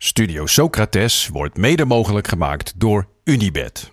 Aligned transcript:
Studio 0.00 0.46
Socrates 0.46 1.28
wordt 1.32 1.56
mede 1.56 1.84
mogelijk 1.84 2.28
gemaakt 2.28 2.72
door 2.76 3.08
Unibed. 3.24 3.90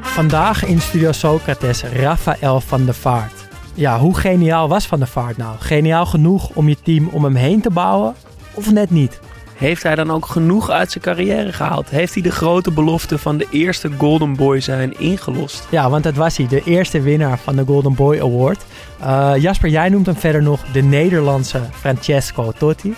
Vandaag 0.00 0.64
in 0.64 0.80
Studio 0.80 1.12
Socrates 1.12 1.82
Rafael 1.82 2.60
van 2.60 2.84
der 2.84 2.94
Vaart. 2.94 3.48
Ja, 3.74 3.98
hoe 3.98 4.18
geniaal 4.18 4.68
was 4.68 4.86
Van 4.86 4.98
der 4.98 5.08
Vaart 5.08 5.36
nou? 5.36 5.56
Geniaal 5.58 6.06
genoeg 6.06 6.48
om 6.54 6.68
je 6.68 6.76
team 6.82 7.08
om 7.08 7.24
hem 7.24 7.34
heen 7.34 7.60
te 7.60 7.70
bouwen? 7.70 8.14
Of 8.54 8.72
net 8.72 8.90
niet? 8.90 9.20
Heeft 9.56 9.82
hij 9.82 9.94
dan 9.94 10.10
ook 10.10 10.26
genoeg 10.26 10.70
uit 10.70 10.90
zijn 10.90 11.04
carrière 11.04 11.52
gehaald? 11.52 11.88
Heeft 11.88 12.14
hij 12.14 12.22
de 12.22 12.30
grote 12.30 12.70
belofte 12.70 13.18
van 13.18 13.36
de 13.36 13.46
eerste 13.50 13.90
Golden 13.98 14.36
Boy 14.36 14.60
zijn 14.60 15.00
ingelost? 15.00 15.66
Ja, 15.70 15.90
want 15.90 16.04
dat 16.04 16.14
was 16.14 16.36
hij, 16.36 16.46
de 16.46 16.62
eerste 16.64 17.00
winnaar 17.00 17.38
van 17.38 17.56
de 17.56 17.64
Golden 17.64 17.94
Boy 17.94 18.20
Award. 18.20 18.64
Uh, 19.00 19.32
Jasper, 19.36 19.70
jij 19.70 19.88
noemt 19.88 20.06
hem 20.06 20.16
verder 20.16 20.42
nog 20.42 20.64
de 20.72 20.82
Nederlandse 20.82 21.60
Francesco 21.72 22.52
Totti. 22.58 22.94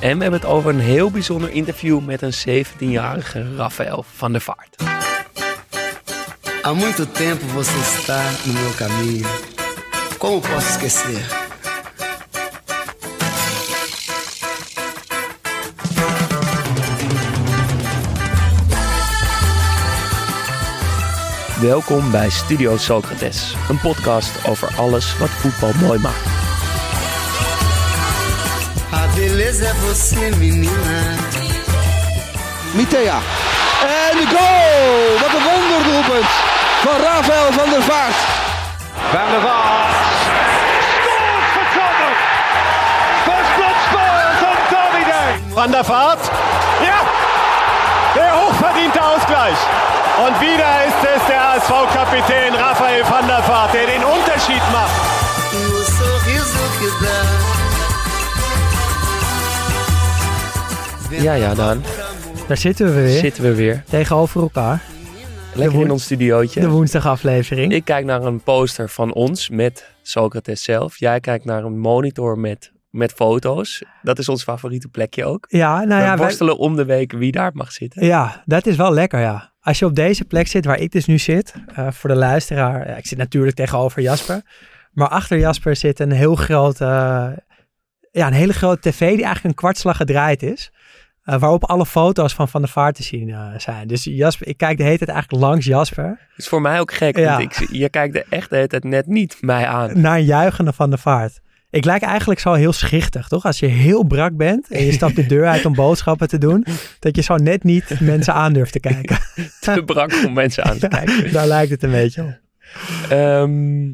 En 0.00 0.16
we 0.16 0.22
hebben 0.22 0.40
het 0.40 0.48
over 0.48 0.70
een 0.70 0.80
heel 0.80 1.10
bijzonder 1.10 1.50
interview 1.50 2.00
met 2.04 2.22
een 2.22 2.34
17-jarige 2.48 3.56
Rafael 3.56 4.04
van 4.16 4.32
der 4.32 4.40
Vaart. 4.40 4.76
Há 6.62 6.72
muito 6.74 7.06
tempo 7.06 7.46
você 7.46 7.78
está 7.78 8.22
no 8.44 8.52
meu 8.52 8.72
caminho. 8.76 9.28
Como 10.18 10.40
posso 10.40 10.68
esquecer? 10.68 11.44
Welkom 21.60 22.10
bij 22.10 22.30
Studio 22.30 22.76
Socrates, 22.76 23.54
een 23.68 23.80
podcast 23.80 24.48
over 24.48 24.68
alles 24.76 25.18
wat 25.18 25.28
voetbal 25.28 25.72
mooi 25.86 25.98
maakt. 25.98 26.45
A 28.92 29.06
beleza 29.14 29.66
é 29.66 29.72
você, 29.74 30.30
menina. 30.36 31.16
Mitea. 32.74 33.18
En 33.82 34.16
de 34.16 34.26
goal! 34.26 35.18
Wat 35.20 35.32
een 35.34 35.44
wonderdoelpunt 35.44 36.30
van 36.82 37.00
Rafael 37.00 37.52
van 37.52 37.70
der 37.70 37.82
Vaart. 37.82 38.18
Van 39.10 39.30
der 39.30 39.40
Vaart. 39.40 39.94
Scoort 43.24 43.48
blood 43.54 43.76
Spurs 43.86 44.40
on 44.50 44.58
Derby 44.70 45.04
Day. 45.10 45.54
Van 45.54 45.70
der 45.70 45.84
Vaart. 45.84 46.30
Ja. 46.82 47.00
Der 48.14 48.32
hochverdiente 48.34 49.00
Ausgleich. 49.02 49.58
Und 50.26 50.40
wieder 50.40 50.84
ist 50.86 51.02
es 51.14 51.26
der 51.26 51.40
HSV-Kapitän 51.40 52.54
Rafael 52.54 53.04
van 53.10 53.26
der 53.26 53.42
Vaart, 53.48 53.74
der 53.74 53.86
den 53.86 54.04
Unterschied 54.04 54.62
macht. 54.72 55.15
Ja, 61.18 61.34
ja, 61.34 61.54
dan 61.54 61.82
Daar 62.48 62.56
zitten 62.56 62.86
we 62.86 62.92
weer, 62.92 63.18
zitten 63.18 63.42
we 63.42 63.54
weer. 63.54 63.82
tegenover 63.88 64.40
elkaar. 64.42 64.82
Lekker 65.54 65.80
in 65.80 65.90
ons 65.90 66.02
studiootje. 66.04 66.60
De 66.60 66.68
woensdagaflevering. 66.68 67.72
Ik 67.72 67.84
kijk 67.84 68.04
naar 68.04 68.22
een 68.22 68.40
poster 68.40 68.88
van 68.88 69.12
ons 69.14 69.48
met 69.48 69.90
Socrates 70.02 70.62
zelf. 70.62 70.98
Jij 70.98 71.20
kijkt 71.20 71.44
naar 71.44 71.64
een 71.64 71.78
monitor 71.78 72.38
met, 72.38 72.72
met 72.90 73.12
foto's. 73.12 73.82
Dat 74.02 74.18
is 74.18 74.28
ons 74.28 74.42
favoriete 74.42 74.88
plekje 74.88 75.24
ook. 75.24 75.44
ja, 75.48 75.74
nou 75.76 75.88
we 75.88 75.94
ja, 75.94 76.00
wij- 76.06 76.16
worstelen 76.16 76.58
om 76.58 76.76
de 76.76 76.84
week 76.84 77.12
wie 77.12 77.32
daar 77.32 77.50
mag 77.54 77.72
zitten. 77.72 78.04
ja, 78.06 78.42
dat 78.44 78.66
is 78.66 78.76
wel 78.76 78.92
lekker, 78.92 79.20
ja. 79.20 79.52
Als 79.60 79.78
je 79.78 79.84
op 79.84 79.94
deze 79.94 80.24
plek 80.24 80.46
zit, 80.46 80.64
waar 80.64 80.78
ik 80.78 80.92
dus 80.92 81.06
nu 81.06 81.18
zit, 81.18 81.54
eh, 81.74 81.90
voor 81.90 82.10
de 82.10 82.16
luisteraar, 82.16 82.88
ja, 82.88 82.94
ik 82.96 83.06
zit 83.06 83.18
natuurlijk 83.18 83.56
tegenover 83.56 84.02
Jasper, 84.02 84.42
maar 84.92 85.08
achter 85.08 85.38
Jasper 85.38 85.76
zit 85.76 86.00
een 86.00 86.12
heel 86.12 86.34
grote, 86.34 86.84
eh, 86.84 87.26
ja, 88.10 88.26
een 88.26 88.32
hele 88.32 88.52
grote 88.52 88.90
tv 88.90 88.98
die 88.98 89.08
eigenlijk 89.24 89.44
een 89.44 89.54
kwartslag 89.54 89.96
gedraaid 89.96 90.42
is, 90.42 90.70
eh, 91.26 91.38
waarop 91.38 91.64
alle 91.64 91.86
foto's 91.86 92.34
van 92.34 92.48
Van 92.48 92.60
der 92.60 92.70
Vaart 92.70 92.94
te 92.94 93.02
zien 93.02 93.30
eh, 93.30 93.48
zijn. 93.56 93.86
Dus 93.88 94.04
Jasper, 94.04 94.46
ik 94.46 94.56
kijk 94.56 94.76
de 94.76 94.82
hele 94.84 94.98
tijd 94.98 95.10
eigenlijk 95.10 95.42
langs 95.42 95.66
Jasper, 95.66 96.04
Het 96.06 96.18
is 96.36 96.48
voor 96.48 96.60
mij 96.60 96.80
ook 96.80 96.92
gek, 96.92 97.16
Ja. 97.18 97.38
want 97.38 97.42
ik, 97.60 97.68
je 97.70 97.88
kijkt 97.88 98.12
de 98.14 98.24
echt 98.28 98.50
de 98.50 98.56
hele 98.56 98.68
tijd 98.68 98.84
net 98.84 99.06
niet 99.06 99.36
mij 99.40 99.66
aan. 99.66 100.00
naar 100.00 100.16
een 100.16 100.24
juichende 100.24 100.72
Van 100.72 100.90
der 100.90 100.98
Vaart. 100.98 101.40
Ik 101.70 101.84
lijk 101.84 102.02
eigenlijk 102.02 102.40
zo 102.40 102.52
heel 102.52 102.72
schichtig, 102.72 103.28
toch? 103.28 103.44
Als 103.44 103.58
je 103.58 103.66
heel 103.66 104.04
brak 104.04 104.36
bent 104.36 104.68
en 104.70 104.84
je 104.84 104.92
stapt 104.92 105.16
de 105.16 105.26
deur 105.26 105.46
uit 105.46 105.64
om 105.64 105.74
boodschappen 105.84 106.28
te 106.28 106.38
doen, 106.38 106.66
dat 106.98 107.16
je 107.16 107.22
zo 107.22 107.36
net 107.36 107.64
niet 107.64 108.00
mensen 108.00 108.34
aan 108.34 108.52
durft 108.52 108.72
te 108.72 108.80
kijken. 108.80 109.18
Te 109.60 109.82
brak 109.84 110.12
om 110.26 110.32
mensen 110.32 110.64
aan 110.64 110.78
te 110.78 110.88
kijken. 110.98 111.32
Daar 111.32 111.46
lijkt 111.46 111.70
het 111.70 111.82
een 111.82 111.90
beetje 111.90 112.22
op. 112.22 112.38
Ehm, 113.10 113.84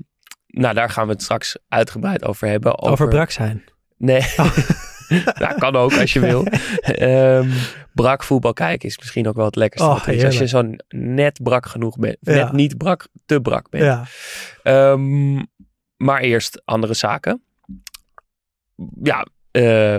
nou, 0.46 0.74
daar 0.74 0.90
gaan 0.90 1.06
we 1.06 1.12
het 1.12 1.22
straks 1.22 1.58
uitgebreid 1.68 2.24
over 2.24 2.48
hebben. 2.48 2.78
Over, 2.78 2.92
Over 2.92 3.08
brak 3.08 3.30
zijn. 3.30 3.62
Nee. 3.98 4.22
nou, 5.40 5.58
kan 5.58 5.76
ook 5.76 5.92
als 5.98 6.12
je 6.12 6.20
wil. 6.20 6.46
Ehm 6.80 7.48
brak 7.94 8.22
voetbal 8.22 8.52
kijken 8.52 8.88
is 8.88 8.98
misschien 8.98 9.28
ook 9.28 9.36
wel 9.36 9.44
het 9.44 9.56
lekkerste. 9.56 9.88
Oh, 9.88 10.24
als 10.24 10.38
je 10.38 10.46
zo 10.46 10.74
net 10.88 11.42
brak 11.42 11.66
genoeg 11.66 11.98
bent. 11.98 12.16
Ja. 12.20 12.32
Net 12.32 12.52
niet 12.52 12.78
brak, 12.78 13.06
te 13.26 13.40
brak 13.40 13.70
bent. 13.70 13.84
Ja. 13.84 14.04
Ehm, 14.62 15.42
maar 15.96 16.20
eerst 16.20 16.62
andere 16.64 16.94
zaken. 16.94 17.42
Ja, 19.02 19.26
eh, 19.50 19.96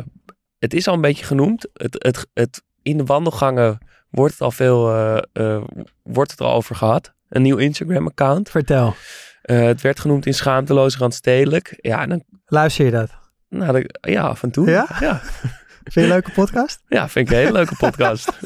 het 0.59 0.73
is 0.73 0.87
al 0.87 0.93
een 0.93 1.01
beetje 1.01 1.25
genoemd. 1.25 1.67
Het, 1.73 1.95
het, 2.03 2.27
het, 2.33 2.63
in 2.81 2.97
de 2.97 3.03
wandelgangen 3.03 3.77
wordt 4.09 4.33
het 4.33 4.41
al 4.41 4.51
veel 4.51 4.89
eh, 4.89 5.17
eh, 5.33 5.63
wordt 6.03 6.31
het 6.31 6.39
er 6.39 6.45
al 6.45 6.53
over 6.53 6.75
gehad. 6.75 7.13
Een 7.29 7.41
nieuw 7.41 7.57
Instagram-account. 7.57 8.49
Vertel. 8.49 8.95
Het 9.41 9.81
werd 9.81 9.99
genoemd 9.99 10.25
in 10.25 10.33
schaamteloos 10.33 10.97
randstedelijk. 10.97 11.77
Ja, 11.77 12.05
dan, 12.05 12.23
Luister 12.45 12.85
je 12.85 12.91
dat? 12.91 13.22
Nou, 13.53 13.85
ja, 14.01 14.21
af 14.21 14.43
en 14.43 14.51
toe. 14.51 14.69
Ja? 14.69 14.87
Ja, 14.99 15.21
Vind 15.83 15.93
je 15.93 16.01
een 16.01 16.07
leuke 16.07 16.31
podcast? 16.31 16.83
ja 16.87 17.09
vind 17.09 17.27
ik 17.27 17.33
een 17.33 17.39
hele 17.39 17.57
leuke 17.57 17.75
podcast. 17.75 18.39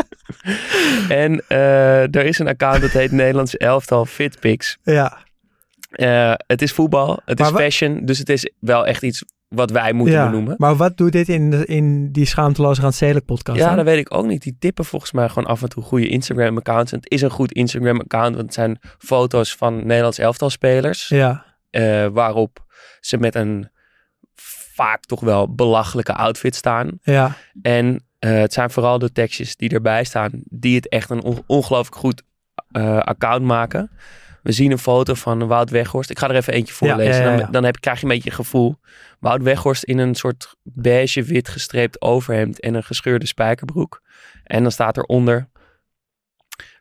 en 1.10 1.44
eh, 1.48 2.16
er 2.16 2.26
is 2.26 2.40
een 2.40 2.48
account 2.48 2.82
dat 2.82 2.90
heet 2.90 3.12
Nederlands 3.12 3.58
Elftal 3.58 4.06
Fitpics. 4.06 4.78
Ja. 4.84 5.18
Eh, 5.90 6.34
het 6.48 6.62
is 6.62 6.72
voetbal, 6.72 7.22
het 7.26 7.40
Maar 7.40 7.48
is 7.48 7.58
fashion, 7.60 8.06
dus 8.06 8.18
het 8.18 8.30
is 8.30 8.52
wel 8.60 8.86
echt 8.86 9.04
iets 9.04 9.24
wat 9.48 9.72
wij 9.72 9.94
moeten 9.94 10.16
ja. 10.16 10.26
benoemen. 10.26 10.56
Maar 10.58 10.76
wat 10.76 10.98
doet 10.98 11.12
dit 11.12 11.30
in, 11.30 11.50
de, 11.50 11.66
in 11.66 12.12
die 12.12 12.26
schaamteloze 12.26 12.82
randstedelijk 12.82 13.26
podcast? 13.26 13.60
Ja, 13.60 13.76
dat 13.76 13.86
weet 13.86 13.98
ik 13.98 14.14
ook 14.14 14.26
niet. 14.26 14.42
Die 14.42 14.56
tippen 14.60 14.86
volgens 14.86 15.12
mij 15.12 15.30
gewoon 15.30 15.50
af 15.50 15.62
en 15.62 15.70
toe 15.70 15.84
goede 15.84 16.08
Instagram-accounts. 16.08 16.92
En 16.92 16.98
het 16.98 17.12
is 17.12 17.22
een 17.22 17.30
goed 17.30 17.52
Instagram-account, 17.52 18.36
want 18.36 18.46
het 18.46 18.54
zijn 18.54 18.80
foto's 18.98 19.56
van 19.56 19.76
Nederlands 19.86 20.18
elftalspelers. 20.18 21.08
ja. 21.08 21.46
eh, 21.70 22.08
waarop 22.08 22.66
ze 23.00 23.18
met 23.18 23.36
een 23.36 23.70
vaak 24.78 25.06
toch 25.06 25.20
wel 25.20 25.56
belachelijke 25.56 26.14
outfit 26.14 26.56
staan. 26.56 27.00
Ja. 27.04 27.36
En 27.62 28.06
eh, 28.20 28.32
het 28.40 28.54
zijn 28.54 28.70
vooral 28.70 29.00
de 29.00 29.12
tekstjes 29.12 29.56
die 29.56 29.70
erbij 29.70 30.04
staan, 30.04 30.30
die 30.44 30.76
het 30.76 30.90
echt 30.90 31.10
een 31.10 31.24
on- 31.24 31.44
ongelooflijk 31.48 31.96
goed 31.96 32.24
eh, 32.72 32.98
account 32.98 33.46
maken. 33.46 33.92
We 34.44 34.52
zien 34.52 34.72
een 34.72 34.78
foto 34.78 35.14
van 35.14 35.48
Wout 35.48 35.70
Weghorst. 35.70 36.10
Ik 36.10 36.20
ga 36.20 36.30
er 36.30 36.36
even 36.36 36.54
eentje 36.54 36.74
voorlezen. 36.74 37.24
ja, 37.24 37.30
ja, 37.30 37.32
ja. 37.32 37.38
Dan, 37.42 37.52
dan 37.52 37.64
heb, 37.64 37.80
krijg 37.80 37.98
je 38.00 38.06
een 38.06 38.12
beetje 38.12 38.30
een 38.30 38.36
gevoel. 38.36 38.76
Wout 39.20 39.42
Weghorst 39.42 39.84
in 39.84 39.98
een 39.98 40.16
soort 40.16 40.56
beige-wit 40.64 41.48
gestreept 41.50 42.02
overhemd 42.02 42.60
en 42.60 42.74
een 42.74 42.84
gescheurde 42.84 43.26
spijkerbroek. 43.26 44.02
En 44.44 44.62
dan 44.62 44.72
staat 44.72 44.98
eronder... 44.98 45.48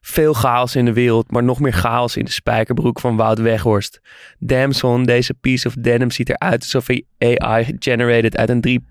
Veel 0.08 0.35
chaos 0.35 0.76
in 0.76 0.85
de 0.85 0.93
wereld, 0.93 1.31
maar 1.31 1.43
nog 1.43 1.61
meer 1.61 1.73
chaos 1.73 2.17
in 2.17 2.25
de 2.25 2.31
spijkerbroek 2.31 3.00
van 3.00 3.17
Wout 3.17 3.38
Weghorst. 3.38 4.00
Damn 4.38 4.73
son, 4.73 5.05
deze 5.05 5.35
piece 5.35 5.69
of 5.69 5.75
denim 5.75 6.11
ziet 6.11 6.29
eruit 6.29 6.62
alsof 6.62 6.87
hij 6.87 7.05
AI-generated 7.19 8.37
uit 8.37 8.49
een 8.49 8.82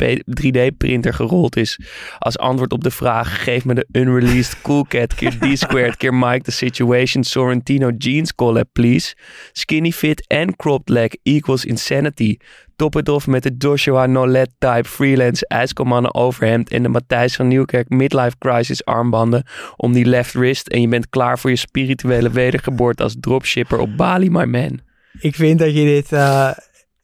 3D-printer 0.41 1.13
gerold 1.13 1.55
is. 1.55 1.79
Als 2.17 2.37
antwoord 2.37 2.71
op 2.71 2.83
de 2.83 2.91
vraag, 2.91 3.43
geef 3.43 3.65
me 3.65 3.73
de 3.73 3.87
unreleased 3.91 4.61
Cool 4.61 4.85
Cat 4.87 5.15
keer 5.15 5.37
D-squared 5.53 5.97
keer 5.97 6.13
Mike 6.13 6.41
the 6.41 6.51
Situation 6.51 7.23
Sorrentino 7.23 7.89
jeans 7.97 8.35
collab 8.35 8.67
please. 8.71 9.15
Skinny 9.51 9.91
fit 9.91 10.27
en 10.27 10.55
cropped 10.55 10.89
leg 10.89 11.09
equals 11.23 11.65
insanity. 11.65 12.37
Top 12.75 12.95
it 12.95 13.09
off 13.09 13.27
met 13.27 13.43
de 13.43 13.55
Joshua 13.57 14.05
Nolet 14.05 14.49
type 14.57 14.83
freelance 14.83 15.47
ijskommannen 15.47 16.13
overhemd 16.13 16.69
en 16.69 16.83
de 16.83 16.89
Matthijs 16.89 17.35
van 17.35 17.47
Nieuwkerk 17.47 17.89
midlife 17.89 18.35
crisis 18.39 18.85
armbanden 18.85 19.43
om 19.75 19.93
die 19.93 20.05
left 20.05 20.33
wrist 20.33 20.67
en 20.67 20.81
je 20.81 20.87
bent 20.87 21.09
klaar 21.09 21.39
voor 21.39 21.49
je 21.49 21.55
spirituele 21.55 22.29
wedergeboorte 22.29 23.03
als 23.03 23.15
dropshipper 23.19 23.79
op 23.79 23.97
Bali, 23.97 24.29
my 24.29 24.43
man. 24.43 24.79
Ik 25.19 25.35
vind 25.35 25.59
dat 25.59 25.75
je 25.75 25.83
dit... 25.83 26.11
eh, 26.11 26.49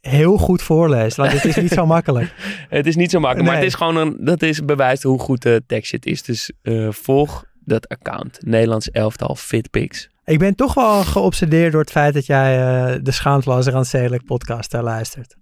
heel 0.01 0.37
goed 0.37 0.61
voorleest. 0.61 1.17
Want 1.17 1.31
het 1.31 1.45
is 1.45 1.55
niet 1.55 1.71
zo 1.71 1.85
makkelijk. 1.85 2.33
Het 2.69 2.87
is 2.87 2.95
niet 2.95 3.11
zo 3.11 3.19
makkelijk, 3.19 3.47
maar 3.49 3.57
het 3.57 3.65
is 3.65 3.73
gewoon 3.73 3.95
een, 3.95 4.17
dat 4.19 4.41
is 4.41 4.65
bewijst 4.65 5.03
hoe 5.03 5.19
goed 5.19 5.41
de 5.41 5.63
tekstje 5.67 5.97
is. 6.01 6.23
Dus 6.23 6.51
eh, 6.61 6.87
volg 6.89 7.45
dat 7.59 7.87
account. 7.87 8.37
Nederlands 8.45 8.91
elftal 8.91 9.35
Fitpics. 9.35 10.09
Ik 10.25 10.39
ben 10.39 10.55
toch 10.55 10.73
wel 10.73 11.03
geobsedeerd 11.03 11.71
door 11.71 11.81
het 11.81 11.91
feit 11.91 12.13
dat 12.13 12.25
jij 12.25 12.59
eh, 12.59 12.99
de 13.01 13.11
Schaamteloze 13.11 13.71
Randstedelijk 13.71 14.25
podcast 14.25 14.73
luistert. 14.73 15.35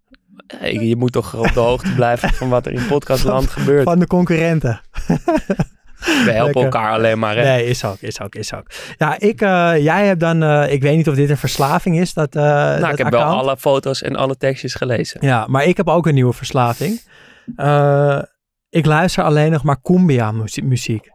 Hey, 0.57 0.73
je 0.73 0.95
moet 0.95 1.11
toch 1.11 1.35
op 1.35 1.53
de 1.53 1.59
hoogte 1.59 1.93
blijven 1.93 2.29
van 2.33 2.49
wat 2.49 2.65
er 2.65 2.71
in 2.71 2.85
podcastland 2.87 3.47
gebeurt. 3.49 3.83
Van 3.83 3.99
de 3.99 4.07
concurrenten. 4.07 4.81
We 6.25 6.31
helpen 6.31 6.63
elkaar 6.63 6.91
alleen 6.91 7.19
maar. 7.19 7.35
Hè? 7.37 7.43
Nee, 7.43 7.65
is 7.65 7.85
ook, 7.85 7.97
is 7.99 8.21
ook, 8.21 8.35
is 8.35 8.53
ook. 8.53 8.65
Ja, 8.97 9.19
ik, 9.19 9.41
eh, 9.41 9.73
jij 9.77 10.05
hebt 10.05 10.19
dan, 10.19 10.43
eh, 10.43 10.71
ik 10.71 10.81
weet 10.81 10.95
niet 10.95 11.09
of 11.09 11.15
dit 11.15 11.29
een 11.29 11.37
verslaving 11.37 11.99
is, 11.99 12.13
dat, 12.13 12.35
eh 12.35 12.41
nou, 12.43 12.79
dat 12.79 12.91
ik 12.91 12.97
heb 12.97 13.05
account. 13.07 13.29
wel 13.31 13.39
alle 13.41 13.57
foto's 13.57 14.01
en 14.01 14.15
alle 14.15 14.37
tekstjes 14.37 14.73
gelezen. 14.75 15.25
Ja, 15.25 15.45
maar 15.47 15.63
ik 15.65 15.77
heb 15.77 15.87
ook 15.87 16.07
een 16.07 16.13
nieuwe 16.13 16.33
verslaving. 16.33 17.01
Eh, 17.55 18.19
ik 18.69 18.85
luister 18.85 19.23
alleen 19.23 19.51
nog 19.51 19.63
maar 19.63 19.81
cumbia 19.81 20.31
muzie- 20.31 20.63
muziek. 20.63 21.09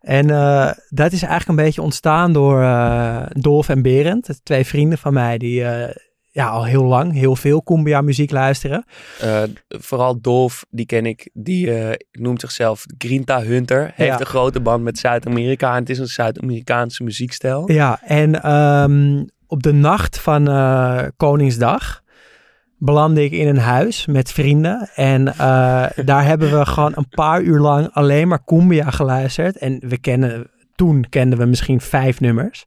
En 0.00 0.30
eh, 0.30 0.70
dat 0.88 1.12
is 1.12 1.22
eigenlijk 1.22 1.48
een 1.58 1.64
beetje 1.64 1.82
ontstaan 1.82 2.32
door 2.32 2.62
eh, 2.62 3.22
Dolf 3.28 3.68
en 3.68 3.82
Berend, 3.82 4.40
twee 4.42 4.64
vrienden 4.66 4.98
van 4.98 5.12
mij 5.12 5.38
die 5.38 5.64
eh, 5.64 5.94
ja, 6.32 6.48
al 6.48 6.64
heel 6.64 6.84
lang 6.84 7.12
heel 7.12 7.36
veel 7.36 7.62
cumbia 7.62 8.00
muziek 8.00 8.30
luisteren. 8.30 8.84
Eh, 9.20 9.42
vooral 9.68 10.20
Dolf, 10.20 10.64
die 10.70 10.86
ken 10.86 11.06
ik, 11.06 11.30
die 11.32 11.74
eh, 11.74 11.94
noemt 12.12 12.40
zichzelf 12.40 12.84
Grinta 12.98 13.42
Hunter. 13.42 13.92
Heeft 13.94 14.12
Ja. 14.12 14.20
een 14.20 14.26
grote 14.26 14.60
band 14.60 14.82
met 14.82 14.98
Zuid-Amerika. 14.98 15.72
En 15.74 15.80
het 15.80 15.90
is 15.90 15.98
een 15.98 16.06
Zuid-Amerikaanse 16.06 17.02
muziekstijl. 17.04 17.72
Ja, 17.72 18.00
en 18.02 18.42
ehm, 18.42 19.24
op 19.46 19.62
de 19.62 19.72
nacht 19.72 20.20
van 20.20 20.48
eh, 20.48 21.02
Koningsdag 21.16 22.02
belandde 22.78 23.24
ik 23.24 23.32
in 23.32 23.48
een 23.48 23.58
huis 23.58 24.06
met 24.06 24.32
vrienden. 24.32 24.90
En 24.94 25.24
daar 26.04 26.24
hebben 26.24 26.58
we 26.58 26.66
gewoon 26.74 26.92
een 26.96 27.08
paar 27.08 27.42
uur 27.42 27.58
lang 27.58 27.88
alleen 27.92 28.28
maar 28.28 28.44
cumbia 28.44 28.90
geluisterd. 28.90 29.56
En 29.58 29.82
we 29.88 29.98
kennen, 29.98 30.50
toen 30.74 31.06
kenden 31.08 31.38
we 31.38 31.44
misschien 31.44 31.80
vijf 31.80 32.20
nummers. 32.20 32.64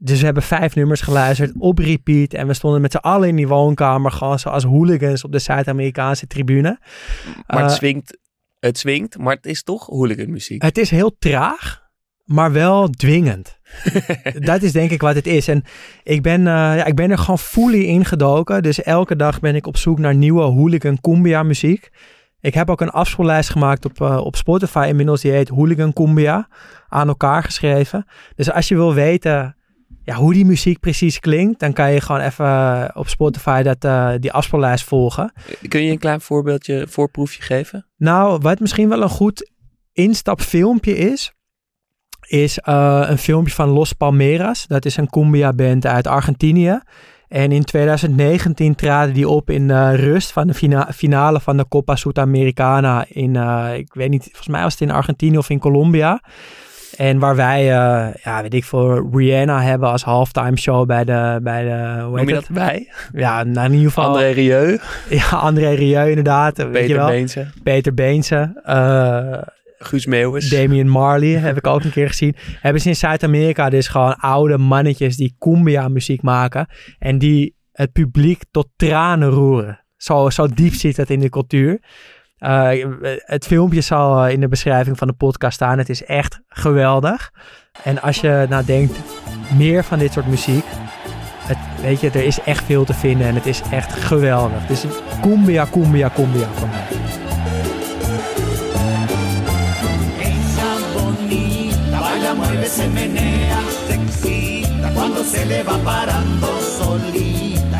Dus 0.00 0.18
we 0.18 0.24
hebben 0.24 0.42
vijf 0.42 0.74
nummers 0.74 1.00
geluisterd 1.00 1.52
op 1.58 1.78
repeat. 1.78 2.32
En 2.32 2.46
we 2.46 2.54
stonden 2.54 2.80
met 2.80 2.92
z'n 2.92 2.96
allen 2.96 3.28
in 3.28 3.36
die 3.36 3.48
woonkamer 3.48 4.10
gewoon 4.10 4.38
zoals 4.38 4.64
hooligans 4.64 5.24
op 5.24 5.32
de 5.32 5.38
Zuid-Amerikaanse 5.38 6.26
tribune. 6.26 6.78
Maar 7.46 7.62
het 7.62 7.70
Eh, 7.70 7.76
swingt, 7.76 8.18
het 8.60 8.78
swingt, 8.78 9.18
maar 9.18 9.34
het 9.34 9.46
is 9.46 9.62
toch 9.62 9.86
hooliganmuziek. 9.86 10.62
Het 10.62 10.78
is 10.78 10.90
heel 10.90 11.16
traag, 11.18 11.82
maar 12.24 12.52
wel 12.52 12.88
dwingend. 12.88 13.58
dat 14.50 14.62
is 14.62 14.72
denk 14.72 14.90
ik 14.90 15.00
wat 15.00 15.14
het 15.14 15.26
is. 15.26 15.48
En 15.48 15.62
ik 16.02 16.22
ben, 16.22 16.40
eh, 16.40 16.52
ja, 16.54 16.84
ik 16.84 16.94
ben 16.94 17.10
er 17.10 17.18
gewoon 17.18 17.38
fully 17.38 17.84
ingedoken. 17.84 18.62
Dus 18.62 18.82
elke 18.82 19.16
dag 19.16 19.40
ben 19.40 19.54
ik 19.54 19.66
op 19.66 19.76
zoek 19.76 19.98
naar 19.98 20.14
nieuwe 20.14 20.42
hooligan 20.42 21.00
cumbia 21.00 21.42
muziek. 21.42 21.90
Ik 22.40 22.54
heb 22.54 22.70
ook 22.70 22.80
een 22.80 22.90
afspeellijst 22.90 23.50
gemaakt 23.50 23.84
op, 23.84 24.00
eh, 24.00 24.16
op 24.16 24.36
Spotify. 24.36 24.86
Inmiddels 24.88 25.20
die 25.20 25.32
heet 25.32 25.48
Hooligan 25.48 25.92
Cumbia. 25.92 26.48
Aan 26.88 27.08
elkaar 27.08 27.42
geschreven. 27.42 28.06
Dus 28.34 28.50
als 28.52 28.68
je 28.68 28.74
wil 28.74 28.94
weten 28.94 29.56
ja, 30.08 30.14
hoe 30.14 30.32
die 30.32 30.44
muziek 30.44 30.80
precies 30.80 31.20
klinkt. 31.20 31.60
Dan 31.60 31.72
kan 31.72 31.92
je 31.92 32.00
gewoon 32.00 32.20
even 32.20 32.46
eh, 32.46 32.84
op 32.94 33.08
Spotify 33.08 33.62
dat, 33.62 33.84
eh, 33.84 34.10
die 34.18 34.32
afspeellijst 34.32 34.84
volgen. 34.84 35.32
Kun 35.68 35.82
je 35.84 35.90
een 35.90 35.98
klein 35.98 36.20
voorbeeldje, 36.20 36.86
voorproefje 36.88 37.42
geven? 37.42 37.86
Nou, 37.96 38.38
wat 38.42 38.60
misschien 38.60 38.88
wel 38.88 39.02
een 39.02 39.08
goed 39.08 39.50
instapfilmpje 39.92 40.96
is, 40.96 41.32
is 42.26 42.58
eh, 42.58 43.04
een 43.08 43.18
filmpje 43.18 43.54
van 43.54 43.68
Los 43.68 43.92
Palmeras. 43.92 44.66
Dat 44.66 44.84
is 44.84 44.96
een 44.96 45.10
cumbia 45.10 45.52
band 45.52 45.86
uit 45.86 46.06
Argentinië. 46.06 46.80
En 47.28 47.52
in 47.52 47.64
2019 47.64 48.74
traden 48.74 49.14
die 49.14 49.28
op 49.28 49.50
in 49.50 49.68
de 49.68 49.94
rust 49.94 50.32
van 50.32 50.46
de 50.46 50.54
fina- 50.54 50.92
finale 50.94 51.40
van 51.40 51.56
de 51.56 51.68
Copa 51.68 51.96
Sudamericana 51.96 53.04
in, 53.08 53.36
ik 53.74 53.94
weet 53.94 54.10
niet, 54.10 54.22
volgens 54.24 54.48
mij 54.48 54.62
was 54.62 54.72
het 54.72 54.82
in 54.82 54.90
Argentinië 54.90 55.38
of 55.38 55.50
in 55.50 55.58
Colombia. 55.58 56.20
En 56.98 57.18
waar 57.18 57.36
wij, 57.36 57.60
eh, 57.60 58.14
ja, 58.22 58.42
weet 58.42 58.54
ik 58.54 58.64
veel, 58.64 59.08
Rihanna 59.12 59.62
hebben 59.62 59.88
als 59.88 60.02
halftime 60.02 60.56
show 60.58 60.86
bij 60.86 61.04
de, 61.04 61.40
bij 61.42 61.62
de, 61.64 62.02
hoe 62.02 62.16
Noem 62.16 62.28
je 62.28 62.34
het? 62.34 62.46
dat 62.46 62.56
wij? 62.56 62.88
Ja, 63.12 63.42
nou, 63.44 63.66
in 63.66 63.72
ieder 63.72 63.88
geval. 63.88 64.04
André 64.06 64.28
Rieu, 64.30 64.78
Ja, 65.08 65.26
André 65.28 65.68
Rieu 65.70 66.08
inderdaad. 66.08 66.56
weet 66.56 66.66
je 66.66 66.72
Peter 66.72 66.96
wel. 66.96 67.06
Beense, 67.06 67.46
Peter 67.62 67.94
Beense. 67.94 68.60
eh, 68.64 69.42
Guus 69.78 70.06
Meeuwis. 70.06 70.48
Damian 70.50 70.88
Marley 70.88 71.28
heb 71.28 71.56
ik 71.56 71.66
ook 71.66 71.84
een 71.84 71.90
keer 71.90 72.08
gezien. 72.08 72.36
Hebben 72.60 72.82
ze 72.82 72.88
in 72.88 72.96
Zuid-Amerika 72.96 73.70
dus 73.70 73.88
gewoon 73.88 74.14
oude 74.16 74.58
mannetjes 74.58 75.16
die 75.16 75.36
cumbia 75.38 75.88
muziek 75.88 76.22
maken. 76.22 76.66
En 76.98 77.18
die 77.18 77.56
het 77.72 77.92
publiek 77.92 78.42
tot 78.50 78.68
tranen 78.76 79.28
roeren. 79.28 79.84
Zo, 79.96 80.30
zo 80.30 80.46
diep 80.54 80.74
zit 80.74 80.96
het 80.96 81.10
in 81.10 81.20
de 81.20 81.28
cultuur. 81.28 81.78
Eh, 82.38 82.86
het 83.16 83.46
filmpje 83.46 83.80
zal 83.80 84.24
eh, 84.24 84.32
in 84.32 84.40
de 84.40 84.48
beschrijving 84.48 84.98
van 84.98 85.08
de 85.08 85.14
podcast 85.14 85.54
staan. 85.54 85.78
Het 85.78 85.88
is 85.88 86.04
echt 86.04 86.40
geweldig. 86.48 87.32
En 87.82 88.02
als 88.02 88.20
je 88.20 88.46
nou 88.48 88.64
denkt, 88.64 88.98
meer 89.56 89.84
van 89.84 89.98
dit 89.98 90.12
soort 90.12 90.26
muziek. 90.26 90.64
Het, 91.38 91.58
weet 91.80 92.00
je, 92.00 92.10
er 92.10 92.24
is 92.24 92.40
echt 92.40 92.64
veel 92.64 92.84
te 92.84 92.94
vinden 92.94 93.26
en 93.26 93.34
het 93.34 93.46
is 93.46 93.62
echt 93.70 93.92
geweldig. 93.92 94.66
Dus 94.66 94.84
cumbia, 95.20 95.66
cumbia, 95.70 96.10
cumbia 96.14 96.48
van 96.54 96.68
mij. 96.68 96.86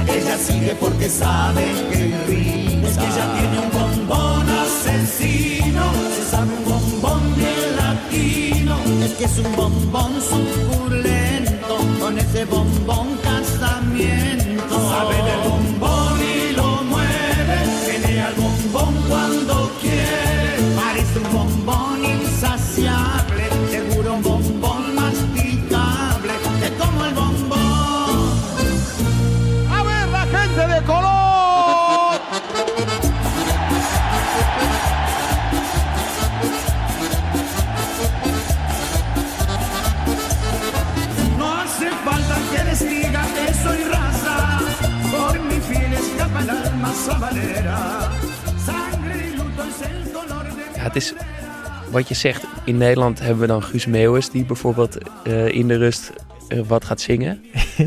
Ella 0.08 0.38
sigue 0.38 0.74
porque 0.80 1.08
sabe 1.08 1.62
que. 1.90 2.08
Es 2.88 2.96
que 2.96 3.04
ella 3.04 3.34
tiene 3.34 3.58
un 3.60 3.87
bombón 4.08 4.48
asesino, 4.48 5.84
se 6.14 6.30
sabe 6.30 6.50
un 6.52 6.64
bombón 6.64 7.34
bien 7.36 7.76
latino. 7.76 8.76
Es 9.04 9.12
que 9.12 9.24
es 9.24 9.38
un 9.38 9.56
bombón 9.56 10.12
suculento, 10.20 11.78
con 12.00 12.18
ese 12.18 12.44
bombón 12.46 13.17
het 50.88 50.96
is 50.96 51.14
wat 51.90 52.08
je 52.08 52.14
zegt. 52.14 52.44
In 52.64 52.76
Nederland 52.76 53.18
hebben 53.20 53.40
we 53.40 53.46
dan 53.46 53.62
Guus 53.62 53.86
Meeuwis, 53.86 54.30
die 54.30 54.44
bijvoorbeeld 54.44 54.98
eh, 55.24 55.48
in 55.48 55.68
de 55.68 55.76
rust 55.76 56.12
eh, 56.48 56.60
wat 56.66 56.84
gaat 56.84 57.00
zingen. 57.00 57.40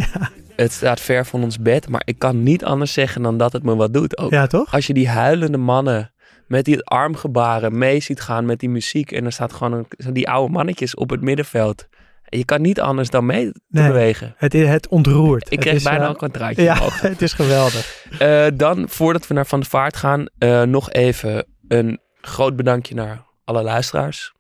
Het 0.56 0.72
staat 0.72 1.00
ver 1.02 1.26
van 1.26 1.44
ons 1.44 1.60
bed, 1.60 1.90
maar 1.90 2.02
ik 2.06 2.20
kan 2.20 2.44
niet 2.44 2.66
anders 2.66 2.94
zeggen 2.94 3.22
dan 3.22 3.38
dat 3.38 3.54
het 3.54 3.64
me 3.64 3.76
wat 3.76 3.94
doet. 3.94 4.18
Ook 4.18 4.32
Ja, 4.32 4.48
toch? 4.48 4.74
als 4.74 4.88
je 4.88 4.94
die 4.94 5.10
huilende 5.10 5.58
mannen 5.58 6.14
met 6.48 6.66
die 6.66 6.84
armgebaren 6.84 7.78
mee 7.78 8.00
ziet 8.00 8.22
gaan 8.22 8.46
met 8.46 8.60
die 8.60 8.70
muziek. 8.70 9.12
En 9.12 9.26
er 9.26 9.32
staat 9.32 9.54
gewoon 9.54 9.74
een, 9.98 10.14
die 10.14 10.30
oude 10.30 10.54
mannetjes 10.54 10.96
op 10.96 11.10
het 11.10 11.22
middenveld. 11.22 11.88
En 12.24 12.38
je 12.38 12.46
kan 12.46 12.62
niet 12.62 12.80
anders 12.82 13.10
dan 13.10 13.26
mee 13.26 13.52
te 13.52 13.60
Nee. 13.68 13.88
bewegen. 13.88 14.34
Het, 14.38 14.54
het 14.54 14.88
ontroert. 14.88 15.46
Ik 15.46 15.52
Het 15.52 15.60
kreeg 15.60 15.74
is, 15.74 15.84
bijna 15.84 16.04
eh, 16.04 16.10
ook 16.10 16.22
een 16.22 16.32
traantje 16.32 16.64
Ja, 16.64 16.78
het 16.92 17.22
is 17.22 17.34
geweldig. 17.34 18.06
Dan, 18.58 18.86
voordat 18.90 19.28
we 19.28 19.34
naar 19.34 19.46
Van 19.46 19.60
de 19.60 19.66
Vaart 19.66 19.96
gaan, 19.96 20.26
nog 20.70 20.92
even 20.92 21.46
een 21.68 22.00
groot 22.22 22.56
bedankje 22.56 22.96
naar 22.96 23.26
alle 23.44 23.64
luisteraars. 23.64 24.34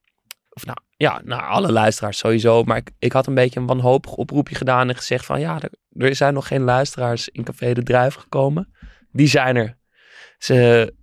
Of 0.49 0.65
nou, 0.65 0.77
ja, 0.97 1.21
naar 1.23 1.41
alle 1.41 1.71
luisteraars 1.71 2.17
sowieso. 2.17 2.63
Maar 2.63 2.77
ik, 2.77 2.91
ik 2.99 3.11
had 3.11 3.27
een 3.27 3.33
beetje 3.33 3.59
een 3.59 3.65
wanhopig 3.65 4.13
oproepje 4.13 4.55
gedaan 4.55 4.89
en 4.89 4.95
gezegd 4.95 5.25
van... 5.25 5.39
Ja, 5.39 5.59
er, 5.89 6.15
zijn 6.15 6.33
nog 6.33 6.47
geen 6.47 6.61
luisteraars 6.61 7.29
in 7.29 7.43
Café 7.43 7.73
de 7.73 7.83
Druif 7.83 8.15
gekomen. 8.15 8.73
Die 9.11 9.27
zijn 9.27 9.55
er. 9.55 9.77
Ze, 10.37 10.93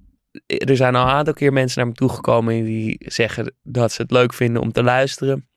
er 0.47 0.77
zijn 0.77 0.95
al 0.95 1.03
een 1.03 1.13
aantal 1.13 1.35
keer 1.35 1.53
mensen 1.53 1.79
naar 1.79 1.89
me 1.89 1.95
toegekomen 1.95 2.65
die 2.65 2.97
zeggen 2.99 3.55
dat 3.63 3.93
ze 3.93 4.03
het 4.03 4.11
leuk 4.11 4.35
vinden 4.35 4.63
om 4.63 4.73
te 4.73 4.83
luisteren. 4.83 5.49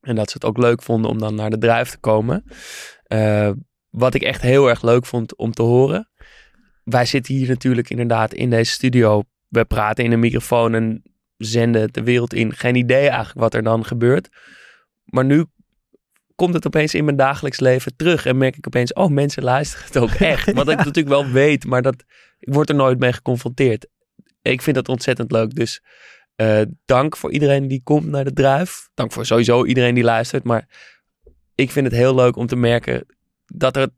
En 0.00 0.14
dat 0.14 0.30
ze 0.30 0.34
het 0.34 0.44
ook 0.44 0.58
leuk 0.58 0.82
vonden 0.82 1.10
om 1.10 1.18
dan 1.18 1.34
naar 1.34 1.50
de 1.50 1.58
Druif 1.58 1.90
te 1.90 1.98
komen. 1.98 2.44
Eh, 3.02 3.50
wat 3.90 4.14
ik 4.14 4.22
echt 4.22 4.40
heel 4.40 4.68
erg 4.68 4.82
leuk 4.82 5.06
vond 5.06 5.36
om 5.36 5.52
te 5.52 5.62
horen 5.62 6.10
wij 6.86 7.04
zitten 7.04 7.34
hier 7.34 7.48
natuurlijk 7.48 7.90
inderdaad 7.90 8.34
in 8.34 8.50
deze 8.50 8.70
studio. 8.70 9.22
We 9.48 9.64
praten 9.64 10.04
in 10.04 10.12
een 10.12 10.20
microfoon 10.20 10.74
en 10.74 11.02
zenden 11.36 11.92
de 11.92 12.02
wereld 12.02 12.34
in. 12.34 12.52
Geen 12.52 12.74
idee 12.74 13.08
eigenlijk 13.08 13.38
wat 13.38 13.54
er 13.54 13.62
dan 13.62 13.84
gebeurt. 13.84 14.28
Maar 15.04 15.24
nu 15.24 15.44
komt 16.34 16.54
het 16.54 16.66
opeens 16.66 16.94
in 16.94 17.04
mijn 17.04 17.16
dagelijks 17.16 17.60
leven 17.60 17.96
terug. 17.96 18.26
En 18.26 18.36
merk 18.36 18.56
ik 18.56 18.66
opeens, 18.66 18.92
oh, 18.92 19.10
mensen 19.10 19.42
luisteren 19.42 19.86
het 19.86 19.96
ook 19.96 20.10
echt. 20.32 20.52
Wat 20.52 20.68
ik 20.68 20.76
natuurlijk 20.76 21.08
wel 21.08 21.30
weet, 21.30 21.64
maar 21.64 21.82
dat, 21.82 22.04
ik 22.38 22.52
word 22.52 22.68
er 22.68 22.74
nooit 22.74 22.98
mee 22.98 23.12
geconfronteerd. 23.12 23.86
Ik 24.42 24.62
vind 24.62 24.76
dat 24.76 24.88
ontzettend 24.88 25.32
leuk. 25.32 25.54
Dus 25.54 25.82
eh, 26.36 26.60
dank 26.84 27.16
voor 27.16 27.32
iedereen 27.32 27.68
die 27.68 27.80
komt 27.84 28.06
naar 28.06 28.24
de 28.24 28.32
druif. 28.32 28.88
Dank 28.94 29.12
voor 29.12 29.26
sowieso 29.26 29.64
iedereen 29.64 29.94
die 29.94 30.04
luistert. 30.04 30.44
Maar 30.44 30.68
ik 31.54 31.70
vind 31.70 31.86
het 31.86 31.94
heel 31.94 32.14
leuk 32.14 32.36
om 32.36 32.46
te 32.46 32.56
merken 32.56 33.06
dat, 33.46 33.76
er, 33.76 33.88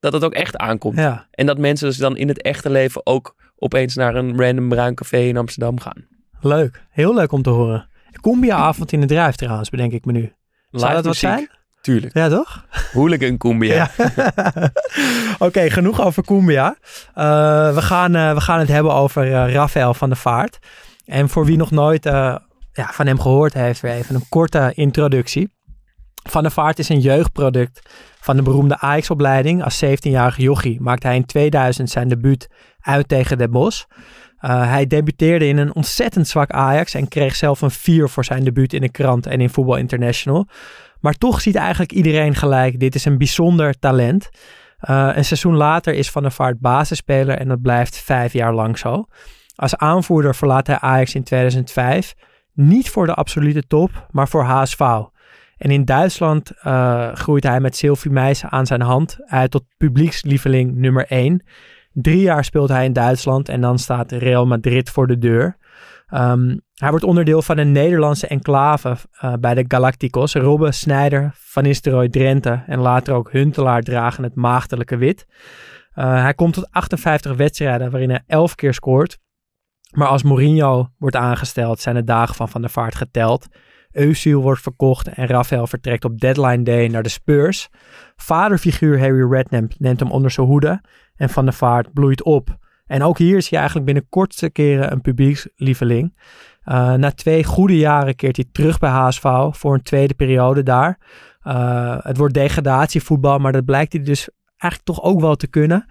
dat 0.00 0.12
het 0.12 0.24
ook 0.24 0.34
echt 0.34 0.56
aankomt. 0.56 0.96
Ja. 0.98 1.28
En 1.30 1.46
dat 1.46 1.58
mensen 1.58 1.88
dus 1.88 1.96
dan 1.96 2.16
in 2.16 2.28
het 2.28 2.42
echte 2.42 2.70
leven 2.70 3.06
ook 3.06 3.34
opeens 3.62 3.94
naar 3.94 4.14
een 4.14 4.40
random 4.40 4.68
bruin 4.68 4.94
café 4.94 5.18
in 5.18 5.36
Amsterdam 5.36 5.80
gaan. 5.80 6.06
Leuk. 6.40 6.86
Heel 6.90 7.14
leuk 7.14 7.32
om 7.32 7.42
te 7.42 7.50
horen. 7.50 7.88
Cumbia-avond 8.20 8.92
in 8.92 9.00
de 9.00 9.06
drijf 9.06 9.34
trouwens, 9.34 9.70
bedenk 9.70 9.92
ik 9.92 10.04
me 10.04 10.12
nu. 10.12 10.32
Zou 10.70 10.82
Live 10.82 10.94
dat 10.94 11.04
wat 11.04 11.16
zijn? 11.16 11.48
Tuurlijk. 11.80 12.14
Ja, 12.14 12.28
toch? 12.28 12.64
Hooligan 12.92 13.36
Cumbia. 13.36 13.90
Ja. 13.96 14.70
Oké, 15.46 15.70
genoeg 15.70 16.00
over 16.00 16.24
Cumbia. 16.24 16.76
Eh, 17.14 17.74
we, 17.74 17.82
gaan, 17.82 18.14
eh, 18.14 18.34
we 18.34 18.40
gaan 18.40 18.58
het 18.58 18.68
hebben 18.68 18.94
over 18.94 19.32
eh 19.32 19.52
Rafael 19.52 19.94
van 19.94 20.08
der 20.08 20.18
Vaart. 20.18 20.58
En 21.04 21.28
voor 21.28 21.44
wie 21.44 21.56
nog 21.56 21.70
nooit 21.70 22.04
ja, 22.72 22.90
van 22.92 23.06
hem 23.06 23.20
gehoord 23.20 23.54
heeft, 23.54 23.80
weer 23.80 23.92
even 23.92 24.14
een 24.14 24.28
korte 24.28 24.72
introductie. 24.74 25.50
Van 26.22 26.42
der 26.42 26.52
Vaart 26.52 26.78
is 26.78 26.88
een 26.88 27.00
jeugdproduct 27.00 27.90
van 28.20 28.36
de 28.36 28.42
beroemde 28.42 28.78
Ajax-opleiding. 28.78 29.64
Als 29.64 29.84
17-jarige 29.84 30.42
jochie 30.42 30.80
maakte 30.80 31.06
hij 31.06 31.16
in 31.16 31.26
2000 31.26 31.90
zijn 31.90 32.08
debuut 32.08 32.48
uit 32.80 33.08
tegen 33.08 33.38
Den 33.38 33.50
Bosch. 33.50 33.84
Eh, 34.38 34.70
hij 34.70 34.86
debuteerde 34.86 35.46
in 35.46 35.58
een 35.58 35.74
ontzettend 35.74 36.28
zwak 36.28 36.50
Ajax 36.50 36.94
en 36.94 37.08
kreeg 37.08 37.36
zelf 37.36 37.60
een 37.60 37.70
4 37.70 38.08
voor 38.08 38.24
zijn 38.24 38.44
debuut 38.44 38.72
in 38.72 38.80
de 38.80 38.90
krant 38.90 39.26
en 39.26 39.40
in 39.40 39.50
Voetbal 39.50 39.76
International. 39.76 40.48
Maar 41.00 41.14
toch 41.14 41.40
ziet 41.40 41.54
eigenlijk 41.54 41.92
iedereen 41.92 42.34
gelijk, 42.34 42.80
dit 42.80 42.94
is 42.94 43.04
een 43.04 43.18
bijzonder 43.18 43.78
talent. 43.78 44.28
Eh, 44.78 45.10
een 45.14 45.24
seizoen 45.24 45.56
later 45.56 45.94
is 45.94 46.10
Van 46.10 46.22
der 46.22 46.32
Vaart 46.32 46.60
basisspeler 46.60 47.38
en 47.38 47.48
dat 47.48 47.62
blijft 47.62 47.96
vijf 47.96 48.32
jaar 48.32 48.54
lang 48.54 48.78
zo. 48.78 49.06
Als 49.54 49.76
aanvoerder 49.76 50.34
verlaat 50.34 50.66
hij 50.66 50.78
Ajax 50.78 51.14
in 51.14 51.22
2005. 51.22 52.14
Niet 52.52 52.90
voor 52.90 53.06
de 53.06 53.14
absolute 53.14 53.66
top, 53.66 54.06
maar 54.10 54.28
voor 54.28 54.44
HSV. 54.44 54.80
En 55.62 55.70
in 55.70 55.84
Duitsland 55.84 56.50
eh, 56.50 57.12
groeit 57.12 57.42
hij 57.42 57.60
met 57.60 57.76
Sylvie 57.76 58.10
Meijs 58.10 58.44
aan 58.44 58.66
zijn 58.66 58.80
hand 58.80 59.18
uit 59.26 59.50
tot 59.50 59.64
publiekslieveling 59.76 60.74
nummer 60.74 61.06
1. 61.06 61.44
Drie 61.92 62.20
jaar 62.20 62.44
speelt 62.44 62.68
hij 62.68 62.84
in 62.84 62.92
Duitsland 62.92 63.48
en 63.48 63.60
dan 63.60 63.78
staat 63.78 64.12
Real 64.12 64.46
Madrid 64.46 64.90
voor 64.90 65.06
de 65.06 65.18
deur. 65.18 65.56
Ehm, 66.06 66.56
hij 66.74 66.90
wordt 66.90 67.04
onderdeel 67.04 67.42
van 67.42 67.58
een 67.58 67.72
Nederlandse 67.72 68.26
enclave 68.26 68.96
eh, 69.12 69.32
bij 69.40 69.54
de 69.54 69.64
Galacticos. 69.68 70.34
Robben, 70.34 70.74
Snijder, 70.74 71.30
Van 71.34 71.62
Nistelrooy, 71.62 72.08
Drenthe 72.08 72.62
en 72.66 72.78
later 72.78 73.14
ook 73.14 73.32
Huntelaar 73.32 73.82
dragen 73.82 74.24
het 74.24 74.34
maagdelijke 74.34 74.96
wit. 74.96 75.26
Eh, 75.92 76.22
hij 76.22 76.34
komt 76.34 76.54
tot 76.54 76.70
58 76.70 77.36
wedstrijden 77.36 77.90
waarin 77.90 78.10
hij 78.10 78.22
11 78.26 78.54
keer 78.54 78.74
scoort. 78.74 79.18
Maar 79.90 80.08
als 80.08 80.22
Mourinho 80.22 80.88
wordt 80.98 81.16
aangesteld 81.16 81.80
zijn 81.80 81.94
de 81.94 82.04
dagen 82.04 82.34
van 82.34 82.48
Van 82.48 82.60
der 82.60 82.70
Vaart 82.70 82.94
geteld. 82.94 83.48
Özil 83.92 84.42
wordt 84.42 84.62
verkocht 84.62 85.08
en 85.08 85.26
Rafael 85.26 85.66
vertrekt 85.66 86.04
op 86.04 86.20
deadline 86.20 86.62
day 86.62 86.88
naar 86.88 87.02
de 87.02 87.08
Spurs. 87.08 87.68
Vaderfiguur 88.16 88.98
Harry 88.98 89.30
Redknapp 89.30 89.72
neemt 89.78 90.00
hem 90.00 90.10
onder 90.10 90.30
zijn 90.30 90.46
hoede 90.46 90.80
en 91.16 91.28
Van 91.28 91.44
der 91.44 91.54
Vaart 91.54 91.92
bloeit 91.92 92.22
op. 92.22 92.56
En 92.86 93.02
ook 93.02 93.18
hier 93.18 93.36
is 93.36 93.48
hij 93.48 93.58
eigenlijk 93.58 93.86
binnen 93.86 94.08
kortste 94.08 94.50
keren 94.50 94.92
een 94.92 95.00
publiekslieveling. 95.00 96.14
Uh, 96.64 96.92
na 96.94 97.10
twee 97.10 97.44
goede 97.44 97.76
jaren 97.76 98.16
keert 98.16 98.36
hij 98.36 98.44
terug 98.52 98.78
bij 98.78 98.90
HSV 98.90 99.22
voor 99.50 99.74
een 99.74 99.82
tweede 99.82 100.14
periode 100.14 100.62
daar. 100.62 100.98
Uh, 101.44 101.96
het 101.98 102.16
wordt 102.16 102.34
degradatievoetbal, 102.34 103.38
maar 103.38 103.52
dat 103.52 103.64
blijkt 103.64 103.92
hij 103.92 104.02
dus 104.02 104.28
eigenlijk 104.56 104.84
toch 104.84 105.02
ook 105.02 105.20
wel 105.20 105.34
te 105.34 105.46
kunnen. 105.46 105.86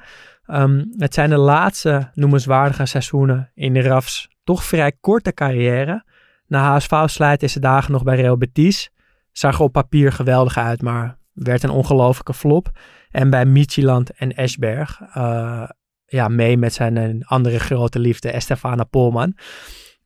Um, 0.48 0.94
het 0.98 1.14
zijn 1.14 1.30
de 1.30 1.38
laatste 1.38 2.10
noemenswaardige 2.14 2.86
seizoenen 2.86 3.52
in 3.54 3.74
de 3.74 3.82
RAFs 3.82 4.30
toch 4.44 4.64
vrij 4.64 4.92
korte 5.02 5.34
carrière. 5.34 6.04
Na 6.52 6.74
HSV 6.74 7.04
slijt 7.06 7.40
deze 7.40 7.60
dagen 7.60 7.92
nog 7.92 8.04
bij 8.04 8.16
Real 8.16 8.38
Betis. 8.38 8.92
Zag 9.32 9.56
er 9.56 9.62
op 9.62 9.72
papier 9.72 10.12
geweldig 10.12 10.58
uit, 10.58 10.82
maar 10.82 11.18
werd 11.34 11.64
een 11.64 11.70
ongelofelijke 11.70 12.34
flop. 12.34 12.72
En 13.10 13.30
bij 13.30 13.46
Midtjylland 13.46 14.12
en 14.12 14.36
Esberg. 14.36 15.02
Uh, 15.18 15.70
ja, 16.06 16.28
mee 16.28 16.58
met 16.58 16.74
zijn 16.74 17.26
andere 17.26 17.60
grote 17.60 18.00
liefde, 18.00 18.32
Estefana 18.32 18.84
Polman. 18.84 19.38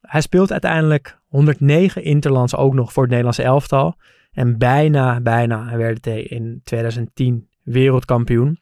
Hij 0.02 0.22
speelt 0.22 0.52
uiteindelijk 0.52 1.20
109 1.28 2.04
interlands 2.04 2.56
ook 2.56 2.74
nog 2.74 2.94
voor 2.94 3.02
het 3.02 3.12
Nederlandse 3.12 3.44
elftal. 3.44 3.96
En 4.32 4.58
bijna, 4.58 5.22
bijna 5.22 5.78
werd 5.78 6.06
hij 6.06 6.22
in 6.22 6.62
2010 6.64 7.50
wereldkampioen. 7.64 8.60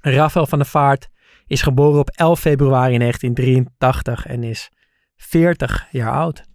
Rafael 0.00 0.46
van 0.46 0.58
der 0.58 0.66
Vaart 0.66 1.08
is 1.46 1.62
geboren 1.62 2.00
op 2.00 2.10
11 2.10 2.40
februari 2.40 2.98
1983 2.98 4.26
en 4.26 4.42
is 4.42 4.70
40 5.16 5.86
jaar 5.90 6.12
oud. 6.12 6.52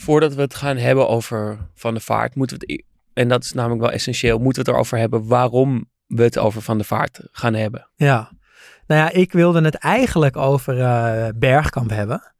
Voordat 0.00 0.34
we 0.34 0.40
het 0.40 0.54
gaan 0.54 0.76
hebben 0.76 1.08
over 1.08 1.58
Van 1.74 1.94
der 1.94 2.02
Vaart, 2.02 2.34
moeten 2.34 2.58
we 2.58 2.72
het, 2.72 2.84
en 3.12 3.28
dat 3.28 3.44
is 3.44 3.52
namelijk 3.52 3.80
wel 3.80 3.90
essentieel, 3.90 4.38
moeten 4.38 4.62
we 4.62 4.68
het 4.68 4.78
erover 4.78 4.98
hebben 4.98 5.26
waarom 5.26 5.90
we 6.06 6.22
het 6.22 6.38
over 6.38 6.62
Van 6.62 6.76
der 6.76 6.86
Vaart 6.86 7.20
gaan 7.32 7.54
hebben. 7.54 7.88
Ja, 7.96 8.32
nou 8.86 9.00
ja, 9.00 9.10
ik 9.10 9.32
wilde 9.32 9.60
het 9.62 9.74
eigenlijk 9.74 10.36
over 10.36 10.78
uh, 10.78 11.28
Bergkamp 11.36 11.90
hebben. 11.90 12.32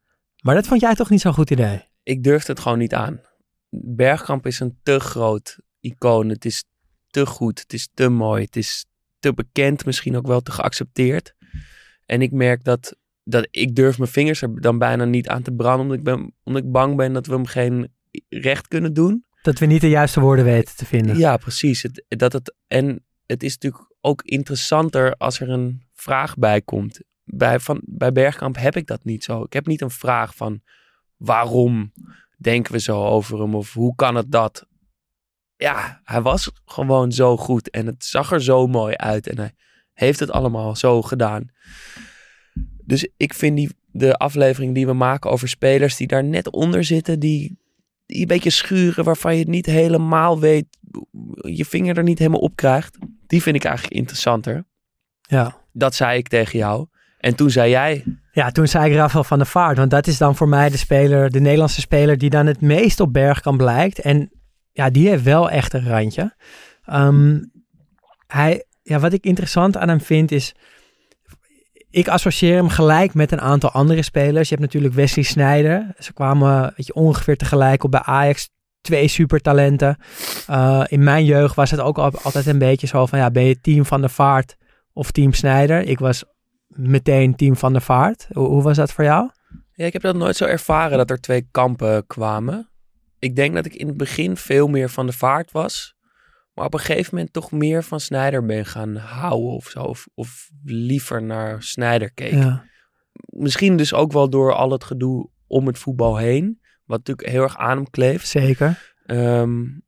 Maar 0.42 0.54
dat 0.54 0.66
vond 0.66 0.80
jij 0.80 0.94
toch 0.94 1.10
niet 1.10 1.20
zo'n 1.20 1.32
goed 1.32 1.50
idee? 1.50 1.88
Ik 2.02 2.22
durfde 2.22 2.52
het 2.52 2.60
gewoon 2.60 2.78
niet 2.78 2.94
aan. 2.94 3.20
Bergkamp 3.70 4.46
is 4.46 4.60
een 4.60 4.78
te 4.82 5.00
groot 5.00 5.58
icoon. 5.80 6.28
Het 6.28 6.44
is 6.44 6.64
te 7.06 7.26
goed. 7.26 7.60
Het 7.60 7.72
is 7.72 7.88
te 7.94 8.08
mooi. 8.08 8.44
Het 8.44 8.56
is 8.56 8.86
te 9.18 9.34
bekend. 9.34 9.84
Misschien 9.84 10.16
ook 10.16 10.26
wel 10.26 10.40
te 10.40 10.52
geaccepteerd. 10.52 11.34
En 12.06 12.22
ik 12.22 12.32
merk 12.32 12.64
dat, 12.64 12.96
dat 13.24 13.48
ik 13.50 13.76
durf 13.76 13.98
mijn 13.98 14.10
vingers 14.10 14.42
er 14.42 14.60
dan 14.60 14.78
bijna 14.78 15.04
niet 15.04 15.28
aan 15.28 15.42
te 15.42 15.52
branden. 15.52 15.80
Omdat 15.80 15.96
ik, 15.96 16.04
ben, 16.04 16.34
omdat 16.44 16.62
ik 16.62 16.70
bang 16.70 16.96
ben 16.96 17.12
dat 17.12 17.26
we 17.26 17.32
hem 17.32 17.46
geen 17.46 17.92
recht 18.28 18.68
kunnen 18.68 18.94
doen. 18.94 19.24
Dat 19.42 19.58
we 19.58 19.66
niet 19.66 19.80
de 19.80 19.88
juiste 19.88 20.20
woorden 20.20 20.44
weten 20.44 20.76
te 20.76 20.86
vinden. 20.86 21.18
Ja, 21.18 21.36
precies. 21.36 21.82
Het, 21.82 22.04
dat 22.08 22.32
het, 22.32 22.54
en 22.66 23.04
het 23.26 23.42
is 23.42 23.52
natuurlijk 23.52 23.94
ook 24.00 24.22
interessanter 24.22 25.14
als 25.14 25.40
er 25.40 25.50
een 25.50 25.82
vraag 25.92 26.36
bij 26.36 26.62
komt. 26.62 27.00
Bij, 27.24 27.60
van, 27.60 27.80
bij 27.84 28.12
Bergkamp 28.12 28.56
heb 28.56 28.76
ik 28.76 28.86
dat 28.86 29.04
niet 29.04 29.24
zo. 29.24 29.42
Ik 29.42 29.52
heb 29.52 29.66
niet 29.66 29.80
een 29.80 29.90
vraag 29.90 30.34
van 30.34 30.62
waarom 31.16 31.92
denken 32.36 32.72
we 32.72 32.80
zo 32.80 33.04
over 33.04 33.40
hem 33.40 33.54
of 33.54 33.72
hoe 33.72 33.94
kan 33.94 34.14
het 34.14 34.32
dat? 34.32 34.66
Ja, 35.56 36.00
hij 36.04 36.22
was 36.22 36.50
gewoon 36.64 37.12
zo 37.12 37.36
goed 37.36 37.70
en 37.70 37.86
het 37.86 38.04
zag 38.04 38.32
er 38.32 38.42
zo 38.42 38.66
mooi 38.66 38.94
uit 38.94 39.26
en 39.26 39.38
hij 39.38 39.52
heeft 39.92 40.20
het 40.20 40.30
allemaal 40.30 40.76
zo 40.76 41.02
gedaan. 41.02 41.48
Dus 42.90 43.08
ik 43.16 43.34
vind 43.34 43.56
die, 43.56 43.70
de 43.92 44.16
aflevering 44.16 44.74
die 44.74 44.86
we 44.86 44.92
maken 44.92 45.30
over 45.30 45.48
spelers 45.48 45.96
die 45.96 46.06
daar 46.06 46.24
net 46.24 46.50
onder 46.50 46.84
zitten, 46.84 47.20
die, 47.20 47.58
die 48.06 48.20
een 48.20 48.26
beetje 48.26 48.50
schuren, 48.50 49.04
waarvan 49.04 49.32
je 49.32 49.38
het 49.38 49.48
niet 49.48 49.66
helemaal 49.66 50.40
weet, 50.40 50.66
je 51.40 51.64
vinger 51.64 51.96
er 51.96 52.02
niet 52.02 52.18
helemaal 52.18 52.40
op 52.40 52.56
krijgt, 52.56 52.98
die 53.26 53.42
vind 53.42 53.56
ik 53.56 53.64
eigenlijk 53.64 53.96
interessanter. 53.96 54.64
Ja. 55.20 55.56
Dat 55.72 55.94
zei 55.94 56.18
ik 56.18 56.28
tegen 56.28 56.58
jou. 56.58 56.86
En 57.18 57.34
toen 57.34 57.50
zei 57.50 57.70
jij. 57.70 58.04
Ja, 58.32 58.50
toen 58.50 58.68
zei 58.68 58.90
ik 58.90 58.96
Rafael 58.96 59.24
van 59.24 59.38
der 59.38 59.46
Vaart. 59.46 59.76
Want 59.76 59.90
dat 59.90 60.06
is 60.06 60.18
dan 60.18 60.36
voor 60.36 60.48
mij 60.48 60.70
de 60.70 60.76
speler, 60.76 61.30
de 61.30 61.40
Nederlandse 61.40 61.80
speler 61.80 62.18
die 62.18 62.30
dan 62.30 62.46
het 62.46 62.60
meest 62.60 63.00
op 63.00 63.12
Bergkamp 63.12 63.60
lijkt. 63.60 63.98
En 63.98 64.30
ja, 64.72 64.90
die 64.90 65.08
heeft 65.08 65.22
wel 65.22 65.50
echt 65.50 65.72
een 65.72 65.88
randje. 65.88 66.34
Um, 66.92 67.52
hij, 68.26 68.64
ja, 68.82 68.98
wat 68.98 69.12
ik 69.12 69.24
interessant 69.24 69.76
aan 69.76 69.88
hem 69.88 70.00
vind 70.00 70.32
is. 70.32 70.54
Ik 71.90 72.08
associeer 72.08 72.56
hem 72.56 72.68
gelijk 72.68 73.14
met 73.14 73.32
een 73.32 73.40
aantal 73.40 73.70
andere 73.70 74.02
spelers. 74.02 74.48
Je 74.48 74.54
hebt 74.54 74.66
natuurlijk 74.66 74.94
Wesley 74.94 75.24
Sneijder. 75.24 75.94
Ze 75.98 76.12
kwamen 76.12 76.72
weet 76.76 76.86
je, 76.86 76.94
ongeveer 76.94 77.36
tegelijk 77.36 77.84
op 77.84 77.90
bij 77.90 78.00
Ajax. 78.00 78.48
Twee 78.80 79.08
supertalenten. 79.08 79.96
Uh, 80.50 80.84
in 80.88 81.04
mijn 81.04 81.24
jeugd 81.24 81.54
was 81.54 81.70
het 81.70 81.80
ook 81.80 81.98
altijd 81.98 82.46
een 82.46 82.58
beetje 82.58 82.86
zo 82.86 83.06
van... 83.06 83.18
Ja, 83.18 83.30
ben 83.30 83.44
je 83.44 83.60
team 83.60 83.84
van 83.84 84.00
de 84.00 84.08
Vaart 84.08 84.56
of 84.92 85.10
team 85.10 85.32
Snijder? 85.32 85.82
Ik 85.82 85.98
was 85.98 86.24
meteen 86.66 87.36
team 87.36 87.56
van 87.56 87.72
de 87.72 87.80
Vaart. 87.80 88.28
Hoe, 88.32 88.46
hoe, 88.46 88.62
was 88.62 88.76
dat 88.76 88.92
voor 88.92 89.04
jou? 89.04 89.30
Ja, 89.72 89.86
ik 89.86 89.92
heb 89.92 90.02
dat 90.02 90.16
nooit 90.16 90.36
zo 90.36 90.44
ervaren 90.44 90.98
dat 90.98 91.10
er 91.10 91.20
twee 91.20 91.48
kampen 91.50 92.06
kwamen. 92.06 92.68
Ik 93.18 93.36
denk 93.36 93.54
dat 93.54 93.66
ik 93.66 93.74
in 93.74 93.86
het 93.86 93.96
begin 93.96 94.36
veel 94.36 94.68
meer 94.68 94.88
van 94.88 95.06
de 95.06 95.12
Vaart 95.12 95.52
was. 95.52 95.94
Maar 96.60 96.68
op 96.68 96.74
een 96.74 96.84
gegeven 96.84 97.14
moment 97.14 97.32
toch 97.32 97.50
meer 97.50 97.84
van 97.84 98.00
Snijder 98.00 98.46
ben 98.46 98.66
gaan 98.66 98.96
houden 98.96 99.50
of 99.50 99.68
zo. 99.68 99.82
Of, 99.82 100.08
of 100.14 100.50
liever 100.64 101.22
naar 101.22 101.62
Snijder 101.62 102.12
keek. 102.12 102.32
Ja. 102.32 102.64
Misschien 103.12 103.76
dus 103.76 103.94
ook 103.94 104.12
wel 104.12 104.30
door 104.30 104.54
al 104.54 104.70
het 104.70 104.84
gedoe 104.84 105.30
om 105.46 105.66
het 105.66 105.78
voetbal 105.78 106.16
heen. 106.16 106.60
Wat 106.84 106.98
natuurlijk 106.98 107.28
heel 107.28 107.42
erg 107.42 107.56
aan 107.56 107.76
hem 107.76 107.90
kleeft. 107.90 108.28
Zeker. 108.28 108.94
Um, 109.06 109.84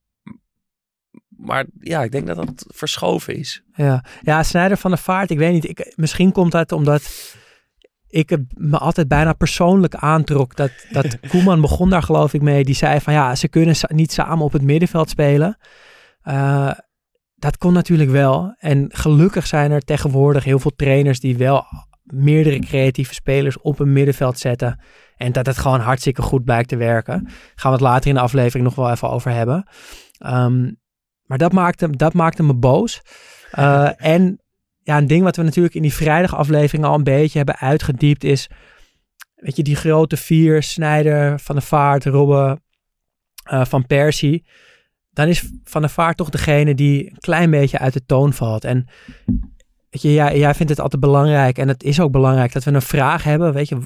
maar 1.28 1.66
ja, 1.78 2.02
ik 2.02 2.12
denk 2.12 2.26
dat 2.26 2.36
dat 2.36 2.64
verschoven 2.68 3.36
is. 3.36 3.62
Ja, 3.74 4.04
ja 4.22 4.42
Snijder 4.42 4.76
van 4.76 4.90
de 4.90 4.96
Vaart, 4.96 5.30
ik 5.30 5.38
weet 5.38 5.52
niet. 5.52 5.68
Ik, 5.68 5.92
misschien 5.96 6.32
komt 6.32 6.52
dat 6.52 6.72
omdat 6.72 7.34
ik 8.08 8.38
me 8.54 8.78
altijd 8.78 9.08
bijna 9.08 9.32
persoonlijk 9.32 9.94
aantrok. 9.94 10.56
Dat, 10.56 10.72
dat 10.90 11.20
Koeman 11.30 11.60
begon 11.60 11.90
daar 11.90 12.02
geloof 12.02 12.34
ik 12.34 12.42
mee. 12.42 12.64
Die 12.64 12.74
zei 12.74 13.00
van 13.00 13.12
ja, 13.12 13.34
ze 13.34 13.48
kunnen 13.48 13.76
niet 13.88 14.12
samen 14.12 14.44
op 14.44 14.52
het 14.52 14.62
middenveld 14.62 15.10
spelen. 15.10 15.58
Eh, 16.22 16.72
dat 17.34 17.58
kon 17.58 17.72
natuurlijk 17.72 18.10
wel. 18.10 18.54
En 18.58 18.88
gelukkig 18.92 19.46
zijn 19.46 19.70
er 19.70 19.80
tegenwoordig 19.80 20.44
heel 20.44 20.58
veel 20.58 20.74
trainers 20.76 21.20
die 21.20 21.36
wel 21.36 21.64
meerdere 22.02 22.58
creatieve 22.58 23.14
spelers 23.14 23.60
op 23.60 23.78
een 23.78 23.92
middenveld 23.92 24.38
zetten. 24.38 24.80
En 25.16 25.32
dat 25.32 25.46
het 25.46 25.58
gewoon 25.58 25.80
hartstikke 25.80 26.22
goed 26.22 26.44
blijkt 26.44 26.68
te 26.68 26.76
werken. 26.76 27.28
Gaan 27.54 27.70
we 27.70 27.76
het 27.76 27.86
later 27.86 28.08
in 28.08 28.14
de 28.14 28.20
aflevering 28.20 28.64
nog 28.64 28.74
wel 28.74 28.90
even 28.90 29.10
over 29.10 29.30
hebben. 29.30 29.68
Ehm, 30.18 30.70
maar 31.22 31.38
dat 31.38 31.52
maakte, 31.52 31.90
dat 31.90 32.14
maakte 32.14 32.42
me 32.42 32.54
boos. 32.54 33.02
Uh, 33.58 33.90
en 33.96 34.42
ja, 34.82 34.98
een 34.98 35.06
ding 35.06 35.22
wat 35.22 35.36
we 35.36 35.42
natuurlijk 35.42 35.74
in 35.74 35.82
die 35.82 35.94
vrijdagaflevering 35.94 36.84
al 36.84 36.94
een 36.94 37.04
beetje 37.04 37.38
hebben 37.38 37.56
uitgediept 37.56 38.24
is... 38.24 38.48
Weet 39.34 39.56
je, 39.56 39.62
die 39.62 39.76
grote 39.76 40.16
vier, 40.16 40.62
Snijder, 40.62 41.40
Van 41.40 41.54
der 41.54 41.64
Vaart, 41.64 42.04
Robben, 42.04 42.62
uh, 43.52 43.64
Van 43.64 43.86
Persie 43.86 44.46
dan 45.12 45.28
is 45.28 45.50
Van 45.64 45.80
der 45.80 45.90
Vaart 45.90 46.16
toch 46.16 46.30
degene 46.30 46.74
die 46.74 47.10
een 47.10 47.18
klein 47.18 47.50
beetje 47.50 47.78
uit 47.78 47.92
de 47.92 48.04
toon 48.06 48.32
valt. 48.32 48.64
En 48.64 48.86
weet 49.90 50.02
je, 50.02 50.12
jij, 50.12 50.38
jij 50.38 50.54
vindt 50.54 50.70
het 50.70 50.80
altijd 50.80 51.02
belangrijk 51.02 51.58
en 51.58 51.68
het 51.68 51.82
is 51.82 52.00
ook 52.00 52.12
belangrijk 52.12 52.52
dat 52.52 52.64
we 52.64 52.72
een 52.72 52.82
vraag 52.82 53.24
hebben. 53.24 53.52
Weet 53.52 53.68
je, 53.68 53.78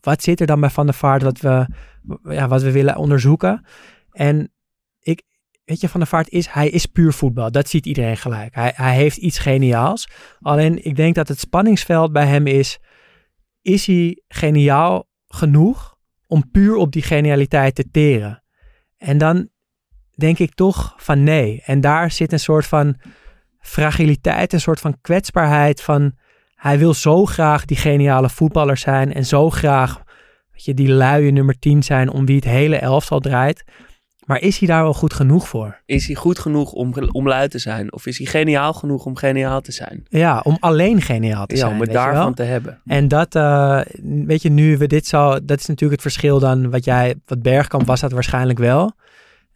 wat 0.00 0.22
zit 0.22 0.40
er 0.40 0.46
dan 0.46 0.60
bij 0.60 0.70
Van 0.70 0.86
der 0.86 0.94
Vaart 0.94 1.22
wat 1.22 1.40
we, 1.40 1.66
ja, 2.22 2.48
wat 2.48 2.62
we 2.62 2.72
willen 2.72 2.96
onderzoeken? 2.96 3.64
En 4.10 4.52
ik, 5.00 5.22
weet 5.64 5.80
je, 5.80 5.88
Van 5.88 6.00
der 6.00 6.08
Vaart 6.08 6.28
is, 6.28 6.48
hij 6.48 6.68
is 6.68 6.86
puur 6.86 7.12
voetbal. 7.12 7.50
Dat 7.50 7.68
ziet 7.68 7.86
iedereen 7.86 8.16
gelijk. 8.16 8.54
Hij, 8.54 8.72
hij 8.74 8.94
heeft 8.94 9.16
iets 9.16 9.38
geniaals. 9.38 10.08
Alleen 10.40 10.84
ik 10.84 10.96
denk 10.96 11.14
dat 11.14 11.28
het 11.28 11.38
spanningsveld 11.38 12.12
bij 12.12 12.26
hem 12.26 12.46
is, 12.46 12.78
is 13.62 13.86
hij 13.86 14.22
geniaal 14.28 15.08
genoeg 15.26 15.96
om 16.26 16.50
puur 16.50 16.74
op 16.74 16.92
die 16.92 17.02
genialiteit 17.02 17.74
te 17.74 17.90
teren? 17.90 18.42
En 18.96 19.18
dan 19.18 19.48
denk 20.16 20.38
ik 20.38 20.54
toch 20.54 20.94
van 20.96 21.22
nee. 21.22 21.62
En 21.64 21.80
daar 21.80 22.10
zit 22.10 22.32
een 22.32 22.40
soort 22.40 22.66
van 22.66 22.96
fragiliteit, 23.60 24.52
een 24.52 24.60
soort 24.60 24.80
van 24.80 25.00
kwetsbaarheid 25.00 25.82
van 25.82 26.12
hij 26.54 26.78
wil 26.78 26.94
zo 26.94 27.24
graag 27.24 27.64
die 27.64 27.76
geniale 27.76 28.28
voetballer 28.28 28.76
zijn 28.76 29.12
en 29.12 29.26
zo 29.26 29.50
graag 29.50 30.02
weet 30.52 30.64
je, 30.64 30.74
die 30.74 30.88
luie 30.88 31.32
nummer 31.32 31.58
10 31.58 31.82
zijn 31.82 32.10
om 32.10 32.26
wie 32.26 32.36
het 32.36 32.44
hele 32.44 32.76
elftal 32.76 33.20
draait. 33.20 33.64
Maar 34.26 34.40
is 34.40 34.58
hij 34.58 34.68
daar 34.68 34.82
wel 34.82 34.94
goed 34.94 35.12
genoeg 35.12 35.48
voor? 35.48 35.80
Is 35.84 36.06
hij 36.06 36.14
goed 36.14 36.38
genoeg 36.38 36.72
om, 36.72 36.94
om 37.12 37.28
lui 37.28 37.48
te 37.48 37.58
zijn? 37.58 37.92
Of 37.92 38.06
is 38.06 38.18
hij 38.18 38.26
geniaal 38.26 38.72
genoeg 38.72 39.04
om 39.04 39.16
geniaal 39.16 39.60
te 39.60 39.72
zijn? 39.72 40.06
Ja, 40.08 40.40
om 40.44 40.56
alleen 40.60 41.02
geniaal 41.02 41.46
te 41.46 41.54
ja, 41.54 41.60
zijn. 41.60 41.72
om 41.72 41.80
het 41.80 41.92
daarvan 41.92 42.34
te 42.34 42.42
hebben. 42.42 42.80
En 42.84 43.08
dat, 43.08 43.34
uh, 43.34 43.80
weet 44.02 44.42
je, 44.42 44.50
nu 44.50 44.78
we 44.78 44.86
dit 44.86 45.06
zo, 45.06 45.44
dat 45.44 45.60
is 45.60 45.66
natuurlijk 45.66 46.02
het 46.02 46.12
verschil 46.12 46.38
dan 46.38 46.70
wat 46.70 46.84
jij, 46.84 47.14
wat 47.26 47.42
Bergkamp 47.42 47.86
was 47.86 48.00
dat 48.00 48.12
waarschijnlijk 48.12 48.58
wel. 48.58 48.92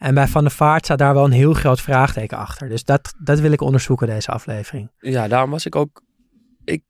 En 0.00 0.14
bij 0.14 0.26
Van 0.26 0.42
der 0.42 0.52
Vaart 0.52 0.84
staat 0.84 0.98
daar 0.98 1.14
wel 1.14 1.24
een 1.24 1.30
heel 1.30 1.52
groot 1.52 1.80
vraagteken 1.80 2.38
achter. 2.38 2.68
Dus 2.68 2.84
dat, 2.84 3.14
dat 3.18 3.40
wil 3.40 3.52
ik 3.52 3.60
onderzoeken, 3.60 4.06
deze 4.06 4.30
aflevering. 4.30 4.90
Ja, 4.98 5.28
daarom 5.28 5.50
was 5.50 5.66
ik 5.66 5.76
ook... 5.76 6.02
Ik, 6.64 6.82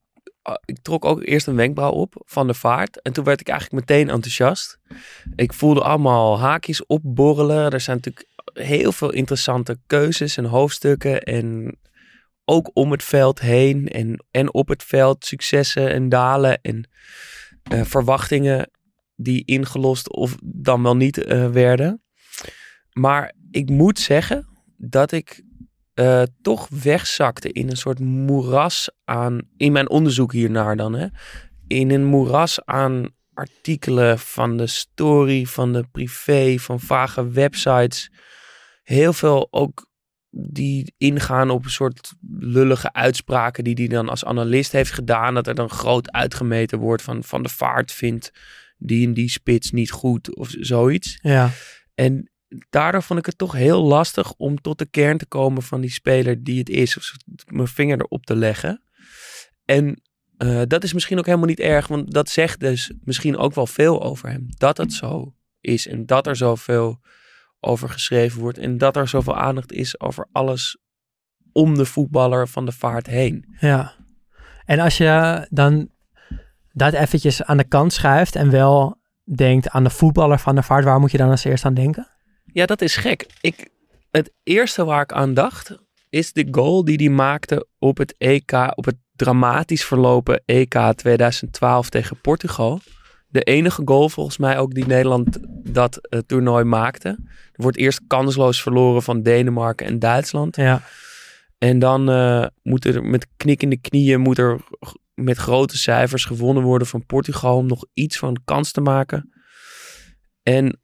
ah, 0.43 0.55
ik 0.65 0.79
trok 0.83 1.05
ook 1.05 1.23
eerst 1.25 1.47
een 1.47 1.57
wenkbrauw 1.57 1.91
op 1.91 2.23
van 2.25 2.47
de 2.47 2.55
vaart. 2.55 3.03
En 3.03 3.13
toen 3.13 3.25
werd 3.25 3.41
ik 3.41 3.49
eigenlijk 3.49 3.89
meteen 3.89 4.09
enthousiast. 4.09 4.79
Ik 5.35 5.53
voelde 5.53 5.83
allemaal 5.83 6.41
haakjes 6.41 6.87
opborrelen. 6.87 7.71
Er 7.71 7.81
zijn 7.81 7.97
natuurlijk 7.97 8.29
heel 8.53 8.93
veel 8.93 9.13
interessante 9.13 9.79
keuzes 9.87 10.37
en 10.37 10.45
hoofdstukken. 10.45 11.23
En 11.23 11.79
ook 12.45 12.71
om 12.73 12.91
het 12.91 13.03
veld 13.03 13.41
heen 13.41 13.89
en, 13.89 14.25
en 14.31 14.55
op 14.55 14.69
het 14.69 14.83
veld 14.83 15.25
successen 15.25 15.91
en 15.91 16.09
dalen. 16.09 16.61
En 16.63 16.89
uh, 17.73 17.85
verwachtingen 17.85 18.71
die 19.17 19.45
ingelost 19.45 20.13
of 20.13 20.37
dan 20.45 20.83
wel 20.83 20.97
niet 20.97 21.19
uh, 21.19 21.49
werden. 21.49 22.03
Maar 22.93 23.33
ik 23.51 23.69
moet 23.69 23.99
zeggen 23.99 24.47
dat 24.77 25.13
ik 25.13 25.43
uh, 25.95 26.23
toch 26.43 26.69
wegzakte 26.69 27.53
in 27.53 27.71
een 27.71 27.77
soort 27.77 27.99
moeras 27.99 28.91
aan, 29.05 29.41
in 29.57 29.73
mijn 29.73 29.91
onderzoek 29.91 30.33
hiernaar 30.33 30.77
dan, 30.77 30.93
hè, 30.93 31.07
in 31.67 31.91
een 31.91 32.05
moeras 32.05 32.65
aan 32.65 33.09
artikelen 33.35 34.19
van 34.19 34.57
de 34.57 34.67
story, 34.67 35.45
van 35.45 35.73
de 35.73 35.85
privé, 35.93 36.59
van 36.59 36.81
vage 36.81 37.31
websites. 37.31 38.11
Heel 38.83 39.13
veel 39.13 39.49
ook 39.51 39.89
die 40.31 40.95
ingaan 40.99 41.51
op 41.51 41.65
een 41.65 41.71
soort 41.71 42.13
lullige 42.39 42.93
uitspraken 42.93 43.65
die 43.65 43.75
hij 43.75 43.87
dan 43.87 44.09
als 44.09 44.25
analist 44.25 44.73
heeft 44.73 44.93
gedaan. 44.93 45.35
Dat 45.35 45.47
er 45.47 45.55
dan 45.55 45.71
groot 45.71 46.13
uitgemeten 46.13 46.79
wordt 46.79 47.03
van 47.03 47.25
Van 47.25 47.43
de 47.43 47.49
Vaart 47.49 47.93
vindt 47.93 48.33
die 48.79 49.07
en 49.07 49.15
die 49.15 49.31
spits 49.31 49.71
niet 49.71 49.91
goed 49.91 50.37
of 50.37 50.55
zoiets. 50.59 51.19
Ja. 51.23 51.51
En 51.95 52.30
daardoor 52.71 53.03
vond 53.03 53.19
ik 53.19 53.27
het 53.27 53.39
toch 53.39 53.53
heel 53.53 53.83
lastig 53.83 54.33
om 54.33 54.61
tot 54.61 54.79
de 54.79 54.87
kern 54.87 55.19
te 55.19 55.27
komen 55.27 55.63
van 55.63 55.81
die 55.81 55.91
speler 55.91 56.43
die 56.43 56.59
het 56.59 56.69
is. 56.69 56.97
Of 56.97 57.13
mijn 57.47 57.69
vinger 57.69 58.01
erop 58.01 58.27
te 58.27 58.37
leggen. 58.37 58.83
En 59.65 60.03
uh, 60.39 60.63
dat 60.67 60.85
is 60.85 60.93
misschien 60.93 61.19
ook 61.19 61.27
helemaal 61.27 61.47
niet 61.47 61.61
erg, 61.61 61.87
want 61.87 62.13
dat 62.13 62.29
zegt 62.29 62.61
dus 62.61 62.93
misschien 63.05 63.37
ook 63.37 63.55
wel 63.55 63.67
veel 63.67 64.03
over 64.03 64.29
hem. 64.29 64.47
Dat 64.49 64.77
het 64.77 64.93
zo 64.93 65.35
is 65.61 65.87
en 65.87 66.07
dat 66.07 66.27
er 66.27 66.37
zoveel 66.37 67.01
over 67.61 67.89
geschreven 67.89 68.41
wordt 68.41 68.59
en 68.59 68.79
dat 68.79 68.97
er 68.97 69.09
zoveel 69.09 69.37
aandacht 69.37 69.73
is 69.73 70.01
over 70.01 70.29
alles 70.33 70.79
om 71.53 71.75
de 71.75 71.85
voetballer 71.85 72.49
van 72.49 72.65
de 72.65 72.73
vaart 72.73 73.07
heen. 73.07 73.57
Ja, 73.59 73.95
en 74.65 74.79
als 74.79 74.97
je 74.97 75.47
dan 75.51 75.91
dat 76.73 76.93
eventjes 76.93 77.43
aan 77.43 77.57
de 77.57 77.69
kant 77.69 77.93
schuift 77.93 78.37
en 78.37 78.51
wel 78.51 79.01
denkt 79.25 79.69
aan 79.69 79.85
de 79.85 79.91
voetballer 79.91 80.39
van 80.39 80.55
de 80.55 80.63
vaart, 80.63 80.85
waar 80.85 81.01
moet 81.01 81.11
je 81.11 81.19
dan 81.19 81.31
als 81.31 81.45
eerst 81.45 81.65
aan 81.65 81.75
denken? 81.75 82.09
Ja, 82.53 82.67
dat 82.67 82.81
is 82.81 82.97
gek. 82.97 83.27
Ik, 83.41 83.69
het 84.11 84.33
eerste 84.43 84.85
waar 84.85 85.03
ik 85.03 85.13
aan 85.13 85.35
dacht 85.35 85.79
is 86.09 86.33
de 86.33 86.49
goal 86.51 86.85
die 86.85 86.97
hij 86.97 87.09
maakte 87.09 87.67
op 87.79 87.99
het 87.99 88.15
EK, 88.19 88.53
op 88.75 88.85
het 88.85 88.97
dramatisch 89.17 89.85
verlopen 89.85 90.43
EK 90.45 90.93
2012 90.95 91.89
tegen 91.89 92.21
Portugal. 92.21 92.81
De 93.29 93.43
enige 93.43 93.83
goal 93.85 94.09
volgens 94.09 94.37
mij 94.37 94.59
ook 94.59 94.75
die 94.75 94.87
Nederland 94.87 95.39
dat 95.73 95.99
uh, 96.11 96.21
toernooi 96.27 96.65
maakte. 96.65 97.09
Er 97.53 97.63
wordt 97.63 97.77
eerst 97.77 98.01
kansloos 98.07 98.63
verloren 98.63 99.03
van 99.03 99.23
Denemarken 99.23 99.87
en 99.87 99.99
Duitsland. 99.99 100.57
Ja. 100.57 100.83
En 101.59 101.79
dan 101.79 102.11
uh, 102.11 102.47
moet 102.63 102.85
er 102.85 103.05
met 103.05 103.27
knikkende 103.37 103.77
knieën 103.77 104.21
moet 104.21 104.39
er 104.39 104.61
met 105.15 105.37
grote 105.37 105.79
cijfers 105.79 106.25
gewonnen 106.25 106.63
worden 106.63 106.87
van 106.87 107.07
Portugal 107.07 107.57
om 107.57 107.67
nog 107.67 107.85
iets 107.95 108.19
van 108.19 108.41
kans 108.45 108.73
te 108.73 108.81
maken. 108.81 109.33
En 110.43 110.81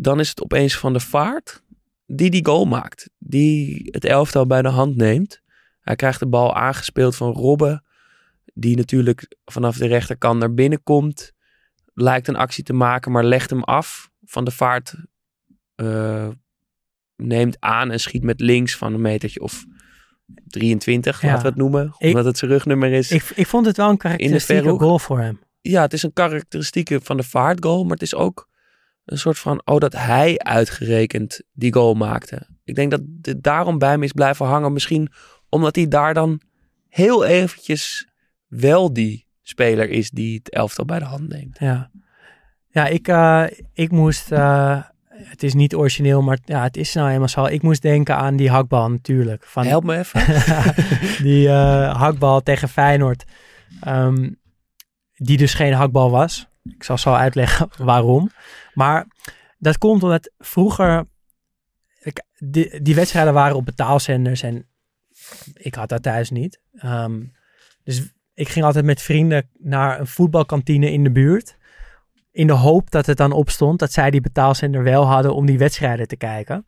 dan 0.00 0.20
is 0.20 0.28
het 0.28 0.42
opeens 0.42 0.76
van 0.76 0.92
de 0.92 1.00
vaart 1.00 1.62
die 2.06 2.30
die 2.30 2.44
goal 2.44 2.64
maakt. 2.64 3.10
Die 3.18 3.88
het 3.90 4.04
elftal 4.04 4.46
bij 4.46 4.62
de 4.62 4.68
hand 4.68 4.96
neemt. 4.96 5.42
Hij 5.80 5.96
krijgt 5.96 6.20
de 6.20 6.26
bal 6.26 6.54
aangespeeld 6.54 7.16
van 7.16 7.32
Robben. 7.32 7.84
Die 8.54 8.76
natuurlijk 8.76 9.36
vanaf 9.44 9.76
de 9.76 9.86
rechterkant 9.86 10.38
naar 10.38 10.54
binnen 10.54 10.82
komt. 10.82 11.32
Lijkt 11.94 12.28
een 12.28 12.36
actie 12.36 12.64
te 12.64 12.72
maken, 12.72 13.12
maar 13.12 13.24
legt 13.24 13.50
hem 13.50 13.62
af. 13.62 14.10
Van 14.24 14.44
de 14.44 14.50
vaart 14.50 14.94
uh, 15.76 16.28
neemt 17.16 17.56
aan 17.60 17.90
en 17.90 18.00
schiet 18.00 18.22
met 18.22 18.40
links 18.40 18.76
van 18.76 18.94
een 18.94 19.00
metertje 19.00 19.40
of 19.40 19.64
23, 20.46 21.22
ja. 21.22 21.26
laten 21.28 21.42
we 21.42 21.48
het 21.48 21.58
noemen. 21.58 21.94
Ik, 21.98 22.08
omdat 22.08 22.24
het 22.24 22.38
zijn 22.38 22.50
rugnummer 22.50 22.92
is. 22.92 23.10
Ik, 23.10 23.22
ik 23.34 23.46
vond 23.46 23.66
het 23.66 23.76
wel 23.76 23.88
een 23.90 23.96
karakteristieke 23.96 24.68
goal 24.68 24.98
voor 24.98 25.20
hem. 25.20 25.40
Ja, 25.60 25.82
het 25.82 25.92
is 25.92 26.02
een 26.02 26.12
karakteristieke 26.12 27.00
van 27.02 27.16
de 27.16 27.22
vaart 27.22 27.64
goal, 27.64 27.82
maar 27.82 27.92
het 27.92 28.02
is 28.02 28.14
ook 28.14 28.47
een 29.10 29.18
soort 29.18 29.38
van, 29.38 29.62
oh, 29.64 29.78
dat 29.78 29.92
hij 29.92 30.38
uitgerekend 30.38 31.42
die 31.52 31.72
goal 31.72 31.94
maakte. 31.94 32.46
Ik 32.64 32.74
denk 32.74 32.90
dat 32.90 33.00
het 33.22 33.42
daarom 33.42 33.78
bij 33.78 33.98
me 33.98 34.04
is 34.04 34.12
blijven 34.12 34.46
hangen. 34.46 34.72
Misschien 34.72 35.12
omdat 35.48 35.76
hij 35.76 35.88
daar 35.88 36.14
dan 36.14 36.40
heel 36.88 37.24
eventjes 37.24 38.08
wel 38.46 38.92
die 38.92 39.26
speler 39.42 39.90
is 39.90 40.10
die 40.10 40.38
het 40.38 40.50
elftal 40.50 40.84
bij 40.84 40.98
de 40.98 41.04
hand 41.04 41.28
neemt. 41.28 41.58
Ja, 41.58 41.90
ja 42.68 42.86
ik, 42.86 43.08
uh, 43.08 43.44
ik 43.72 43.90
moest, 43.90 44.32
uh, 44.32 44.82
het 45.08 45.42
is 45.42 45.54
niet 45.54 45.74
origineel, 45.74 46.22
maar 46.22 46.38
ja, 46.44 46.62
het 46.62 46.76
is 46.76 46.94
nou 46.94 47.10
eenmaal 47.10 47.28
zo. 47.28 47.44
Ik 47.44 47.62
moest 47.62 47.82
denken 47.82 48.16
aan 48.16 48.36
die 48.36 48.50
hakbal 48.50 48.90
natuurlijk. 48.90 49.44
Van, 49.44 49.66
Help 49.66 49.84
me 49.84 49.98
even. 49.98 50.20
die 51.26 51.46
uh, 51.46 51.96
hakbal 51.96 52.40
tegen 52.42 52.68
Feyenoord. 52.68 53.24
Um, 53.86 54.38
die 55.14 55.36
dus 55.36 55.54
geen 55.54 55.72
hakbal 55.72 56.10
was. 56.10 56.48
Ik 56.64 56.82
zal 56.84 56.98
zo 56.98 57.12
uitleggen 57.12 57.68
waarom. 57.90 58.30
Maar 58.78 59.06
dat 59.58 59.78
komt 59.78 60.02
omdat 60.02 60.30
vroeger 60.38 61.06
die, 62.38 62.82
die 62.82 62.94
wedstrijden 62.94 63.32
waren 63.32 63.56
op 63.56 63.64
betaalzenders 63.64 64.42
en 64.42 64.66
ik 65.52 65.74
had 65.74 65.88
dat 65.88 66.02
thuis 66.02 66.30
niet. 66.30 66.60
Um, 66.84 67.32
dus 67.84 68.12
ik 68.34 68.48
ging 68.48 68.64
altijd 68.64 68.84
met 68.84 69.02
vrienden 69.02 69.50
naar 69.58 70.00
een 70.00 70.06
voetbalkantine 70.06 70.92
in 70.92 71.04
de 71.04 71.10
buurt. 71.10 71.56
In 72.30 72.46
de 72.46 72.52
hoop 72.52 72.90
dat 72.90 73.06
het 73.06 73.16
dan 73.16 73.32
opstond 73.32 73.78
dat 73.78 73.92
zij 73.92 74.10
die 74.10 74.20
betaalzender 74.20 74.82
wel 74.82 75.06
hadden 75.06 75.34
om 75.34 75.46
die 75.46 75.58
wedstrijden 75.58 76.08
te 76.08 76.16
kijken. 76.16 76.66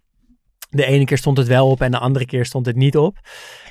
De 0.70 0.84
ene 0.84 1.04
keer 1.04 1.18
stond 1.18 1.38
het 1.38 1.46
wel 1.46 1.70
op 1.70 1.80
en 1.80 1.90
de 1.90 1.98
andere 1.98 2.26
keer 2.26 2.44
stond 2.44 2.66
het 2.66 2.76
niet 2.76 2.96
op. 2.96 3.18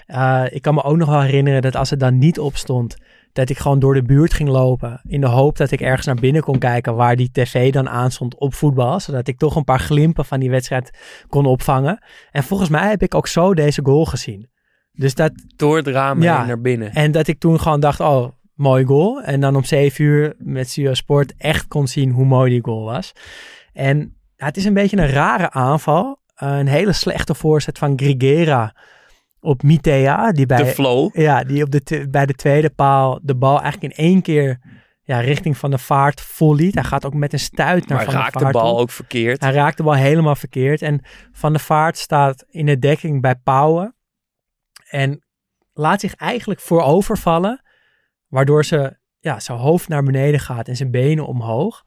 Uh, 0.07 0.45
ik 0.49 0.61
kan 0.61 0.73
me 0.73 0.83
ook 0.83 0.97
nog 0.97 1.09
wel 1.09 1.21
herinneren 1.21 1.61
dat 1.61 1.75
als 1.75 1.89
het 1.89 1.99
dan 1.99 2.17
niet 2.17 2.39
op 2.39 2.55
stond, 2.55 2.95
dat 3.33 3.49
ik 3.49 3.57
gewoon 3.57 3.79
door 3.79 3.93
de 3.93 4.03
buurt 4.03 4.33
ging 4.33 4.49
lopen. 4.49 5.01
In 5.07 5.21
de 5.21 5.27
hoop 5.27 5.57
dat 5.57 5.71
ik 5.71 5.81
ergens 5.81 6.05
naar 6.05 6.15
binnen 6.15 6.41
kon 6.41 6.57
kijken 6.59 6.95
waar 6.95 7.15
die 7.15 7.29
tv 7.31 7.71
dan 7.71 7.89
aanstond 7.89 8.35
op 8.37 8.53
voetbal. 8.53 8.99
Zodat 8.99 9.27
ik 9.27 9.37
toch 9.37 9.55
een 9.55 9.63
paar 9.63 9.79
glimpen 9.79 10.25
van 10.25 10.39
die 10.39 10.49
wedstrijd 10.49 10.97
kon 11.27 11.45
opvangen. 11.45 12.03
En 12.31 12.43
volgens 12.43 12.69
mij 12.69 12.89
heb 12.89 13.01
ik 13.01 13.15
ook 13.15 13.27
zo 13.27 13.53
deze 13.53 13.81
goal 13.83 14.05
gezien. 14.05 14.49
Dus 14.91 15.15
dat, 15.15 15.31
Door 15.55 15.77
het 15.77 15.87
raam 15.87 16.21
Ja. 16.21 16.45
naar 16.45 16.61
binnen. 16.61 16.91
en 16.93 17.11
dat 17.11 17.27
ik 17.27 17.39
toen 17.39 17.59
gewoon 17.59 17.79
dacht, 17.79 17.99
oh, 17.99 18.27
mooi 18.53 18.85
goal. 18.85 19.21
En 19.21 19.39
dan 19.39 19.55
om 19.55 19.63
zeven 19.63 20.03
uur 20.05 20.33
met 20.37 20.69
Studio 20.69 20.93
Sport 20.93 21.33
echt 21.37 21.67
kon 21.67 21.87
zien 21.87 22.11
hoe 22.11 22.25
mooi 22.25 22.51
die 22.51 22.63
goal 22.63 22.83
was. 22.83 23.13
En 23.73 24.15
ja, 24.35 24.45
het 24.45 24.57
is 24.57 24.65
een 24.65 24.73
beetje 24.73 24.97
een 24.97 25.09
rare 25.09 25.51
aanval. 25.51 26.19
Eh, 26.35 26.57
een 26.57 26.67
hele 26.67 26.93
slechte 26.93 27.35
voorzet 27.35 27.77
van 27.77 27.93
Grigera 27.99 28.75
op 29.39 29.63
Mitea. 29.63 30.31
Die 30.31 30.45
bij, 30.45 30.57
De 30.57 30.65
flow. 30.65 31.09
ja, 31.17 31.43
die 31.43 31.63
op 31.63 31.71
de 31.71 32.07
bij 32.09 32.25
de 32.25 32.33
tweede 32.33 32.69
paal 32.69 33.19
de 33.21 33.35
bal 33.35 33.61
eigenlijk 33.61 33.93
in 33.93 34.05
één 34.05 34.21
keer 34.21 34.59
ja, 35.01 35.19
richting 35.19 35.57
Van 35.57 35.71
de 35.71 35.77
Vaart 35.77 36.21
volliet. 36.21 36.73
Hij 36.73 36.83
gaat 36.83 37.05
ook 37.05 37.13
met 37.13 37.33
een 37.33 37.39
stuit 37.39 37.87
naar 37.87 37.97
Maar 37.97 38.05
Van 38.05 38.13
de 38.15 38.19
raakt 38.19 38.33
de 38.33 38.39
Vaart 38.39 38.53
bal 38.53 38.71
toe. 38.71 38.79
ook 38.79 38.91
verkeerd. 38.91 39.41
Hij 39.41 39.51
raakt 39.51 39.77
de 39.77 39.83
bal 39.83 39.93
helemaal 39.93 40.35
verkeerd. 40.35 40.81
En 40.81 41.01
Van 41.31 41.51
der 41.51 41.61
Vaart 41.61 41.97
staat 41.97 42.45
in 42.47 42.65
de 42.65 42.79
dekking 42.79 43.21
bij 43.21 43.35
Pauwen. 43.35 43.95
En 44.89 45.23
laat 45.73 45.99
zich 45.99 46.15
eigenlijk 46.15 46.59
voorovervallen. 46.59 47.61
Waardoor 48.27 48.65
ze, 48.65 48.97
ja, 49.19 49.39
zijn 49.39 49.57
hoofd 49.57 49.87
naar 49.87 50.03
beneden 50.03 50.39
gaat 50.39 50.67
en 50.67 50.75
zijn 50.75 50.91
benen 50.91 51.27
omhoog. 51.27 51.83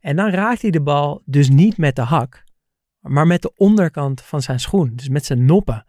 En 0.00 0.16
dan 0.16 0.30
raakt 0.30 0.62
hij 0.62 0.70
de 0.70 0.82
bal 0.82 1.22
dus 1.24 1.48
niet 1.48 1.76
met 1.76 1.96
de 1.96 2.02
hak. 2.02 2.44
Maar 3.00 3.26
met 3.26 3.42
de 3.42 3.52
onderkant 3.56 4.20
van 4.22 4.42
zijn 4.42 4.60
schoen. 4.60 4.92
Dus 4.94 5.08
met 5.08 5.24
zijn 5.24 5.44
noppen. 5.44 5.84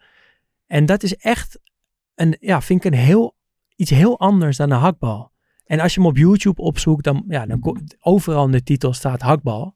En 0.68 0.86
dat 0.86 1.04
is 1.04 1.16
echt, 1.16 1.60
een, 2.16 2.38
ja, 2.40 2.62
vind 2.62 2.86
ik 2.86 2.92
een 2.92 3.00
heel, 3.00 3.36
iets 3.76 3.90
heel 3.90 4.20
anders 4.20 4.58
dan 4.58 4.72
een 4.72 4.80
hakbal. 4.80 5.32
En 5.66 5.80
als 5.80 5.94
je 5.94 6.00
hem 6.00 6.10
op 6.10 6.18
YouTube 6.18 6.62
opzoekt, 6.62 7.04
dan, 7.04 7.24
ja, 7.28 7.46
dan 7.46 7.82
overal 8.00 8.46
in 8.46 8.52
de 8.52 8.64
titel 8.64 8.94
staat 8.94 9.22
hakbal. 9.22 9.76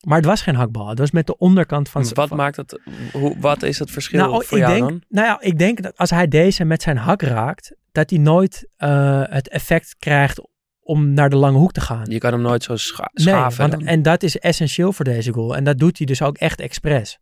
Maar 0.00 0.16
het 0.16 0.26
was 0.26 0.42
geen 0.42 0.54
hakbal. 0.54 0.88
Het 0.88 0.98
was 0.98 1.10
met 1.10 1.26
de 1.26 1.38
onderkant 1.38 1.88
van... 1.88 2.02
wat 2.14 2.28
van- 2.28 2.36
maakt 2.36 2.56
het, 2.56 2.80
hoe, 3.12 3.36
wat 3.38 3.62
is 3.62 3.78
het 3.78 3.90
verschil 3.90 4.20
nou, 4.20 4.44
voor 4.44 4.58
ik 4.58 4.64
jou 4.64 4.78
denk, 4.78 4.88
dan? 4.88 5.02
Nou 5.08 5.26
ja, 5.26 5.40
ik 5.40 5.58
denk 5.58 5.82
dat 5.82 5.96
als 5.96 6.10
hij 6.10 6.28
deze 6.28 6.64
met 6.64 6.82
zijn 6.82 6.96
hak 6.96 7.22
raakt, 7.22 7.74
dat 7.92 8.10
hij 8.10 8.18
nooit 8.18 8.68
eh, 8.76 9.22
het 9.24 9.48
effect 9.48 9.96
krijgt 9.98 10.48
om 10.80 11.12
naar 11.12 11.30
de 11.30 11.36
lange 11.36 11.58
hoek 11.58 11.72
te 11.72 11.80
gaan. 11.80 12.04
Je 12.10 12.18
kan 12.18 12.32
hem 12.32 12.42
nooit 12.42 12.62
zo 12.62 12.76
scha 12.76 13.10
nee, 13.12 13.26
schaven. 13.26 13.70
want, 13.70 13.84
en 13.84 14.02
dat 14.02 14.22
is 14.22 14.38
essentieel 14.38 14.92
voor 14.92 15.04
deze 15.04 15.32
goal. 15.32 15.56
En 15.56 15.64
dat 15.64 15.78
doet 15.78 15.96
hij 15.96 16.06
dus 16.06 16.22
ook 16.22 16.36
echt 16.36 16.60
expres. 16.60 17.18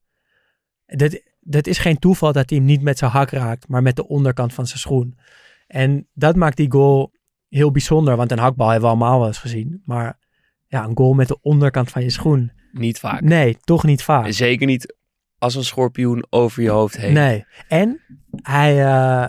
Dat, 0.87 1.21
dat 1.45 1.67
is 1.67 1.79
geen 1.79 1.99
toeval 1.99 2.33
dat 2.33 2.49
hij 2.51 2.59
hem 2.59 2.67
niet 2.67 2.83
met 2.83 2.99
zijn 2.99 3.11
hak 3.11 3.31
raakt, 3.31 3.69
maar 3.69 3.83
met 3.83 3.97
de 3.97 4.09
onderkant 4.09 4.53
van 4.53 4.67
zijn 4.67 4.79
schoen. 4.79 5.19
En 5.67 6.09
dat 6.15 6.37
maakt 6.37 6.57
die 6.57 6.71
goal 6.73 7.13
heel 7.49 7.71
bijzonder, 7.71 8.17
want 8.17 8.31
een 8.31 8.39
hakbal 8.39 8.69
hebben 8.69 8.89
we 8.91 8.97
allemaal 8.97 9.19
wel 9.19 9.27
eens 9.29 9.39
gezien. 9.39 9.83
Maar 9.85 10.19
ja, 10.67 10.85
een 10.85 10.97
goal 10.97 11.13
met 11.13 11.29
de 11.29 11.39
onderkant 11.41 11.91
van 11.91 12.03
je 12.03 12.11
schoen. 12.11 12.53
Niet 12.73 12.99
vaak. 12.99 13.21
Nee, 13.21 13.57
toch 13.61 13.85
niet 13.85 14.03
vaak. 14.03 14.33
Zeker 14.33 14.67
niet 14.67 14.95
als 15.39 15.55
een 15.55 15.65
schorpioen 15.65 16.27
over 16.31 16.63
je 16.63 16.71
hoofd 16.71 16.97
heen. 16.97 17.13
Nee. 17.13 17.45
En 17.69 18.01
hij, 18.43 18.71
eh, 18.71 19.29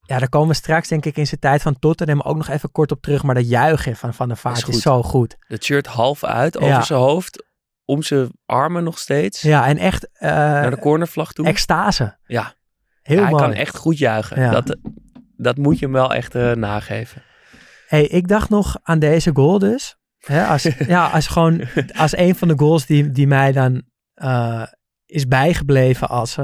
ja, 0.00 0.18
daar 0.18 0.28
komen 0.28 0.48
we 0.48 0.54
straks 0.54 0.88
denk 0.88 1.04
ik 1.04 1.16
in 1.16 1.26
zijn 1.26 1.40
tijd 1.40 1.62
van 1.62 1.78
Tottenham 1.78 2.20
ook 2.20 2.36
nog 2.36 2.48
even 2.48 2.72
kort 2.72 2.92
op 2.92 3.02
terug. 3.02 3.22
Maar 3.22 3.34
dat 3.34 3.48
juichen 3.48 3.96
van 3.96 4.14
Van 4.14 4.28
der 4.28 4.36
Vaart 4.36 4.68
Is 4.68 4.82
zo 4.82 5.02
goed. 5.02 5.36
Het 5.38 5.64
shirt 5.64 5.86
half 5.86 6.24
uit 6.24 6.56
over 6.56 6.68
Ja. 6.68 6.82
zijn 6.82 6.98
hoofd. 6.98 7.44
Om 7.84 8.02
zijn 8.02 8.30
armen 8.46 8.84
nog 8.84 8.98
steeds. 8.98 9.40
Ja, 9.40 9.66
en 9.66 9.78
echt 9.78 10.08
eh, 10.12 10.28
Naar 10.30 10.70
de 10.70 10.78
cornervlag 10.78 11.32
toe. 11.32 11.46
extase. 11.46 12.16
Ja. 12.26 12.54
Heel 13.02 13.16
Ja, 13.16 13.22
hij 13.22 13.30
mooi. 13.30 13.42
kan 13.42 13.52
echt 13.52 13.76
goed 13.76 13.98
juichen. 13.98 14.40
Ja. 14.40 14.50
Dat, 14.50 14.76
dat 15.36 15.56
moet 15.56 15.78
je 15.78 15.84
hem 15.84 15.94
wel 15.94 16.14
echt 16.14 16.34
eh, 16.34 16.52
nageven. 16.52 17.22
Hey, 17.86 18.04
ik 18.06 18.28
dacht 18.28 18.48
nog 18.50 18.76
aan 18.82 18.98
deze 18.98 19.30
goal 19.34 19.58
dus. 19.58 19.96
Hè, 20.18 20.44
als, 20.46 20.62
ja, 20.86 21.06
als 21.10 21.26
gewoon 21.26 21.64
als 21.96 22.16
een 22.16 22.34
van 22.34 22.48
de 22.48 22.58
goals 22.58 22.86
die, 22.86 23.10
die 23.10 23.26
mij 23.26 23.52
dan 23.52 23.82
eh, 24.14 24.66
is 25.06 25.28
bijgebleven 25.28 26.08
als, 26.08 26.38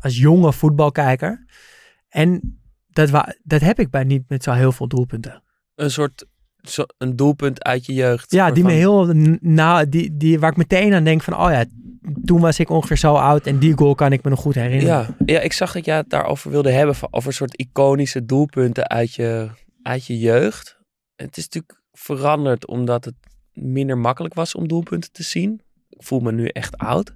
als 0.00 0.16
jonge 0.18 0.52
voetbalkijker. 0.52 1.46
En 2.08 2.60
dat, 2.86 3.10
dat 3.42 3.60
heb 3.60 3.78
ik 3.78 3.90
bij 3.90 4.04
niet 4.04 4.28
met 4.28 4.42
zo 4.42 4.52
heel 4.52 4.72
veel 4.72 4.88
doelpunten. 4.88 5.42
Een 5.74 5.90
soort 5.90 6.26
zo, 6.70 6.84
een 6.98 7.16
doelpunt 7.16 7.62
uit 7.64 7.86
je 7.86 7.94
jeugd. 7.94 8.30
Ja, 8.30 8.50
die 8.50 8.64
me 8.64 8.72
heel 8.72 9.06
n- 9.14 9.38
na, 9.40 9.84
die, 9.84 10.16
die, 10.16 10.38
waar 10.40 10.50
ik 10.50 10.56
meteen 10.56 10.94
aan 10.94 11.04
denk 11.04 11.22
van, 11.22 11.34
oh 11.36 11.50
ja, 11.50 11.64
toen 12.24 12.40
was 12.40 12.58
ik 12.58 12.70
ongeveer 12.70 12.96
zo 12.98 13.14
oud 13.14 13.46
en 13.46 13.58
die 13.58 13.76
goal 13.76 13.94
kan 13.94 14.12
ik 14.12 14.22
me 14.22 14.30
nog 14.30 14.40
goed 14.40 14.54
herinneren. 14.54 14.86
Ja, 14.94 15.34
ja, 15.34 15.40
ik 15.40 15.52
zag 15.52 15.72
dat 15.72 15.84
jij 15.84 15.96
het 15.96 16.10
daarover 16.10 16.50
wilde 16.50 16.70
hebben. 16.70 16.94
van- 16.94 17.08
Over 17.10 17.28
een 17.28 17.34
soort 17.34 17.54
iconische 17.56 18.24
doelpunten 18.24 18.88
uit 18.88 19.14
je, 19.14 19.48
uit 19.82 20.06
je 20.06 20.18
jeugd. 20.18 20.78
Het 21.16 21.36
is 21.36 21.44
natuurlijk 21.44 21.82
veranderd 21.92 22.66
omdat 22.66 23.04
het 23.04 23.14
minder 23.52 23.98
makkelijk 23.98 24.34
was 24.34 24.54
om 24.54 24.68
doelpunten 24.68 25.12
te 25.12 25.22
zien. 25.22 25.60
Ik 25.88 26.02
voel 26.02 26.20
me 26.20 26.32
nu 26.32 26.46
echt 26.46 26.76
oud. 26.76 27.14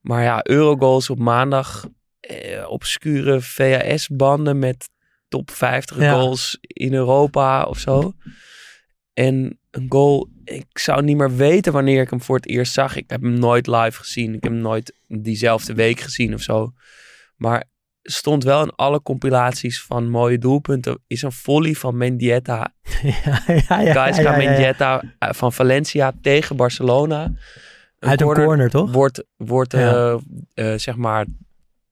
Maar 0.00 0.22
ja, 0.22 0.40
Eurogoals 0.42 1.10
op 1.10 1.18
maandag. 1.18 1.88
Eh, 2.20 2.68
obscure 2.70 3.40
VHS-banden 3.40 4.58
met 4.58 4.88
top 5.28 5.50
50 5.50 5.98
Ja. 5.98 6.12
goals 6.12 6.56
in 6.60 6.94
Europa 6.94 7.62
of 7.64 7.78
zo. 7.78 8.12
En 9.14 9.58
een 9.70 9.86
goal, 9.88 10.28
ik 10.44 10.78
zou 10.78 11.02
niet 11.02 11.16
meer 11.16 11.36
weten 11.36 11.72
wanneer 11.72 12.02
ik 12.02 12.10
hem 12.10 12.22
voor 12.22 12.36
het 12.36 12.46
eerst 12.46 12.72
zag. 12.72 12.96
Ik 12.96 13.10
heb 13.10 13.22
hem 13.22 13.38
nooit 13.38 13.66
live 13.66 13.98
gezien. 13.98 14.34
Ik 14.34 14.42
heb 14.42 14.52
hem 14.52 14.60
nooit 14.60 14.94
diezelfde 15.06 15.74
week 15.74 16.00
gezien 16.00 16.34
of 16.34 16.40
zo. 16.40 16.72
Maar 17.36 17.64
stond 18.02 18.44
wel 18.44 18.62
in 18.62 18.72
alle 18.76 19.02
compilaties 19.02 19.82
van 19.82 20.10
mooie 20.10 20.38
doelpunten. 20.38 20.98
Is 21.06 21.22
een 21.22 21.32
volley 21.32 21.74
van 21.74 21.96
Mendieta. 21.96 22.74
ja, 23.02 23.42
ja, 23.46 23.80
ja, 23.80 23.92
Gaisca 23.92 24.36
ja. 24.36 24.36
Mendieta 24.36 25.02
eh, 25.18 25.32
van 25.32 25.52
Valencia 25.52 26.12
tegen 26.22 26.56
Barcelona. 26.56 27.32
Uit 27.98 28.20
een 28.20 28.34
corner, 28.34 28.70
toch? 28.70 28.92
Wordt, 28.92 29.24
wordt 29.36 29.74
eh, 29.74 30.12
eh, 30.54 30.78
zeg 30.78 30.96
maar 30.96 31.26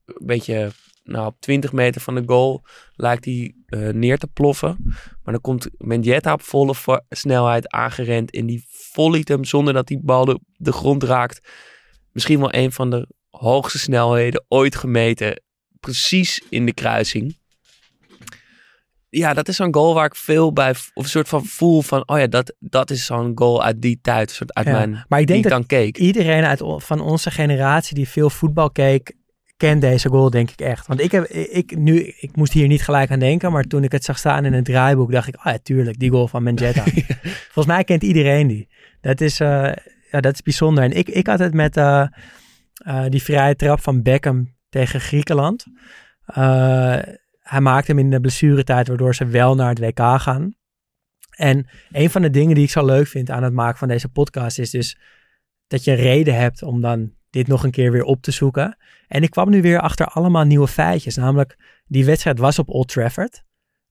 een 0.04 0.26
beetje 0.26 0.70
nou, 1.04 1.26
op 1.26 1.40
20 1.40 1.72
meter 1.72 2.00
van 2.00 2.14
de 2.14 2.22
goal 2.26 2.62
lijkt 2.94 3.24
hij 3.24 3.54
neer 3.92 4.18
te 4.18 4.26
ploffen. 4.26 4.94
Maar 5.30 5.40
dan 5.40 5.50
komt 5.52 5.68
Mendieta 5.78 6.32
op 6.32 6.42
volle 6.42 6.74
snelheid 7.08 7.68
aangerend 7.68 8.30
en 8.30 8.46
die 8.46 8.64
volleyt 8.68 9.28
hem 9.28 9.44
zonder 9.44 9.74
dat 9.74 9.86
die 9.86 10.00
bal 10.02 10.24
de, 10.24 10.40
de 10.56 10.72
grond 10.72 11.02
raakt. 11.02 11.48
Misschien 12.12 12.38
wel 12.38 12.54
een 12.54 12.72
van 12.72 12.90
de 12.90 13.08
hoogste 13.28 13.78
snelheden 13.78 14.44
ooit 14.48 14.76
gemeten. 14.76 15.42
Precies 15.80 16.42
in 16.48 16.66
de 16.66 16.72
kruising. 16.72 17.38
Ja, 19.08 19.34
dat 19.34 19.48
is 19.48 19.56
zo'n 19.56 19.74
goal 19.74 19.94
waar 19.94 20.04
ik 20.04 20.14
veel 20.14 20.52
bij, 20.52 20.70
of 20.70 21.04
een 21.04 21.08
soort 21.08 21.28
van 21.28 21.44
voel 21.44 21.82
van, 21.82 22.08
oh 22.08 22.18
ja, 22.18 22.26
dat, 22.26 22.54
dat 22.58 22.90
is 22.90 23.04
zo'n 23.04 23.32
goal 23.34 23.62
uit 23.62 23.82
die 23.82 23.98
tijd, 24.02 24.28
een 24.28 24.34
soort 24.34 24.54
uit 24.54 24.66
Ja, 24.66 24.72
mijn, 24.72 25.04
maar 25.08 25.20
ik 25.20 25.26
denk 25.26 25.26
die 25.26 25.36
ik 25.36 25.42
dat 25.42 25.52
dan 25.52 25.66
keek. 25.66 25.98
Iedereen 25.98 26.44
uit, 26.44 26.62
van 26.76 27.00
onze 27.00 27.30
generatie 27.30 27.94
die 27.94 28.08
veel 28.08 28.30
voetbal 28.30 28.70
keek, 28.70 29.14
kent 29.60 29.80
deze 29.80 30.08
goal 30.08 30.30
denk 30.30 30.50
ik 30.50 30.60
echt. 30.60 30.86
Want 30.86 31.00
ik, 31.00 31.12
heb, 31.12 31.24
ik, 31.28 31.76
nu, 31.76 32.14
ik 32.18 32.36
moest 32.36 32.52
hier 32.52 32.66
niet 32.66 32.82
gelijk 32.82 33.10
aan 33.10 33.18
denken, 33.18 33.52
maar 33.52 33.64
toen 33.64 33.84
ik 33.84 33.92
het 33.92 34.04
zag 34.04 34.18
staan 34.18 34.44
in 34.44 34.52
het 34.52 34.64
draaiboek, 34.64 35.12
dacht 35.12 35.28
ik, 35.28 35.36
oh 35.36 35.44
ja, 35.44 35.58
tuurlijk, 35.62 35.98
die 35.98 36.10
goal 36.10 36.28
van 36.28 36.42
Mendieta. 36.42 36.82
Volgens 37.52 37.66
mij 37.66 37.84
kent 37.84 38.02
iedereen 38.02 38.46
die. 38.46 38.68
Dat 39.00 39.20
is, 39.20 39.40
eh, 39.40 39.72
ja, 40.10 40.20
dat 40.20 40.34
is 40.34 40.42
bijzonder. 40.42 40.84
En 40.84 40.92
ik, 40.92 41.08
ik 41.08 41.26
had 41.26 41.38
het 41.38 41.54
met 41.54 41.76
eh, 41.76 42.06
eh, 42.74 43.04
die 43.08 43.22
vrije 43.22 43.56
trap 43.56 43.80
van 43.80 44.02
Beckham 44.02 44.56
tegen 44.68 45.00
Griekenland. 45.00 45.66
Hij 47.40 47.60
maakte 47.60 47.90
hem 47.90 48.00
in 48.00 48.10
de 48.10 48.20
blessuretijd, 48.20 48.88
waardoor 48.88 49.14
ze 49.14 49.26
wel 49.26 49.54
naar 49.54 49.68
het 49.68 49.78
WK 49.78 50.20
gaan. 50.20 50.54
En 51.36 51.68
een 51.92 52.10
van 52.10 52.22
de 52.22 52.30
dingen 52.30 52.54
die 52.54 52.64
ik 52.64 52.70
zo 52.70 52.84
leuk 52.84 53.06
vind 53.06 53.30
aan 53.30 53.42
het 53.42 53.52
maken 53.52 53.78
van 53.78 53.88
deze 53.88 54.08
podcast 54.08 54.58
is 54.58 54.70
dus 54.70 54.98
dat 55.66 55.84
je 55.84 55.90
een 55.90 55.96
reden 55.96 56.34
hebt 56.34 56.62
om 56.62 56.80
dan 56.80 57.18
dit 57.30 57.46
nog 57.46 57.64
een 57.64 57.70
keer 57.70 57.92
weer 57.92 58.04
op 58.04 58.22
te 58.22 58.30
zoeken. 58.30 58.76
En 59.08 59.22
ik 59.22 59.30
kwam 59.30 59.50
nu 59.50 59.62
weer 59.62 59.80
achter 59.80 60.06
allemaal 60.06 60.44
nieuwe 60.44 60.68
feitjes. 60.68 61.16
Namelijk, 61.16 61.58
die 61.86 62.04
wedstrijd 62.04 62.38
was 62.38 62.58
op 62.58 62.68
Old 62.68 62.88
Trafford. 62.88 63.42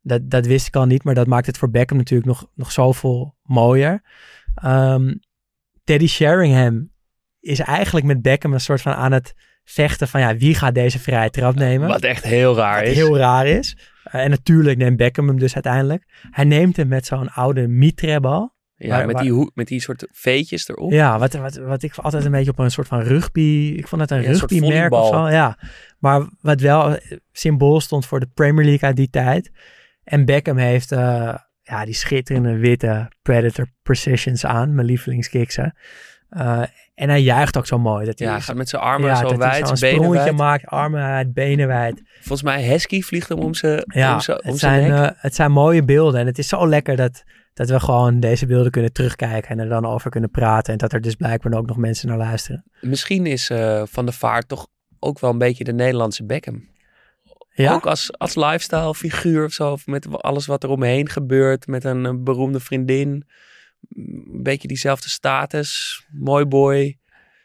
Dat, 0.01 0.29
dat 0.29 0.45
wist 0.45 0.67
ik 0.67 0.75
al 0.75 0.85
niet, 0.85 1.03
maar 1.03 1.13
dat 1.13 1.27
maakt 1.27 1.45
het 1.45 1.57
voor 1.57 1.69
Beckham 1.69 1.97
natuurlijk 1.97 2.29
nog, 2.29 2.49
nog 2.55 2.71
zoveel 2.71 3.35
mooier. 3.43 4.01
Ehm, 4.55 5.13
Teddy 5.83 6.07
Sheringham 6.07 6.91
is 7.39 7.59
eigenlijk 7.59 8.05
met 8.05 8.21
Beckham 8.21 8.53
een 8.53 8.59
soort 8.59 8.81
van 8.81 8.93
aan 8.93 9.11
het 9.11 9.33
vechten 9.63 10.07
van 10.07 10.21
ja, 10.21 10.35
wie 10.35 10.55
gaat 10.55 10.73
deze 10.73 10.99
vrije 10.99 11.29
trap 11.29 11.55
nemen? 11.55 11.87
Wat 11.87 12.03
echt 12.03 12.23
heel 12.23 12.55
raar 12.55 12.83
is. 12.83 12.95
heel 12.95 13.17
raar 13.17 13.47
is. 13.47 13.77
Uh, 14.07 14.21
en 14.21 14.29
natuurlijk 14.29 14.77
neemt 14.77 14.97
Beckham 14.97 15.27
hem 15.27 15.39
dus 15.39 15.53
uiteindelijk. 15.53 16.03
Hij 16.31 16.43
neemt 16.43 16.77
hem 16.77 16.87
met 16.87 17.05
zo'n 17.05 17.29
oude 17.29 17.67
mitrebal. 17.67 18.57
Ja, 18.87 19.05
met, 19.05 19.17
die 19.17 19.51
met 19.53 19.67
die 19.67 19.81
soort 19.81 20.07
veetjes 20.11 20.69
erop. 20.69 20.91
Ja, 20.91 21.19
wat, 21.19 21.33
wat, 21.33 21.55
wat 21.55 21.83
ik 21.83 21.95
altijd 21.97 22.25
een 22.25 22.31
beetje 22.31 22.51
op 22.51 22.59
een 22.59 22.71
soort 22.71 22.87
van 22.87 22.99
rugby... 23.01 23.73
Ik 23.77 23.87
vond 23.87 24.01
het 24.01 24.11
een 24.11 24.21
Ja, 24.21 24.29
rugbymerk 24.31 24.93
of 24.93 25.07
zo. 25.07 25.29
Ja. 25.29 25.57
Maar 25.97 26.27
wat 26.41 26.61
wel 26.61 26.95
eh, 26.95 27.17
symbool 27.31 27.81
stond 27.81 28.05
voor 28.05 28.19
de 28.19 28.29
Premier 28.33 28.65
League 28.65 28.87
uit 28.87 28.95
die 28.95 29.09
tijd. 29.09 29.51
En 30.03 30.25
Beckham 30.25 30.57
heeft 30.57 30.91
eh, 30.91 31.33
ja, 31.61 31.85
die 31.85 31.93
schitterende 31.93 32.57
witte 32.57 33.11
Predator 33.21 33.67
Precisions 33.83 34.45
aan. 34.45 34.75
Mijn 34.75 34.87
lievelingskiksen. 34.87 35.73
Eh, 36.29 36.61
en 36.95 37.09
hij 37.09 37.21
juicht 37.21 37.57
ook 37.57 37.67
zo 37.67 37.79
mooi. 37.79 38.05
Dat 38.05 38.19
hij, 38.19 38.27
Ja, 38.27 38.33
hij 38.33 38.41
gaat 38.43 38.55
met 38.55 38.69
zijn 38.69 38.81
armen 38.81 39.09
ja, 39.09 39.15
zo 39.15 39.21
dat 39.21 39.31
hij 39.31 39.61
wijd, 39.61 39.79
benen 39.79 40.09
wijd. 40.11 40.35
maakt, 40.35 40.65
armen 40.65 41.01
wijd, 41.01 41.33
benen 41.33 41.67
wijd. 41.67 42.01
Volgens 42.17 42.41
mij 42.43 42.63
Hesky 42.63 43.01
vliegt 43.01 43.29
hem 43.29 43.39
om 43.39 43.53
zijn 43.53 43.83
Ja, 43.85 44.13
om 44.13 44.19
zijn, 44.19 44.43
om 44.43 44.49
het, 44.49 44.59
zijn 44.59 44.89
nek. 44.91 45.13
het 45.17 45.35
zijn 45.35 45.51
mooie 45.51 45.83
beelden. 45.83 46.19
En 46.19 46.25
het 46.25 46.37
is 46.37 46.47
zo 46.47 46.67
lekker 46.67 46.95
dat, 46.95 47.23
dat 47.59 47.69
we 47.69 47.79
gewoon 47.79 48.19
deze 48.19 48.45
beelden 48.45 48.71
kunnen 48.71 48.93
terugkijken 48.93 49.49
en 49.49 49.59
er 49.59 49.69
dan 49.69 49.85
over 49.85 50.09
kunnen 50.09 50.29
praten. 50.29 50.73
En 50.73 50.79
dat 50.79 50.93
er 50.93 51.01
dus 51.01 51.15
blijkbaar 51.15 51.53
ook 51.53 51.67
nog 51.67 51.77
mensen 51.77 52.07
naar 52.07 52.17
luisteren. 52.17 52.63
Misschien 52.81 53.25
is 53.25 53.49
eh, 53.49 53.83
Van 53.85 54.05
der 54.05 54.13
Vaart 54.13 54.47
toch 54.47 54.67
ook 54.99 55.19
wel 55.19 55.29
een 55.29 55.37
beetje 55.37 55.63
de 55.63 55.73
Nederlandse 55.73 56.25
Beckham. 56.25 56.67
Ja? 57.49 57.73
Ook 57.73 57.85
als, 57.85 58.17
als 58.17 58.35
lifestyle 58.35 58.95
figuur 58.95 59.45
of 59.45 59.53
zo. 59.53 59.71
Of 59.71 59.87
met 59.87 60.21
alles 60.21 60.45
wat 60.45 60.63
er 60.63 60.69
omheen 60.69 61.09
gebeurt. 61.09 61.67
Met 61.67 61.83
een, 61.83 62.23
beroemde 62.23 62.59
vriendin. 62.59 63.25
Een 63.89 64.43
beetje 64.43 64.67
diezelfde 64.67 65.09
status. 65.09 66.01
Mooi 66.11 66.45
boy. 66.45 66.97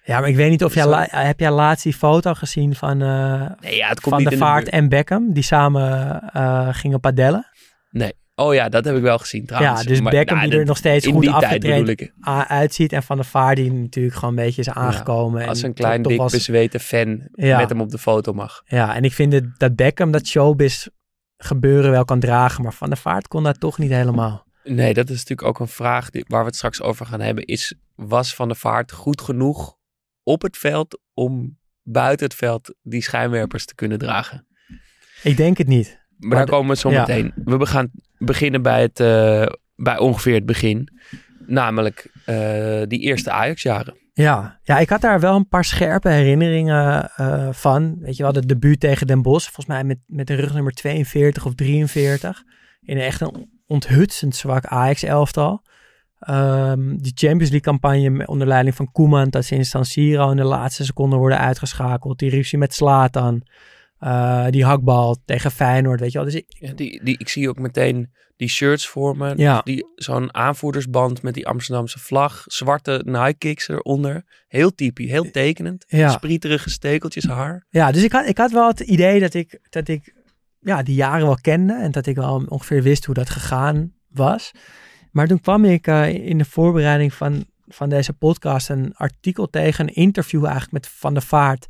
Ja, 0.04 0.20
maar 0.20 0.28
ik 0.28 0.36
weet 0.36 0.50
niet 0.50 0.64
of 0.64 0.74
jij... 0.74 0.86
La- 0.86 1.08
heb 1.10 1.40
jij 1.40 1.50
laatst 1.50 1.84
die 1.84 1.94
foto 1.94 2.34
gezien 2.34 2.74
van, 2.74 2.98
Nee, 2.98 3.76
ja, 3.76 3.88
het 3.88 4.00
komt 4.00 4.14
van 4.14 4.18
niet 4.18 4.30
de 4.30 4.36
Vaart 4.36 4.64
de 4.64 4.70
en 4.70 4.88
Beckham? 4.88 5.32
Die 5.32 5.42
samen 5.42 6.20
eh, 6.32 6.68
gingen 6.72 7.00
padellen. 7.00 7.46
Nee. 7.90 8.12
Oh 8.36 8.54
ja, 8.54 8.68
dat 8.68 8.84
heb 8.84 8.96
ik 8.96 9.02
wel 9.02 9.18
gezien 9.18 9.46
trouwens. 9.46 9.82
ja, 9.82 9.86
dus 9.88 10.00
Maar, 10.00 10.12
Beckham 10.12 10.36
nou, 10.38 10.50
die 10.50 10.58
er 10.58 10.64
nog 10.66 10.76
steeds 10.76 11.06
goed 11.06 11.26
afgetraind 11.28 12.10
uitziet. 12.48 12.92
En 12.92 13.02
Van 13.02 13.16
de 13.16 13.24
Vaart 13.24 13.56
die 13.56 13.72
natuurlijk 13.72 14.14
gewoon 14.14 14.30
een 14.38 14.44
beetje 14.44 14.60
is 14.60 14.70
aangekomen. 14.70 15.48
Als 15.48 15.62
en 15.62 15.68
een 15.68 15.74
klein, 15.74 16.02
dik, 16.02 16.18
was- 16.18 16.32
bezweten 16.32 16.80
fan 16.80 17.28
Ja. 17.32 17.56
met 17.58 17.68
hem 17.68 17.80
op 17.80 17.90
de 17.90 17.98
foto 17.98 18.32
mag. 18.32 18.62
Ja, 18.66 18.94
en 18.94 19.04
ik 19.04 19.12
vind 19.12 19.32
het, 19.32 19.58
dat 19.58 19.76
Beckham 19.76 20.10
dat 20.10 20.26
showbiz 20.26 20.86
gebeuren 21.36 21.90
wel 21.90 22.04
kan 22.04 22.20
dragen. 22.20 22.62
Maar 22.62 22.72
Van 22.74 22.88
der 22.88 22.98
Vaart 22.98 23.28
kon 23.28 23.42
dat 23.42 23.60
toch 23.60 23.78
niet 23.78 23.90
helemaal. 23.90 24.46
Nee, 24.64 24.94
dat 24.94 25.04
is 25.10 25.16
natuurlijk 25.18 25.48
ook 25.48 25.58
een 25.60 25.68
vraag 25.68 26.10
die, 26.10 26.24
waar 26.28 26.40
we 26.40 26.46
het 26.46 26.56
straks 26.56 26.82
over 26.82 27.06
gaan 27.06 27.20
hebben. 27.20 27.44
Is, 27.44 27.74
was 27.94 28.34
Van 28.34 28.48
der 28.48 28.56
Vaart 28.56 28.92
goed 28.92 29.20
genoeg 29.20 29.76
op 30.22 30.42
het 30.42 30.56
veld 30.56 31.00
om 31.14 31.58
buiten 31.82 32.26
het 32.26 32.34
veld 32.36 32.74
die 32.82 33.02
schijnwerpers 33.02 33.64
te 33.64 33.74
kunnen 33.74 33.98
dragen? 33.98 34.46
Ik 35.22 35.36
denk 35.36 35.58
het 35.58 35.66
niet. 35.66 36.02
Maar, 36.24 36.36
Maar 36.36 36.46
daar 36.46 36.56
komen 36.56 36.74
we 36.74 36.80
zo 36.80 36.90
ja. 36.90 37.00
meteen. 37.00 37.32
We 37.44 37.66
gaan 37.66 37.90
beginnen 38.18 38.62
bij, 38.62 38.82
het, 38.82 39.00
eh, 39.00 39.46
bij 39.76 39.98
ongeveer 39.98 40.34
het 40.34 40.46
begin. 40.46 40.88
Namelijk 41.46 42.10
eh, 42.24 42.82
die 42.88 43.00
eerste 43.00 43.30
Ajax-jaren. 43.30 43.96
Ja. 44.12 44.60
ja, 44.62 44.78
ik 44.78 44.88
had 44.88 45.00
daar 45.00 45.20
wel 45.20 45.36
een 45.36 45.48
paar 45.48 45.64
scherpe 45.64 46.08
herinneringen 46.08 47.10
eh, 47.16 47.48
van. 47.52 47.96
Weet 48.00 48.16
je 48.16 48.22
wel, 48.22 48.32
de 48.32 48.46
debuut 48.46 48.80
tegen 48.80 49.06
Den 49.06 49.22
Bosch. 49.22 49.44
Volgens 49.44 49.66
mij 49.66 49.84
met, 49.84 49.98
met 50.06 50.26
de 50.26 50.34
rugnummer 50.34 50.72
42 50.72 51.46
of 51.46 51.54
43. 51.54 52.42
In 52.82 52.98
echt 52.98 53.20
een 53.20 53.48
onthutsend 53.66 54.36
zwak 54.36 54.66
Ajax-elftal. 54.66 55.62
Ehm, 56.18 56.96
die 56.96 57.12
Champions 57.14 57.50
League 57.50 57.60
campagne 57.60 58.26
onder 58.26 58.46
leiding 58.46 58.74
van 58.74 58.92
Koeman. 58.92 59.30
Dat 59.30 59.44
ze 59.44 59.54
in 59.54 59.64
San 59.64 59.84
Siro 59.84 60.30
in 60.30 60.36
de 60.36 60.44
laatste 60.44 60.84
seconde 60.84 61.16
worden 61.16 61.38
uitgeschakeld. 61.38 62.18
Die 62.18 62.30
ruzie 62.30 62.58
met 62.58 62.74
Slatan. 62.74 63.42
Eh, 63.98 64.46
die 64.50 64.64
hakbal 64.64 65.16
tegen 65.24 65.50
Feyenoord, 65.50 66.00
weet 66.00 66.12
je 66.12 66.18
wel. 66.18 66.26
Dus 66.26 66.36
ik, 66.36 66.46
Ja, 66.48 66.72
die, 66.72 67.04
die, 67.04 67.18
ik 67.18 67.28
zie 67.28 67.48
ook 67.48 67.58
meteen 67.58 68.12
die 68.36 68.48
shirts 68.48 68.88
voor 68.88 69.16
me. 69.16 69.32
Ja. 69.36 69.60
Die, 69.64 69.86
zo'n 69.94 70.34
aanvoerdersband 70.34 71.22
met 71.22 71.34
die 71.34 71.46
Amsterdamse 71.46 71.98
vlag. 71.98 72.42
Zwarte 72.46 73.02
Nike 73.04 73.34
kicks 73.38 73.68
eronder. 73.68 74.24
Heel 74.48 74.74
typisch, 74.74 75.10
heel 75.10 75.30
tekenend. 75.30 75.84
Ja. 75.88 76.10
Sprieterige 76.10 76.70
stekeltjes 76.70 77.26
haar. 77.26 77.66
Ja, 77.70 77.92
dus 77.92 78.02
ik 78.02 78.12
had, 78.12 78.26
ik 78.26 78.38
had 78.38 78.50
wel 78.50 78.68
het 78.68 78.80
idee 78.80 79.20
dat 79.20 79.34
ik, 79.34 79.58
dat 79.70 79.88
ik 79.88 80.14
ja, 80.60 80.82
die 80.82 80.94
jaren 80.94 81.26
wel 81.26 81.38
kende 81.40 81.74
en 81.74 81.90
dat 81.90 82.06
ik 82.06 82.16
wel 82.16 82.44
ongeveer 82.48 82.82
wist 82.82 83.04
hoe 83.04 83.14
dat 83.14 83.30
gegaan 83.30 83.92
was. 84.08 84.50
Maar 85.10 85.26
toen 85.26 85.40
kwam 85.40 85.64
ik 85.64 85.86
eh, 85.86 86.14
in 86.14 86.38
de 86.38 86.44
voorbereiding 86.44 87.14
van, 87.14 87.44
van 87.66 87.88
deze 87.88 88.12
podcast 88.12 88.68
een 88.68 88.94
artikel 88.94 89.50
tegen, 89.50 89.88
een 89.88 89.94
interview 89.94 90.42
eigenlijk 90.42 90.72
met 90.72 90.88
Van 90.88 91.14
der 91.14 91.22
Vaart 91.22 91.66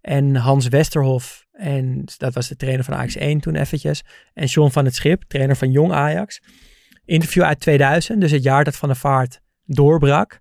en 0.00 0.36
Hans 0.36 0.68
Westerhof. 0.68 1.46
En 1.52 2.02
dat 2.18 2.34
was 2.34 2.48
de 2.48 2.56
trainer 2.56 2.84
van 2.84 2.94
Ajax 2.94 3.16
1 3.16 3.40
toen 3.40 3.54
eventjes. 3.54 4.02
En 4.34 4.46
John 4.46 4.70
van 4.70 4.84
het 4.84 4.94
Schip, 4.94 5.22
trainer 5.28 5.56
van 5.56 5.70
Jong 5.70 5.92
Ajax. 5.92 6.42
Interview 7.04 7.42
uit 7.42 7.60
2000, 7.60 8.20
dus 8.20 8.30
het 8.30 8.42
jaar 8.42 8.64
dat 8.64 8.76
Van 8.76 8.88
der 8.88 8.98
Vaart 8.98 9.40
doorbrak. 9.64 10.38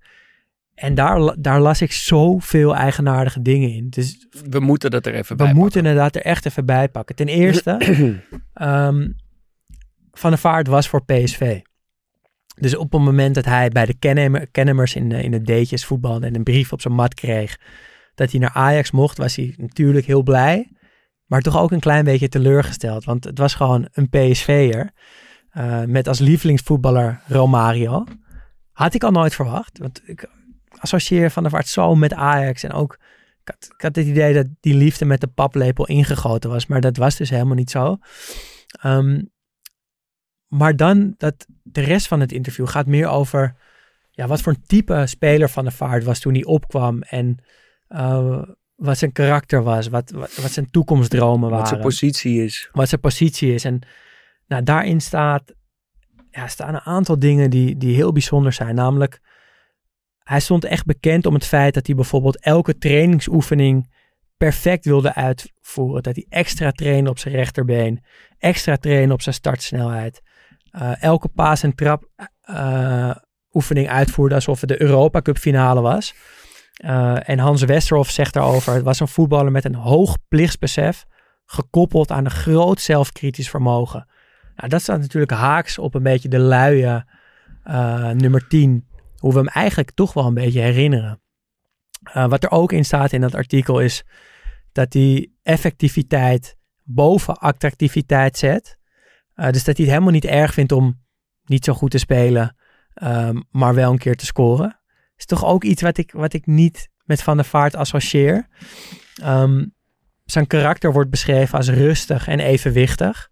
En 0.75 0.93
daar, 0.95 1.35
daar 1.39 1.59
las 1.59 1.81
ik 1.81 1.91
zoveel 1.91 2.75
eigenaardige 2.75 3.41
dingen 3.41 3.69
in. 3.73 3.89
Dus 3.89 4.27
We 4.49 4.59
moeten 4.59 4.91
dat 4.91 5.05
er 5.05 5.13
even 5.13 5.37
we 5.37 5.43
bij 5.43 5.53
moeten 5.53 5.79
inderdaad 5.79 6.15
er 6.15 6.21
echt 6.21 6.45
even 6.45 6.65
bij 6.65 6.89
pakken. 6.89 7.15
Ten 7.15 7.27
eerste, 7.27 7.77
ehm, 8.53 9.09
Van 10.11 10.29
der 10.29 10.39
Vaart 10.39 10.67
was 10.67 10.87
voor 10.87 11.05
PSV. 11.05 11.59
Dus 12.59 12.75
op 12.75 12.91
het 12.91 13.01
moment 13.01 13.35
dat 13.35 13.45
hij 13.45 13.69
bij 13.69 13.85
de 13.85 13.93
Kennemer, 13.93 14.47
Kennemers 14.47 14.95
in, 14.95 15.09
de- 15.09 15.23
in 15.23 15.33
het 15.33 15.45
D'tjes 15.45 15.85
voetbalde 15.85 16.25
en 16.25 16.35
een 16.35 16.43
brief 16.43 16.71
op 16.73 16.81
zijn 16.81 16.93
mat 16.93 17.13
kreeg 17.13 17.57
dat 18.19 18.31
hij 18.31 18.39
naar 18.39 18.53
Ajax 18.53 18.91
mocht, 18.91 19.17
was 19.17 19.35
hij 19.35 19.53
natuurlijk 19.57 20.05
heel 20.05 20.23
blij. 20.23 20.69
Maar 21.25 21.41
toch 21.41 21.57
ook 21.57 21.71
een 21.71 21.79
klein 21.79 22.03
beetje 22.03 22.29
teleurgesteld. 22.29 23.03
Want 23.03 23.23
het 23.23 23.37
was 23.37 23.53
gewoon 23.53 23.87
een 23.91 24.09
PSV'er. 24.09 24.91
eh 25.49 25.83
met 25.83 26.07
als 26.07 26.19
lievelingsvoetballer 26.19 27.21
Romario. 27.27 28.03
Had 28.71 28.93
ik 28.93 29.03
al 29.03 29.11
nooit 29.11 29.35
verwacht. 29.35 29.77
Want 29.77 30.01
ik 30.05 30.29
associeer 30.69 31.31
Van 31.31 31.43
der 31.43 31.51
Vaart 31.51 31.67
zo 31.67 31.95
met 31.95 32.13
Ajax. 32.13 32.63
En 32.63 32.71
ook 32.71 32.99
ik 33.43 33.81
had, 33.81 33.93
ik 33.95 33.95
het 33.95 34.07
idee 34.07 34.33
dat 34.33 34.47
die 34.59 34.73
liefde 34.73 35.05
met 35.05 35.21
de 35.21 35.27
paplepel 35.27 35.87
ingegoten 35.87 36.49
was, 36.49 36.65
maar 36.65 36.81
dat 36.81 36.97
was 36.97 37.15
dus 37.15 37.29
helemaal 37.29 37.55
niet 37.55 37.71
zo. 37.71 37.97
Ehm, 38.81 39.21
maar 40.47 40.75
dan 40.75 41.13
dat 41.17 41.45
de 41.63 41.81
rest 41.81 42.07
van 42.07 42.19
het 42.19 42.31
interview 42.31 42.67
gaat 42.67 42.87
meer 42.87 43.07
over 43.07 43.55
ja, 44.11 44.27
wat 44.27 44.41
voor 44.41 44.53
een 44.53 44.65
type 44.65 45.07
speler 45.07 45.49
van 45.49 45.65
de 45.65 45.71
vaart 45.71 46.03
was 46.03 46.19
toen 46.19 46.33
hij 46.33 46.43
opkwam 46.43 47.01
en 47.01 47.37
eh, 47.89 48.41
wat 48.75 48.97
zijn 48.97 49.11
karakter 49.11 49.63
was, 49.63 49.87
wat, 49.87 50.11
wat, 50.11 50.35
wat 50.35 50.51
zijn 50.51 50.69
toekomstdromen 50.71 51.41
Wat 51.41 51.51
waren, 51.51 51.67
zijn 51.67 51.81
positie 51.81 52.43
is. 52.43 52.69
wat 52.71 52.89
zijn 52.89 53.01
positie 53.01 53.53
is. 53.53 53.65
En 53.65 53.81
nou, 54.47 54.63
daarin 54.63 55.01
staat, 55.01 55.53
ja, 56.31 56.47
staan 56.47 56.73
een 56.73 56.81
aantal 56.81 57.19
dingen 57.19 57.49
die, 57.49 57.77
die 57.77 57.95
heel 57.95 58.11
bijzonder 58.11 58.53
zijn. 58.53 58.75
Namelijk, 58.75 59.19
hij 60.23 60.39
stond 60.39 60.63
echt 60.63 60.85
bekend 60.85 61.25
om 61.25 61.33
het 61.33 61.45
feit 61.45 61.73
dat 61.73 61.85
hij 61.85 61.95
bijvoorbeeld 61.95 62.39
elke 62.39 62.77
trainingsoefening 62.77 63.89
perfect 64.37 64.85
wilde 64.85 65.15
uitvoeren. 65.15 66.03
Dat 66.03 66.15
hij 66.15 66.25
extra 66.29 66.71
trainde 66.71 67.09
op 67.09 67.19
zijn 67.19 67.33
rechterbeen, 67.33 68.03
extra 68.37 68.77
trainde 68.77 69.13
op 69.13 69.21
zijn 69.21 69.35
startsnelheid. 69.35 70.21
Eh, 70.71 71.03
elke 71.03 71.27
paas 71.27 71.63
en 71.63 71.75
trap 71.75 72.09
eh, 72.41 73.15
oefening 73.51 73.89
uitvoerde 73.89 74.35
alsof 74.35 74.59
het 74.59 74.69
de 74.69 74.81
Europa 74.81 75.21
Cup 75.21 75.37
finale 75.37 75.81
was. 75.81 76.15
Eh, 76.79 77.29
en 77.29 77.39
Hans 77.39 77.63
Westerhof 77.63 78.09
zegt 78.09 78.33
daarover, 78.33 78.73
het 78.73 78.83
was 78.83 78.99
een 78.99 79.07
voetballer 79.07 79.51
met 79.51 79.65
een 79.65 79.75
hoog 79.75 80.17
plichtsbesef, 80.27 81.05
gekoppeld 81.45 82.11
aan 82.11 82.25
een 82.25 82.31
groot 82.31 82.81
zelfkritisch 82.81 83.49
vermogen. 83.49 84.07
Nou, 84.55 84.69
dat 84.69 84.81
staat 84.81 84.99
natuurlijk 84.99 85.31
haaks 85.31 85.77
op 85.77 85.95
een 85.95 86.03
beetje 86.03 86.29
de 86.29 86.39
luie 86.39 87.03
eh, 87.63 88.09
nummer 88.09 88.47
10, 88.47 88.87
hoe 89.17 89.31
we 89.31 89.37
hem 89.37 89.47
eigenlijk 89.47 89.91
toch 89.91 90.13
wel 90.13 90.25
een 90.25 90.33
beetje 90.33 90.59
herinneren. 90.59 91.21
Eh, 92.03 92.27
wat 92.27 92.43
er 92.43 92.51
ook 92.51 92.71
in 92.71 92.85
staat 92.85 93.11
in 93.11 93.21
dat 93.21 93.35
artikel 93.35 93.79
is 93.79 94.03
dat 94.71 94.93
hij 94.93 95.31
effectiviteit 95.43 96.57
boven 96.83 97.37
attractiviteit 97.37 98.37
zet. 98.37 98.77
Dus 99.35 99.63
dat 99.63 99.77
hij 99.77 99.85
het 99.85 99.93
helemaal 99.93 100.11
niet 100.11 100.25
erg 100.25 100.53
vindt 100.53 100.71
om 100.71 101.01
niet 101.45 101.65
zo 101.65 101.73
goed 101.73 101.91
te 101.91 101.97
spelen, 101.97 102.55
ehm, 102.93 103.41
maar 103.51 103.75
wel 103.75 103.91
een 103.91 103.97
keer 103.97 104.15
te 104.15 104.25
scoren. 104.25 104.78
Is 105.19 105.25
toch 105.25 105.45
ook 105.45 105.63
iets 105.63 105.81
wat 105.81 105.97
ik, 105.97 106.11
wat 106.11 106.33
ik 106.33 106.45
niet 106.45 106.89
met 107.03 107.21
Van 107.23 107.37
der 107.37 107.45
Vaart 107.45 107.75
associeer. 107.75 108.47
Ehm, 109.21 109.65
zijn 110.25 110.47
karakter 110.47 110.91
wordt 110.91 111.09
beschreven 111.09 111.57
als 111.57 111.69
rustig 111.69 112.27
en 112.27 112.39
evenwichtig. 112.39 113.29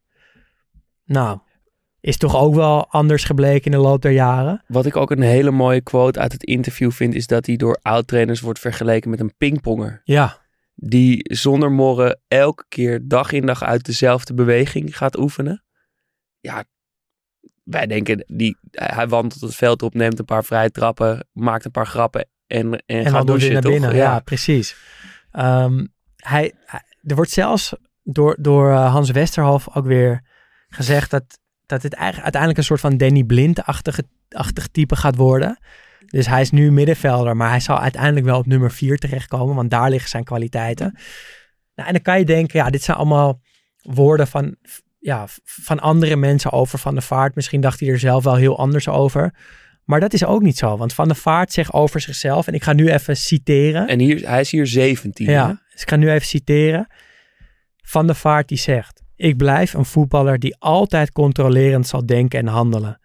Nou, 1.05 1.39
is 1.99 2.17
toch 2.17 2.35
ook 2.35 2.55
wel 2.55 2.87
anders 2.87 3.23
gebleken 3.23 3.65
in 3.65 3.71
de 3.71 3.83
loop 3.83 4.01
der 4.01 4.11
jaren. 4.11 4.63
Wat 4.67 4.85
ik 4.85 4.95
ook 4.95 5.11
een 5.11 5.21
hele 5.21 5.51
mooie 5.51 5.81
quote 5.81 6.19
uit 6.19 6.31
het 6.31 6.43
interview 6.43 6.91
vind, 6.91 7.13
is 7.15 7.27
dat 7.27 7.45
hij 7.45 7.55
door 7.55 7.79
oud-trainers 7.81 8.39
wordt 8.39 8.59
vergeleken 8.59 9.09
met 9.09 9.19
een 9.19 9.37
pingponger. 9.37 10.01
Ja, 10.03 10.45
Die 10.75 11.35
zonder 11.35 11.71
morren 11.71 12.19
elke 12.27 12.65
keer 12.67 13.07
dag 13.07 13.31
in 13.31 13.45
dag 13.45 13.63
uit 13.63 13.85
dezelfde 13.85 14.33
beweging 14.33 14.97
gaat 14.97 15.17
oefenen. 15.17 15.63
Ja, 16.39 16.63
wij 17.69 17.87
denken, 17.87 18.23
die, 18.27 18.57
hij 18.71 19.07
wandelt 19.07 19.41
het 19.41 19.55
veld 19.55 19.81
op, 19.81 19.93
neemt 19.93 20.19
een 20.19 20.25
paar 20.25 20.43
vrije 20.43 20.71
trappen, 20.71 21.27
maakt 21.33 21.65
een 21.65 21.71
paar 21.71 21.87
grappen 21.87 22.27
en, 22.47 22.71
en, 22.71 22.81
en 22.85 23.11
gaat 23.11 23.27
douchen, 23.27 23.53
naar 23.53 23.61
toch? 23.61 23.71
binnen. 23.71 23.95
Ja, 23.95 24.19
precies. 24.19 24.75
Ehm, 25.31 25.85
hij, 26.15 26.53
er 27.03 27.15
wordt 27.15 27.31
zelfs 27.31 27.73
door, 28.03 28.37
door 28.39 28.71
eh, 28.71 28.91
Hans 28.91 29.11
Westerhof 29.11 29.75
ook 29.75 29.85
weer 29.85 30.23
gezegd 30.69 31.11
dat, 31.11 31.39
dat 31.65 31.83
het 31.83 31.93
eigenlijk 31.93 32.23
uiteindelijk 32.23 32.61
een 32.61 32.67
soort 32.67 32.79
van 32.79 32.97
Danny 32.97 33.23
Blind-achtige 33.23 34.03
achtig 34.29 34.67
type 34.67 34.95
gaat 34.95 35.15
worden. 35.15 35.59
Dus 36.05 36.27
hij 36.27 36.41
is 36.41 36.51
nu 36.51 36.71
middenvelder, 36.71 37.35
maar 37.35 37.49
hij 37.49 37.59
zal 37.59 37.79
uiteindelijk 37.79 38.25
wel 38.25 38.37
op 38.37 38.45
nummer 38.45 38.71
4 38.71 38.97
terechtkomen, 38.97 39.55
want 39.55 39.69
daar 39.69 39.89
liggen 39.89 40.09
zijn 40.09 40.23
kwaliteiten. 40.23 40.91
Nou, 41.75 41.87
en 41.87 41.93
dan 41.93 42.01
kan 42.01 42.19
je 42.19 42.25
denken, 42.25 42.59
ja, 42.59 42.69
dit 42.69 42.83
zijn 42.83 42.97
allemaal 42.97 43.41
woorden 43.81 44.27
van, 44.27 44.55
ja, 45.07 45.27
van 45.43 45.79
andere 45.79 46.15
mensen 46.15 46.51
over 46.51 46.79
Van 46.79 46.95
de 46.95 47.01
Vaart. 47.01 47.35
Misschien 47.35 47.61
dacht 47.61 47.79
hij 47.79 47.89
er 47.89 47.99
zelf 47.99 48.23
wel 48.23 48.35
heel 48.35 48.57
anders 48.57 48.87
over. 48.87 49.33
Maar 49.83 49.99
dat 49.99 50.13
is 50.13 50.25
ook 50.25 50.41
niet 50.41 50.57
zo, 50.57 50.77
want 50.77 50.93
Van 50.93 51.07
der 51.07 51.15
Vaart 51.15 51.51
zegt 51.51 51.73
over 51.73 52.01
zichzelf, 52.01 52.47
en 52.47 52.53
ik 52.53 52.63
ga 52.63 52.73
nu 52.73 52.91
even 52.91 53.17
citeren. 53.17 53.87
En 53.87 53.99
hier, 53.99 54.29
hij 54.29 54.39
is 54.39 54.51
hier 54.51 54.67
17. 54.67 55.25
hè? 55.25 55.31
Ja, 55.31 55.61
dus 55.71 55.81
ik 55.81 55.89
ga 55.89 55.95
nu 55.95 56.11
even 56.11 56.27
citeren. 56.27 56.87
Van 57.81 58.05
der 58.05 58.15
Vaart 58.15 58.47
die 58.47 58.57
zegt: 58.57 59.03
Ik 59.15 59.37
blijf 59.37 59.73
een 59.73 59.85
voetballer 59.85 60.39
die 60.39 60.55
altijd 60.59 61.11
controlerend 61.11 61.87
zal 61.87 62.05
denken 62.05 62.39
en 62.39 62.47
handelen. 62.47 62.99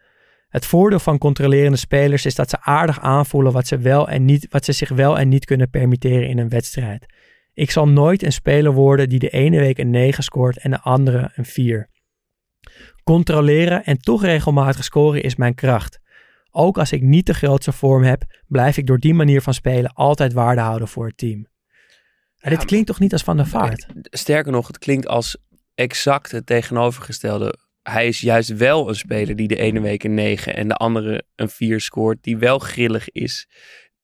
Het 0.48 0.66
voordeel 0.66 0.98
van 0.98 1.18
controlerende 1.18 1.78
spelers 1.78 2.26
is 2.26 2.34
dat 2.34 2.50
ze 2.50 2.60
aardig 2.60 3.00
aanvoelen 3.00 3.52
wat 3.52 3.66
ze, 3.66 3.78
wel 3.78 4.08
en 4.08 4.24
niet, 4.24 4.46
wat 4.50 4.64
ze 4.64 4.72
zich 4.72 4.88
wel 4.88 5.18
en 5.18 5.28
niet 5.28 5.44
kunnen 5.44 5.70
permitteren 5.70 6.28
in 6.28 6.38
een 6.38 6.48
wedstrijd. 6.48 7.06
Ik 7.54 7.70
zal 7.70 7.88
nooit 7.88 8.22
een 8.22 8.32
speler 8.32 8.72
worden 8.72 9.08
die 9.08 9.18
de 9.18 9.30
ene 9.30 9.58
week 9.58 9.78
een 9.78 9.90
9 9.90 10.22
scoort 10.24 10.58
en 10.58 10.70
de 10.70 10.80
andere 10.80 11.30
een 11.34 11.44
4. 11.44 11.90
Controleren 13.04 13.84
en 13.84 13.98
toch 13.98 14.22
regelmatig 14.22 14.84
scoren 14.84 15.22
is 15.22 15.36
mijn 15.36 15.54
kracht. 15.54 16.00
Ook 16.50 16.78
als 16.78 16.92
ik 16.92 17.02
niet 17.02 17.26
de 17.26 17.34
grootste 17.34 17.72
vorm 17.72 18.02
heb, 18.02 18.22
blijf 18.46 18.76
ik 18.76 18.86
door 18.86 18.98
die 18.98 19.14
manier 19.14 19.42
van 19.42 19.54
spelen 19.54 19.92
altijd 19.92 20.32
waarde 20.32 20.60
houden 20.60 20.88
voor 20.88 21.06
het 21.06 21.16
team. 21.16 21.46
Ja, 22.36 22.50
dit 22.50 22.64
klinkt 22.64 22.86
toch 22.86 23.00
niet 23.00 23.12
als 23.12 23.22
Van 23.22 23.36
der 23.36 23.46
Vaart? 23.46 23.86
Sterker 24.02 24.52
nog, 24.52 24.66
het 24.66 24.78
klinkt 24.78 25.06
als 25.06 25.36
exact 25.74 26.30
het 26.30 26.46
tegenovergestelde. 26.46 27.58
Hij 27.82 28.06
is 28.06 28.20
juist 28.20 28.56
wel 28.56 28.88
een 28.88 28.94
speler 28.94 29.36
die 29.36 29.48
de 29.48 29.56
ene 29.56 29.80
week 29.80 30.04
een 30.04 30.14
9 30.14 30.54
en 30.54 30.68
de 30.68 30.74
andere 30.74 31.24
een 31.36 31.48
4 31.48 31.80
scoort. 31.80 32.22
Die 32.22 32.36
wel 32.36 32.58
grillig 32.58 33.10
is, 33.10 33.48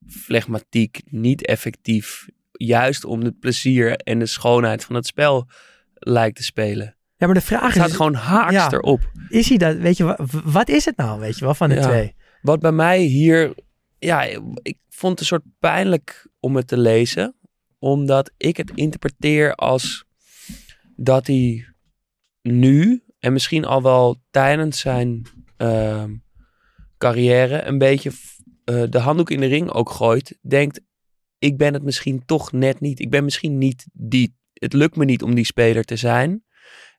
flegmatiek, 0.07 1.01
niet 1.05 1.47
effectief. 1.47 2.27
Juist 2.53 3.05
om 3.05 3.21
het 3.21 3.39
plezier 3.39 3.97
en 3.97 4.19
de 4.19 4.27
schoonheid 4.27 4.85
van 4.85 4.95
het 4.95 5.07
spel 5.07 5.49
lijkt 5.95 6.37
te 6.37 6.43
spelen. 6.43 6.98
Ja, 7.19 7.27
maar 7.27 7.35
de 7.35 7.41
vraag 7.41 7.61
Het 7.61 7.71
is, 7.77 7.83
staat 7.83 7.93
gewoon 7.97 8.15
haaks 8.15 8.53
ja. 8.53 8.73
erop. 8.73 9.11
is 9.29 9.49
hij 9.49 9.59
dat, 9.59 9.77
weet 9.77 9.97
je, 9.97 10.05
wa- 10.05 10.19
w- 10.31 10.53
wat 10.53 10.69
is 10.69 10.85
het 10.85 10.97
nou, 10.97 11.21
weet 11.21 11.39
je 11.39 11.45
wel, 11.45 11.55
van 11.55 11.69
de 11.69 11.75
Ja. 11.75 11.83
twee? 11.83 12.15
Wat 12.43 12.61
bij 12.61 12.73
mij 12.73 13.01
hier, 13.01 13.55
ja, 13.99 14.23
ik 14.63 14.77
vond 14.89 15.13
het 15.13 15.21
een 15.21 15.27
soort 15.27 15.45
pijnlijk 15.59 16.29
om 16.41 16.57
het 16.57 16.67
te 16.67 16.79
lezen. 16.79 17.37
Omdat 17.79 18.31
ik 18.37 18.57
het 18.57 18.71
interpreteer 18.75 19.55
als 19.55 20.05
dat 20.97 21.27
hij 21.27 21.67
nu 22.43 23.03
en 23.19 23.33
misschien 23.33 23.65
al 23.65 23.83
wel 23.83 24.23
tijdens 24.31 24.81
zijn 24.81 25.27
ehm, 25.57 26.15
carrière 26.99 27.63
een 27.63 27.79
beetje 27.79 28.11
eh, 28.65 28.83
de 28.89 28.99
handdoek 28.99 29.31
in 29.31 29.41
de 29.41 29.47
ring 29.47 29.71
ook 29.71 29.91
gooit. 29.91 30.39
Denkt, 30.41 30.81
ik 31.39 31.57
ben 31.57 31.75
het 31.75 31.83
misschien 31.83 32.25
toch 32.25 32.53
net 32.53 32.81
niet. 32.81 33.01
Ik 33.01 33.11
ben 33.11 33.25
misschien 33.25 33.59
niet 33.59 33.87
die, 33.93 34.37
het 34.53 34.73
lukt 34.73 34.97
me 34.97 35.05
niet 35.05 35.23
om 35.23 35.35
die 35.35 35.45
speler 35.45 35.85
te 35.85 35.97
zijn. 35.97 36.43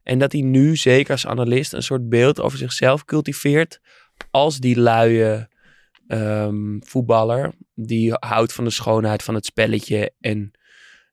En 0.04 0.20
dat 0.20 0.32
hij 0.32 0.42
nu, 0.42 0.76
zeker 0.76 1.12
als 1.12 1.28
analist, 1.28 1.74
een 1.74 1.84
soort 1.84 2.10
beeld 2.10 2.40
over 2.40 2.58
zichzelf 2.58 3.06
cultiveert 3.06 3.80
als 4.32 4.58
die 4.58 4.80
luie 4.80 5.48
ehm, 6.08 6.80
voetballer 6.80 7.54
die 7.76 8.14
houdt 8.14 8.54
van 8.54 8.64
de 8.64 8.70
schoonheid 8.70 9.24
van 9.24 9.36
het 9.36 9.46
spelletje 9.46 10.14
en 10.20 10.52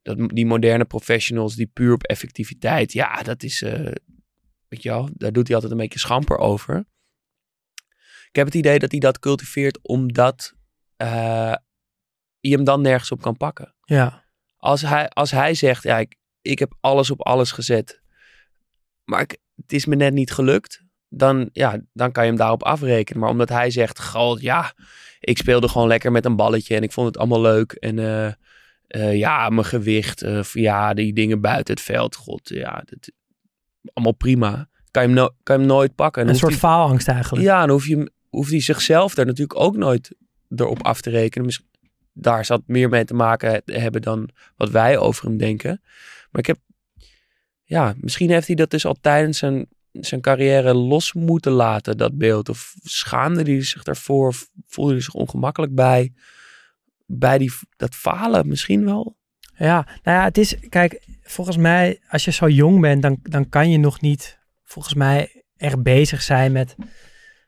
dat, 0.02 0.28
die 0.28 0.46
moderne 0.46 0.84
professionals 0.84 1.54
die 1.54 1.66
puur 1.66 1.92
op 1.92 2.02
effectiviteit, 2.02 2.92
ja, 2.92 3.22
dat 3.22 3.42
is, 3.42 3.62
eh, 3.62 3.92
weet 4.68 4.82
je 4.82 4.88
wel, 4.88 5.08
daar 5.12 5.32
doet 5.32 5.46
hij 5.46 5.54
altijd 5.54 5.72
een 5.72 5.78
beetje 5.78 5.98
schamper 5.98 6.38
over. 6.38 6.84
Ik 8.28 8.36
heb 8.42 8.46
het 8.46 8.54
idee 8.54 8.78
dat 8.78 8.90
hij 8.90 9.00
dat 9.00 9.18
cultiveert 9.18 9.78
omdat 9.82 10.54
eh, 10.96 11.54
je 12.40 12.54
hem 12.54 12.64
dan 12.64 12.80
nergens 12.80 13.12
op 13.12 13.22
kan 13.22 13.36
pakken. 13.36 13.74
Ja, 13.84 14.24
Als 14.56 14.82
hij, 14.82 15.08
als 15.08 15.30
hij 15.30 15.54
zegt, 15.54 15.82
ja, 15.82 15.98
ik, 15.98 16.16
ik 16.42 16.58
heb 16.58 16.76
alles 16.80 17.10
op 17.10 17.22
alles 17.22 17.52
gezet, 17.52 18.02
maar 19.06 19.20
ik, 19.20 19.36
het 19.56 19.72
is 19.72 19.86
me 19.86 19.94
net 19.94 20.12
niet 20.12 20.30
gelukt, 20.30 20.84
dan, 21.08 21.48
ja, 21.52 21.80
dan 21.92 22.12
kan 22.12 22.22
je 22.22 22.28
hem 22.28 22.38
daarop 22.38 22.62
afrekenen. 22.62 23.20
Maar 23.20 23.30
omdat 23.30 23.48
hij 23.48 23.70
zegt, 23.70 24.02
god, 24.04 24.40
ja, 24.40 24.72
ik 25.20 25.38
speelde 25.38 25.68
gewoon 25.68 25.88
lekker 25.88 26.12
met 26.12 26.24
een 26.24 26.36
balletje 26.36 26.76
en 26.76 26.82
ik 26.82 26.92
vond 26.92 27.06
het 27.06 27.18
allemaal 27.18 27.40
leuk. 27.40 27.72
En 27.72 27.98
eh, 27.98 28.26
eh, 28.86 29.16
ja, 29.16 29.48
mijn 29.48 29.66
gewicht, 29.66 30.22
eh, 30.22 30.42
ja, 30.52 30.94
die 30.94 31.12
dingen 31.12 31.40
buiten 31.40 31.74
het 31.74 31.82
veld, 31.82 32.16
god, 32.16 32.48
ja, 32.48 32.82
dat, 32.84 33.12
allemaal 33.92 34.14
prima. 34.14 34.68
Kan 34.90 35.02
je 35.02 35.08
hem, 35.08 35.16
no- 35.16 35.34
kan 35.42 35.56
je 35.56 35.62
hem 35.62 35.70
nooit 35.70 35.94
pakken. 35.94 36.22
En 36.22 36.28
een 36.28 36.34
soort 36.36 36.54
faalangst 36.54 37.08
eigenlijk. 37.08 37.44
ja, 37.44 37.60
dan 37.60 37.70
hoef 37.70 37.86
je, 37.86 38.10
hoeft 38.28 38.50
hij 38.50 38.60
zichzelf 38.60 39.14
daar 39.14 39.26
natuurlijk 39.26 39.60
ook 39.60 39.76
nooit 39.76 40.14
erop 40.56 40.82
af 40.82 41.00
te 41.00 41.10
rekenen. 41.10 41.46
Mis- 41.46 41.66
Daar 42.12 42.44
zal 42.44 42.56
het 42.56 42.68
meer 42.68 42.88
mee 42.88 43.04
te 43.04 43.14
maken 43.14 43.62
hebben 43.64 44.02
dan 44.02 44.28
wat 44.56 44.70
wij 44.70 44.98
over 44.98 45.24
hem 45.26 45.36
denken. 45.36 45.80
Maar 46.30 46.40
ik 46.40 46.46
heb, 46.46 46.58
ja, 47.66 47.94
misschien 48.00 48.30
heeft 48.30 48.46
hij 48.46 48.56
dat 48.56 48.70
dus 48.70 48.86
al 48.86 48.96
tijdens 49.00 49.38
zijn, 49.38 49.66
zijn 49.92 50.20
carrière 50.20 50.74
los 50.74 51.12
moeten 51.12 51.52
laten, 51.52 51.96
dat 51.96 52.18
beeld. 52.18 52.48
Of 52.48 52.74
schaamde 52.82 53.42
hij 53.42 53.64
zich 53.64 53.82
daarvoor, 53.82 54.34
voelde 54.66 54.92
hij 54.92 55.00
zich 55.00 55.14
ongemakkelijk 55.14 55.74
bij, 55.74 56.12
bij 57.06 57.38
die, 57.38 57.52
dat 57.76 57.94
falen 57.94 58.48
misschien 58.48 58.84
wel. 58.84 59.16
Ja, 59.58 59.86
nou 60.02 60.18
ja, 60.18 60.24
het 60.24 60.38
is, 60.38 60.56
kijk, 60.68 61.06
volgens 61.22 61.56
mij, 61.56 62.00
als 62.08 62.24
je 62.24 62.30
zo 62.30 62.48
jong 62.48 62.80
bent, 62.80 63.02
dan, 63.02 63.18
dan 63.22 63.48
kan 63.48 63.70
je 63.70 63.78
nog 63.78 64.00
niet, 64.00 64.38
volgens 64.64 64.94
mij, 64.94 65.44
echt 65.56 65.82
bezig 65.82 66.22
zijn 66.22 66.52
met, 66.52 66.74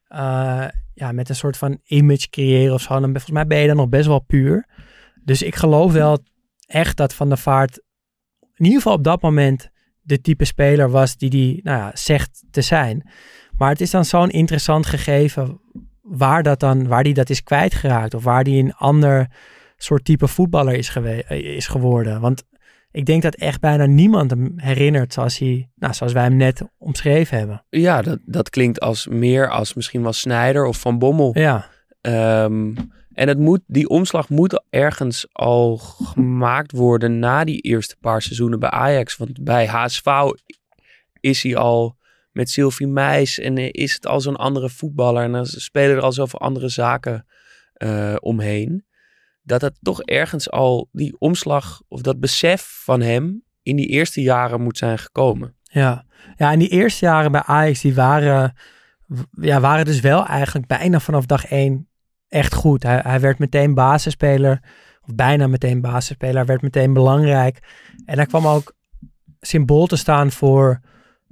eh, 0.05 0.69
ja, 0.95 1.13
met 1.13 1.29
een 1.29 1.35
soort 1.37 1.57
van 1.57 1.81
image 1.85 2.29
creëren 2.31 2.75
of 2.75 2.83
zo. 2.83 3.01
Ben- 3.01 3.03
volgens 3.03 3.31
mij 3.31 3.47
ben 3.47 3.59
je 3.59 3.67
dan 3.67 3.77
nog 3.77 3.89
best 3.89 4.07
wel 4.07 4.21
puur. 4.21 4.69
Dus 5.25 5.43
ik 5.43 5.55
geloof 5.55 5.93
wel 5.93 6.19
echt 6.67 6.97
dat 6.97 7.15
Van 7.15 7.29
der 7.29 7.39
Vaart, 7.39 7.83
in 8.55 8.65
ieder 8.65 8.81
geval 8.81 8.97
op 8.97 9.05
dat 9.05 9.23
moment, 9.23 9.71
de 10.09 10.21
type 10.21 10.45
speler 10.45 10.91
was 10.91 11.17
die 11.17 11.31
die, 11.31 11.61
nou 11.63 11.79
ja, 11.79 11.91
zegt 11.95 12.45
te 12.51 12.61
zijn. 12.61 13.11
Maar 13.57 13.71
het 13.71 13.81
is 13.81 13.91
dan 13.91 14.05
zo'n 14.05 14.31
interessant 14.31 14.87
gegeven 14.87 15.61
waar 16.03 16.43
dat 16.43 16.61
dan, 16.61 16.87
waar 16.87 17.03
die 17.03 17.15
dat 17.15 17.31
is 17.31 17.43
kwijtgeraakt. 17.43 18.15
Of 18.15 18.25
waar 18.25 18.45
die 18.45 18.63
een 18.63 18.75
ander 18.75 19.27
soort 19.77 20.05
type 20.05 20.29
voetballer 20.29 20.75
is, 20.75 20.97
eh, 20.97 21.31
is 21.57 21.67
geworden. 21.67 22.21
Want 22.21 22.45
ik 22.91 23.07
denk 23.07 23.23
dat 23.23 23.35
echt 23.35 23.61
bijna 23.61 23.87
niemand 23.87 24.31
hem 24.31 24.53
herinnert 24.57 25.13
zoals, 25.13 25.39
hij, 25.39 25.71
nou, 25.75 25.95
zoals 25.95 26.13
wij 26.13 26.23
hem 26.23 26.37
net 26.37 26.63
omschreven 26.79 27.39
hebben. 27.39 27.65
Ja, 27.69 28.03
dat, 28.03 28.19
dat 28.25 28.51
klinkt 28.51 28.81
als 28.81 29.07
meer 29.07 29.51
als 29.51 29.75
misschien 29.75 30.03
wel 30.03 30.13
Snijder 30.13 30.67
of 30.67 30.81
Van 30.81 30.99
Bommel. 30.99 31.39
Ja, 31.39 31.69
Ehm, 32.01 32.75
en 33.19 33.29
het 33.29 33.39
moet, 33.39 33.61
die 33.67 33.89
omslag 33.89 34.29
moet 34.29 34.63
ergens 34.71 35.27
al 35.33 35.77
gemaakt 35.77 36.73
worden 36.73 37.19
na 37.19 37.45
die 37.45 37.61
eerste 37.61 37.97
paar 38.01 38.23
seizoenen 38.23 38.61
bij 38.61 38.71
Ajax. 38.71 39.17
Want 39.17 39.45
bij 39.45 39.67
HSV 39.67 40.07
is 41.21 41.43
hij 41.43 41.57
al 41.57 41.97
met 42.33 42.51
Sylvie 42.51 42.87
Meis 42.87 43.39
en 43.39 43.73
is 43.73 43.95
het 43.95 44.07
al 44.07 44.21
zo'n 44.21 44.37
andere 44.37 44.71
voetballer. 44.71 45.23
En 45.23 45.33
dan 45.33 45.47
spelen 45.47 45.97
er 45.97 46.03
al 46.03 46.13
zoveel 46.13 46.41
andere 46.41 46.69
zaken 46.69 47.27
eh, 47.73 48.17
omheen. 48.21 48.85
Dat 49.43 49.61
het 49.61 49.79
toch 49.83 50.03
ergens 50.03 50.51
al 50.51 50.89
die 50.93 51.17
omslag 51.19 51.83
of 51.89 52.01
dat 52.01 52.21
besef 52.21 52.81
van 52.85 53.01
hem 53.01 53.43
in 53.63 53.77
die 53.77 53.87
eerste 53.87 54.23
jaren 54.23 54.63
moet 54.63 54.79
zijn 54.79 54.99
gekomen. 54.99 55.57
ja. 55.63 56.05
ja, 56.37 56.53
en 56.53 56.59
die 56.59 56.69
eerste 56.69 57.05
jaren 57.05 57.33
bij 57.33 57.43
Ajax, 57.43 57.81
die 57.81 57.95
waren, 57.95 58.55
ja, 59.31 59.61
waren 59.61 59.85
dus 59.85 60.01
wel 60.01 60.27
eigenlijk 60.27 60.67
bijna 60.67 61.01
vanaf 61.01 61.27
dag 61.27 61.47
één 61.47 61.88
echt 62.29 62.55
goed. 62.55 62.83
Hij, 62.83 63.01
hij 63.03 63.21
werd 63.21 63.39
meteen 63.39 63.75
basisspeler, 63.75 64.61
of 65.01 65.15
bijna 65.15 65.47
meteen 65.47 65.81
basisspeler. 65.81 66.37
Hij 66.37 66.45
werd 66.45 66.63
meteen 66.63 66.93
belangrijk. 66.93 67.59
En 68.05 68.17
hij 68.17 68.27
kwam 68.27 68.47
ook 68.47 68.75
symbool 69.41 69.87
te 69.87 69.97
staan 69.97 70.31
voor 70.31 70.81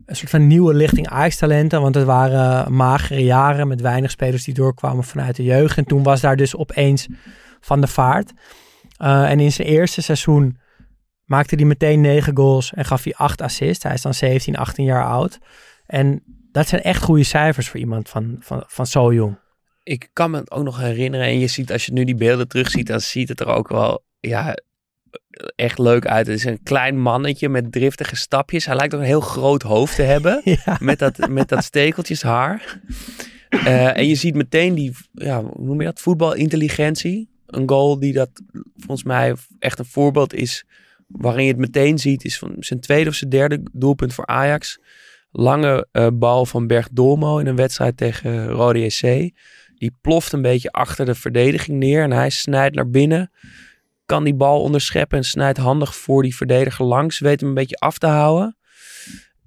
een 0.06 0.16
soort 0.16 0.30
van 0.30 0.46
nieuwe 0.46 0.74
lichting 0.74 1.08
Ajax-talenten. 1.08 1.80
Want 1.80 1.94
het 1.94 2.04
waren 2.04 2.72
magere 2.74 3.24
jaren 3.24 3.68
met 3.68 3.80
weinig 3.80 4.10
spelers 4.10 4.44
die 4.44 4.54
doorkwamen 4.54 5.04
vanuit 5.04 5.36
de 5.36 5.44
jeugd. 5.44 5.76
En 5.76 5.84
toen 5.84 6.02
was 6.02 6.20
daar 6.20 6.36
dus 6.36 6.56
opeens 6.56 7.08
Van 7.60 7.80
de 7.80 7.86
Vaart. 7.86 8.32
Eh, 8.96 9.30
en 9.30 9.40
in 9.40 9.52
zijn 9.52 9.68
eerste 9.68 10.02
seizoen 10.02 10.58
maakte 11.24 11.54
hij 11.54 11.64
meteen 11.64 12.00
negen 12.00 12.36
goals 12.36 12.72
en 12.74 12.84
gaf 12.84 13.04
hij 13.04 13.14
acht 13.14 13.40
assists. 13.42 13.84
Hij 13.84 13.94
is 13.94 14.02
dan 14.02 14.14
17, 14.14 14.56
18 14.56 14.84
jaar 14.84 15.04
oud. 15.04 15.38
En 15.86 16.22
dat 16.52 16.68
zijn 16.68 16.82
echt 16.82 17.02
goede 17.02 17.24
cijfers 17.24 17.68
voor 17.68 17.80
iemand 17.80 18.08
van, 18.08 18.36
van, 18.40 18.64
van 18.66 18.86
zo 18.86 19.12
jong. 19.12 19.38
Ik 19.86 20.08
kan 20.12 20.30
me 20.30 20.38
het 20.38 20.50
ook 20.50 20.64
nog 20.64 20.78
herinneren. 20.78 21.26
En 21.26 21.38
je 21.38 21.46
ziet, 21.46 21.72
als 21.72 21.86
je 21.86 21.92
nu 21.92 22.04
die 22.04 22.14
beelden 22.14 22.48
terugziet, 22.48 22.86
dan 22.86 23.00
ziet 23.00 23.28
het 23.28 23.40
er 23.40 23.46
ook 23.46 23.68
wel 23.68 24.04
ja, 24.20 24.56
echt 25.56 25.78
leuk 25.78 26.06
uit. 26.06 26.26
Het 26.26 26.36
is 26.36 26.44
een 26.44 26.62
klein 26.62 27.00
mannetje 27.00 27.48
met 27.48 27.72
driftige 27.72 28.16
stapjes. 28.16 28.66
Hij 28.66 28.76
lijkt 28.76 28.94
ook 28.94 29.00
een 29.00 29.06
heel 29.06 29.20
groot 29.20 29.62
hoofd 29.62 29.94
te 29.94 30.02
hebben. 30.02 30.40
Ja, 30.64 30.76
Met 30.80 30.98
dat, 30.98 31.28
met 31.28 31.48
dat 31.48 31.64
stekeltjes 31.64 32.22
haar. 32.22 32.80
Eh, 33.48 33.96
en 33.96 34.06
je 34.06 34.14
ziet 34.14 34.34
meteen 34.34 34.74
die, 34.74 34.92
ja, 35.12 35.42
hoe 35.42 35.64
noem 35.64 35.80
je 35.80 35.86
dat? 35.86 36.00
Voetbalintelligentie. 36.00 37.28
Een 37.46 37.68
goal 37.68 37.98
die 37.98 38.12
dat 38.12 38.30
volgens 38.76 39.06
mij 39.06 39.34
echt 39.58 39.78
een 39.78 39.84
voorbeeld 39.84 40.34
is. 40.34 40.64
Waarin 41.06 41.44
je 41.44 41.50
het 41.50 41.60
meteen 41.60 41.98
ziet. 41.98 42.24
Is 42.24 42.38
van 42.38 42.56
zijn 42.58 42.80
tweede 42.80 43.10
of 43.10 43.14
zijn 43.14 43.30
derde 43.30 43.62
doelpunt 43.72 44.14
voor 44.14 44.26
Ajax. 44.26 44.78
Lange 45.30 45.88
eh, 45.92 46.06
bal 46.12 46.46
van 46.46 46.66
Berg 46.66 46.88
Dolmo 46.92 47.38
in 47.38 47.46
een 47.46 47.56
wedstrijd 47.56 47.96
tegen 47.96 48.46
Rode 48.46 48.90
SC. 48.90 49.04
Die 49.78 49.96
ploft 50.00 50.32
een 50.32 50.42
beetje 50.42 50.72
achter 50.72 51.06
de 51.06 51.14
verdediging 51.14 51.78
neer. 51.78 52.02
En 52.02 52.12
hij 52.12 52.30
snijdt 52.30 52.74
naar 52.74 52.90
binnen. 52.90 53.30
Kan 54.06 54.24
die 54.24 54.34
bal 54.34 54.62
onderscheppen 54.62 55.18
en 55.18 55.24
snijdt 55.24 55.58
handig 55.58 55.96
voor 55.96 56.22
die 56.22 56.36
verdediger 56.36 56.84
langs. 56.84 57.18
Weet 57.18 57.40
hem 57.40 57.48
een 57.48 57.54
beetje 57.54 57.76
af 57.76 57.98
te 57.98 58.06
houden. 58.06 58.56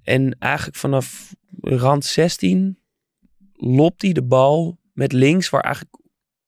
En 0.02 0.36
eigenlijk 0.38 0.76
vanaf 0.78 1.34
rand 1.60 2.04
16 2.04 2.78
lopt 3.54 4.02
hij 4.02 4.12
de 4.12 4.22
bal 4.22 4.78
met 4.92 5.12
links, 5.12 5.50
waar 5.50 5.62
eigenlijk 5.62 5.94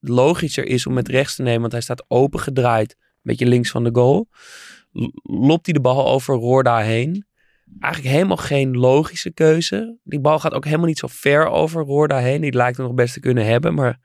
logischer 0.01 0.67
is 0.67 0.87
om 0.87 0.93
met 0.93 1.09
rechts 1.09 1.35
te 1.35 1.43
nemen, 1.43 1.61
want 1.61 1.73
hij 1.73 1.81
staat 1.81 2.05
open 2.09 2.41
gedraaid, 2.41 2.97
een 2.99 3.21
beetje 3.23 3.47
links 3.47 3.71
van 3.71 3.85
de 3.85 3.91
goal. 3.93 4.29
Lopt 5.23 5.67
hij 5.67 5.75
de 5.75 5.81
bal 5.81 6.07
over 6.07 6.35
Roorda 6.35 6.79
heen. 6.79 7.27
Eigenlijk 7.81 8.15
helemaal 8.15 8.37
geen 8.37 8.77
logische 8.77 9.31
keuze. 9.31 9.99
Die 10.05 10.21
bal 10.21 10.39
gaat 10.39 10.53
ook 10.53 10.65
helemaal 10.65 10.87
niet 10.87 10.99
zo 10.99 11.07
ver 11.11 11.47
over 11.47 11.83
Roorda 11.85 12.19
heen. 12.19 12.41
Die 12.41 12.53
lijkt 12.53 12.77
hem 12.77 12.87
nog 12.87 12.95
best 12.95 13.15
te 13.15 13.21
kunnen 13.21 13.47
hebben, 13.47 13.75
maar 13.75 14.01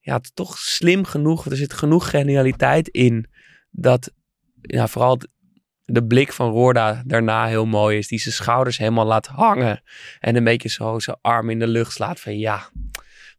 ja, 0.00 0.16
het 0.16 0.24
is 0.24 0.32
toch 0.34 0.58
slim 0.58 1.04
genoeg. 1.04 1.46
Er 1.46 1.56
zit 1.56 1.72
genoeg 1.72 2.10
genialiteit 2.10 2.88
in 2.88 3.26
dat 3.70 4.12
ja, 4.60 4.88
vooral 4.88 5.18
de 5.84 6.04
blik 6.04 6.32
van 6.32 6.50
Roorda 6.50 7.02
daarna 7.06 7.46
heel 7.46 7.66
mooi 7.66 7.98
is. 7.98 8.08
Die 8.08 8.18
zijn 8.18 8.34
schouders 8.34 8.78
helemaal 8.78 9.06
laat 9.06 9.26
hangen. 9.26 9.82
En 10.18 10.36
een 10.36 10.44
beetje 10.44 10.68
zo 10.68 10.98
zijn 10.98 11.16
arm 11.20 11.50
in 11.50 11.58
de 11.58 11.66
lucht 11.66 11.92
slaat 11.92 12.20
van 12.20 12.38
ja, 12.38 12.70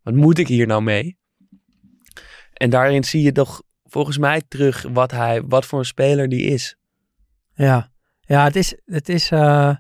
wat 0.01 0.13
moet 0.13 0.37
ik 0.37 0.47
hier 0.47 0.67
nou 0.67 0.81
mee? 0.81 1.17
En 2.53 2.69
daarin 2.69 3.03
zie 3.03 3.21
je 3.21 3.31
toch 3.31 3.61
volgens 3.83 4.17
mij 4.17 4.41
terug 4.47 4.81
wat, 4.81 5.11
hij, 5.11 5.41
wat 5.43 5.65
voor 5.65 5.79
een 5.79 5.85
speler 5.85 6.29
die 6.29 6.45
is. 6.45 6.77
Ja, 7.53 7.91
ja 8.27 8.43
het 8.43 8.55
is, 8.55 8.75
het 8.85 9.09
is 9.09 9.31
eh, 9.31 9.75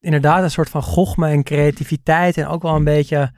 inderdaad 0.00 0.42
een 0.42 0.50
soort 0.50 0.68
van 0.68 0.82
gochme 0.82 1.28
en 1.28 1.42
creativiteit. 1.42 2.36
En 2.36 2.46
ook 2.46 2.62
wel 2.62 2.74
een 2.74 2.84
beetje 2.84 3.32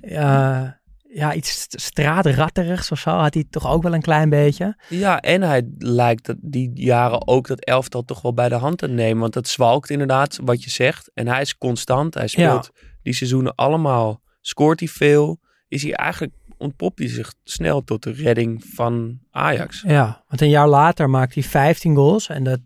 eh, 0.00 0.68
ja, 1.14 1.34
iets 1.34 1.60
st- 1.60 1.80
straatratterigs 1.80 2.90
of 2.90 2.98
zo. 2.98 3.10
Had 3.10 3.34
hij 3.34 3.44
toch 3.50 3.66
ook 3.66 3.82
wel 3.82 3.94
een 3.94 4.02
klein 4.02 4.28
beetje. 4.28 4.76
Ja, 4.88 5.20
en 5.20 5.42
hij 5.42 5.68
lijkt 5.78 6.26
dat 6.26 6.36
die 6.40 6.70
jaren 6.74 7.26
ook 7.26 7.46
dat 7.46 7.64
elftal 7.64 8.04
toch 8.04 8.22
wel 8.22 8.34
bij 8.34 8.48
de 8.48 8.54
hand 8.54 8.78
te 8.78 8.88
nemen. 8.88 9.20
Want 9.20 9.34
het 9.34 9.48
zwalkt 9.48 9.90
inderdaad, 9.90 10.38
wat 10.44 10.64
je 10.64 10.70
zegt. 10.70 11.10
En 11.14 11.28
hij 11.28 11.40
is 11.40 11.58
constant. 11.58 12.14
Hij 12.14 12.28
speelt 12.28 12.70
die 13.02 13.14
seizoenen 13.14 13.54
allemaal. 13.54 14.20
Scoort 14.40 14.80
hij 14.80 14.88
veel. 14.88 15.40
Is 15.68 15.82
hij 15.82 15.92
eigenlijk, 15.94 16.32
ontpopt 16.58 16.98
hij 16.98 17.08
zich 17.08 17.34
snel 17.44 17.84
tot 17.84 18.02
de 18.02 18.12
redding 18.12 18.64
van 18.74 19.18
Ajax. 19.30 19.82
Ja, 19.86 20.24
want 20.28 20.40
een 20.40 20.48
jaar 20.48 20.68
later 20.68 21.10
maakt 21.10 21.34
hij 21.34 21.42
15 21.42 21.94
goals. 21.94 22.28
En 22.28 22.44
dat 22.44 22.60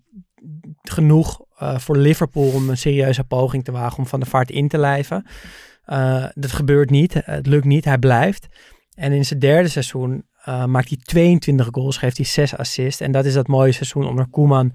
genoeg 0.83 1.41
eh, 1.59 1.79
voor 1.79 1.97
Liverpool 1.97 2.51
om 2.51 2.69
een 2.69 2.79
serieuze 2.79 3.25
poging 3.25 3.65
te 3.65 3.73
wagen 3.73 3.99
om 3.99 4.07
van 4.07 4.21
de 4.21 4.27
vaart 4.27 4.51
in 4.51 4.69
te 4.69 4.79
lijven. 4.79 5.27
Eh, 5.85 6.25
dat 6.35 6.53
gebeurt 6.53 6.91
niet. 6.91 7.15
Het 7.15 7.47
lukt 7.47 7.65
niet. 7.65 7.85
Hij 7.85 7.99
blijft. 7.99 8.47
En 8.95 9.13
in 9.13 9.25
zijn 9.25 9.39
derde 9.39 9.69
seizoen 9.69 10.25
eh, 10.47 10.65
maakt 10.65 10.89
hij 10.89 10.99
22 11.03 11.69
goals, 11.71 11.97
geeft 11.97 12.17
hij 12.17 12.27
6 12.27 12.57
assists. 12.57 13.01
En 13.01 13.13
dat 13.13 13.25
is 13.25 13.35
dat 13.35 13.47
mooie 13.47 13.73
seizoen 13.73 14.07
onder 14.07 14.27
Koeman. 14.29 14.75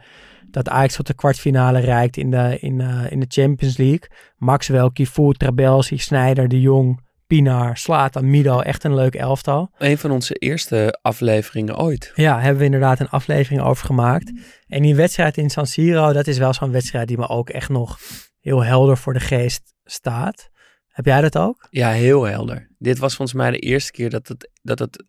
Dat 0.50 0.70
Ajax 0.70 0.96
tot 0.96 1.08
de 1.08 1.14
kwartfinale 1.14 1.80
reikt 1.80 2.18
in 2.18 2.32
de, 2.32 2.58
in, 2.60 2.82
eh, 2.82 3.12
in 3.12 3.20
de 3.20 3.26
Champions 3.28 3.78
League. 3.78 4.10
Maxwell, 4.38 4.90
Kifu, 4.94 5.34
Trabelsi, 5.34 5.98
Sneijder, 5.98 6.48
De 6.48 6.62
Jong, 6.62 7.00
Pinaar, 7.32 7.78
Slatan, 7.78 8.30
Mido. 8.30 8.60
Echt 8.60 8.84
een 8.84 8.96
leuk 8.96 9.16
elftal. 9.16 9.72
Een 9.78 9.98
van 9.98 10.12
onze 10.12 10.34
eerste 10.34 11.00
afleveringen 11.02 11.78
ooit. 11.78 12.12
Ja, 12.16 12.40
hebben 12.40 12.58
we 12.60 12.66
inderdaad 12.66 13.00
een 13.00 13.10
aflevering 13.10 13.62
over 13.62 13.86
gemaakt. 13.86 14.32
En 14.68 14.82
die 14.82 14.96
wedstrijd 14.96 15.38
in 15.38 15.50
San 15.50 15.66
Siro, 15.68 16.14
dat 16.14 16.28
is 16.28 16.38
wel 16.38 16.54
zo'n 16.54 16.72
wedstrijd 16.72 17.08
die 17.08 17.18
me 17.18 17.28
ook 17.28 17.50
echt 17.50 17.70
nog 17.70 18.00
heel 18.40 18.64
helder 18.64 18.98
voor 18.98 19.14
de 19.14 19.20
geest 19.20 19.74
staat. 19.84 20.50
Heb 20.88 21.06
jij 21.06 21.22
dat 21.22 21.38
ook? 21.38 21.68
Ja, 21.70 21.90
heel 21.92 22.24
helder. 22.24 22.70
Dit 22.78 22.98
was 22.98 23.16
volgens 23.16 23.38
mij 23.38 23.52
de 23.52 23.60
eerste 23.60 23.92
keer 23.92 24.10
dat, 24.10 24.28
het, 24.28 24.50
dat, 24.62 24.80
het, 24.80 25.04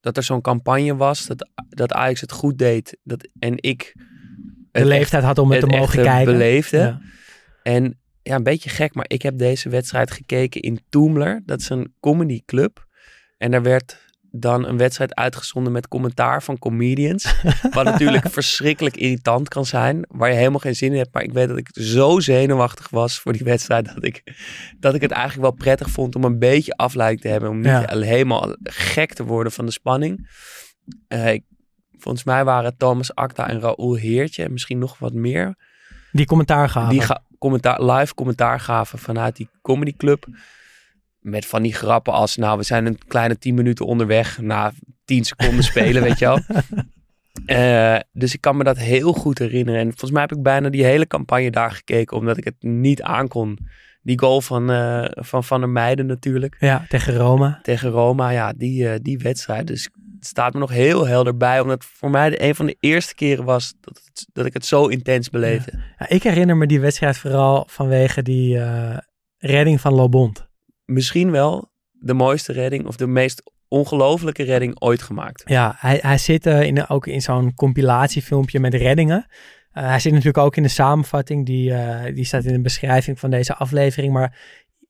dat 0.00 0.16
er 0.16 0.22
zo'n 0.22 0.40
campagne 0.40 0.96
was. 0.96 1.26
Dat, 1.26 1.48
dat 1.68 1.92
Ajax 1.92 2.20
het 2.20 2.32
goed 2.32 2.58
deed. 2.58 2.98
Dat, 3.02 3.28
en 3.38 3.54
ik 3.56 3.94
De 4.70 4.84
leeftijd 4.84 5.22
had 5.24 5.38
om 5.38 5.50
het 5.50 5.60
te 5.60 5.66
mogen 5.66 6.02
kijken. 6.02 6.32
beleefde. 6.32 6.78
Ja. 6.78 7.00
En 7.62 8.00
ja, 8.22 8.34
een 8.34 8.42
beetje 8.42 8.70
gek, 8.70 8.94
maar 8.94 9.04
ik 9.08 9.22
heb 9.22 9.38
deze 9.38 9.68
wedstrijd 9.68 10.10
gekeken 10.10 10.60
in 10.60 10.80
Toomler. 10.88 11.42
Dat 11.46 11.60
is 11.60 11.68
een 11.68 11.94
comedyclub. 12.00 12.86
En 13.38 13.50
daar 13.50 13.62
werd 13.62 14.00
dan 14.34 14.66
een 14.66 14.76
wedstrijd 14.76 15.14
uitgezonden 15.14 15.72
met 15.72 15.88
commentaar 15.88 16.42
van 16.42 16.58
comedians. 16.58 17.34
Wat 17.74 17.84
natuurlijk 17.84 18.28
verschrikkelijk 18.30 18.96
irritant 18.96 19.48
kan 19.48 19.66
zijn. 19.66 20.04
Waar 20.08 20.28
je 20.30 20.36
helemaal 20.36 20.58
geen 20.58 20.74
zin 20.76 20.92
in 20.92 20.98
hebt. 20.98 21.14
Maar 21.14 21.22
ik 21.22 21.32
weet 21.32 21.48
dat 21.48 21.56
ik 21.58 21.68
zo 21.72 22.20
zenuwachtig 22.20 22.88
was 22.88 23.20
voor 23.20 23.32
die 23.32 23.44
wedstrijd. 23.44 23.94
Dat 23.94 24.04
ik, 24.04 24.22
dat 24.78 24.94
ik 24.94 25.00
het 25.00 25.10
eigenlijk 25.10 25.42
wel 25.42 25.52
prettig 25.58 25.90
vond 25.90 26.14
om 26.16 26.24
een 26.24 26.38
beetje 26.38 26.76
afleiding 26.76 27.20
te 27.20 27.28
hebben. 27.28 27.50
Om 27.50 27.56
niet 27.56 27.66
Ja. 27.66 27.98
helemaal 27.98 28.56
gek 28.62 29.12
te 29.12 29.24
worden 29.24 29.52
van 29.52 29.64
de 29.66 29.72
spanning. 29.72 30.30
Ik- 31.08 31.44
volgens 31.98 32.24
mij 32.24 32.44
waren 32.44 32.76
Thomas 32.76 33.14
Acta 33.14 33.48
en 33.48 33.60
Raoul 33.60 33.94
Heertje. 33.94 34.44
En 34.44 34.52
misschien 34.52 34.78
nog 34.78 34.98
wat 34.98 35.12
meer 35.12 35.54
Die 36.12 36.26
commentaar 36.26 36.68
gaven. 36.68 36.90
die 36.90 37.00
ga- 37.02 37.22
commentaar, 37.42 37.84
live 37.84 38.14
commentaar 38.14 38.60
gaven 38.60 38.98
vanuit 38.98 39.36
die 39.36 39.48
comedyclub. 39.62 40.26
Met 41.18 41.46
van 41.46 41.62
die 41.62 41.74
grappen 41.74 42.12
als, 42.12 42.36
nou, 42.36 42.58
we 42.58 42.64
zijn 42.64 42.86
een 42.86 42.98
kleine 43.06 43.38
10 43.38 43.54
minuten 43.54 43.86
onderweg. 43.86 44.40
Na 44.40 44.72
10 45.04 45.24
seconden 45.24 45.64
spelen, 45.64 46.02
weet 46.02 46.18
je 46.18 46.24
wel. 46.24 46.38
Eh, 47.46 47.96
dus 48.12 48.34
ik 48.34 48.40
kan 48.40 48.56
me 48.56 48.64
dat 48.64 48.78
heel 48.78 49.12
goed 49.12 49.38
herinneren. 49.38 49.80
En 49.80 49.86
volgens 49.88 50.10
mij 50.10 50.20
heb 50.20 50.32
ik 50.32 50.42
bijna 50.42 50.68
die 50.68 50.84
hele 50.84 51.06
campagne 51.06 51.50
daar 51.50 51.70
gekeken, 51.70 52.16
omdat 52.16 52.36
ik 52.36 52.44
het 52.44 52.54
niet 52.60 53.02
aankon. 53.02 53.58
Die 54.02 54.18
goal 54.18 54.40
van 54.40 54.70
eh, 54.70 55.04
Van, 55.10 55.44
van 55.44 55.60
der 55.60 55.68
Meijden 55.68 56.06
natuurlijk, 56.06 56.56
Ja, 56.60 56.84
tegen 56.88 57.14
Roma. 57.14 57.58
tegen 57.62 57.90
Roma. 57.90 58.30
Ja, 58.30 58.52
die, 58.56 58.88
eh, 58.88 58.98
die 59.02 59.18
wedstrijd. 59.18 59.66
Dus 59.66 59.90
staat 60.24 60.52
me 60.52 60.58
nog 60.58 60.70
heel 60.70 61.06
helder 61.06 61.36
bij, 61.36 61.60
omdat 61.60 61.82
het 61.82 61.90
voor 61.94 62.10
mij 62.10 62.30
de, 62.30 62.42
een 62.42 62.54
van 62.54 62.66
de 62.66 62.76
eerste 62.80 63.14
keren 63.14 63.44
was 63.44 63.74
dat, 63.80 64.00
het- 64.04 64.26
dat 64.32 64.46
ik 64.46 64.52
het 64.52 64.66
zo 64.66 64.86
intens 64.86 65.30
beleefde. 65.30 65.72
Ja, 65.98 66.08
ik 66.08 66.22
herinner 66.22 66.56
me 66.56 66.66
die 66.66 66.80
wedstrijd 66.80 67.18
vooral 67.18 67.64
vanwege 67.70 68.22
die 68.22 68.58
eh, 68.58 68.96
redding 69.38 69.80
van 69.80 69.92
Lobond. 69.94 70.46
misschien 70.84 71.30
wel 71.30 71.70
de 71.92 72.14
mooiste 72.14 72.52
redding 72.52 72.86
of 72.86 72.96
de 72.96 73.06
meest 73.06 73.42
ongelofelijke 73.68 74.42
redding 74.42 74.80
ooit 74.80 75.02
gemaakt. 75.02 75.42
Ja, 75.44 75.74
hij, 75.78 75.98
hij 76.02 76.18
zit 76.18 76.46
eh, 76.46 76.62
in, 76.62 76.88
ook 76.88 77.06
in 77.06 77.22
zo'n 77.22 77.54
compilatiefilmpje 77.54 78.60
met 78.60 78.74
reddingen. 78.74 79.26
Eh, 79.72 79.84
hij 79.86 79.98
zit 80.00 80.12
natuurlijk 80.12 80.38
ook 80.44 80.56
in 80.56 80.62
de 80.62 80.68
samenvatting, 80.68 81.46
die, 81.46 81.72
die 82.14 82.24
staat 82.24 82.44
in 82.44 82.52
de 82.52 82.60
beschrijving 82.60 83.18
van 83.18 83.30
deze 83.30 83.54
aflevering. 83.54 84.12
Maar 84.12 84.38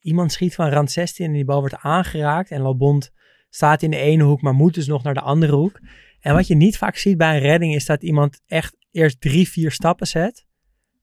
iemand 0.01 0.33
schiet 0.33 0.55
van 0.55 0.69
rand 0.69 0.91
16 0.91 1.27
en 1.27 1.33
die 1.33 1.45
bal 1.45 1.61
wordt 1.61 1.77
aangeraakt. 1.79 2.51
En 2.51 2.61
Lobond 2.61 3.11
staat 3.55 3.83
in 3.83 3.91
de 3.91 3.97
ene 3.97 4.23
hoek, 4.23 4.43
maar 4.43 4.55
moet 4.55 4.75
dus 4.75 4.87
nog 4.87 5.03
naar 5.03 5.15
de 5.15 5.21
andere 5.21 5.55
hoek. 5.55 5.81
En 6.21 6.35
wat 6.35 6.47
je 6.47 6.55
niet 6.55 6.79
vaak 6.79 6.97
ziet 6.97 7.17
bij 7.17 7.35
een 7.35 7.43
redding 7.43 7.75
is 7.75 7.87
dat 7.87 8.03
iemand 8.03 8.41
echt 8.47 8.77
eerst 8.91 9.21
drie, 9.21 9.49
vier 9.49 9.71
stappen 9.71 10.07
zet. 10.07 10.45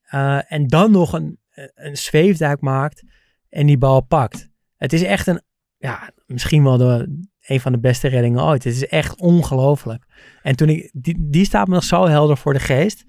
eh, 0.02 0.52
en 0.52 0.68
dan 0.68 0.92
nog 0.92 1.14
een, 1.14 1.40
een 1.76 1.98
zweefduik 1.98 2.62
maakt 2.62 3.04
en 3.50 3.68
die 3.68 3.78
bal 3.78 4.02
pakt. 4.02 4.50
Het 4.76 4.94
is 4.94 5.04
echt 5.04 5.28
een, 5.28 5.42
ja, 5.78 6.12
misschien 6.26 6.64
wel 6.64 7.08
een 7.46 7.60
van 7.60 7.72
de 7.72 7.80
beste 7.80 8.08
reddingen 8.08 8.44
ooit. 8.44 8.64
Het 8.64 8.74
is 8.74 8.88
echt 8.88 9.20
ongelooflijk. 9.20 10.06
En 10.42 10.56
toen 10.56 10.70
ik, 10.70 10.90
die, 10.94 11.16
die 11.20 11.46
staat 11.46 11.68
me 11.68 11.74
nog 11.74 11.84
zo 11.84 12.08
helder 12.08 12.38
voor 12.38 12.54
de 12.54 12.60
geest. 12.60 13.04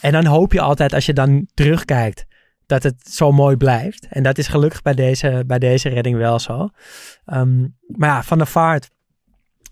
En 0.00 0.12
dan 0.12 0.24
hoop 0.24 0.52
je 0.52 0.60
altijd, 0.60 0.92
als 0.92 1.06
je 1.06 1.12
dan 1.12 1.48
terugkijkt, 1.54 2.24
dat 2.66 2.82
het 2.82 3.08
zo 3.08 3.32
mooi 3.32 3.56
blijft. 3.56 4.06
En 4.10 4.22
dat 4.22 4.38
is 4.38 4.48
gelukkig 4.48 4.82
bij 4.82 4.94
deze, 4.94 5.44
bij 5.46 5.58
deze 5.58 5.88
redding 5.88 6.16
wel 6.16 6.38
zo. 6.38 6.68
Ehm, 7.24 7.60
maar 7.86 8.08
ja, 8.08 8.22
Van 8.22 8.38
der 8.38 8.46
Vaart, 8.46 8.90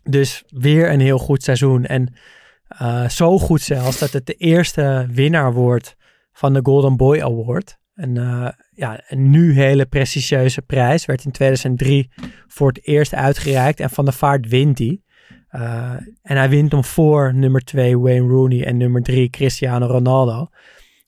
dus 0.03 0.45
weer 0.49 0.91
een 0.91 1.01
heel 1.01 1.19
goed 1.19 1.43
seizoen. 1.43 1.85
En 1.85 2.15
eh, 2.69 3.09
zo 3.09 3.39
goed 3.39 3.61
zelfs 3.61 3.99
dat 3.99 4.13
het 4.13 4.27
de 4.27 4.35
eerste 4.35 5.07
winnaar 5.11 5.53
wordt 5.53 5.97
van 6.33 6.53
de 6.53 6.61
Golden 6.63 6.97
Boy 6.97 7.21
Award. 7.21 7.79
Een, 7.95 8.17
eh, 8.17 8.49
ja, 8.71 9.01
een 9.09 9.31
nu 9.31 9.53
hele 9.53 9.87
prestigieuze 9.87 10.63
prijs. 10.63 11.07
Werd 11.07 11.25
in 11.25 11.31
2003 11.31 12.11
voor 12.47 12.69
het 12.69 12.87
eerst 12.87 13.15
uitgereikt. 13.15 13.81
En 13.81 13.91
Van 13.91 14.05
der 14.05 14.15
Vaart 14.15 14.49
wint 14.49 14.77
die. 14.77 15.05
Eh, 15.49 15.93
en 16.23 16.37
hij 16.37 16.49
wint 16.49 16.73
hem 16.73 16.85
voor 16.85 17.35
nummer 17.35 17.61
2 17.61 17.99
Wayne 17.99 18.29
Rooney 18.29 18.65
en 18.65 18.77
nummer 18.77 19.03
3 19.03 19.31
Cristiano 19.31 19.87
Ronaldo. 19.87 20.49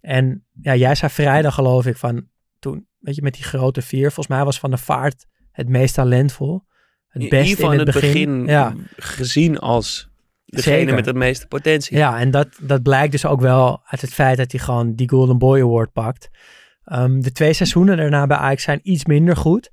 En 0.03 0.44
ja, 0.61 0.74
jij 0.74 0.94
zei 0.94 1.11
vrijdag 1.12 1.55
geloof 1.55 1.86
ik 1.86 1.96
van 1.96 2.28
toen, 2.59 2.86
weet 2.98 3.14
je, 3.14 3.22
met 3.22 3.34
die 3.34 3.42
grote 3.44 3.82
vier. 3.82 4.07
Volgens 4.12 4.26
mij 4.36 4.44
was 4.44 4.59
Van 4.59 4.70
der 4.70 4.78
Vaart 4.78 5.26
het 5.50 5.68
meest 5.68 5.94
talentvol. 5.94 6.62
Het 7.09 7.22
In 7.22 7.28
beste 7.28 7.48
ieder 7.48 7.57
geval 7.57 7.72
in 7.72 7.78
het 7.78 7.92
begin. 7.92 8.44
ja. 8.46 8.74
gezien 8.96 9.59
als 9.59 10.11
degene 10.44 10.76
Zeker. 10.76 10.94
met 10.94 11.05
de 11.05 11.14
meeste 11.14 11.46
potentie. 11.46 11.96
Ja, 11.96 12.18
en 12.18 12.30
dat, 12.30 12.48
dat 12.61 12.82
blijkt 12.82 13.12
dus 13.12 13.24
ook 13.26 13.40
wel 13.40 13.80
uit 13.84 14.00
het 14.00 14.14
feit 14.14 14.36
dat 14.36 14.53
hij 14.53 14.61
gewoon 14.61 14.94
die 14.94 15.09
Golden 15.09 15.38
Boy 15.38 15.61
Award 15.61 15.92
pakt. 15.92 16.30
Ehm, 16.84 17.20
de 17.20 17.32
twee 17.32 17.53
seizoenen 17.53 17.96
daarna 17.96 18.26
bij 18.26 18.36
Ajax 18.36 18.62
zijn 18.62 18.80
iets 18.82 19.05
minder 19.05 19.36
goed. 19.36 19.70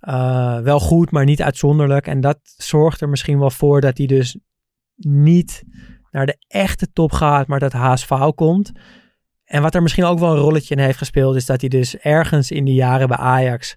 Uh, 0.00 0.58
wel 0.60 0.80
goed, 0.80 1.10
maar 1.10 1.24
niet 1.24 1.42
uitzonderlijk. 1.42 2.06
En 2.06 2.20
dat 2.20 2.38
zorgt 2.42 3.00
er 3.00 3.08
misschien 3.08 3.38
wel 3.38 3.50
voor 3.50 3.80
dat 3.80 3.98
hij 3.98 4.06
dus 4.06 4.38
niet 4.96 5.62
naar 6.10 6.26
de 6.26 6.36
echte 6.46 6.92
top 6.92 7.12
gaat, 7.12 7.46
maar 7.46 7.58
dat 7.58 7.72
HSV 7.72 8.14
komt. 8.34 8.72
En 9.50 9.62
wat 9.62 9.74
er 9.74 9.82
misschien 9.82 10.04
ook 10.04 10.18
wel 10.18 10.30
een 10.30 10.40
rolletje 10.42 10.74
in 10.74 10.80
heeft 10.80 10.98
gespeeld, 10.98 11.36
is 11.36 11.46
dat 11.46 11.60
hij 11.60 11.68
dus 11.68 11.96
ergens 11.96 12.50
in 12.50 12.64
die 12.64 12.74
jaren 12.74 13.08
bij 13.08 13.16
Ajax, 13.16 13.76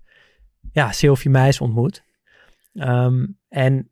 ja, 0.72 0.92
Sylvie 0.92 1.32
Meis 1.32 1.62
ontmoet. 1.62 2.04
Ehm, 2.74 3.26
en 3.50 3.92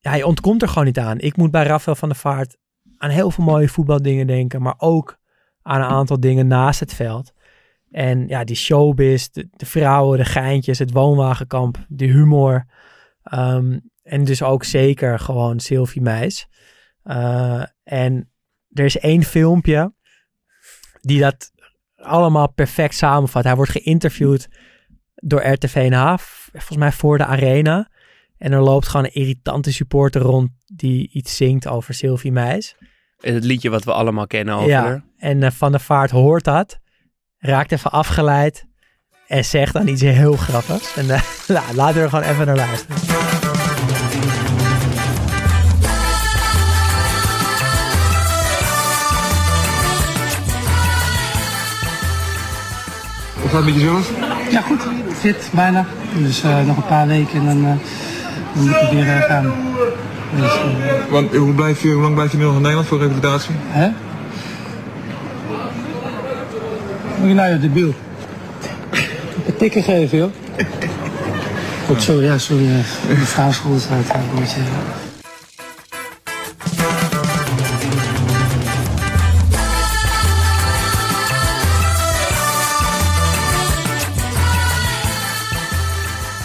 hij 0.00 0.22
ontkomt 0.22 0.62
er 0.62 0.68
gewoon 0.68 0.84
niet 0.84 0.98
aan. 0.98 1.18
Ik 1.18 1.36
moet 1.36 1.50
bij 1.50 1.64
Rafael 1.64 1.96
van 1.96 2.08
der 2.08 2.18
Vaart 2.18 2.56
aan 2.96 3.10
heel 3.10 3.30
veel 3.30 3.44
mooie 3.44 3.68
voetbaldingen 3.68 4.26
denken, 4.26 4.62
maar 4.62 4.74
ook 4.76 5.18
aan 5.62 5.80
een 5.80 5.88
aantal 5.88 6.20
dingen 6.20 6.46
naast 6.46 6.80
het 6.80 6.94
veld. 6.94 7.32
En 7.90 8.28
ja, 8.28 8.44
die 8.44 8.56
showbiz, 8.56 9.28
de, 9.28 9.48
vrouwen, 9.56 10.18
de 10.18 10.24
geintjes, 10.24 10.78
het 10.78 10.92
woonwagenkamp, 10.92 11.84
de 11.88 12.06
humor. 12.06 12.66
Um, 13.34 13.90
en 14.02 14.24
dus 14.24 14.42
ook 14.42 14.64
zeker 14.64 15.18
gewoon 15.18 15.60
Sylvie 15.60 16.02
Meis. 16.02 16.46
Uh, 17.04 17.62
en 17.82 18.30
er 18.72 18.84
is 18.84 18.98
één 18.98 19.22
filmpje 19.22 19.92
die 21.06 21.20
dat 21.20 21.52
allemaal 21.96 22.52
perfect 22.52 22.94
samenvat. 22.94 23.44
Hij 23.44 23.56
wordt 23.56 23.70
geïnterviewd 23.70 24.48
door 25.14 25.46
RTV 25.46 25.86
NH, 25.90 26.14
volgens 26.52 26.76
mij 26.76 26.92
voor 26.92 27.18
de 27.18 27.24
arena. 27.24 27.88
En 28.38 28.52
er 28.52 28.60
loopt 28.60 28.88
gewoon 28.88 29.06
een 29.06 29.14
irritante 29.14 29.72
supporter 29.72 30.20
rond 30.20 30.50
die 30.66 31.10
iets 31.12 31.36
zingt 31.36 31.68
over 31.68 31.94
Sylvie 31.94 32.32
Meis. 32.32 32.76
Het 33.20 33.44
liedje 33.44 33.70
wat 33.70 33.84
we 33.84 33.92
allemaal 33.92 34.26
kennen 34.26 34.54
over 34.54 34.68
Ja, 34.68 35.04
en 35.18 35.40
uh, 35.42 35.50
Van 35.50 35.70
der 35.70 35.80
Vaart 35.80 36.10
hoort 36.10 36.44
dat, 36.44 36.78
raakt 37.38 37.72
even 37.72 37.90
afgeleid 37.90 38.66
en 39.26 39.44
zegt 39.44 39.72
dan 39.72 39.88
iets 39.88 40.02
heel 40.02 40.36
grappigs. 40.36 40.96
En 40.96 41.04
uh, 41.04 41.22
laten 41.76 41.94
we 41.94 42.00
er 42.00 42.08
gewoon 42.08 42.24
even 42.24 42.46
naar 42.46 42.56
luisteren. 42.56 43.43
Gaat 53.54 53.64
met 53.64 53.74
jezelf? 53.74 54.10
Ja, 54.50 54.60
goed. 54.60 54.80
Fit, 55.18 55.48
bijna. 55.52 55.86
Dus 56.16 56.44
uh, 56.44 56.66
nog 56.66 56.76
een 56.76 56.86
paar 56.86 57.06
weken 57.06 57.38
en 57.38 57.44
dan, 57.44 57.58
uh, 57.58 57.72
dan 58.54 58.64
moet 58.64 58.82
ik 58.82 58.88
weer 58.90 59.06
uh, 59.06 59.22
gaan. 59.22 59.52
Dus, 60.40 60.52
Want, 61.10 61.34
hoe, 61.34 61.54
blijf 61.54 61.82
je, 61.82 61.92
hoe 61.92 62.02
lang 62.02 62.14
blijf 62.14 62.32
je 62.32 62.36
nu 62.36 62.44
nog 62.44 62.54
in 62.54 62.60
Nederland 62.60 62.86
voor 62.86 62.98
revalidatie? 62.98 63.54
Hè? 63.68 63.88
Moet 67.18 67.28
je 67.28 67.34
nou 67.34 67.52
je 67.52 67.58
debiel? 67.58 67.94
Een 69.46 69.56
tikken 69.56 69.82
geven, 69.82 70.18
joh. 70.18 70.30
Goed, 71.86 72.02
sorry, 72.02 72.24
ja, 72.24 72.38
sorry. 72.38 72.66
De 73.08 73.16
vrouwschool 73.16 73.74
is 73.74 73.86
uit. 73.90 74.08
Een 74.14 74.40
beetje, 74.40 74.60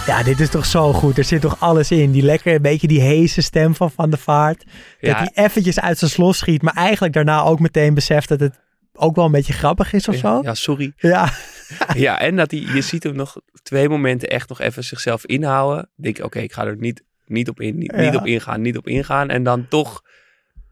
Ja, 0.09 0.23
dit 0.23 0.39
is 0.39 0.49
toch 0.49 0.65
zo 0.65 0.93
goed. 0.93 1.17
Er 1.17 1.23
zit 1.23 1.41
toch 1.41 1.59
alles 1.59 1.91
in. 1.91 2.11
Die 2.11 2.21
lekker, 2.21 2.55
een 2.55 2.61
beetje 2.61 2.87
die 2.87 3.01
heese 3.01 3.41
stem 3.41 3.75
van 3.75 3.91
Van 3.91 4.09
der 4.09 4.19
Vaart. 4.19 4.63
Dat 4.99 5.15
hij 5.15 5.31
eventjes 5.33 5.79
uit 5.79 5.97
zijn 5.97 6.11
slos 6.11 6.37
schiet, 6.37 6.61
maar 6.61 6.73
eigenlijk 6.73 7.13
daarna 7.13 7.41
ook 7.41 7.59
meteen 7.59 7.93
beseft 7.93 8.29
dat 8.29 8.39
het 8.39 8.59
ook 8.93 9.15
wel 9.15 9.25
een 9.25 9.31
beetje 9.31 9.53
grappig 9.53 9.93
is 9.93 10.07
of 10.07 10.13
ja, 10.13 10.19
zo. 10.19 10.39
Ja, 10.43 10.53
sorry. 10.53 10.93
Ja. 10.97 11.31
ja, 11.95 12.19
en 12.19 12.35
dat 12.35 12.51
hij, 12.51 12.59
je 12.59 12.81
ziet 12.81 13.03
hem 13.03 13.15
nog 13.15 13.35
twee 13.63 13.89
momenten 13.89 14.29
echt 14.29 14.49
nog 14.49 14.59
even 14.59 14.83
zichzelf 14.83 15.25
inhouden. 15.25 15.89
Denk 15.95 16.23
oké, 16.23 16.39
ik 16.39 16.53
ga 16.53 16.65
er 16.65 16.77
niet, 16.77 17.03
niet 17.25 17.49
op 17.49 17.59
in, 17.59 17.77
niet, 17.77 17.91
Ja. 17.95 18.01
niet 18.01 18.15
op 18.15 18.25
ingaan, 18.25 18.61
niet 18.61 18.77
op 18.77 18.87
ingaan. 18.87 19.29
En 19.29 19.43
dan 19.43 19.67
toch, 19.67 20.01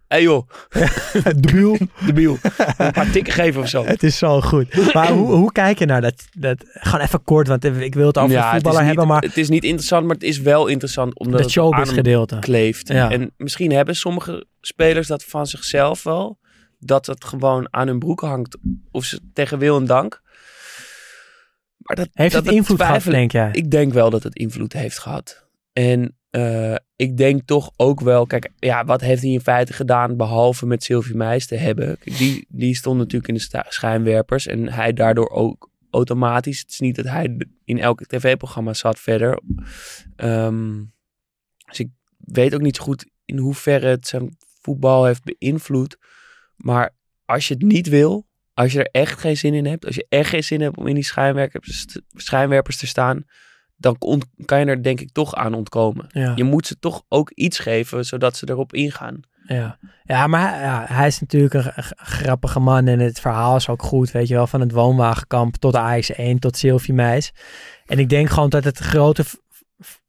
hey 0.07 0.21
joh, 0.21 0.49
Debiel. 1.35 1.77
debiel, 2.05 2.37
een 2.77 2.91
paar 2.91 3.11
tikken 3.11 3.33
geven 3.33 3.61
of 3.61 3.67
zo. 3.69 3.85
Het 3.85 4.03
is 4.03 4.17
zo 4.17 4.41
goed. 4.41 4.93
Maar 4.93 5.11
hoe, 5.11 5.31
hoe 5.31 5.51
kijk 5.51 5.79
je 5.79 5.85
naar 5.85 6.01
dat, 6.01 6.25
dat? 6.31 6.63
Gewoon 6.67 7.01
even 7.05 7.23
kort, 7.23 7.47
want 7.47 7.63
ik 7.63 7.93
wil 7.95 8.07
het 8.07 8.17
over 8.17 8.35
de 8.35 8.43
voetballer 8.51 8.77
niet- 8.79 8.87
hebben, 8.87 9.07
maar 9.07 9.21
Het 9.21 9.37
is 9.37 9.49
niet 9.49 9.63
interessant, 9.63 10.05
maar 10.05 10.15
het 10.15 10.23
is 10.23 10.39
wel 10.39 10.67
interessant 10.67 11.19
omdat 11.19 11.39
het 11.39 11.49
het 11.49 11.57
aan 11.57 11.63
showbiz 11.63 11.85
hem 11.87 11.95
gedeelte. 11.95 12.37
kleeft. 12.39 12.87
Ja. 12.87 13.11
En 13.11 13.31
misschien 13.37 13.71
hebben 13.71 13.95
sommige 13.95 14.45
spelers 14.61 15.07
dat 15.07 15.23
van 15.23 15.47
zichzelf 15.47 16.03
wel. 16.03 16.39
Dat 16.79 17.05
het 17.05 17.25
gewoon 17.25 17.67
aan 17.71 17.87
hun 17.87 17.99
broek 17.99 18.21
hangt. 18.21 18.57
Of 18.91 19.03
ze 19.05 19.19
tegen 19.33 19.59
wil 19.59 19.77
en 19.77 19.85
dank. 19.85 20.21
Maar 21.77 21.95
dat, 21.95 22.07
Heeft 22.13 22.33
dat 22.33 22.45
het 22.45 22.53
invloed 22.53 22.81
gehad, 22.81 23.03
denk 23.03 23.31
jij? 23.31 23.49
Ik 23.51 23.71
denk 23.71 23.93
wel 23.93 24.09
dat 24.09 24.23
het 24.23 24.35
invloed 24.35 24.73
heeft 24.73 24.99
gehad. 24.99 25.45
En 25.73 26.16
eh, 26.37 26.75
ik 26.95 27.17
denk 27.17 27.41
toch 27.45 27.71
ook 27.75 27.99
wel... 27.99 28.25
Kijk, 28.25 28.49
ja, 28.59 28.85
wat 28.85 29.01
heeft 29.01 29.21
hij 29.21 29.31
in 29.31 29.41
feite 29.41 29.73
gedaan... 29.73 30.17
behalve 30.17 30.65
met 30.65 30.83
Sylvie 30.83 31.15
Meis 31.15 31.47
te 31.47 31.55
hebben? 31.55 31.97
Die, 32.03 32.45
die 32.49 32.75
stond 32.75 32.97
natuurlijk 32.97 33.27
in 33.27 33.33
de 33.33 33.63
schijnwerpers. 33.67 34.47
En 34.47 34.69
hij 34.69 34.93
daardoor 34.93 35.29
ook 35.29 35.69
automatisch... 35.91 36.59
Het 36.59 36.69
is 36.71 36.79
niet 36.79 36.95
dat 36.95 37.05
hij 37.05 37.37
in 37.65 37.79
elke 37.79 38.05
tv-programma 38.05 38.73
zat 38.73 38.99
verder. 38.99 39.41
Ehm, 40.15 40.83
dus 41.65 41.79
ik 41.79 41.89
weet 42.17 42.53
ook 42.53 42.61
niet 42.61 42.75
zo 42.75 42.83
goed... 42.83 43.05
in 43.25 43.37
hoeverre 43.37 43.87
het 43.87 44.07
zijn 44.07 44.37
voetbal 44.61 45.05
heeft 45.05 45.23
beïnvloed. 45.23 45.97
Maar 46.55 46.95
als 47.25 47.47
je 47.47 47.53
het 47.53 47.63
niet 47.63 47.87
wil... 47.87 48.25
Als 48.53 48.71
je 48.71 48.79
er 48.79 49.01
echt 49.01 49.19
geen 49.19 49.37
zin 49.37 49.53
in 49.53 49.65
hebt, 49.65 49.85
als 49.85 49.95
je 49.95 50.05
echt 50.09 50.29
geen 50.29 50.43
zin 50.43 50.61
hebt 50.61 50.77
om 50.77 50.87
in 50.87 50.95
die 50.95 51.03
schijnwerpers, 51.03 51.85
schijnwerpers 52.13 52.77
te 52.77 52.87
staan, 52.87 53.25
dan 53.77 53.97
kan 54.45 54.59
je 54.59 54.65
er 54.65 54.83
denk 54.83 54.99
ik 55.01 55.11
toch 55.11 55.35
aan 55.35 55.53
ontkomen. 55.53 56.05
Ja. 56.09 56.31
Je 56.35 56.43
moet 56.43 56.67
ze 56.67 56.79
toch 56.79 57.03
ook 57.07 57.31
iets 57.31 57.59
geven, 57.59 58.05
zodat 58.05 58.37
ze 58.37 58.49
erop 58.49 58.73
ingaan. 58.73 59.19
Ja, 59.47 59.77
ja 60.03 60.27
maar 60.27 60.49
hij- 60.51 60.61
ja, 60.61 60.85
hij 60.87 61.07
is 61.07 61.19
natuurlijk 61.19 61.53
een 61.53 61.73
grappige 61.97 62.59
man 62.59 62.87
en 62.87 62.99
het 62.99 63.19
verhaal 63.19 63.55
is 63.55 63.69
ook 63.69 63.83
goed, 63.83 64.11
weet 64.11 64.27
je 64.27 64.33
wel, 64.33 64.47
van 64.47 64.59
het 64.59 64.71
woonwagenkamp 64.71 65.55
tot 65.55 65.75
Ajax 65.75 66.09
1 66.15 66.39
tot 66.39 66.57
Sylvie 66.57 66.93
Meis. 66.93 67.33
En 67.85 67.99
ik 67.99 68.09
denk 68.09 68.29
gewoon 68.29 68.49
dat 68.49 68.63
het 68.63 68.77
grote, 68.77 69.23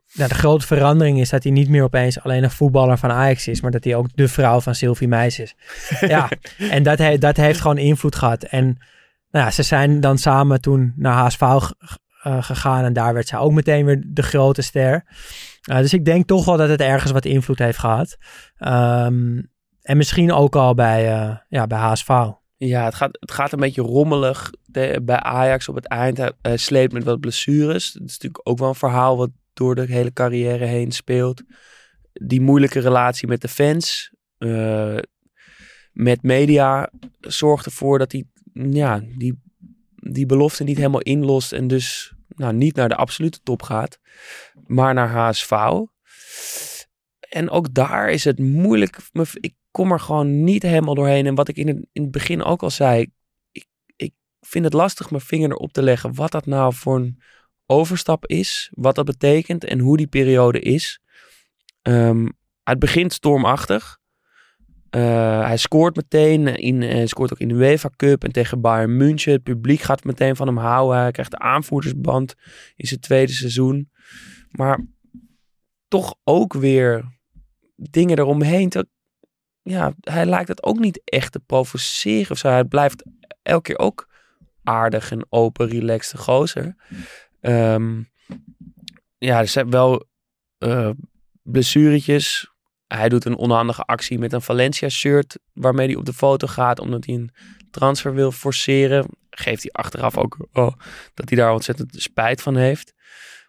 ja, 0.06 0.28
de 0.28 0.34
grote 0.34 0.66
verandering 0.66 1.20
is 1.20 1.30
dat 1.30 1.42
hij 1.42 1.52
niet 1.52 1.68
meer 1.68 1.82
opeens 1.82 2.20
alleen 2.20 2.42
een 2.42 2.50
voetballer 2.50 2.98
van 2.98 3.10
Ajax 3.10 3.48
is, 3.48 3.60
maar 3.60 3.70
dat 3.70 3.84
hij 3.84 3.94
ook 3.94 4.06
de 4.14 4.28
vrouw 4.28 4.60
van 4.60 4.74
Sylvie 4.74 5.08
Meis 5.08 5.38
is. 5.38 5.54
ja, 6.14 6.28
en 6.58 6.82
dat, 6.82 6.98
he, 6.98 7.18
dat 7.18 7.36
heeft 7.36 7.60
gewoon 7.60 7.78
invloed 7.78 8.16
gehad. 8.16 8.42
En 8.42 8.64
nou 9.30 9.44
ja, 9.44 9.50
ze 9.50 9.62
zijn 9.62 10.00
dan 10.00 10.18
samen 10.18 10.60
toen 10.60 10.92
naar 10.96 11.14
HSV 11.14 11.42
eh, 12.22 12.42
gegaan 12.42 12.84
en 12.84 12.92
daar 12.92 13.14
werd 13.14 13.28
zij 13.28 13.38
ook 13.38 13.52
meteen 13.52 13.84
weer 13.84 14.04
de 14.06 14.22
grote 14.22 14.62
ster. 14.62 15.04
Uh, 15.70 15.78
dus 15.78 15.92
ik 15.92 16.04
denk 16.04 16.26
toch 16.26 16.44
wel 16.44 16.56
dat 16.56 16.68
het 16.68 16.80
ergens 16.80 17.12
wat 17.12 17.24
invloed 17.24 17.58
heeft 17.58 17.78
gehad. 17.78 18.16
Ehm, 18.56 19.42
en 19.82 19.96
misschien 19.96 20.32
ook 20.32 20.56
al 20.56 20.74
bij, 20.74 21.12
uh, 21.12 21.36
ja, 21.48 21.66
bij 21.66 21.78
HSV. 21.78 22.08
Ja, 22.56 22.84
het 22.84 22.94
gaat, 22.94 23.16
het 23.20 23.32
gaat 23.32 23.52
een 23.52 23.60
beetje 23.60 23.82
rommelig 23.82 24.50
de, 24.64 25.00
bij 25.02 25.16
Ajax 25.16 25.68
op 25.68 25.74
het 25.74 25.86
eind. 25.86 26.18
Hij 26.42 26.56
sleept 26.56 26.92
met 26.92 27.04
wat 27.04 27.20
blessures. 27.20 27.92
Dat 27.92 28.02
is 28.02 28.12
natuurlijk 28.12 28.48
ook 28.48 28.58
wel 28.58 28.68
een 28.68 28.74
verhaal 28.74 29.16
wat 29.16 29.30
door 29.52 29.74
de 29.74 29.84
hele 29.84 30.12
carrière 30.12 30.64
heen 30.64 30.92
speelt. 30.92 31.42
Die 32.12 32.40
moeilijke 32.40 32.80
relatie 32.80 33.28
met 33.28 33.40
de 33.40 33.48
fans, 33.48 34.12
met 35.92 36.22
media, 36.22 36.90
zorgt 37.20 37.66
ervoor 37.66 37.98
dat 37.98 38.12
hij 38.12 38.24
ja, 38.52 39.00
die, 39.16 39.40
die 40.00 40.26
belofte 40.26 40.64
niet 40.64 40.76
helemaal 40.76 41.00
inlost. 41.00 41.52
En 41.52 41.66
dus 41.66 42.12
nou, 42.28 42.54
niet 42.54 42.76
naar 42.76 42.88
de 42.88 42.96
absolute 42.96 43.40
top 43.42 43.62
gaat, 43.62 43.98
maar 44.66 44.94
naar 44.94 45.10
HSV. 45.10 45.52
En 47.28 47.50
ook 47.50 47.74
daar 47.74 48.10
is 48.10 48.24
het 48.24 48.38
moeilijk. 48.38 48.98
Ik 49.32 49.54
kom 49.70 49.92
er 49.92 50.00
gewoon 50.00 50.44
niet 50.44 50.62
helemaal 50.62 50.94
doorheen. 50.94 51.26
En 51.26 51.34
wat 51.34 51.48
ik 51.48 51.56
in 51.56 51.68
het, 51.68 51.86
in 51.92 52.02
het 52.02 52.10
begin 52.10 52.42
ook 52.42 52.62
al 52.62 52.70
zei. 52.70 53.06
Ik, 53.52 53.66
ik 53.96 54.12
vind 54.40 54.64
het 54.64 54.72
lastig 54.72 55.10
mijn 55.10 55.22
vinger 55.22 55.50
erop 55.50 55.72
te 55.72 55.82
leggen. 55.82 56.14
Wat 56.14 56.30
dat 56.30 56.46
nou 56.46 56.74
voor 56.74 56.96
een 56.96 57.22
overstap 57.66 58.26
is. 58.26 58.70
Wat 58.74 58.94
dat 58.94 59.04
betekent. 59.04 59.64
En 59.64 59.78
hoe 59.78 59.96
die 59.96 60.06
periode 60.06 60.60
is. 60.60 61.00
Um, 61.82 62.36
het 62.62 62.78
begint 62.78 63.12
stormachtig. 63.12 63.97
Uh, 64.90 65.46
hij 65.46 65.56
scoort 65.56 65.96
meteen. 65.96 66.46
In, 66.46 66.82
uh, 66.82 67.06
scoort 67.06 67.32
ook 67.32 67.38
in 67.38 67.48
de 67.48 67.54
UEFA 67.54 67.90
Cup. 67.96 68.24
En 68.24 68.32
tegen 68.32 68.60
Bayern 68.60 68.96
München. 68.96 69.32
Het 69.32 69.42
publiek 69.42 69.80
gaat 69.80 70.04
meteen 70.04 70.36
van 70.36 70.46
hem 70.46 70.56
houden. 70.56 70.98
Hij 70.98 71.10
krijgt 71.10 71.30
de 71.30 71.38
aanvoerdersband 71.38 72.34
in 72.76 72.86
zijn 72.86 73.00
tweede 73.00 73.32
seizoen. 73.32 73.90
Maar 74.50 74.84
toch 75.88 76.14
ook 76.24 76.52
weer 76.52 77.04
dingen 77.74 78.18
eromheen. 78.18 78.72
Ja, 79.62 79.92
hij 80.00 80.26
lijkt 80.26 80.48
het 80.48 80.62
ook 80.62 80.78
niet 80.78 81.00
echt 81.04 81.32
te 81.32 81.40
provoceren 81.40 82.30
of 82.30 82.38
zo. 82.38 82.48
Hij 82.48 82.64
blijft 82.64 83.04
elke 83.42 83.62
keer 83.62 83.78
ook 83.78 84.08
aardig 84.62 85.10
en 85.10 85.26
open, 85.28 85.68
relaxed 85.68 86.20
gozer. 86.20 86.76
Um, 87.40 88.08
ja, 89.18 89.38
er 89.38 89.48
zijn 89.48 89.70
wel 89.70 90.06
uh, 90.58 90.90
blessuretjes. 91.42 92.47
Hij 92.88 93.08
doet 93.08 93.24
een 93.24 93.36
onhandige 93.36 93.82
actie 93.82 94.18
met 94.18 94.32
een 94.32 94.42
Valencia-shirt 94.42 95.38
waarmee 95.52 95.86
hij 95.86 95.96
op 95.96 96.04
de 96.04 96.12
foto 96.12 96.46
gaat 96.46 96.80
omdat 96.80 97.06
hij 97.06 97.14
een 97.14 97.30
transfer 97.70 98.14
wil 98.14 98.32
forceren. 98.32 99.06
Geeft 99.30 99.62
hij 99.62 99.72
achteraf 99.72 100.16
ook 100.16 100.48
oh, 100.52 100.72
dat 101.14 101.28
hij 101.28 101.38
daar 101.38 101.52
ontzettend 101.52 101.94
spijt 102.00 102.42
van 102.42 102.56
heeft. 102.56 102.92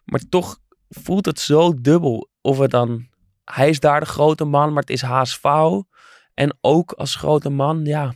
Maar 0.04 0.20
toch 0.28 0.58
voelt 0.88 1.26
het 1.26 1.40
zo 1.40 1.80
dubbel 1.80 2.30
of 2.40 2.58
het 2.58 2.70
dan 2.70 3.08
hij 3.50 3.68
is 3.68 3.80
daar 3.80 4.00
de 4.00 4.06
grote 4.06 4.44
man, 4.44 4.72
maar 4.72 4.82
het 4.82 4.90
is 4.90 5.02
HSV. 5.02 5.44
En 6.34 6.58
ook 6.60 6.92
als 6.92 7.14
grote 7.14 7.50
man, 7.50 7.84
ja. 7.84 8.14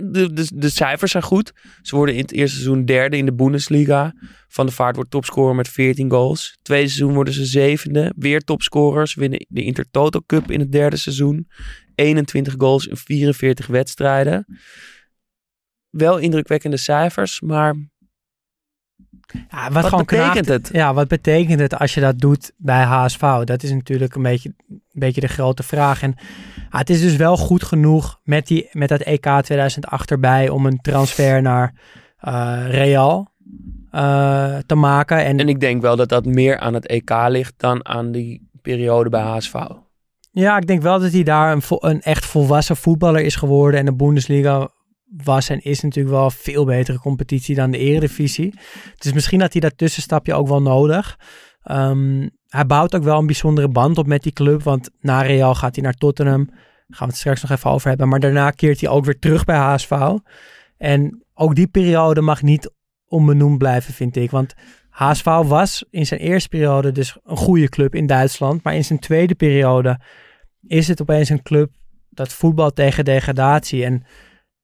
De, 0.00 0.68
cijfers 0.68 1.10
zijn 1.10 1.22
goed. 1.22 1.52
Ze 1.82 1.96
worden 1.96 2.14
in 2.14 2.20
het 2.20 2.32
eerste 2.32 2.56
seizoen 2.56 2.84
derde 2.84 3.16
in 3.16 3.24
de 3.24 3.34
Bundesliga. 3.34 4.14
Van 4.48 4.66
de 4.66 4.72
Vaart 4.72 4.94
wordt 4.94 5.10
topscorer 5.10 5.54
met 5.54 5.68
14 5.68 6.10
goals. 6.10 6.58
Tweede 6.62 6.88
seizoen 6.88 7.14
worden 7.14 7.34
ze 7.34 7.44
zevende. 7.44 8.12
Weer 8.16 8.40
topscorers. 8.40 9.14
Winnen 9.14 9.46
de 9.48 9.62
Intertoto 9.62 10.20
Cup 10.26 10.50
in 10.50 10.60
het 10.60 10.72
derde 10.72 10.96
seizoen. 10.96 11.48
21 11.94 12.54
goals 12.58 12.86
in 12.86 12.96
44 12.96 13.66
wedstrijden. 13.66 14.46
Wel 15.90 16.18
indrukwekkende 16.18 16.76
cijfers, 16.76 17.40
maar 17.40 17.74
Ja, 19.50 19.70
wat, 19.70 19.82
betekent 19.82 20.06
knaagt- 20.06 20.48
het? 20.48 20.68
Ja, 20.72 20.94
wat 20.94 21.08
betekent 21.08 21.60
het 21.60 21.78
als 21.78 21.94
je 21.94 22.00
dat 22.00 22.18
doet 22.18 22.52
bij 22.56 22.82
HSV? 22.82 23.20
Dat 23.20 23.62
is 23.62 23.72
natuurlijk 23.72 24.14
een 24.14 24.22
beetje, 24.22 24.54
een 24.68 24.80
beetje 24.92 25.20
de 25.20 25.28
grote 25.28 25.62
vraag. 25.62 26.02
En 26.02 26.14
ja, 26.70 26.78
het 26.78 26.90
is 26.90 27.00
dus 27.00 27.16
wel 27.16 27.36
goed 27.36 27.64
genoeg 27.64 28.20
met, 28.22 28.46
die, 28.46 28.68
met 28.72 28.88
dat 28.88 29.00
EK 29.00 29.26
2008 29.42 30.10
erbij 30.10 30.48
om 30.48 30.66
een 30.66 30.80
transfer 30.80 31.42
naar 31.42 31.74
eh, 32.18 32.64
Real 32.68 33.32
eh, 33.90 34.56
te 34.66 34.74
maken. 34.74 35.24
En, 35.24 35.38
En 35.38 35.48
ik 35.48 35.60
denk 35.60 35.82
wel 35.82 35.96
dat 35.96 36.08
dat 36.08 36.24
meer 36.24 36.58
aan 36.58 36.74
het 36.74 36.86
EK 36.86 37.10
ligt 37.28 37.54
dan 37.56 37.86
aan 37.86 38.12
die 38.12 38.48
periode 38.62 39.10
bij 39.10 39.22
HSV. 39.22 39.54
ja, 40.30 40.56
ik 40.56 40.66
denk 40.66 40.82
wel 40.82 40.98
dat 41.00 41.12
hij 41.12 41.22
daar 41.22 41.52
een, 41.52 41.62
een 41.68 42.00
echt 42.00 42.24
volwassen 42.26 42.76
voetballer 42.76 43.22
is 43.22 43.36
geworden. 43.36 43.80
En 43.80 43.86
de 43.86 43.94
Bundesliga 43.94 44.68
was 45.04 45.48
en 45.48 45.62
is 45.62 45.80
natuurlijk 45.80 46.14
wel 46.14 46.24
een 46.24 46.30
veel 46.30 46.64
betere 46.64 46.98
competitie 46.98 47.54
dan 47.54 47.70
de 47.70 47.78
Eredivisie. 47.78 48.54
Dus 48.98 49.12
misschien 49.12 49.40
had 49.40 49.52
hij 49.52 49.60
dat 49.60 49.78
tussenstapje 49.78 50.34
ook 50.34 50.48
wel 50.48 50.62
nodig. 50.62 51.18
Ehm, 51.62 52.28
hij 52.48 52.66
bouwt 52.66 52.94
ook 52.94 53.02
wel 53.02 53.18
een 53.18 53.26
bijzondere 53.26 53.68
band 53.68 53.98
op 53.98 54.06
met 54.06 54.22
die 54.22 54.32
club. 54.32 54.62
Want 54.62 54.90
na 55.00 55.22
Real 55.22 55.54
gaat 55.54 55.74
hij 55.74 55.84
naar 55.84 55.94
Tottenham. 55.94 56.44
Daar 56.44 56.56
gaan 56.88 57.06
we 57.06 57.12
het 57.12 57.16
straks 57.16 57.42
nog 57.42 57.50
even 57.50 57.70
over 57.70 57.88
hebben. 57.88 58.08
Maar 58.08 58.20
daarna 58.20 58.50
keert 58.50 58.80
hij 58.80 58.90
ook 58.90 59.04
weer 59.04 59.18
terug 59.18 59.44
bij 59.44 59.56
HSV. 59.56 59.92
En 60.76 61.24
ook 61.34 61.54
die 61.54 61.66
periode 61.66 62.20
mag 62.20 62.42
niet 62.42 62.70
onbenoemd 63.06 63.58
blijven, 63.58 63.94
vind 63.94 64.16
ik. 64.16 64.30
Want 64.30 64.54
HSV 64.88 65.24
was 65.24 65.84
in 65.90 66.06
zijn 66.06 66.20
eerste 66.20 66.48
periode 66.48 66.92
dus 66.92 67.16
een 67.24 67.36
goede 67.36 67.68
club 67.68 67.94
in 67.94 68.06
Duitsland. 68.06 68.62
Maar 68.62 68.74
in 68.74 68.84
zijn 68.84 68.98
tweede 68.98 69.34
periode 69.34 70.00
is 70.66 70.88
het 70.88 71.00
opeens 71.00 71.28
een 71.28 71.42
club 71.42 71.72
dat 72.10 72.32
voetbal 72.32 72.70
tegen 72.70 73.04
degradatie. 73.04 73.84
En 73.84 74.04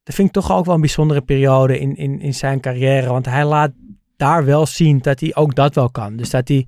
dat 0.03 0.15
vind 0.15 0.29
ik 0.29 0.35
toch 0.35 0.53
ook 0.53 0.65
wel 0.65 0.75
een 0.75 0.81
bijzondere 0.81 1.21
periode 1.21 1.79
in, 1.79 1.97
in, 1.97 2.21
in 2.21 2.35
zijn 2.35 2.61
carrière. 2.61 3.09
Want 3.09 3.27
hij 3.27 3.45
laat 3.45 3.73
daar 4.17 4.45
wel 4.45 4.67
zien 4.67 4.99
dat 4.99 5.21
hij 5.21 5.35
ook 5.35 5.55
dat 5.55 5.75
wel 5.75 5.91
kan. 5.91 6.17
Dus 6.17 6.31
dat 6.31 6.49
hij, 6.49 6.67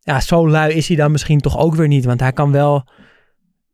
ja, 0.00 0.20
zo 0.20 0.48
lui 0.48 0.72
is 0.74 0.88
hij 0.88 0.96
dan 0.96 1.10
misschien 1.10 1.40
toch 1.40 1.58
ook 1.58 1.74
weer 1.74 1.88
niet. 1.88 2.04
Want 2.04 2.20
hij 2.20 2.32
kan 2.32 2.52
wel 2.52 2.84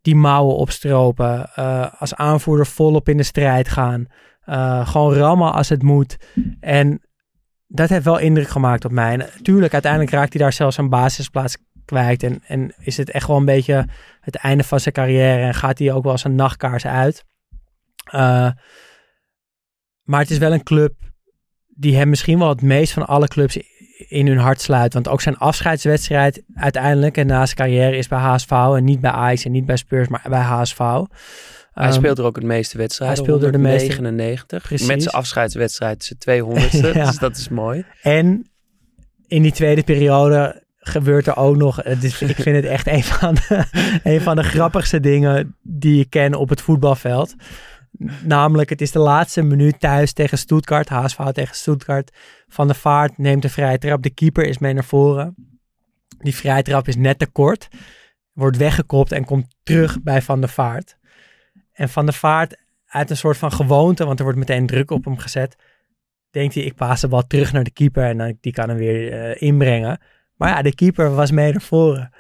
die 0.02 0.14
mouwen 0.16 0.56
opstropen. 0.56 1.50
eh, 1.54 1.86
als 1.98 2.14
aanvoerder 2.14 2.66
volop 2.66 3.08
in 3.08 3.16
de 3.16 3.22
strijd 3.22 3.68
gaan. 3.68 4.06
eh, 4.44 4.88
gewoon 4.88 5.14
rammen 5.14 5.52
als 5.52 5.68
het 5.68 5.82
moet. 5.82 6.16
En 6.60 7.00
dat 7.66 7.88
heeft 7.88 8.04
wel 8.04 8.18
indruk 8.18 8.48
gemaakt 8.48 8.84
op 8.84 8.90
mij. 8.90 9.16
Natuurlijk, 9.16 9.72
uiteindelijk 9.72 10.12
raakt 10.12 10.32
hij 10.32 10.42
daar 10.42 10.52
zelfs 10.52 10.76
een 10.76 10.88
basisplaats 10.88 11.56
kwijt. 11.84 12.22
En, 12.22 12.42
en 12.46 12.74
is 12.78 12.96
het 12.96 13.10
echt 13.10 13.26
wel 13.26 13.36
een 13.36 13.44
beetje 13.44 13.86
het 14.20 14.34
einde 14.36 14.64
van 14.64 14.80
zijn 14.80 14.94
carrière. 14.94 15.42
En 15.42 15.54
gaat 15.54 15.78
hij 15.78 15.92
ook 15.92 16.04
wel 16.04 16.16
een 16.22 16.34
nachtkaars 16.34 16.86
uit. 16.86 17.24
Eh, 18.10 18.50
maar 20.02 20.20
het 20.20 20.30
is 20.30 20.38
wel 20.38 20.52
een 20.52 20.62
club 20.62 20.94
die 21.66 21.96
hem 21.96 22.08
misschien 22.08 22.38
wel 22.38 22.48
het 22.48 22.62
meest 22.62 22.92
van 22.92 23.06
alle 23.06 23.28
clubs 23.28 23.58
in 24.08 24.26
hun 24.26 24.38
hart 24.38 24.60
sluit. 24.60 24.92
Want 24.94 25.08
ook 25.08 25.20
zijn 25.20 25.36
afscheidswedstrijd 25.36 26.42
uiteindelijk 26.54 27.16
en 27.16 27.26
na 27.26 27.44
zijn 27.46 27.56
carrière 27.56 27.96
is 27.96 28.08
bij 28.08 28.18
HSV 28.18 28.50
en 28.50 28.84
niet 28.84 29.00
bij 29.00 29.10
Ajax 29.10 29.44
en 29.44 29.52
niet 29.52 29.66
bij 29.66 29.76
Spurs, 29.76 30.08
maar 30.08 30.24
bij 30.28 30.40
HSV. 30.40 30.78
Hij 30.78 31.04
Ehm, 31.74 31.92
speelt 31.92 32.18
er 32.18 32.24
ook 32.24 32.36
het 32.36 32.44
meeste 32.44 32.78
wedstrijden. 32.78 33.16
hij 33.16 33.26
speelde 33.26 33.50
de 33.50 33.58
meeste- 33.58 33.86
99. 33.86 34.62
Precies. 34.62 34.86
Met 34.86 35.02
zijn 35.02 35.14
afscheidswedstrijd, 35.14 36.04
zijn 36.04 36.18
200ste. 36.18 36.92
Ja. 36.98 37.06
Dus 37.06 37.18
dat 37.18 37.36
is 37.36 37.48
mooi. 37.48 37.84
En 38.02 38.50
in 39.26 39.42
die 39.42 39.52
tweede 39.52 39.82
periode 39.82 40.62
gebeurt 40.78 41.26
er 41.26 41.36
ook 41.36 41.56
nog. 41.56 41.76
Het 41.82 42.04
is, 42.04 42.22
ik 42.22 42.36
vind 42.36 42.56
het 42.56 42.64
echt 42.64 42.86
een 42.86 43.02
van, 43.04 43.34
de, 43.34 43.64
een 44.02 44.20
van 44.20 44.36
de 44.36 44.42
grappigste 44.42 45.00
dingen 45.00 45.56
die 45.62 46.00
ik 46.00 46.10
ken 46.10 46.34
op 46.34 46.48
het 46.48 46.60
voetbalveld. 46.60 47.34
Namelijk, 48.22 48.70
het 48.70 48.80
is 48.80 48.92
de 48.92 48.98
laatste 48.98 49.42
minuut 49.42 49.80
thuis 49.80 50.12
tegen 50.12 50.38
Stuttgart. 50.38 50.88
HSV 50.88 51.18
tegen 51.32 51.54
Stuttgart. 51.54 52.16
Van 52.48 52.66
der 52.66 52.76
Vaart 52.76 53.18
neemt 53.18 53.42
de 53.42 53.48
vrije 53.48 53.78
trap. 53.78 54.02
De 54.02 54.10
keeper 54.10 54.44
is 54.44 54.58
mee 54.58 54.72
naar 54.72 54.84
voren. 54.84 55.34
Die 56.18 56.34
vrije 56.34 56.62
trap 56.62 56.88
is 56.88 56.96
net 56.96 57.18
te 57.18 57.26
kort. 57.26 57.68
Wordt 58.32 58.56
weggekopt 58.56 59.12
en 59.12 59.24
komt 59.24 59.56
terug 59.62 60.02
bij 60.02 60.22
Van 60.22 60.40
der 60.40 60.50
Vaart. 60.50 60.96
En 61.72 61.88
Van 61.88 62.06
der 62.06 62.14
Vaart 62.14 62.56
uit 62.86 63.10
een 63.10 63.16
soort 63.16 63.36
van 63.36 63.52
gewoonte, 63.52 64.04
want 64.04 64.18
er 64.18 64.24
wordt 64.24 64.38
meteen 64.38 64.66
druk 64.66 64.90
op 64.90 65.04
hem 65.04 65.18
gezet 65.18 65.56
denkt 66.38 66.54
hij, 66.54 66.62
ik 66.62 66.74
paas 66.74 67.00
de 67.00 67.08
bal 67.08 67.26
terug 67.26 67.52
naar 67.52 67.64
de 67.64 67.70
keeper 67.70 68.04
en 68.04 68.38
die 68.40 68.52
kan 68.52 68.68
hem 68.68 68.78
weer 68.78 69.12
eh, 69.12 69.42
inbrengen. 69.48 70.00
Maar 70.36 70.48
ja, 70.48 70.62
de 70.62 70.74
keeper 70.74 71.14
was 71.14 71.30
mee 71.30 71.52
naar 71.52 71.60
voren. 71.60 72.10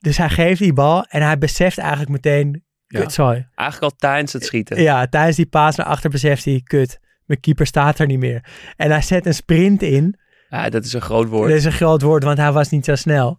Dus 0.00 0.16
hij 0.16 0.28
geeft 0.28 0.60
die 0.60 0.72
bal 0.72 1.04
en 1.04 1.22
hij 1.22 1.38
beseft 1.38 1.78
eigenlijk 1.78 2.10
meteen, 2.10 2.64
Ja. 2.90 3.00
kutzooi. 3.00 3.46
Eigenlijk 3.54 3.92
al 3.92 3.98
tijdens 3.98 4.32
het 4.32 4.44
schieten. 4.44 4.82
Ja, 4.82 5.06
tijdens 5.06 5.36
die 5.36 5.46
paas 5.46 5.76
naar 5.76 5.86
achter 5.86 6.10
beseft 6.10 6.44
hij, 6.44 6.60
kut, 6.64 7.00
mijn 7.24 7.40
keeper 7.40 7.66
staat 7.66 7.98
er 7.98 8.06
niet 8.06 8.18
meer. 8.18 8.44
En 8.76 8.90
hij 8.90 9.02
zet 9.02 9.26
een 9.26 9.34
sprint 9.34 9.82
in. 9.82 10.18
Ja, 10.48 10.68
dat 10.68 10.84
is 10.84 10.92
een 10.92 11.00
groot 11.00 11.28
woord. 11.28 11.48
Dat 11.48 11.58
is 11.58 11.64
een 11.64 11.72
groot 11.72 12.02
woord, 12.02 12.24
want 12.24 12.38
hij 12.38 12.52
was 12.52 12.70
niet 12.70 12.84
zo 12.84 12.94
snel. 12.94 13.38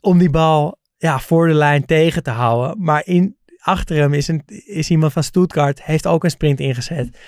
Om 0.00 0.18
die 0.18 0.30
bal 0.30 0.78
ja, 0.96 1.18
voor 1.18 1.46
de 1.46 1.54
lijn 1.54 1.84
tegen 1.84 2.22
te 2.22 2.30
houden. 2.30 2.82
Maar 2.82 3.02
in, 3.06 3.36
achter 3.58 3.96
hem 3.96 4.14
is, 4.14 4.28
een, 4.28 4.42
is 4.66 4.90
iemand 4.90 5.12
van 5.12 5.22
Stuttgart, 5.22 5.82
heeft 5.82 6.06
ook 6.06 6.24
een 6.24 6.30
sprint 6.30 6.60
ingezet. 6.60 7.18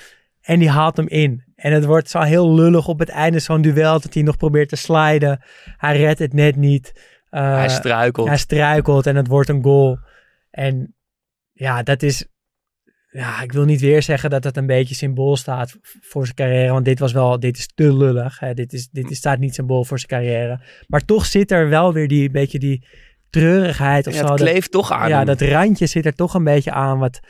En 0.41 0.59
die 0.59 0.71
haalt 0.71 0.97
hem 0.97 1.09
in. 1.09 1.45
En 1.57 1.73
het 1.73 1.85
wordt 1.85 2.11
zo 2.11 2.21
heel 2.21 2.55
lullig 2.55 2.89
op 2.89 2.99
het 2.99 3.09
einde 3.09 3.39
zo'n 3.39 3.63
duel 3.63 4.01
dat 4.01 4.15
hij 4.15 4.23
nog 4.23 4.37
probeert 4.37 4.69
te 4.69 4.77
sliden. 4.77 5.43
Hij 5.77 5.97
redt 5.97 6.19
het 6.19 6.33
net 6.33 6.57
niet. 6.57 6.93
Eh, 7.31 7.55
Hij 7.55 7.69
struikelt. 7.69 8.29
Hij 8.29 8.37
struikelt 8.37 9.07
en 9.07 9.17
het 9.17 9.27
wordt 9.27 9.49
een 9.49 9.63
goal. 9.63 9.99
En 10.51 10.95
ja, 11.59 11.83
dat 11.83 12.03
is... 12.03 12.27
Ja, 13.11 13.43
ik 13.43 13.53
wil 13.53 13.65
niet 13.65 13.81
weer 13.81 14.03
zeggen 14.03 14.31
dat 14.31 14.43
dat 14.43 14.57
een 14.57 14.67
beetje 14.67 14.95
symbool 14.95 15.37
staat 15.37 15.77
voor 15.83 16.25
zijn 16.25 16.37
carrière. 16.37 16.73
Want 16.73 16.85
dit 16.85 16.99
was 16.99 17.13
wel, 17.13 17.41
dit 17.41 17.57
is 17.59 17.69
te 17.75 17.97
lullig. 17.97 18.39
Hè. 18.39 18.55
Dit, 18.55 18.73
is, 18.73 18.89
dit 18.89 19.11
is, 19.11 19.17
staat 19.17 19.39
niet 19.39 19.55
symbool 19.55 19.85
voor 19.85 19.99
zijn 19.99 20.11
carrière. 20.11 20.61
Maar 20.87 21.05
toch 21.05 21.27
zit 21.27 21.51
er 21.51 21.69
wel 21.69 21.93
weer 21.93 22.09
die 22.09 22.31
beetje 22.31 22.59
die 22.59 22.87
treurigheid 23.31 24.07
of 24.07 24.13
Ja, 24.13 24.19
zo. 24.21 24.27
het 24.27 24.39
Dat- 24.39 24.47
kleeft 24.49 24.71
toch 24.71 24.93
aan 24.93 25.09
Ja, 25.09 25.25
dat 25.25 25.41
randje 25.41 25.87
zit 25.87 26.07
er 26.07 26.15
toch 26.15 26.35
een 26.35 26.45
beetje 26.45 26.73
aan 26.73 26.99
wat, 26.99 27.21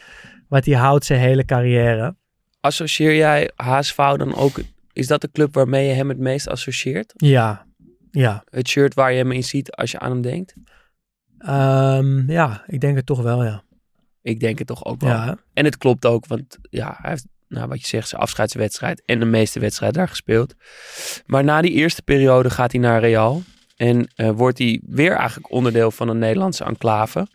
wat 0.48 0.64
hij 0.64 0.74
houdt 0.74 1.04
zijn 1.04 1.20
hele 1.20 1.44
carrière. 1.44 2.16
Associeer 2.60 3.14
jij 3.16 3.50
HSV 3.54 3.96
dan 3.96 4.34
ook... 4.34 4.60
Is 4.92 5.06
dat 5.06 5.20
de 5.20 5.30
club 5.32 5.54
waarmee 5.54 5.86
je 5.88 5.92
hem 5.94 6.08
het 6.08 6.18
meest 6.18 6.48
associeert? 6.48 7.12
Ja, 7.16 7.66
ja. 8.10 8.44
Het 8.50 8.68
shirt 8.68 8.94
waar 8.94 9.12
je 9.12 9.18
hem 9.18 9.32
in 9.32 9.44
ziet 9.44 9.70
als 9.72 9.90
je 9.90 9.98
aan 9.98 10.10
hem 10.10 10.22
denkt? 10.22 10.54
Ehm, 11.38 12.30
ja, 12.30 12.64
ik 12.66 12.80
denk 12.80 12.96
het 12.96 13.06
toch 13.06 13.22
wel, 13.22 13.44
ja. 13.44 13.64
Ik 14.26 14.40
denk 14.40 14.58
het 14.58 14.66
toch 14.66 14.84
ook 14.84 15.00
wel. 15.00 15.10
Ja. 15.10 15.38
En 15.52 15.64
het 15.64 15.76
klopt 15.76 16.06
ook, 16.06 16.26
want 16.26 16.58
ja, 16.70 16.96
hij 17.00 17.10
heeft, 17.10 17.26
nou, 17.48 17.68
wat 17.68 17.80
je 17.80 17.86
zegt, 17.86 18.08
zijn 18.08 18.20
afscheidswedstrijd 18.20 19.02
en 19.04 19.18
de 19.18 19.24
meeste 19.24 19.60
wedstrijden 19.60 19.98
daar 19.98 20.08
gespeeld. 20.08 20.54
Maar 21.26 21.44
na 21.44 21.60
die 21.60 21.72
eerste 21.72 22.02
periode 22.02 22.50
gaat 22.50 22.72
hij 22.72 22.80
naar 22.80 23.00
Real 23.00 23.42
en 23.76 24.08
eh, 24.14 24.30
wordt 24.30 24.58
hij 24.58 24.80
weer 24.86 25.12
eigenlijk 25.12 25.50
onderdeel 25.52 25.90
van 25.90 26.08
een 26.08 26.18
Nederlandse 26.18 26.64
enclave. 26.64 27.26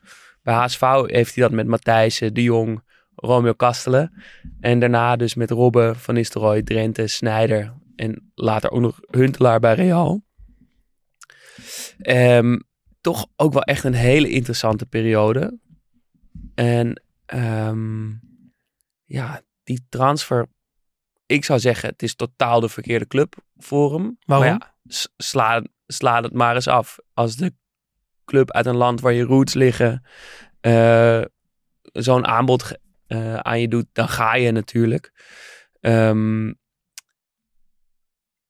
Bij 0.43 0.53
HSV 0.53 0.81
heeft 1.05 1.35
hij 1.35 1.43
dat 1.43 1.51
met 1.51 1.67
Matthijssen, 1.67 2.33
De 2.33 2.43
Jong, 2.43 2.83
Romeo 3.15 3.53
Kastelen. 3.53 4.23
En 4.59 4.79
daarna 4.79 5.15
dus 5.15 5.35
met 5.35 5.51
Robben, 5.51 5.95
Van 5.95 6.13
Nistelrooy, 6.13 6.61
Drenthe, 6.61 7.07
Snijder 7.07 7.73
en 7.95 8.31
later 8.35 8.71
ook 8.71 8.81
nog 8.81 8.99
Huntelaar 9.09 9.59
bij 9.59 9.73
Real. 9.73 10.23
Ehm, 12.01 12.59
toch 13.01 13.27
ook 13.35 13.53
wel 13.53 13.63
echt 13.63 13.83
een 13.83 13.93
hele 13.93 14.29
interessante 14.29 14.85
periode. 14.85 15.59
En 16.55 17.03
ehm, 17.25 18.09
ja, 19.05 19.41
die 19.63 19.85
transfer. 19.89 20.47
Ik 21.25 21.45
zou 21.45 21.59
zeggen, 21.59 21.89
het 21.89 22.03
is 22.03 22.15
totaal 22.15 22.59
de 22.59 22.69
verkeerde 22.69 23.07
club 23.07 23.35
voor 23.57 23.93
hem. 23.93 24.17
Waarom? 24.25 24.47
Maar 24.47 24.57
ja, 24.59 24.75
sla, 25.17 25.63
sla 25.87 26.21
het 26.21 26.33
maar 26.33 26.55
eens 26.55 26.67
af. 26.67 26.97
Als 27.13 27.35
de 27.35 27.53
club 28.25 28.51
uit 28.51 28.65
een 28.65 28.75
land 28.75 29.01
waar 29.01 29.13
je 29.13 29.23
roots 29.23 29.53
liggen 29.53 30.03
eh, 30.61 31.21
zo'n 31.81 32.25
aanbod 32.25 32.77
eh, 33.07 33.35
aan 33.35 33.59
je 33.59 33.67
doet, 33.67 33.87
dan 33.93 34.07
ga 34.07 34.35
je 34.35 34.51
natuurlijk. 34.51 35.11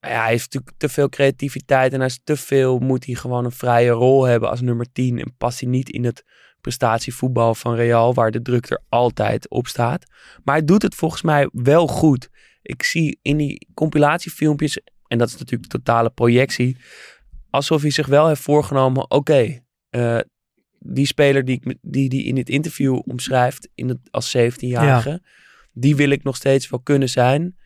Maar 0.01 0.11
ja, 0.13 0.21
hij 0.21 0.29
heeft 0.29 0.43
natuurlijk 0.43 0.77
te 0.77 0.89
veel 0.89 1.09
creativiteit 1.09 1.93
en 1.93 1.97
hij 1.97 2.07
is 2.07 2.19
te 2.23 2.37
veel, 2.37 2.79
moet 2.79 3.05
hij 3.05 3.15
gewoon 3.15 3.45
een 3.45 3.51
vrije 3.51 3.89
rol 3.89 4.23
hebben 4.23 4.49
als 4.49 4.61
nummer 4.61 4.91
10 4.91 5.19
en 5.19 5.35
past 5.37 5.59
hij 5.59 5.69
niet 5.69 5.89
in 5.89 6.05
het 6.05 6.23
prestatievoetbal 6.61 7.55
van 7.55 7.75
Real, 7.75 8.13
waar 8.13 8.31
de 8.31 8.41
druk 8.41 8.69
er 8.69 8.81
altijd 8.89 9.49
op 9.49 9.67
staat. 9.67 10.05
Maar 10.43 10.55
hij 10.55 10.65
doet 10.65 10.81
het 10.81 10.95
volgens 10.95 11.21
mij 11.21 11.49
wel 11.51 11.87
goed. 11.87 12.29
Ik 12.61 12.83
zie 12.83 13.19
in 13.21 13.37
die 13.37 13.67
compilatiefilmpjes, 13.73 14.79
en 15.07 15.17
dat 15.17 15.27
is 15.27 15.37
natuurlijk 15.37 15.71
totale 15.71 16.09
projectie, 16.09 16.77
alsof 17.49 17.81
hij 17.81 17.91
zich 17.91 18.07
wel 18.07 18.27
heeft 18.27 18.41
voorgenomen, 18.41 19.11
oké, 19.11 19.61
eh, 19.89 20.19
die 20.79 21.05
speler 21.05 21.45
die, 21.45 21.77
die, 21.81 22.09
die 22.09 22.23
in 22.23 22.35
dit 22.35 22.49
interview 22.49 22.99
omschrijft 23.05 23.69
in 23.75 23.89
het, 23.89 23.99
als 24.11 24.37
17-jarige, 24.37 25.21
die 25.73 25.95
wil 25.95 26.09
ik 26.09 26.23
nog 26.23 26.35
steeds 26.35 26.69
wel 26.69 26.79
kunnen 26.79 27.09
zijn. 27.09 27.57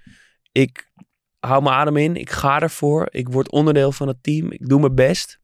Ik 0.52 0.92
hou 1.40 1.64
mijn 1.64 1.76
adem 1.76 1.98
in, 1.98 2.16
ik 2.16 2.30
ga 2.30 2.60
ervoor, 2.60 3.08
ik 3.12 3.30
word 3.30 3.52
onderdeel 3.52 3.92
van 3.92 4.08
het 4.08 4.24
team, 4.24 4.52
ik 4.52 4.68
doe 4.68 4.80
mijn 4.80 4.96
best. 4.96 5.40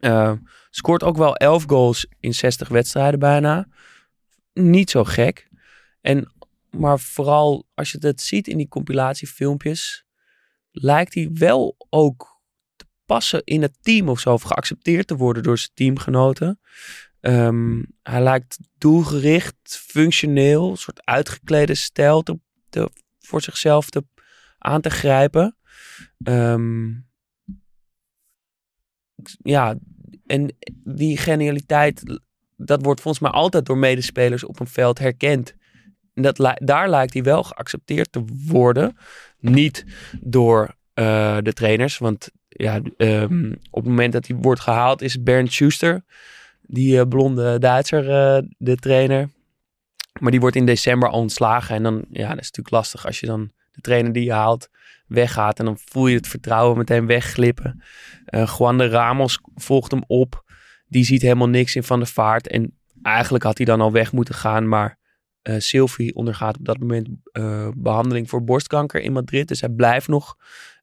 Eh, 0.00 0.32
scoort 0.78 1.02
ook 1.02 1.16
wel 1.16 1.36
11 1.36 1.64
goals 1.66 2.06
in 2.20 2.34
60 2.34 2.68
wedstrijden 2.68 3.18
bijna. 3.18 3.68
Niet 4.52 4.90
zo 4.90 5.04
gek. 5.04 5.48
En, 6.00 6.32
maar 6.70 6.98
vooral 7.00 7.66
als 7.74 7.92
je 7.92 7.98
het 8.00 8.20
ziet 8.20 8.48
in 8.48 8.56
die 8.56 8.68
compilatiefilmpjes, 8.68 10.04
lijkt 10.70 11.14
hij 11.14 11.30
wel 11.32 11.76
ook 11.88 12.40
te 12.76 12.84
passen 13.06 13.44
in 13.44 13.62
het 13.62 13.76
team 13.80 14.08
of 14.08 14.20
zo. 14.20 14.32
Of 14.32 14.42
geaccepteerd 14.42 15.06
te 15.06 15.16
worden 15.16 15.42
door 15.42 15.58
zijn 15.58 15.70
teamgenoten. 15.74 16.60
Ehm, 17.20 17.82
hij 18.02 18.22
lijkt 18.22 18.58
doelgericht, 18.78 19.78
functioneel, 19.86 20.70
een 20.70 20.76
soort 20.76 21.04
uitgeklede 21.04 21.74
stijl 21.74 22.22
te, 22.22 22.40
te- 22.68 22.90
voor 23.18 23.42
zichzelf 23.42 23.90
te, 23.90 24.04
aan 24.58 24.80
te 24.80 24.90
grijpen. 24.90 25.56
Ehm, 26.22 26.90
ja, 29.42 29.78
en 30.28 30.56
die 30.84 31.16
genialiteit, 31.16 32.20
dat 32.56 32.82
wordt 32.82 33.00
volgens 33.00 33.22
mij 33.22 33.32
altijd 33.32 33.66
door 33.66 33.78
medespelers 33.78 34.44
op 34.44 34.60
een 34.60 34.66
veld 34.66 34.98
herkend. 34.98 35.54
En 36.14 36.22
dat, 36.22 36.56
daar 36.58 36.90
lijkt 36.90 37.12
hij 37.12 37.22
wel 37.22 37.42
geaccepteerd 37.42 38.12
te 38.12 38.24
worden. 38.46 38.96
Niet 39.38 39.84
door 40.20 40.74
eh, 40.94 41.36
de 41.42 41.52
trainers, 41.52 41.98
want 41.98 42.30
ja, 42.48 42.80
ehm, 42.96 43.52
op 43.70 43.82
het 43.82 43.88
moment 43.88 44.12
dat 44.12 44.26
hij 44.26 44.36
wordt 44.36 44.60
gehaald 44.60 45.02
is 45.02 45.22
Bernd 45.22 45.52
Schuster, 45.52 46.04
die 46.62 47.00
eh, 47.00 47.08
blonde 47.08 47.58
Duitser, 47.58 48.10
eh, 48.10 48.42
de 48.58 48.76
trainer. 48.76 49.28
Maar 50.20 50.30
die 50.30 50.40
wordt 50.40 50.56
in 50.56 50.66
december 50.66 51.08
al 51.08 51.20
ontslagen. 51.20 51.76
En 51.76 51.82
dan, 51.82 52.04
ja, 52.10 52.28
dat 52.28 52.38
is 52.38 52.46
natuurlijk 52.46 52.70
lastig 52.70 53.06
als 53.06 53.20
je 53.20 53.26
dan 53.26 53.52
de 53.72 53.80
trainer 53.80 54.12
die 54.12 54.24
je 54.24 54.32
haalt 54.32 54.68
weggaat. 55.08 55.58
En 55.58 55.64
dan 55.64 55.78
voel 55.84 56.06
je 56.06 56.16
het 56.16 56.28
vertrouwen 56.28 56.78
meteen 56.78 57.06
wegglippen. 57.06 57.82
Eh 58.24 58.54
Juan 58.58 58.78
de 58.78 58.88
Ramos 58.88 59.40
volgt 59.54 59.90
hem 59.90 60.02
op. 60.06 60.44
Die 60.86 61.04
ziet 61.04 61.22
helemaal 61.22 61.48
niks 61.48 61.76
in 61.76 61.82
van 61.82 62.00
de 62.00 62.06
vaart. 62.06 62.48
En 62.48 62.78
eigenlijk 63.02 63.44
had 63.44 63.56
hij 63.56 63.66
dan 63.66 63.80
al 63.80 63.92
weg 63.92 64.12
moeten 64.12 64.34
gaan. 64.34 64.68
Maar 64.68 64.98
eh 65.42 65.54
Sylvie 65.58 66.14
ondergaat 66.14 66.58
op 66.58 66.64
dat 66.64 66.78
moment 66.78 67.08
eh, 67.32 67.68
behandeling 67.76 68.28
voor 68.28 68.44
borstkanker 68.44 69.00
in 69.00 69.12
Madrid. 69.12 69.48
Dus 69.48 69.60
hij 69.60 69.70
blijft 69.70 70.08
nog 70.08 70.36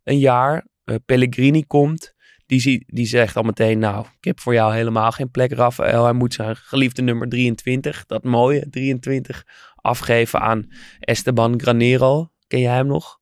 een 0.04 0.20
jaar. 0.20 0.66
Pellegrini 1.06 1.64
komt. 1.68 2.16
Die, 2.46 2.60
zie, 2.60 2.84
die 2.88 3.06
zegt 3.06 3.36
al 3.36 3.44
meteen, 3.44 3.80
nou, 3.80 4.06
ik 4.18 4.24
heb 4.24 4.40
voor 4.40 4.54
jou 4.54 4.74
helemaal 4.74 5.12
geen 5.12 5.32
plek, 5.32 5.52
Rafael. 5.52 6.04
Hij 6.04 6.14
moet 6.14 6.34
zijn 6.34 6.56
geliefde 6.56 7.02
nummer 7.02 7.30
23, 7.30 8.06
dat 8.06 8.24
mooie 8.24 8.70
23, 8.70 9.46
afgeven 9.76 10.40
aan 10.40 10.68
Esteban 11.00 11.60
Granero. 11.62 12.30
Ken 12.48 12.60
jij 12.60 12.76
hem 12.76 12.88
nog? 12.88 13.20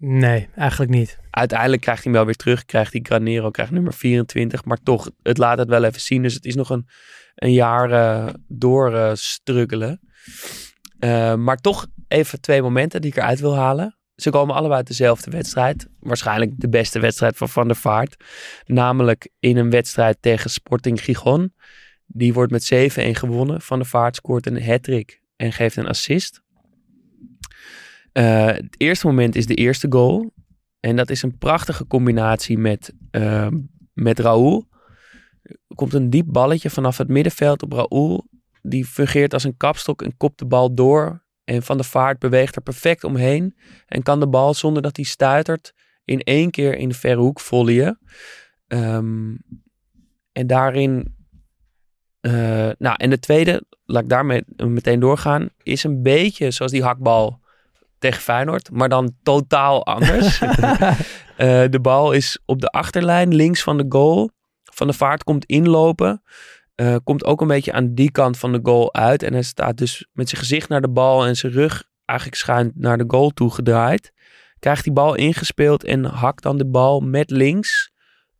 Nee, 0.00 0.48
eigenlijk 0.54 0.90
niet. 0.90 1.18
Uiteindelijk 1.30 1.82
krijgt 1.82 2.02
hij 2.02 2.12
hem 2.12 2.20
wel 2.20 2.30
weer 2.30 2.36
terug. 2.36 2.64
Krijgt 2.64 2.92
die 2.92 3.04
Granero, 3.04 3.50
krijgt 3.50 3.72
nummer 3.72 3.92
24. 3.92 4.64
Maar 4.64 4.78
toch, 4.82 5.10
het 5.22 5.38
laat 5.38 5.58
het 5.58 5.68
wel 5.68 5.84
even 5.84 6.00
zien. 6.00 6.22
Dus 6.22 6.34
het 6.34 6.44
is 6.44 6.54
nog 6.54 6.70
een, 6.70 6.88
een 7.34 7.52
jaar 7.52 7.90
eh, 7.90 8.34
door 8.48 8.94
eh, 8.94 9.10
struggelen. 9.14 10.00
Eh, 10.98 11.34
maar 11.34 11.56
toch 11.56 11.86
even 12.08 12.40
twee 12.40 12.62
momenten 12.62 13.00
die 13.00 13.10
ik 13.10 13.16
eruit 13.16 13.40
wil 13.40 13.56
halen. 13.56 13.98
Ze 14.14 14.30
komen 14.30 14.54
allebei 14.54 14.76
uit 14.76 14.86
dezelfde 14.86 15.30
wedstrijd. 15.30 15.88
Waarschijnlijk 16.00 16.52
de 16.56 16.68
beste 16.68 16.98
wedstrijd 17.00 17.36
van 17.36 17.48
Van 17.48 17.66
der 17.66 17.76
Vaart. 17.76 18.24
Namelijk 18.66 19.30
in 19.38 19.56
een 19.56 19.70
wedstrijd 19.70 20.16
tegen 20.20 20.50
Sporting 20.50 21.00
Gijon. 21.04 21.54
Die 22.06 22.32
wordt 22.32 22.52
met 22.52 22.72
7-1 22.74 23.10
gewonnen. 23.10 23.60
Van 23.60 23.78
der 23.78 23.88
Vaart 23.88 24.16
scoort 24.16 24.46
een 24.46 24.64
hat-trick 24.64 25.20
en 25.36 25.52
geeft 25.52 25.76
een 25.76 25.86
assist. 25.86 26.42
Eh, 28.12 28.46
het 28.46 28.74
eerste 28.76 29.06
moment 29.06 29.36
is 29.36 29.46
de 29.46 29.54
eerste 29.54 29.86
goal. 29.90 30.32
En 30.80 30.96
dat 30.96 31.10
is 31.10 31.22
een 31.22 31.38
prachtige 31.38 31.86
combinatie 31.86 32.58
met, 32.58 32.92
eh, 33.10 33.48
met 33.92 34.18
Raoul. 34.18 34.68
Er 35.42 35.74
komt 35.74 35.94
een 35.94 36.10
diep 36.10 36.26
balletje 36.28 36.70
vanaf 36.70 36.98
het 36.98 37.08
middenveld 37.08 37.62
op 37.62 37.72
Raoul. 37.72 38.26
Die 38.62 38.84
fungeert 38.84 39.32
als 39.32 39.44
een 39.44 39.56
kapstok 39.56 40.02
en 40.02 40.16
kopt 40.16 40.38
de 40.38 40.46
bal 40.46 40.74
door. 40.74 41.26
En 41.44 41.62
Van 41.62 41.76
der 41.76 41.86
Vaart 41.86 42.18
beweegt 42.18 42.56
er 42.56 42.62
perfect 42.62 43.04
omheen. 43.04 43.56
En 43.86 44.02
kan 44.02 44.20
de 44.20 44.28
bal 44.28 44.54
zonder 44.54 44.82
dat 44.82 44.96
hij 44.96 45.04
stuitert 45.04 45.72
in 46.04 46.20
één 46.20 46.50
keer 46.50 46.76
in 46.76 46.88
de 46.88 46.94
verre 46.94 47.20
hoek 47.20 47.40
volleyen. 47.40 47.98
Ehm, 48.66 49.34
en 50.32 50.46
daarin... 50.46 51.16
eh, 52.20 52.70
nou, 52.78 52.96
en 52.96 53.10
de 53.10 53.18
tweede, 53.18 53.62
laat 53.84 54.02
ik 54.02 54.08
daarmee 54.08 54.42
meteen 54.56 55.00
doorgaan, 55.00 55.48
is 55.62 55.84
een 55.84 56.02
beetje 56.02 56.50
zoals 56.50 56.72
die 56.72 56.82
hakbal 56.82 57.40
tegen 57.98 58.20
Feyenoord, 58.22 58.70
maar 58.70 58.88
dan 58.88 59.12
totaal 59.22 59.86
anders. 59.86 60.40
Eh, 61.38 61.64
de 61.70 61.80
bal 61.80 62.12
is 62.12 62.38
op 62.44 62.60
de 62.60 62.68
achterlijn, 62.68 63.34
links 63.34 63.62
van 63.62 63.76
de 63.76 63.84
goal. 63.88 64.30
Van 64.64 64.86
de 64.86 64.92
Vaart 64.92 65.24
komt 65.24 65.44
inlopen. 65.44 66.22
eh, 66.74 66.96
komt 67.04 67.24
ook 67.24 67.40
een 67.40 67.46
beetje 67.46 67.72
aan 67.72 67.94
die 67.94 68.10
kant 68.10 68.38
van 68.38 68.52
de 68.52 68.60
goal 68.62 68.94
uit. 68.94 69.22
En 69.22 69.32
hij 69.32 69.42
staat 69.42 69.76
dus 69.76 70.08
met 70.12 70.28
zijn 70.28 70.40
gezicht 70.40 70.68
naar 70.68 70.80
de 70.80 70.88
bal 70.88 71.26
en 71.26 71.36
zijn 71.36 71.52
rug 71.52 71.84
eigenlijk 72.04 72.38
schuin 72.38 72.72
naar 72.74 72.98
de 72.98 73.04
goal 73.06 73.30
toe 73.30 73.50
gedraaid. 73.50 74.12
Krijgt 74.58 74.84
die 74.84 74.92
bal 74.92 75.14
ingespeeld 75.14 75.84
en 75.84 76.04
hakt 76.04 76.42
dan 76.42 76.58
de 76.58 76.66
bal 76.66 77.00
met 77.00 77.30
links 77.30 77.92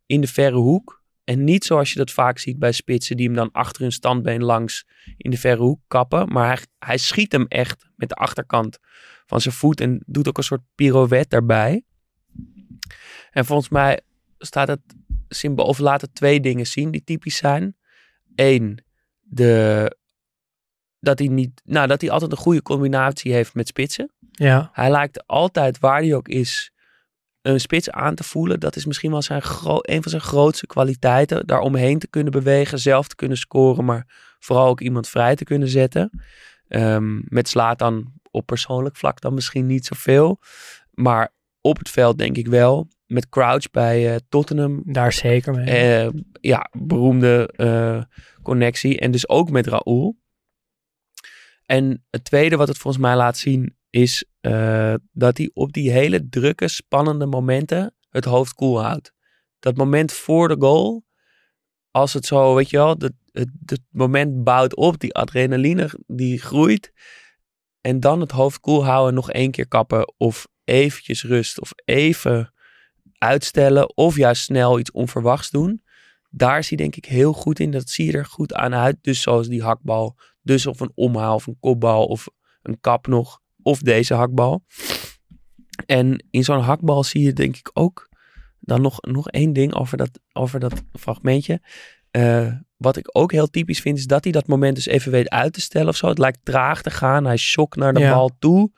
in 0.05 0.21
de 0.21 0.27
verre 0.27 0.57
hoek. 0.57 0.98
En 1.29 1.43
niet 1.43 1.65
zoals 1.65 1.91
je 1.91 1.97
dat 1.97 2.11
vaak 2.11 2.37
ziet 2.37 2.59
bij 2.59 2.71
spitsen 2.71 3.17
die 3.17 3.25
hem 3.25 3.35
dan 3.35 3.51
achter 3.51 3.81
hun 3.81 3.91
standbeen 3.91 4.43
langs 4.43 4.85
in 5.17 5.31
de 5.31 5.37
verre 5.37 5.61
hoek 5.61 5.79
kappen. 5.87 6.31
Maar 6.31 6.47
hij, 6.47 6.65
hij 6.79 6.97
schiet 6.97 7.31
hem 7.31 7.45
echt 7.47 7.89
met 7.95 8.09
de 8.09 8.15
achterkant 8.15 8.77
van 9.25 9.41
zijn 9.41 9.53
voet 9.53 9.81
en 9.81 10.03
doet 10.05 10.27
ook 10.27 10.37
een 10.37 10.43
soort 10.43 10.61
pirouette 10.75 11.29
daarbij. 11.29 11.83
En 13.31 13.45
volgens 13.45 13.69
mij 13.69 14.01
staat 14.37 14.67
het 14.67 14.81
symbool, 15.27 15.65
of 15.65 15.79
laat 15.79 16.01
het 16.01 16.15
twee 16.15 16.39
dingen 16.39 16.67
zien 16.67 16.91
die 16.91 17.03
typisch 17.03 17.37
zijn. 17.37 17.75
Eén, 18.35 18.83
de, 19.19 19.97
dat 20.99 21.19
hij 21.19 21.27
niet, 21.27 21.61
nou, 21.65 21.87
dat 21.87 22.01
hij 22.01 22.09
altijd 22.09 22.31
een 22.31 22.37
goede 22.37 22.61
combinatie 22.61 23.33
heeft 23.33 23.53
met 23.53 23.67
spitsen. 23.67 24.11
Ja. 24.31 24.69
Hij 24.73 24.91
lijkt 24.91 25.27
altijd, 25.27 25.79
waar 25.79 26.01
hij 26.01 26.15
ook 26.15 26.27
is, 26.27 26.71
een 27.41 27.59
spits 27.59 27.89
aan 27.89 28.15
te 28.15 28.23
voelen. 28.23 28.59
Dat 28.59 28.75
is 28.75 28.85
misschien 28.85 29.11
wel 29.11 29.21
zijn 29.21 29.41
een 29.81 30.01
van 30.01 30.11
zijn 30.11 30.21
grootste 30.21 30.67
kwaliteiten. 30.67 31.47
Daar 31.47 31.59
omheen 31.59 31.99
te 31.99 32.07
kunnen 32.07 32.31
bewegen, 32.31 32.79
zelf 32.79 33.07
te 33.07 33.15
kunnen 33.15 33.37
scoren, 33.37 33.85
maar 33.85 34.35
vooral 34.39 34.67
ook 34.67 34.81
iemand 34.81 35.07
vrij 35.07 35.35
te 35.35 35.43
kunnen 35.43 35.67
zetten. 35.67 36.23
Ehm, 36.67 37.19
met 37.23 37.47
slaat 37.47 37.79
dan 37.79 38.13
op 38.31 38.45
persoonlijk 38.45 38.95
vlak 38.95 39.21
dan 39.21 39.33
misschien 39.33 39.65
niet 39.65 39.85
zoveel. 39.85 40.39
Maar 40.91 41.33
op 41.61 41.77
het 41.77 41.89
veld 41.89 42.17
denk 42.17 42.37
ik 42.37 42.47
wel. 42.47 42.87
Met 43.05 43.29
Crouch 43.29 43.71
bij 43.71 44.13
eh, 44.13 44.19
Tottenham. 44.29 44.81
Daar 44.85 45.13
zeker 45.13 45.53
mee. 45.53 45.65
Eh, 45.65 46.09
ja, 46.41 46.69
beroemde 46.77 47.53
eh, 47.55 48.01
connectie. 48.43 48.99
En 48.99 49.11
dus 49.11 49.29
ook 49.29 49.49
met 49.49 49.67
Raoul. 49.67 50.17
En 51.65 52.05
het 52.09 52.23
tweede 52.23 52.55
wat 52.55 52.67
het 52.67 52.77
volgens 52.77 53.03
mij 53.03 53.15
laat 53.15 53.37
zien 53.37 53.77
is 53.89 54.25
eh, 54.41 54.93
dat 55.11 55.37
hij 55.37 55.51
op 55.53 55.73
die 55.73 55.91
hele 55.91 56.29
drukke, 56.29 56.67
spannende 56.67 57.25
momenten 57.25 57.95
het 58.09 58.25
hoofd 58.25 58.53
koel 58.53 58.83
houdt. 58.83 59.13
Dat 59.59 59.77
moment 59.77 60.11
voor 60.11 60.47
de 60.47 60.55
goal, 60.59 61.03
als 61.91 62.13
het 62.13 62.25
zo, 62.25 62.55
weet 62.55 62.69
je 62.69 62.77
wel, 62.77 62.89
het, 62.89 63.13
het, 63.31 63.49
het 63.65 63.81
moment 63.89 64.43
bouwt 64.43 64.75
op, 64.75 64.99
die 64.99 65.13
adrenaline 65.13 65.99
die 66.07 66.39
groeit. 66.39 66.93
En 67.81 67.99
dan 67.99 68.19
het 68.19 68.31
hoofd 68.31 68.59
koel 68.59 68.85
houden, 68.85 69.13
nog 69.13 69.31
één 69.31 69.51
keer 69.51 69.67
kappen 69.67 70.13
of 70.17 70.47
eventjes 70.63 71.23
rust 71.23 71.61
of 71.61 71.71
even 71.85 72.53
uitstellen 73.17 73.97
of 73.97 74.15
juist 74.15 74.43
snel 74.43 74.79
iets 74.79 74.91
onverwachts 74.91 75.49
doen. 75.49 75.83
Daar 76.29 76.57
is 76.57 76.69
hij 76.69 76.77
denk 76.77 76.95
ik 76.95 77.05
heel 77.05 77.33
goed 77.33 77.59
in. 77.59 77.71
Dat 77.71 77.89
zie 77.89 78.05
je 78.05 78.11
er 78.11 78.25
goed 78.25 78.53
aan 78.53 78.73
uit. 78.73 78.97
Dus 79.01 79.21
zoals 79.21 79.47
die 79.47 79.63
hakbal. 79.63 80.17
Dus 80.41 80.65
of 80.65 80.79
een 80.79 80.91
omhaal 80.95 81.35
of 81.35 81.47
een 81.47 81.57
kopbal 81.59 82.05
of 82.05 82.27
een 82.61 82.79
kap 82.79 83.07
nog. 83.07 83.41
Of 83.69 83.79
deze 83.79 84.13
hakbal. 84.13 84.63
En 85.85 86.25
in 86.31 86.43
zo'n 86.43 86.59
hakbal 86.61 87.03
zie 87.03 87.21
je 87.21 87.33
denk 87.33 87.55
ik 87.57 87.69
ook 87.73 88.09
dan 88.59 88.81
nog, 88.81 89.01
nog 89.01 89.29
één 89.29 89.53
ding 89.53 89.73
over 89.73 89.97
dat, 89.97 90.19
over 90.33 90.59
dat 90.59 90.83
fragmentje. 90.99 91.61
Eh, 92.11 92.51
wat 92.77 92.97
ik 92.97 93.09
ook 93.17 93.31
heel 93.31 93.47
typisch 93.49 93.79
vind 93.79 93.97
is 93.97 94.05
dat 94.05 94.23
hij 94.23 94.33
dat 94.33 94.47
moment 94.47 94.75
dus 94.75 94.85
even 94.85 95.11
weet 95.11 95.29
uit 95.29 95.53
te 95.53 95.61
stellen 95.61 95.87
of 95.87 95.95
zo. 95.95 96.07
Het 96.07 96.17
lijkt 96.17 96.39
traag 96.43 96.81
te 96.81 96.89
gaan. 96.89 97.25
Hij 97.25 97.37
shokt 97.37 97.75
naar 97.75 97.93
de 97.93 97.99
Ja. 97.99 98.13
bal 98.13 98.31
toe. 98.39 98.71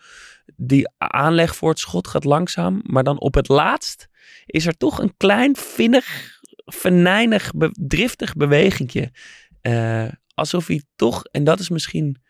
Die 0.55 0.89
aanleg 0.97 1.55
voor 1.55 1.69
het 1.69 1.79
schot 1.79 2.07
gaat 2.07 2.23
langzaam. 2.23 2.81
Maar 2.83 3.03
dan 3.03 3.19
op 3.19 3.33
het 3.33 3.47
laatst 3.47 4.07
is 4.45 4.65
er 4.65 4.77
toch 4.77 4.99
een 4.99 5.13
klein 5.17 5.55
vinnig, 5.55 6.39
venijnig, 6.65 7.51
be- 7.55 7.75
driftig 7.79 8.33
bewegingje. 8.35 9.11
Eh, 9.61 10.07
alsof 10.33 10.67
hij 10.67 10.83
toch, 10.95 11.23
en 11.23 11.43
dat 11.43 11.59
is 11.59 11.69
misschien 11.69 12.21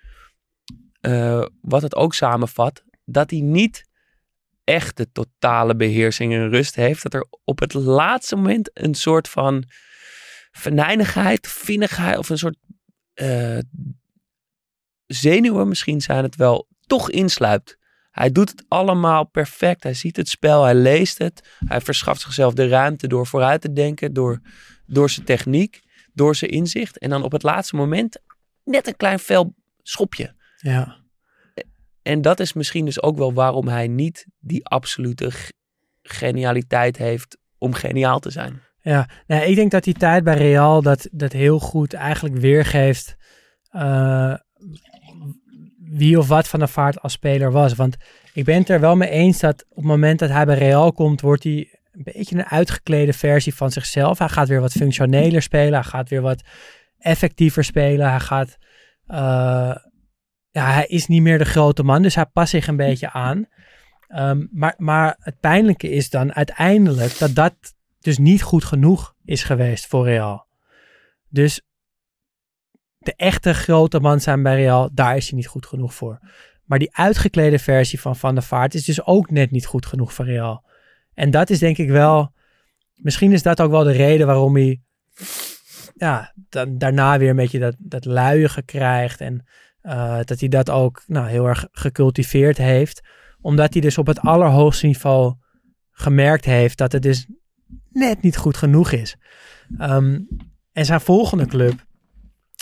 eh, 1.02 1.46
wat 1.62 1.82
het 1.82 1.96
ook 1.96 2.14
samenvat, 2.14 2.84
dat 3.06 3.30
hij 3.30 3.40
niet 3.40 3.90
echt 4.64 4.98
de 4.98 5.12
totale 5.12 5.76
beheersing 5.76 6.34
en 6.34 6.50
rust 6.50 6.76
heeft. 6.76 7.04
Dat 7.04 7.14
er 7.14 7.28
op 7.44 7.60
het 7.60 7.74
laatste 7.74 8.36
moment 8.36 8.70
een 8.74 8.96
soort 8.96 9.30
van 9.30 9.64
venijnigheid, 10.52 11.48
vinnigheid 11.48 12.18
of 12.18 12.30
een 12.30 12.38
soort 12.38 12.58
eh, 13.14 13.58
zenuwen 15.06 15.68
misschien 15.68 16.02
zijn 16.02 16.24
het 16.24 16.36
wel, 16.36 16.68
toch 16.86 17.10
insluipt. 17.10 17.78
Hij 18.12 18.32
doet 18.32 18.50
het 18.50 18.66
allemaal 18.68 19.26
perfect. 19.26 19.84
Hij 19.84 19.94
ziet 19.94 20.18
het 20.18 20.30
spel, 20.30 20.64
hij 20.64 20.76
leest 20.76 21.18
het. 21.18 21.50
Hij 21.66 21.82
verschaft 21.82 22.22
zichzelf 22.22 22.54
de 22.54 22.68
ruimte 22.68 23.08
door 23.08 23.28
vooruit 23.28 23.62
te 23.62 23.74
denken, 23.74 24.14
door, 24.14 24.42
door 24.86 25.10
zijn 25.10 25.26
techniek, 25.26 25.80
door 26.14 26.36
zijn 26.36 26.52
inzicht. 26.52 26.98
En 26.98 27.10
dan 27.10 27.24
op 27.24 27.32
het 27.32 27.44
laatste 27.44 27.76
moment 27.76 28.22
net 28.64 28.88
een 28.88 28.98
klein 28.98 29.20
fel 29.20 29.56
schopje. 29.84 30.36
Ja. 30.62 31.00
En 32.02 32.22
dat 32.22 32.40
is 32.40 32.54
misschien 32.54 32.86
dus 32.86 33.02
ook 33.02 33.18
wel 33.18 33.34
waarom 33.34 33.68
hij 33.68 33.88
niet 33.88 34.26
die 34.40 34.66
absolute 34.66 35.32
genialiteit 36.02 36.98
heeft 36.98 37.38
om 37.58 37.74
geniaal 37.74 38.20
te 38.20 38.30
zijn. 38.30 38.62
Ja, 38.82 39.10
nee, 39.28 39.50
ik 39.50 39.56
denk 39.56 39.72
dat 39.72 39.84
die 39.84 39.94
tijd 39.94 40.24
bij 40.24 40.38
Real 40.38 40.82
dat, 40.82 41.08
dat 41.12 41.32
heel 41.32 41.60
goed 41.60 41.94
eigenlijk 41.94 42.36
weergeeft 42.36 43.16
eh, 43.70 44.34
wie 45.78 46.18
of 46.18 46.28
wat 46.28 46.48
Van 46.48 46.60
der 46.60 46.68
Vaart 46.68 47.02
als 47.02 47.14
speler 47.14 47.52
was. 47.52 47.74
Want 47.74 47.98
ik 48.34 48.46
ben 48.46 48.58
het 48.58 48.70
er 48.70 48.80
wel 48.80 48.96
mee 48.96 49.10
eens 49.10 49.40
dat 49.40 49.66
op 49.70 49.76
het 49.76 49.86
moment 49.86 50.20
dat 50.20 50.30
hij 50.30 50.46
bij 50.46 50.58
Real 50.58 50.94
komt, 50.94 51.22
wordt 51.22 51.44
hij 51.44 51.80
een 51.92 52.04
beetje 52.04 52.36
een 52.36 52.46
uitgeklede 52.46 53.14
versie 53.14 53.56
van 53.56 53.72
zichzelf. 53.72 54.18
Hij 54.18 54.30
gaat 54.30 54.48
weer 54.48 54.62
wat 54.62 54.72
functioneler 54.72 55.42
spelen, 55.42 55.74
hij 55.74 55.84
gaat 55.84 56.10
weer 56.10 56.22
wat 56.22 56.44
effectiever 56.98 57.64
spelen, 57.64 58.10
hij 58.10 58.20
gaat... 58.20 58.58
eh, 59.06 59.76
ja, 60.52 60.72
hij 60.72 60.86
is 60.86 61.08
niet 61.08 61.22
meer 61.22 61.38
de 61.38 61.46
grote 61.46 61.84
man, 61.84 62.02
dus 62.02 62.16
hij 62.16 62.26
past 62.26 62.50
zich 62.50 62.68
een 62.68 62.76
beetje 62.76 63.12
aan. 63.12 63.48
Ehm, 64.08 64.46
maar, 64.52 64.74
maar 64.78 65.16
het 65.20 65.40
pijnlijke 65.40 65.90
is 65.90 66.10
dan 66.10 66.34
uiteindelijk 66.34 67.18
dat 67.18 67.36
dat 67.36 67.56
dus 68.00 68.18
niet 68.18 68.42
goed 68.42 68.64
genoeg 68.64 69.16
is 69.26 69.44
geweest 69.44 69.88
voor 69.88 70.06
Real. 70.06 70.46
Dus 71.30 71.62
de 72.98 73.14
echte 73.16 73.54
grote 73.54 74.00
man 74.00 74.20
zijn 74.20 74.44
bij 74.44 74.56
Real, 74.56 74.90
daar 74.94 75.16
is 75.16 75.30
hij 75.30 75.38
niet 75.38 75.48
goed 75.48 75.66
genoeg 75.66 75.94
voor. 75.94 76.20
Maar 76.66 76.80
die 76.80 76.96
uitgeklede 76.96 77.60
versie 77.60 78.00
van 78.00 78.16
Van 78.16 78.34
der 78.34 78.44
Vaart 78.44 78.74
is 78.74 78.86
dus 78.86 79.06
ook 79.06 79.30
net 79.30 79.52
niet 79.52 79.66
goed 79.66 79.86
genoeg 79.86 80.14
voor 80.14 80.26
Real. 80.26 80.66
En 81.14 81.32
dat 81.32 81.50
is 81.50 81.60
denk 81.60 81.78
ik 81.78 81.90
wel, 81.90 82.34
misschien 82.96 83.32
is 83.32 83.44
dat 83.44 83.62
ook 83.62 83.72
wel 83.72 83.84
de 83.84 83.92
reden 83.92 84.28
waarom 84.28 84.56
hij 84.56 84.82
ja, 85.96 86.34
dan, 86.50 86.78
daarna 86.78 87.18
weer 87.18 87.30
een 87.30 87.36
beetje 87.36 87.60
dat, 87.60 87.76
dat 87.78 88.06
luiige 88.06 88.62
krijgt. 88.62 89.22
En 89.22 89.46
eh, 89.82 90.20
dat 90.24 90.40
hij 90.40 90.50
dat 90.50 90.70
ook 90.70 91.04
nou, 91.08 91.28
heel 91.28 91.48
erg 91.48 91.68
gecultiveerd 91.72 92.58
heeft. 92.58 93.02
Omdat 93.42 93.74
hij 93.74 93.82
dus 93.82 93.98
op 93.98 94.08
het 94.08 94.20
allerhoogste 94.20 94.86
niveau 94.86 95.36
gemerkt 95.92 96.46
heeft 96.46 96.78
dat 96.78 96.92
het 96.92 97.02
dus 97.02 97.28
net 97.90 98.22
niet 98.22 98.38
goed 98.38 98.58
genoeg 98.58 98.92
is. 98.92 99.16
Ehm, 99.78 100.20
en 100.72 100.86
zijn 100.86 101.02
volgende 101.02 101.46
club, 101.46 101.86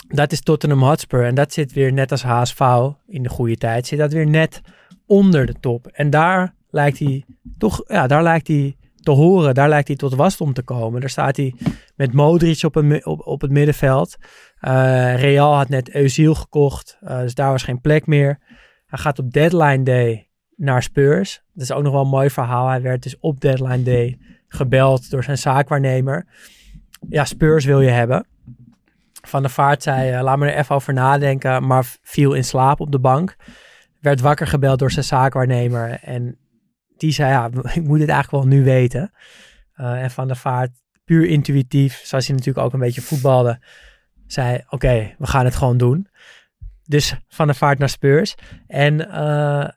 dat 0.08 0.32
is 0.32 0.40
Tottenham 0.40 0.82
Hotspur. 0.82 1.24
En 1.24 1.34
dat 1.34 1.52
zit 1.52 1.72
weer 1.72 1.92
net 1.92 2.10
als 2.10 2.22
HSV 2.22 2.60
in 3.06 3.22
de 3.22 3.28
goede 3.28 3.56
tijd, 3.56 3.86
zit 3.86 3.98
dat 3.98 4.12
weer 4.12 4.26
net 4.26 4.60
onder 5.06 5.46
de 5.46 5.54
top. 5.60 5.86
En 5.86 6.10
daar 6.10 6.54
lijkt 6.70 6.98
hij 6.98 7.24
toch, 7.58 7.82
ja, 7.86 8.06
daar 8.06 8.22
lijkt 8.22 8.48
hij 8.48 8.76
te 9.00 9.10
horen. 9.10 9.54
Daar 9.54 9.68
lijkt 9.68 9.88
hij 9.88 9.96
tot 9.96 10.14
wasdom 10.14 10.52
te 10.52 10.62
komen. 10.62 11.00
Daar 11.00 11.10
staat 11.10 11.36
hij 11.36 11.54
met 11.96 12.12
Modric 12.12 12.62
op, 12.62 12.76
een, 12.76 13.06
op, 13.06 13.26
op 13.26 13.40
het 13.40 13.50
middenveld. 13.50 14.16
Eh, 14.60 15.20
Real 15.20 15.54
had 15.54 15.68
net 15.68 15.94
Eusiel 15.94 16.34
gekocht, 16.34 16.98
eh, 17.00 17.20
dus 17.20 17.34
daar 17.34 17.50
was 17.50 17.62
geen 17.62 17.80
plek 17.80 18.06
meer. 18.06 18.38
Hij 18.86 18.98
gaat 18.98 19.18
op 19.18 19.32
deadline 19.32 19.82
day 19.82 20.28
naar 20.56 20.82
Spurs. 20.82 21.42
Dat 21.52 21.62
is 21.62 21.72
ook 21.72 21.82
nog 21.82 21.92
wel 21.92 22.02
een 22.02 22.08
mooi 22.08 22.30
verhaal. 22.30 22.68
Hij 22.68 22.82
werd 22.82 23.02
dus 23.02 23.18
op 23.18 23.40
deadline 23.40 23.82
day 23.82 24.18
gebeld 24.48 25.10
door 25.10 25.24
zijn 25.24 25.38
zaakwaarnemer. 25.38 26.26
Ja, 27.08 27.24
Spurs 27.24 27.64
wil 27.64 27.80
je 27.80 27.90
hebben. 27.90 28.26
Van 29.22 29.42
der 29.42 29.50
Vaart 29.50 29.82
zei, 29.82 30.10
eh, 30.10 30.22
laat 30.22 30.38
me 30.38 30.50
er 30.50 30.58
even 30.58 30.74
over 30.74 30.92
nadenken, 30.92 31.66
maar 31.66 31.96
viel 32.02 32.32
in 32.32 32.44
slaap 32.44 32.80
op 32.80 32.92
de 32.92 32.98
bank. 32.98 33.36
Werd 34.00 34.20
wakker 34.20 34.46
gebeld 34.46 34.78
door 34.78 34.90
zijn 34.90 35.04
zaakwaarnemer 35.04 35.98
en 36.02 36.38
die 36.96 37.12
zei, 37.12 37.30
ja, 37.30 37.50
ik 37.74 37.84
moet 37.84 37.98
dit 37.98 38.08
eigenlijk 38.08 38.44
wel 38.44 38.52
nu 38.52 38.64
weten. 38.64 39.12
En 39.74 40.10
Van 40.10 40.26
der 40.26 40.36
Vaart, 40.36 40.70
puur 41.04 41.26
intuïtief, 41.26 42.00
zoals 42.04 42.26
hij 42.26 42.36
natuurlijk 42.36 42.66
ook 42.66 42.72
een 42.72 42.80
beetje 42.80 43.00
voetbalde, 43.00 43.60
zei, 44.32 44.64
oké, 44.68 45.14
we 45.18 45.26
gaan 45.26 45.44
het 45.44 45.56
gewoon 45.56 45.76
doen. 45.76 46.08
Dus 46.84 47.14
Van 47.28 47.46
der 47.46 47.56
Vaart 47.56 47.78
naar 47.78 47.88
Spurs. 47.88 48.34
En 48.66 49.00
uh, 49.00 49.68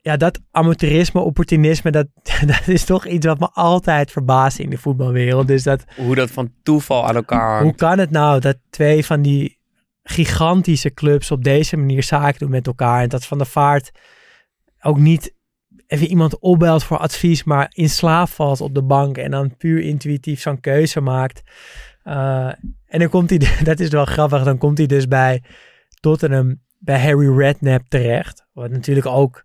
ja, 0.00 0.16
dat 0.16 0.40
amateurisme, 0.50 1.20
opportunisme, 1.20 1.90
dat, 1.90 2.06
dat 2.46 2.68
is 2.68 2.84
toch 2.84 3.06
iets 3.06 3.26
wat 3.26 3.38
me 3.38 3.48
altijd 3.52 4.10
verbaast 4.10 4.58
in 4.58 4.70
de 4.70 4.78
voetbalwereld. 4.78 5.46
Dus 5.46 5.62
dat, 5.62 5.84
Hoe 5.96 6.14
dat 6.14 6.30
van 6.30 6.52
toeval 6.62 7.06
aan 7.06 7.14
elkaar 7.14 7.48
hangt. 7.48 7.62
hoe 7.62 7.74
kan 7.74 7.98
het 7.98 8.10
nou 8.10 8.40
dat 8.40 8.56
twee 8.70 9.06
van 9.06 9.22
die 9.22 9.58
gigantische 10.02 10.94
clubs 10.94 11.30
op 11.30 11.44
deze 11.44 11.76
manier 11.76 12.02
zaken 12.02 12.38
doen 12.38 12.50
met 12.50 12.66
elkaar. 12.66 13.02
En 13.02 13.08
dat 13.08 13.26
Van 13.26 13.38
der 13.38 13.46
Vaart 13.46 13.90
ook 14.80 14.98
niet 14.98 15.34
even 15.86 16.06
iemand 16.06 16.38
opbelt 16.38 16.84
voor 16.84 16.98
advies, 16.98 17.44
maar 17.44 17.70
in 17.74 17.90
slaap 17.90 18.28
valt 18.28 18.60
op 18.60 18.74
de 18.74 18.82
bank 18.82 19.18
en 19.18 19.30
dan 19.30 19.56
puur 19.56 19.80
intuïtief 19.80 20.40
zo'n 20.40 20.60
keuze 20.60 21.00
maakt. 21.00 21.42
Uh, 22.06 22.52
en 22.86 22.98
dan 22.98 23.08
komt 23.08 23.30
hij, 23.30 23.38
dat 23.64 23.80
is 23.80 23.88
wel 23.88 24.04
grappig, 24.04 24.44
dan 24.44 24.58
komt 24.58 24.78
hij 24.78 24.86
dus 24.86 25.08
bij 25.08 25.42
Tottenham, 26.00 26.62
bij 26.78 27.00
Harry 27.00 27.36
Redknapp 27.38 27.88
terecht. 27.88 28.46
Wat 28.52 28.70
natuurlijk 28.70 29.06
ook, 29.06 29.44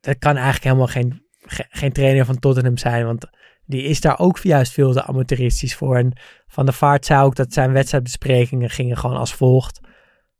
dat 0.00 0.18
kan 0.18 0.34
eigenlijk 0.34 0.64
helemaal 0.64 0.86
geen, 0.86 1.22
ge- 1.38 1.66
geen 1.68 1.92
trainer 1.92 2.24
van 2.24 2.38
Tottenham 2.38 2.76
zijn, 2.76 3.04
want 3.04 3.26
die 3.66 3.82
is 3.82 4.00
daar 4.00 4.18
ook 4.18 4.38
juist 4.38 4.72
veel 4.72 4.92
te 4.92 5.04
amateuristisch 5.04 5.74
voor. 5.74 5.96
En 5.96 6.12
Van 6.46 6.64
der 6.64 6.74
Vaart 6.74 7.06
zei 7.06 7.24
ook 7.24 7.36
dat 7.36 7.52
zijn 7.52 7.72
wedstrijdbesprekingen 7.72 8.70
gingen 8.70 8.96
gewoon 8.96 9.16
als 9.16 9.34
volgt. 9.34 9.80
Hij 9.82 9.92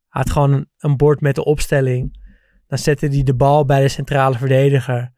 had 0.08 0.30
gewoon 0.30 0.52
een, 0.52 0.68
een 0.78 0.96
bord 0.96 1.20
met 1.20 1.34
de 1.34 1.44
opstelling. 1.44 2.22
Dan 2.66 2.78
zette 2.78 3.06
hij 3.06 3.22
de 3.22 3.34
bal 3.34 3.64
bij 3.64 3.80
de 3.80 3.88
centrale 3.88 4.38
verdediger. 4.38 5.12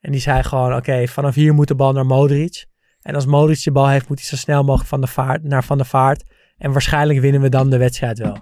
En 0.00 0.12
die 0.12 0.20
zei 0.20 0.42
gewoon, 0.42 0.74
oké, 0.74 1.06
vanaf 1.06 1.34
hier 1.34 1.54
moet 1.54 1.68
de 1.68 1.74
bal 1.74 1.92
naar 1.92 2.06
Modric. 2.06 2.66
En 3.08 3.14
als 3.14 3.26
Modric 3.26 3.62
de 3.62 3.72
bal 3.72 3.88
heeft, 3.88 4.08
moet 4.08 4.18
hij 4.18 4.28
zo 4.28 4.36
snel 4.36 4.64
mogelijk 4.64 4.88
van 4.88 5.00
de 5.00 5.06
vaart, 5.06 5.42
naar 5.42 5.64
Van 5.64 5.76
der 5.76 5.86
Vaart. 5.86 6.24
En 6.58 6.72
waarschijnlijk 6.72 7.20
winnen 7.20 7.40
we 7.40 7.48
dan 7.48 7.70
de 7.70 7.76
wedstrijd 7.78 8.18
wel. 8.18 8.38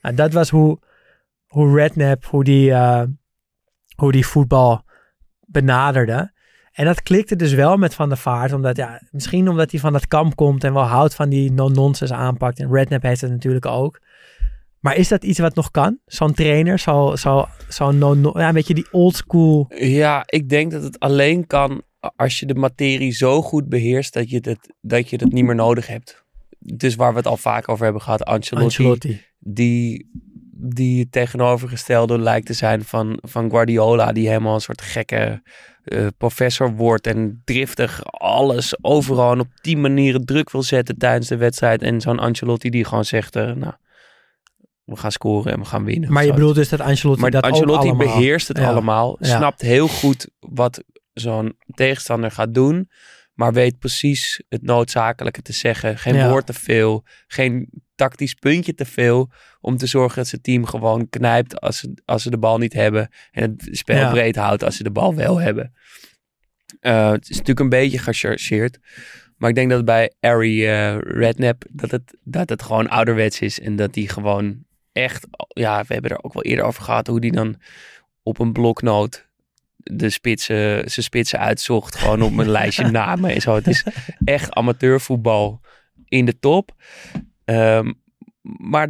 Nou, 0.00 0.14
dat 0.14 0.32
was 0.32 0.50
hoe, 0.50 0.78
hoe 1.46 1.76
Redknapp, 1.76 2.24
hoe 2.24 2.44
die, 2.44 2.72
eh, 2.72 3.02
hoe 3.96 4.12
die 4.12 4.26
voetbal 4.26 4.84
benaderde. 5.40 6.32
En 6.72 6.84
dat 6.84 7.02
klikte 7.02 7.36
dus 7.36 7.52
wel 7.52 7.76
met 7.76 7.94
Van 7.94 8.08
der 8.08 8.18
Vaart. 8.18 8.52
Omdat, 8.52 8.76
ja, 8.76 9.02
misschien 9.10 9.48
omdat 9.48 9.70
hij 9.70 9.80
van 9.80 9.92
dat 9.92 10.08
kamp 10.08 10.36
komt 10.36 10.64
en 10.64 10.72
wel 10.72 10.82
houdt 10.82 11.14
van 11.14 11.28
die 11.28 11.52
no-nonsense 11.52 12.14
aanpakt. 12.14 12.58
En 12.58 12.72
Redknapp 12.72 13.02
heeft 13.02 13.20
het 13.20 13.30
natuurlijk 13.30 13.66
ook. 13.66 14.00
Maar 14.80 14.96
is 14.96 15.08
dat 15.08 15.24
iets 15.24 15.38
wat 15.38 15.54
nog 15.54 15.70
kan? 15.70 15.98
Zo'n 16.06 16.34
trainer, 16.34 16.78
zo'n 16.78 17.16
zo, 17.16 17.46
zo 17.68 17.88
een 17.88 18.52
beetje 18.52 18.74
die 18.74 18.86
old 18.90 19.16
school. 19.16 19.66
Ja, 19.74 20.22
ik 20.26 20.48
denk 20.48 20.70
dat 20.70 20.82
het 20.82 20.98
alleen 20.98 21.46
kan 21.46 21.82
als 22.16 22.40
je 22.40 22.46
de 22.46 22.54
materie 22.54 23.12
zo 23.12 23.42
goed 23.42 23.68
beheerst 23.68 24.12
dat 24.12 24.30
je 24.30 24.38
het, 24.42 24.74
dat 24.80 25.10
je 25.10 25.16
het 25.16 25.32
niet 25.32 25.44
meer 25.44 25.54
nodig 25.54 25.86
hebt. 25.86 26.24
Dus 26.58 26.94
waar 26.94 27.10
we 27.10 27.16
het 27.18 27.26
al 27.26 27.36
vaak 27.36 27.68
over 27.68 27.84
hebben 27.84 28.02
gehad, 28.02 28.24
Ancelotti, 28.24 28.64
Ancelotti. 28.64 29.20
die, 29.38 30.10
die 30.52 31.00
het 31.00 31.12
tegenovergestelde 31.12 32.18
lijkt 32.18 32.46
te 32.46 32.52
zijn 32.52 32.84
van, 32.84 33.18
van 33.22 33.50
Guardiola, 33.50 34.12
die 34.12 34.28
helemaal 34.28 34.54
een 34.54 34.60
soort 34.60 34.82
gekke 34.82 35.42
eh, 35.84 36.06
professor 36.18 36.74
wordt 36.74 37.06
en 37.06 37.42
driftig 37.44 38.04
alles 38.04 38.84
overal 38.84 39.32
en 39.32 39.40
op 39.40 39.48
die 39.60 39.76
manieren 39.76 40.24
druk 40.24 40.50
wil 40.50 40.62
zetten 40.62 40.98
tijdens 40.98 41.28
de 41.28 41.36
wedstrijd. 41.36 41.82
En 41.82 42.00
zo'n 42.00 42.18
Ancelotti 42.18 42.70
die 42.70 42.84
gewoon 42.84 43.04
zegt, 43.04 43.36
eh, 43.36 43.52
nou, 43.52 43.72
we 44.84 44.96
gaan 44.96 45.12
scoren 45.12 45.52
en 45.52 45.58
we 45.58 45.64
gaan 45.64 45.84
winnen. 45.84 46.12
Maar 46.12 46.24
je 46.24 46.32
bedoelt 46.32 46.54
dus 46.54 46.68
dat 46.68 46.80
Ancelotti 46.80 47.20
Maar 47.20 47.30
dat 47.30 47.42
Ancelotti 47.42 47.92
beheerst 47.92 48.48
het 48.48 48.58
Ja. 48.58 48.68
allemaal. 48.68 49.16
Ja. 49.20 49.36
Snapt 49.36 49.60
heel 49.60 49.88
goed 49.88 50.28
wat 50.40 50.84
zo'n 51.20 51.56
tegenstander 51.74 52.30
gaat 52.30 52.54
doen. 52.54 52.90
Maar 53.34 53.52
weet 53.52 53.78
precies 53.78 54.42
het 54.48 54.62
noodzakelijke 54.62 55.42
te 55.42 55.52
zeggen. 55.52 55.98
Geen 55.98 56.14
Ja. 56.14 56.28
woord 56.28 56.46
te 56.46 56.52
veel. 56.52 57.04
Geen 57.26 57.68
tactisch 57.94 58.34
puntje 58.34 58.74
te 58.74 58.84
veel. 58.84 59.30
Om 59.60 59.76
te 59.76 59.86
zorgen 59.86 60.16
dat 60.16 60.26
zijn 60.26 60.40
team 60.42 60.64
gewoon 60.66 61.08
knijpt 61.08 61.60
als 61.60 61.78
ze, 61.78 61.94
als 62.04 62.22
ze 62.22 62.30
de 62.30 62.38
bal 62.38 62.58
niet 62.58 62.72
hebben. 62.72 63.08
En 63.30 63.42
het 63.42 63.68
spel 63.70 63.96
Ja. 63.96 64.10
breed 64.10 64.36
houdt 64.36 64.62
als 64.62 64.76
ze 64.76 64.82
de 64.82 64.90
bal 64.90 65.14
wel 65.14 65.38
hebben. 65.40 65.72
Eh, 66.80 67.10
het 67.10 67.22
is 67.22 67.28
natuurlijk 67.28 67.60
een 67.60 67.68
beetje 67.68 67.98
gechargeerd. 67.98 68.78
Maar 69.36 69.48
ik 69.48 69.54
denk 69.54 69.70
dat 69.70 69.84
bij 69.84 70.12
Harry 70.20 70.66
eh, 70.66 70.98
Redknapp 70.98 71.64
dat 71.70 71.90
het, 71.90 72.16
dat 72.24 72.48
het 72.48 72.62
gewoon 72.62 72.88
ouderwets 72.88 73.40
is. 73.40 73.60
En 73.60 73.76
dat 73.76 73.94
hij 73.94 74.04
gewoon 74.04 74.64
echt... 74.92 75.26
Ja, 75.48 75.84
we 75.86 75.92
hebben 75.92 76.10
er 76.10 76.24
ook 76.24 76.32
wel 76.32 76.42
eerder 76.42 76.64
over 76.64 76.82
gehad. 76.82 77.06
Hoe 77.06 77.20
die 77.20 77.32
dan 77.32 77.60
op 78.22 78.38
een 78.38 78.52
bloknoot 78.52 79.25
de 79.92 80.10
spitsen, 80.10 80.90
zijn 80.90 81.04
spitsen 81.04 81.38
uitzocht. 81.38 81.96
Gewoon 81.96 82.22
op 82.22 82.38
een 82.38 82.50
lijstje 82.50 82.90
namen 83.00 83.30
en 83.30 83.40
zo. 83.40 83.54
Het 83.54 83.66
is 83.66 83.84
echt 84.24 84.52
amateurvoetbal 84.52 85.60
in 86.04 86.24
de 86.24 86.38
top. 86.38 86.74
Ehm, 87.44 87.92
maar 88.42 88.88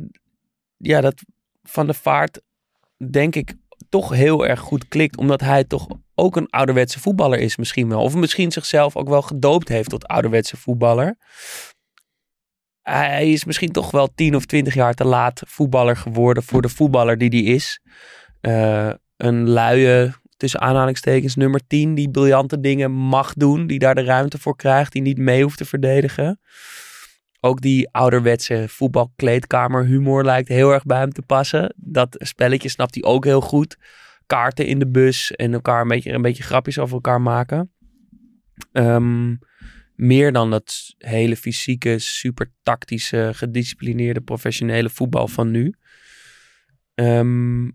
ja, 0.76 1.00
dat 1.00 1.22
Van 1.62 1.86
de 1.86 1.94
Vaart 1.94 2.40
denk 3.10 3.34
ik 3.34 3.54
toch 3.88 4.10
heel 4.10 4.46
erg 4.46 4.60
goed 4.60 4.88
klikt. 4.88 5.16
Omdat 5.16 5.40
hij 5.40 5.64
toch 5.64 5.86
ook 6.14 6.36
een 6.36 6.50
ouderwetse 6.50 7.00
voetballer 7.00 7.38
is 7.38 7.56
misschien 7.56 7.88
wel. 7.88 8.02
Of 8.02 8.14
misschien 8.14 8.52
zichzelf 8.52 8.96
ook 8.96 9.08
wel 9.08 9.22
gedoopt 9.22 9.68
heeft 9.68 9.88
tot 9.88 10.06
ouderwetse 10.06 10.56
voetballer. 10.56 11.16
Hij 12.82 13.32
is 13.32 13.44
misschien 13.44 13.72
toch 13.72 13.90
wel 13.90 14.08
10 14.14 14.36
of 14.36 14.44
20 14.44 14.74
jaar 14.74 14.94
te 14.94 15.04
laat 15.04 15.42
voetballer 15.46 15.96
geworden 15.96 16.42
voor 16.42 16.62
de 16.62 16.68
voetballer 16.68 17.18
die 17.18 17.30
die 17.30 17.44
is. 17.44 17.80
Eh, 18.40 18.90
een 19.16 19.48
luie, 19.48 20.12
tussen 20.36 20.60
aanhalingstekens, 20.60 21.34
nummer 21.34 21.66
10 21.66 21.94
die 21.94 22.10
briljante 22.10 22.60
dingen 22.60 22.92
mag 22.92 23.34
doen. 23.34 23.66
Die 23.66 23.78
daar 23.78 23.94
de 23.94 24.04
ruimte 24.04 24.38
voor 24.38 24.56
krijgt, 24.56 24.92
die 24.92 25.02
niet 25.02 25.18
mee 25.18 25.42
hoeft 25.42 25.58
te 25.58 25.64
verdedigen. 25.64 26.40
Ook 27.40 27.60
die 27.60 27.88
ouderwetse 27.90 28.64
voetbalkleedkamerhumor 28.68 30.24
lijkt 30.24 30.48
heel 30.48 30.72
erg 30.72 30.84
bij 30.84 30.98
hem 30.98 31.12
te 31.12 31.22
passen. 31.22 31.74
Dat 31.76 32.16
spelletje 32.18 32.68
snapt 32.68 32.94
hij 32.94 33.04
ook 33.04 33.24
heel 33.24 33.40
goed. 33.40 33.76
Kaarten 34.26 34.66
in 34.66 34.78
de 34.78 34.88
bus 34.88 35.32
en 35.32 35.52
elkaar 35.52 35.80
een 35.80 35.88
beetje, 35.88 36.12
een 36.12 36.22
beetje 36.22 36.42
grapjes 36.42 36.78
over 36.78 36.94
elkaar 36.94 37.20
maken. 37.20 37.72
Ehm, 38.72 39.34
meer 39.94 40.32
dan 40.32 40.50
dat 40.50 40.94
hele 40.98 41.36
fysieke, 41.36 41.98
super 41.98 42.52
tactische, 42.62 43.30
gedisciplineerde, 43.34 44.20
professionele 44.20 44.90
voetbal 44.90 45.28
van 45.28 45.50
nu. 45.50 45.74
Ehm, 46.94 47.68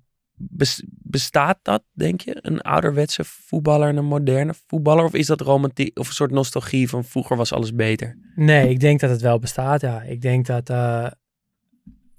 bes- 0.50 0.84
bestaat 0.88 1.60
dat, 1.62 1.84
denk 1.92 2.22
je? 2.22 2.38
Een 2.42 2.62
ouderwetse 2.62 3.24
voetballer 3.24 3.88
en 3.88 3.98
een 3.98 4.06
moderne 4.06 4.54
voetballer? 4.68 5.04
Of 5.04 5.14
is 5.14 5.28
dat 5.28 5.42
romantiek 5.42 6.00
of 6.00 6.08
een 6.08 6.14
soort 6.14 6.32
nostalgie 6.32 6.90
van 6.90 7.04
vroeger 7.04 7.38
was 7.38 7.54
alles 7.54 7.76
beter? 7.76 8.18
Nee, 8.36 8.70
ik 8.70 8.80
denk 8.80 9.00
dat 9.00 9.10
het 9.10 9.22
wel 9.22 9.40
bestaat, 9.40 9.82
ja. 9.82 10.02
Ik 10.02 10.22
denk 10.22 10.46
dat 10.46 10.70
eh, 10.70 11.08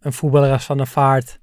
een 0.01 0.13
voetballer 0.13 0.53
als 0.53 0.65
Van 0.65 0.77
der 0.77 0.87
Vaart... 0.87 1.41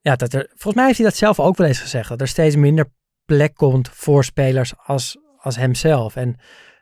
Ja, 0.00 0.16
dat 0.16 0.32
er, 0.32 0.46
volgens 0.48 0.74
mij 0.74 0.84
heeft 0.84 0.98
hij 0.98 1.06
dat 1.06 1.16
zelf 1.16 1.40
ook 1.40 1.56
wel 1.56 1.66
eens 1.66 1.80
gezegd. 1.80 2.08
Dat 2.08 2.20
er 2.20 2.28
steeds 2.28 2.56
minder 2.56 2.92
plek 3.24 3.54
komt 3.54 3.88
voor 3.88 4.24
spelers 4.24 4.72
als, 4.76 5.16
als 5.36 5.56
hemzelf. 5.56 6.16
En 6.16 6.36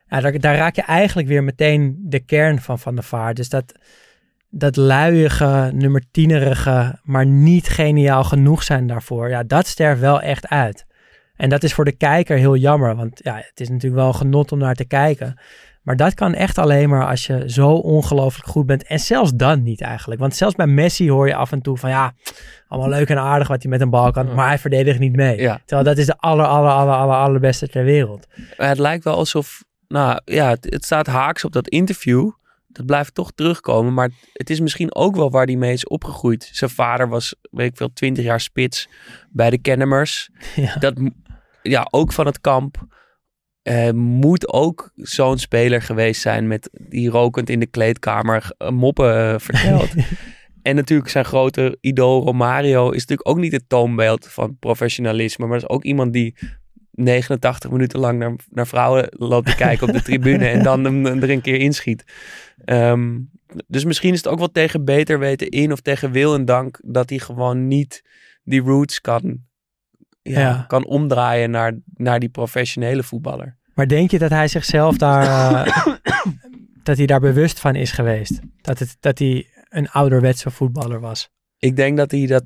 ja, 0.07 0.21
daar, 0.21 0.39
daar 0.39 0.57
raak 0.57 0.77
je 0.77 0.83
eigenlijk 0.83 1.29
weer 1.29 1.45
meteen 1.45 1.97
de 1.99 2.21
kern 2.21 2.61
van 2.61 2.79
Van 2.79 2.95
der 2.95 3.05
Vaart. 3.05 3.37
Dus 3.37 3.49
dat, 3.49 3.75
dat 4.55 4.77
luiige, 4.77 5.71
nummer 5.75 6.03
tienerige, 6.11 6.99
maar 7.03 7.27
niet 7.27 7.69
geniaal 7.69 8.25
genoeg 8.25 8.63
zijn 8.63 8.87
daarvoor. 8.87 9.29
Ja, 9.29 9.43
dat 9.43 9.67
sterft 9.67 10.01
wel 10.01 10.21
echt 10.21 10.49
uit. 10.49 10.87
En 11.37 11.49
dat 11.49 11.63
is 11.63 11.75
voor 11.75 11.85
de 11.85 11.97
kijker 11.97 12.37
heel 12.37 12.57
jammer. 12.57 12.97
Want 12.97 13.21
ja, 13.23 13.37
het 13.37 13.61
is 13.61 13.69
natuurlijk 13.69 14.01
wel 14.03 14.09
een 14.09 14.15
genot 14.15 14.53
om 14.53 14.59
naar 14.59 14.75
te 14.75 14.85
kijken. 14.85 15.41
Maar 15.83 15.97
dat 15.97 16.15
kan 16.15 16.35
echt 16.35 16.59
alleen 16.59 16.89
maar 16.89 17.07
als 17.07 17.27
je 17.27 17.43
zo 17.47 17.71
ongelooflijk 17.71 18.49
goed 18.49 18.67
bent. 18.67 18.87
En 18.87 18.99
zelfs 18.99 19.33
dan 19.35 19.63
niet 19.63 19.81
eigenlijk. 19.81 20.21
Want 20.21 20.37
zelfs 20.37 20.55
bij 20.55 20.67
Messi 20.67 21.11
hoor 21.11 21.27
je 21.27 21.35
af 21.35 21.53
en 21.53 21.63
toe 21.63 21.79
van 21.79 21.91
ja, 21.91 22.13
allemaal 22.69 22.91
leuk 22.91 23.09
en 23.09 23.19
aardig 23.19 23.49
wat 23.49 23.63
hij 23.63 23.71
met 23.71 23.81
een 23.81 23.91
bal 23.91 24.11
kan. 24.11 24.35
Maar 24.35 24.49
hij 24.49 24.59
verdedigt 24.59 24.99
niet 24.99 25.17
mee. 25.17 25.41
Ja. 25.41 25.61
Terwijl 25.65 25.89
dat 25.89 25.99
is 25.99 26.07
de 26.07 26.17
aller, 26.17 26.47
aller, 26.47 26.71
aller, 26.71 26.95
aller, 26.95 27.17
allerbeste 27.17 27.69
ter 27.69 27.85
wereld. 27.85 28.27
Het 28.57 28.79
lijkt 28.79 29.05
wel 29.05 29.17
alsof, 29.17 29.65
nou 29.89 30.21
ja, 30.25 30.49
het, 30.49 30.65
het 30.65 30.85
staat 30.85 31.07
haaks 31.07 31.45
op 31.45 31.53
dat 31.53 31.69
interview. 31.69 32.31
Dat 32.73 32.87
blijft 32.87 33.15
toch 33.15 33.33
terugkomen. 33.35 33.95
Maar 33.95 34.11
het 34.33 34.51
is 34.51 34.61
misschien 34.61 34.95
ook 34.95 35.17
wel 35.17 35.31
waar 35.31 35.47
hij 35.47 35.57
mee 35.57 35.73
is 35.73 35.87
opgegroeid. 35.87 36.51
Zijn 36.53 36.71
vader 36.71 37.09
was, 37.09 37.35
weet 37.51 37.71
ik 37.71 37.77
veel, 37.77 37.93
twintig 37.93 38.25
jaar 38.25 38.41
spits 38.41 38.89
bij 39.31 39.51
de 39.51 39.59
Kennemers. 39.59 40.31
Ja. 40.57 40.77
Dat, 40.77 40.95
ja, 41.63 41.87
ook 41.91 42.13
van 42.13 42.27
het 42.27 42.41
kamp. 42.41 42.87
eh, 43.63 43.91
moet 43.91 44.53
ook 44.53 44.91
zo'n 44.95 45.39
speler 45.39 45.83
geweest 45.83 46.21
zijn 46.21 46.47
met 46.47 46.71
die 46.73 47.11
rokend 47.11 47.51
in 47.51 47.61
de 47.61 47.67
kleedkamer 47.67 48.55
eh, 48.59 48.69
moppen 48.69 49.41
vertelt. 49.41 49.91
en 50.63 50.75
natuurlijk 50.77 51.11
zijn 51.11 51.25
grote 51.25 51.79
idool 51.81 52.23
Romario 52.23 52.91
is 52.91 53.01
natuurlijk 53.01 53.29
ook 53.29 53.39
niet 53.39 53.53
het 53.53 53.69
toonbeeld 53.69 54.29
van 54.29 54.57
professionalisme. 54.59 55.47
Maar 55.47 55.61
dat 55.61 55.71
is 55.71 55.77
ook 55.77 55.85
iemand 55.85 56.13
die 56.13 56.35
89 56.93 57.71
minuten 57.71 58.01
lang 58.01 58.19
naar, 58.19 58.35
naar 58.51 58.67
vrouwen 58.67 59.07
loopt 59.11 59.47
te 59.47 59.57
kijken 59.57 59.87
op 59.89 59.93
de 59.93 60.03
tribune 60.03 60.49
en 60.49 60.63
dan 60.63 60.85
hem 60.85 61.07
er 61.07 61.31
een 61.31 61.41
keer 61.41 61.59
inschiet. 61.61 62.05
Ehm, 62.65 63.19
dus 63.67 63.85
misschien 63.85 64.13
is 64.13 64.19
het 64.19 64.29
ook 64.29 64.39
wel 64.39 64.53
tegen 64.53 64.85
beter 64.85 65.19
weten 65.19 65.49
in 65.49 65.73
of 65.73 65.81
tegen 65.81 66.11
wil 66.13 66.35
en 66.35 66.45
dank 66.45 66.81
dat 66.85 67.11
hij 67.11 67.19
gewoon 67.19 67.69
niet 67.69 68.03
die 68.45 68.61
roots 68.61 69.01
kan, 69.01 69.41
ja, 70.23 70.41
Ja. 70.41 70.65
kan 70.69 70.87
omdraaien 70.87 71.51
naar, 71.51 71.79
naar 71.95 72.21
die 72.21 72.29
professionele 72.29 73.03
voetballer. 73.03 73.57
Maar 73.75 73.89
denk 73.89 74.11
je 74.11 74.19
dat 74.19 74.31
hij 74.31 74.49
zichzelf 74.49 74.97
daar, 74.97 75.23
eh, 75.67 75.87
dat 76.83 76.97
hij 76.97 77.07
daar 77.07 77.21
bewust 77.21 77.61
van 77.61 77.75
is 77.75 77.91
geweest? 77.93 78.41
Dat, 78.61 78.79
het, 78.79 78.97
dat 79.01 79.19
hij 79.19 79.47
een 79.69 79.91
ouderwetse 79.91 80.51
voetballer 80.51 81.01
was? 81.01 81.31
Ik 81.59 81.77
denk 81.77 81.97
dat 81.97 82.11
hij 82.11 82.27
dat 82.27 82.45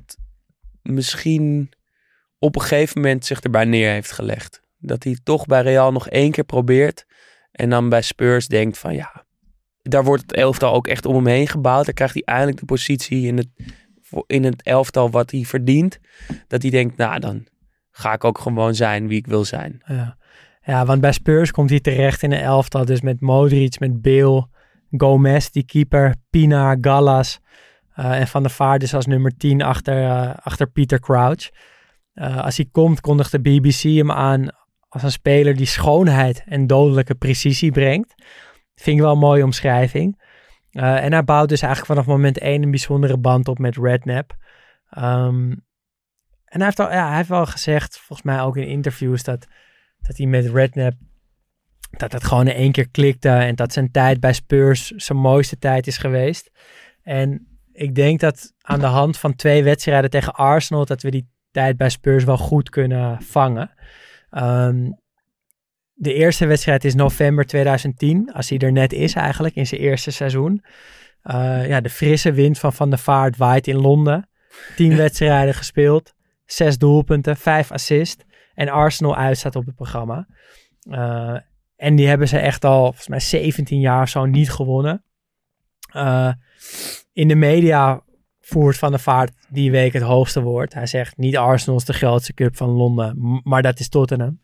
misschien 0.81 1.69
op 2.39 2.55
een 2.55 2.61
gegeven 2.61 3.01
moment 3.01 3.25
zich 3.25 3.39
erbij 3.39 3.65
neer 3.65 3.91
heeft 3.91 4.11
gelegd. 4.11 4.61
Dat 4.77 5.03
hij 5.03 5.17
toch 5.23 5.45
bij 5.45 5.61
Real 5.61 5.91
nog 5.91 6.09
één 6.09 6.31
keer 6.31 6.43
probeert. 6.43 7.05
En 7.51 7.69
dan 7.69 7.89
bij 7.89 8.01
Spurs 8.01 8.47
denkt 8.47 8.77
van 8.77 8.95
ja, 8.95 9.25
daar 9.81 10.03
wordt 10.03 10.21
het 10.21 10.33
elftal 10.33 10.73
ook 10.73 10.87
echt 10.87 11.05
om 11.05 11.15
hem 11.15 11.27
heen 11.27 11.47
gebouwd. 11.47 11.85
Dan 11.85 11.93
krijgt 11.93 12.13
hij 12.13 12.23
eindelijk 12.23 12.59
de 12.59 12.65
positie 12.65 13.27
in 13.27 13.37
het, 13.37 13.47
in 14.27 14.43
het 14.43 14.63
elftal 14.63 15.09
wat 15.09 15.31
hij 15.31 15.43
verdient. 15.43 15.99
Dat 16.47 16.61
hij 16.61 16.71
denkt, 16.71 16.97
nou 16.97 17.19
dan 17.19 17.47
ga 17.91 18.13
ik 18.13 18.23
ook 18.23 18.39
gewoon 18.39 18.75
zijn 18.75 19.07
wie 19.07 19.17
ik 19.17 19.27
wil 19.27 19.45
zijn. 19.45 19.81
Ja. 19.85 20.17
ja, 20.63 20.85
want 20.85 21.01
bij 21.01 21.11
Spurs 21.11 21.51
komt 21.51 21.69
hij 21.69 21.79
terecht 21.79 22.23
in 22.23 22.31
een 22.31 22.41
elftal. 22.41 22.85
Dus 22.85 23.01
met 23.01 23.21
Modric, 23.21 23.79
met 23.79 24.01
Bale, 24.01 24.47
Gomez, 24.91 25.49
die 25.49 25.65
keeper, 25.65 26.15
Pina, 26.29 26.77
Gallas. 26.81 27.39
eh, 27.93 28.19
en 28.19 28.27
Van 28.27 28.41
der 28.43 28.51
Vaart 28.51 28.79
dus 28.79 28.93
als 28.93 29.05
nummer 29.05 29.37
10 29.37 29.61
achter, 29.61 30.03
eh, 30.03 30.33
achter 30.35 30.67
Peter 30.67 30.99
Crouch. 30.99 31.49
Eh, 32.17 32.43
als 32.43 32.57
hij 32.57 32.67
komt, 32.71 33.01
kondigt 33.01 33.31
de 33.31 33.39
BBC 33.39 33.81
hem 33.81 34.11
aan 34.11 34.47
als 34.89 35.03
een 35.03 35.11
speler 35.11 35.55
die 35.55 35.65
schoonheid 35.65 36.43
en 36.45 36.67
dodelijke 36.67 37.15
precisie 37.15 37.71
brengt. 37.71 38.15
Vind 38.75 38.97
ik 38.97 39.03
wel 39.03 39.11
een 39.11 39.17
mooie 39.17 39.43
omschrijving. 39.43 40.21
Eh, 40.71 41.03
en 41.03 41.11
hij 41.11 41.23
bouwt 41.23 41.49
dus 41.49 41.61
eigenlijk 41.61 41.93
vanaf 41.93 42.15
moment 42.15 42.39
1 42.39 42.63
een 42.63 42.69
bijzondere 42.69 43.17
band 43.17 43.47
op 43.47 43.59
met 43.59 43.77
Redknapp. 43.77 44.35
Ehm, 44.89 45.51
en 46.45 46.57
hij 46.57 46.65
heeft, 46.65 46.79
al, 46.79 46.91
ja, 46.91 47.07
hij 47.07 47.15
heeft 47.15 47.29
wel 47.29 47.45
gezegd, 47.45 47.97
volgens 47.97 48.27
mij 48.27 48.41
ook 48.41 48.57
in 48.57 48.67
interviews, 48.67 49.23
dat, 49.23 49.47
dat 49.99 50.17
hij 50.17 50.25
met 50.25 50.45
Redknapp, 50.45 50.95
dat 51.89 52.11
het 52.11 52.23
gewoon 52.23 52.47
in 52.47 52.55
één 52.55 52.71
keer 52.71 52.89
klikte 52.89 53.29
en 53.29 53.55
dat 53.55 53.73
zijn 53.73 53.91
tijd 53.91 54.19
bij 54.19 54.33
Spurs 54.33 54.87
zijn 54.87 55.17
mooiste 55.17 55.57
tijd 55.57 55.87
is 55.87 55.97
geweest. 55.97 56.51
En 57.01 57.47
ik 57.71 57.95
denk 57.95 58.19
dat 58.19 58.53
aan 58.61 58.79
de 58.79 58.85
hand 58.85 59.17
van 59.17 59.35
twee 59.35 59.63
wedstrijden 59.63 60.09
tegen 60.09 60.33
Arsenal, 60.33 60.85
dat 60.85 61.01
we 61.01 61.11
die 61.11 61.35
tijd 61.57 61.77
bij 61.77 61.89
Spurs 61.89 62.23
wel 62.23 62.37
goed 62.37 62.69
kunnen 62.69 63.21
vangen. 63.21 63.71
Ehm, 64.29 64.91
de 65.93 66.13
eerste 66.13 66.45
wedstrijd 66.45 66.85
is 66.85 66.95
november 66.95 67.45
2010, 67.45 68.33
als 68.33 68.49
hij 68.49 68.57
er 68.57 68.71
net 68.71 68.93
is 68.93 69.13
eigenlijk, 69.13 69.55
in 69.55 69.67
zijn 69.67 69.81
eerste 69.81 70.11
seizoen. 70.11 70.63
Eh, 71.21 71.67
ja, 71.67 71.81
de 71.81 71.89
frisse 71.89 72.31
wind 72.31 72.59
van 72.59 72.73
Van 72.73 72.89
der 72.89 72.99
Vaart 72.99 73.37
waait 73.37 73.67
in 73.67 73.75
Londen. 73.75 74.29
Tien 74.75 74.95
wedstrijden 75.03 75.53
gespeeld, 75.53 76.13
zes 76.45 76.77
doelpunten, 76.77 77.37
vijf 77.37 77.71
assists. 77.71 78.23
En 78.53 78.69
Arsenal 78.69 79.15
uit 79.15 79.37
staat 79.37 79.55
op 79.55 79.65
het 79.65 79.75
programma. 79.75 80.27
Eh, 80.89 81.37
en 81.75 81.95
die 81.95 82.07
hebben 82.07 82.27
ze 82.27 82.37
echt 82.37 82.65
al, 82.65 82.83
volgens 82.83 83.07
mij 83.07 83.19
17 83.19 83.79
jaar 83.79 84.01
of 84.01 84.09
zo, 84.09 84.25
niet 84.25 84.51
gewonnen. 84.51 85.03
Eh, 85.91 86.31
in 87.13 87.27
de 87.27 87.35
media 87.35 88.01
voert 88.47 88.77
Van 88.77 88.91
der 88.91 88.99
Vaart 88.99 89.31
die 89.49 89.71
week 89.71 89.93
het 89.93 90.03
hoogste 90.03 90.41
woord. 90.41 90.73
Hij 90.73 90.85
zegt 90.85 91.17
niet 91.17 91.37
Arsenal 91.37 91.79
is 91.79 91.85
de 91.85 91.93
grootste 91.93 92.33
cup 92.33 92.55
van 92.55 92.69
Londen, 92.69 93.41
maar 93.43 93.61
dat 93.61 93.79
is 93.79 93.89
Tottenham. 93.89 94.41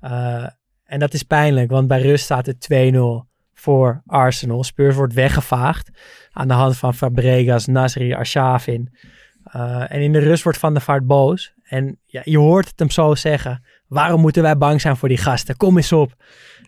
Eh, 0.00 0.46
en 0.84 0.98
dat 0.98 1.14
is 1.14 1.22
pijnlijk, 1.22 1.70
want 1.70 1.88
bij 1.88 2.00
rust 2.00 2.24
staat 2.24 2.46
het 2.46 2.60
2-0 2.60 3.28
voor 3.54 4.02
Arsenal. 4.06 4.64
Spurs 4.64 4.94
wordt 4.94 5.14
weggevaagd 5.14 5.90
aan 6.30 6.48
de 6.48 6.54
hand 6.54 6.76
van 6.76 6.94
Fabregas, 6.94 7.66
Nasri, 7.66 8.14
Arshavin. 8.14 8.96
Eh, 9.44 9.92
en 9.92 10.00
in 10.00 10.12
de 10.12 10.18
rust 10.18 10.42
wordt 10.42 10.58
Van 10.58 10.72
der 10.72 10.82
Vaart 10.82 11.06
boos. 11.06 11.54
En 11.62 11.98
ja, 12.06 12.20
je 12.24 12.38
hoort 12.38 12.68
het 12.68 12.78
hem 12.78 12.90
zo 12.90 13.14
zeggen. 13.14 13.64
Waarom 13.86 14.20
moeten 14.20 14.42
wij 14.42 14.56
bang 14.56 14.80
zijn 14.80 14.96
voor 14.96 15.08
die 15.08 15.18
gasten? 15.18 15.56
Kom 15.56 15.76
eens 15.76 15.92
op. 15.92 16.14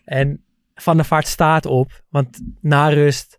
En 0.04 0.44
Van 0.74 0.96
der 0.96 1.04
Vaart 1.04 1.26
staat 1.26 1.66
op. 1.66 2.02
Want 2.08 2.40
na 2.60 2.88
rust 2.88 3.38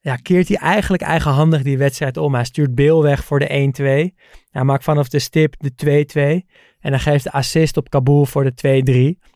ja, 0.00 0.16
keert 0.16 0.48
hij 0.48 0.56
eigenlijk 0.56 1.02
eigenhandig 1.02 1.62
die 1.62 1.78
wedstrijd 1.78 2.16
om. 2.16 2.34
Hij 2.34 2.44
stuurt 2.44 2.74
Beel 2.74 3.02
weg 3.02 3.24
voor 3.24 3.38
de 3.38 3.72
1-2. 4.12 4.14
Hij 4.50 4.64
maakt 4.64 4.84
vanaf 4.84 5.08
de 5.08 5.18
stip 5.18 5.54
de 5.58 6.04
2-2. 6.44 6.46
En 6.80 6.90
hij 6.92 6.98
geeft 6.98 7.24
de 7.24 7.32
assist 7.32 7.76
op 7.76 7.90
Kabul 7.90 8.26
voor 8.26 8.52
de 8.54 9.16
2-3. 9.18 9.28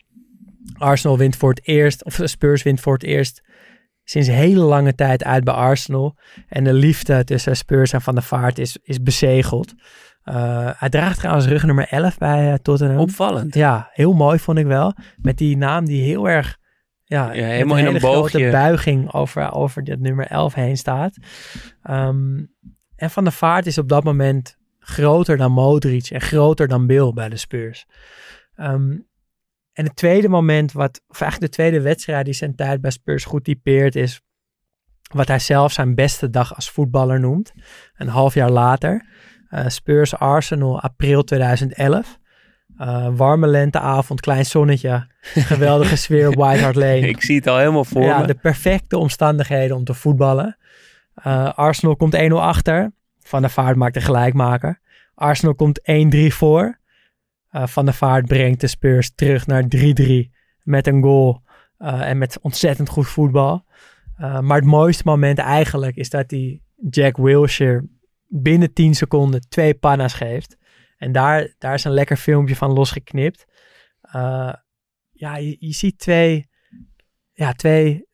Arsenal 0.79 1.19
wint 1.19 1.37
voor 1.37 1.51
het 1.51 1.67
eerst, 1.67 2.05
of 2.05 2.21
Spurs 2.25 2.63
wint 2.63 2.81
voor 2.81 2.93
het 2.93 3.03
eerst 3.03 3.43
sinds 4.05 4.29
hele 4.29 4.61
lange 4.61 4.95
tijd 4.95 5.25
uit 5.25 5.45
bij 5.45 5.55
Arsenal. 5.55 6.19
En 6.49 6.65
de 6.65 6.73
liefde 6.73 7.25
tussen 7.25 7.57
Spurs 7.57 7.93
en 7.93 8.03
Van 8.03 8.15
der 8.15 8.23
Vaart 8.23 8.59
is, 8.59 8.79
is 8.83 9.03
bezegeld. 9.03 9.75
Uh, 10.25 10.71
hij 10.77 10.89
draagt 10.89 11.19
trouwens 11.19 11.47
rug 11.47 11.65
nummer 11.65 11.87
11 11.89 12.19
bij 12.19 12.49
uh, 12.49 12.55
Tottenham. 12.55 12.99
Opvallend. 12.99 13.55
Ja, 13.55 13.91
heel 13.93 14.13
mooi 14.13 14.39
vond 14.39 14.59
ik 14.59 14.67
wel. 14.67 14.95
Met 15.17 15.39
die 15.39 15.57
naam 15.57 15.85
die 15.85 16.03
heel 16.03 16.29
erg... 16.29 16.61
Ja, 17.13 17.33
ja 17.33 17.47
helemaal 17.47 17.79
een 17.79 17.87
in 17.87 17.95
een 17.95 18.01
boogje. 18.01 18.39
grote 18.39 18.51
buiging 18.51 19.13
over, 19.13 19.53
over 19.53 19.85
dat 19.85 19.99
nummer 19.99 20.27
11 20.27 20.55
heen 20.55 20.77
staat. 20.77 21.17
Um, 21.91 22.55
en 22.97 23.11
Van 23.11 23.25
der 23.25 23.33
Vaart 23.33 23.67
is 23.67 23.79
op 23.79 23.89
dat 23.89 24.05
moment 24.05 24.57
groter 24.79 25.37
dan 25.37 25.53
Modric 25.53 26.11
en 26.11 26.21
groter 26.21 26.69
dan 26.69 26.87
Bill 26.87 27.13
bij 27.13 27.29
de 27.29 27.37
Spurs. 27.37 27.87
Um, 28.57 29.09
en 29.73 29.85
het 29.85 29.97
tweede 29.97 30.29
moment, 30.29 30.73
wat, 30.73 31.03
of 31.09 31.21
eigenlijk 31.21 31.53
de 31.53 31.59
tweede 31.59 31.81
wedstrijd 31.81 32.25
die 32.25 32.35
zijn 32.35 32.55
tijd 32.55 32.81
bij 32.81 32.91
Spurs 32.91 33.25
goed 33.25 33.45
typeert, 33.45 33.97
is 33.97 34.21
wat 35.15 35.29
hij 35.29 35.39
zelf 35.39 35.73
zijn 35.73 35.95
beste 35.95 36.31
dag 36.31 36.55
als 36.55 36.71
voetballer 36.71 37.21
noemt. 37.21 37.53
Een 37.95 38.09
half 38.09 38.35
jaar 38.35 38.51
later. 38.51 39.07
Uh, 39.51 39.69
Spurs 39.69 40.15
Arsenal, 40.17 40.81
april 40.81 41.23
2011. 41.23 42.19
Uh, 42.81 43.09
warme 43.17 43.47
lenteavond, 43.47 44.21
klein 44.21 44.47
zonnetje, 44.47 45.07
geweldige 45.53 45.97
sfeer 45.97 46.29
op 46.29 46.35
White 46.35 46.63
Hart 46.63 46.77
Lane. 46.77 47.09
Ik 47.09 47.23
zie 47.23 47.37
het 47.37 47.47
al 47.47 47.59
helemaal 47.59 47.85
voor 47.85 48.03
ja, 48.03 48.21
me. 48.21 48.27
De 48.27 48.35
perfecte 48.35 48.99
omstandigheden 48.99 49.77
om 49.77 49.85
te 49.85 49.95
voetballen. 49.95 50.57
Uh, 51.27 51.53
Arsenal 51.55 51.97
komt 51.97 52.17
1-0 52.17 52.19
achter. 52.35 52.93
Van 53.21 53.41
der 53.41 53.51
Vaart 53.51 53.77
maakt 53.77 53.95
de 53.95 54.01
gelijkmaker. 54.01 54.81
Arsenal 55.15 55.55
komt 55.55 55.81
1-3 55.81 56.19
voor. 56.29 56.79
Uh, 57.53 57.67
Van 57.67 57.85
der 57.85 57.95
Vaart 57.95 58.27
brengt 58.27 58.61
de 58.61 58.67
Spurs 58.67 59.15
terug 59.15 59.47
naar 59.47 59.65
3-3 59.77 60.31
met 60.63 60.87
een 60.87 61.03
goal 61.03 61.43
Eh, 61.83 62.09
en 62.09 62.19
met 62.19 62.39
ontzettend 62.41 62.89
goed 62.89 63.07
voetbal. 63.07 63.65
Maar 64.17 64.57
het 64.57 64.65
mooiste 64.65 65.03
moment 65.07 65.39
eigenlijk 65.39 65.97
is 65.97 66.11
dat 66.11 66.31
hij 66.31 66.61
Jack 66.91 67.17
Wilshere 67.17 67.85
binnen 68.29 68.73
10 68.73 68.95
seconden 68.95 69.49
twee 69.49 69.75
panna's 69.75 70.13
geeft. 70.13 70.57
En 71.03 71.13
daar, 71.13 71.55
daar 71.59 71.75
is 71.75 71.85
een 71.85 71.93
lekker 71.93 72.17
filmpje 72.17 72.57
van 72.57 72.73
losgeknipt. 72.73 73.45
Uh, 74.17 74.53
ja, 75.11 75.37
je, 75.37 75.57
je, 75.59 75.73
ziet 75.73 75.99
twee, 75.99 76.49
ja, 77.33 77.53
twee 77.53 78.07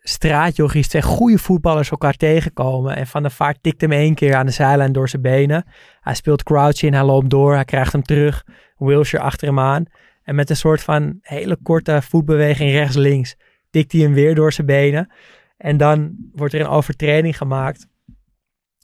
twee 0.89 1.03
goede 1.03 1.39
voetballers 1.39 1.91
elkaar 1.91 2.15
tegenkomen. 2.15 2.97
En 2.97 3.07
Van 3.07 3.23
der 3.23 3.31
Vaart 3.31 3.63
tikt 3.63 3.81
hem 3.81 3.93
één 3.93 4.15
keer 4.15 4.35
aan 4.35 4.47
de 4.47 4.53
zijlijn 4.53 4.93
door 4.93 5.09
zijn 5.09 5.23
benen. 5.23 5.65
Hij 6.01 6.15
speelt 6.15 6.43
crouch 6.43 6.83
in, 6.83 6.93
hij 6.95 7.05
loopt 7.05 7.31
door, 7.31 7.55
hij 7.55 7.65
krijgt 7.65 7.93
hem 7.93 8.03
terug. 8.03 8.45
Wilshire 8.77 9.25
achter 9.25 9.49
hem 9.49 9.59
aan. 9.59 9.85
En 10.23 10.35
met 10.35 10.51
een 10.51 10.57
soort 10.57 10.83
van 10.83 11.19
hele 11.21 11.59
korte 11.63 12.03
voetbeweging 12.03 12.71
rechts-links 12.71 13.37
tikt 13.71 13.93
hij 13.93 14.01
hem 14.01 14.13
weer 14.13 14.35
door 14.35 14.53
zijn 14.53 14.67
benen. 14.67 15.13
En 15.57 15.77
dan 15.77 16.17
wordt 16.33 16.55
er 16.55 16.61
een 16.61 16.67
overtreding 16.67 17.37
gemaakt. 17.37 17.87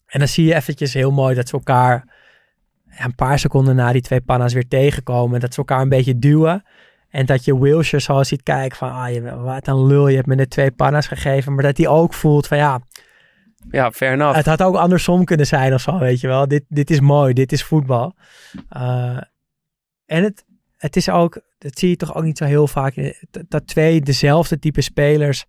En 0.06 0.18
dan 0.18 0.28
zie 0.28 0.44
je 0.44 0.54
eventjes 0.54 0.94
heel 0.94 1.12
mooi 1.12 1.34
dat 1.34 1.48
ze 1.48 1.54
elkaar 1.54 2.12
een 2.98 3.14
paar 3.14 3.38
seconden 3.38 3.76
na 3.76 3.92
die 3.92 4.02
twee 4.02 4.20
panna's 4.20 4.52
weer 4.52 4.68
tegenkomen. 4.68 5.40
Dat 5.40 5.52
ze 5.52 5.58
elkaar 5.58 5.80
een 5.80 5.88
beetje 5.88 6.18
duwen. 6.18 6.64
En 7.08 7.26
dat 7.26 7.44
je 7.44 7.58
Wilshire 7.58 8.00
zo 8.02 8.22
ziet 8.22 8.42
kijken 8.42 8.76
van, 8.76 8.92
ah, 8.92 9.12
je, 9.12 9.36
wat 9.36 9.66
een 9.66 9.86
lul, 9.86 10.08
je 10.08 10.16
hebt 10.16 10.26
me 10.26 10.34
net 10.34 10.50
twee 10.50 10.70
panna's 10.70 11.06
gegeven. 11.06 11.54
Maar 11.54 11.62
dat 11.64 11.76
hij 11.76 11.88
ook 11.88 12.14
voelt 12.14 12.46
van, 12.46 12.56
ja... 12.56 12.80
Ja, 13.70 13.92
fair 13.92 14.12
enough. 14.12 14.36
Het 14.36 14.46
had 14.46 14.62
ook 14.62 14.76
andersom 14.76 15.24
kunnen 15.24 15.46
zijn 15.46 15.74
of 15.74 15.80
zo, 15.80 15.98
weet 15.98 16.20
je 16.20 16.26
wel. 16.26 16.48
Dit, 16.48 16.64
dit 16.68 16.90
is 16.90 17.00
mooi, 17.00 17.32
dit 17.32 17.52
is 17.52 17.64
voetbal. 17.64 18.14
Uh, 18.76 19.20
en 20.06 20.22
het, 20.22 20.44
het 20.76 20.96
is 20.96 21.08
ook, 21.08 21.40
dat 21.58 21.78
zie 21.78 21.88
je 21.88 21.96
toch 21.96 22.14
ook 22.14 22.24
niet 22.24 22.38
zo 22.38 22.44
heel 22.44 22.66
vaak, 22.66 23.14
dat 23.48 23.66
twee 23.66 24.00
dezelfde 24.00 24.58
type 24.58 24.80
spelers 24.80 25.44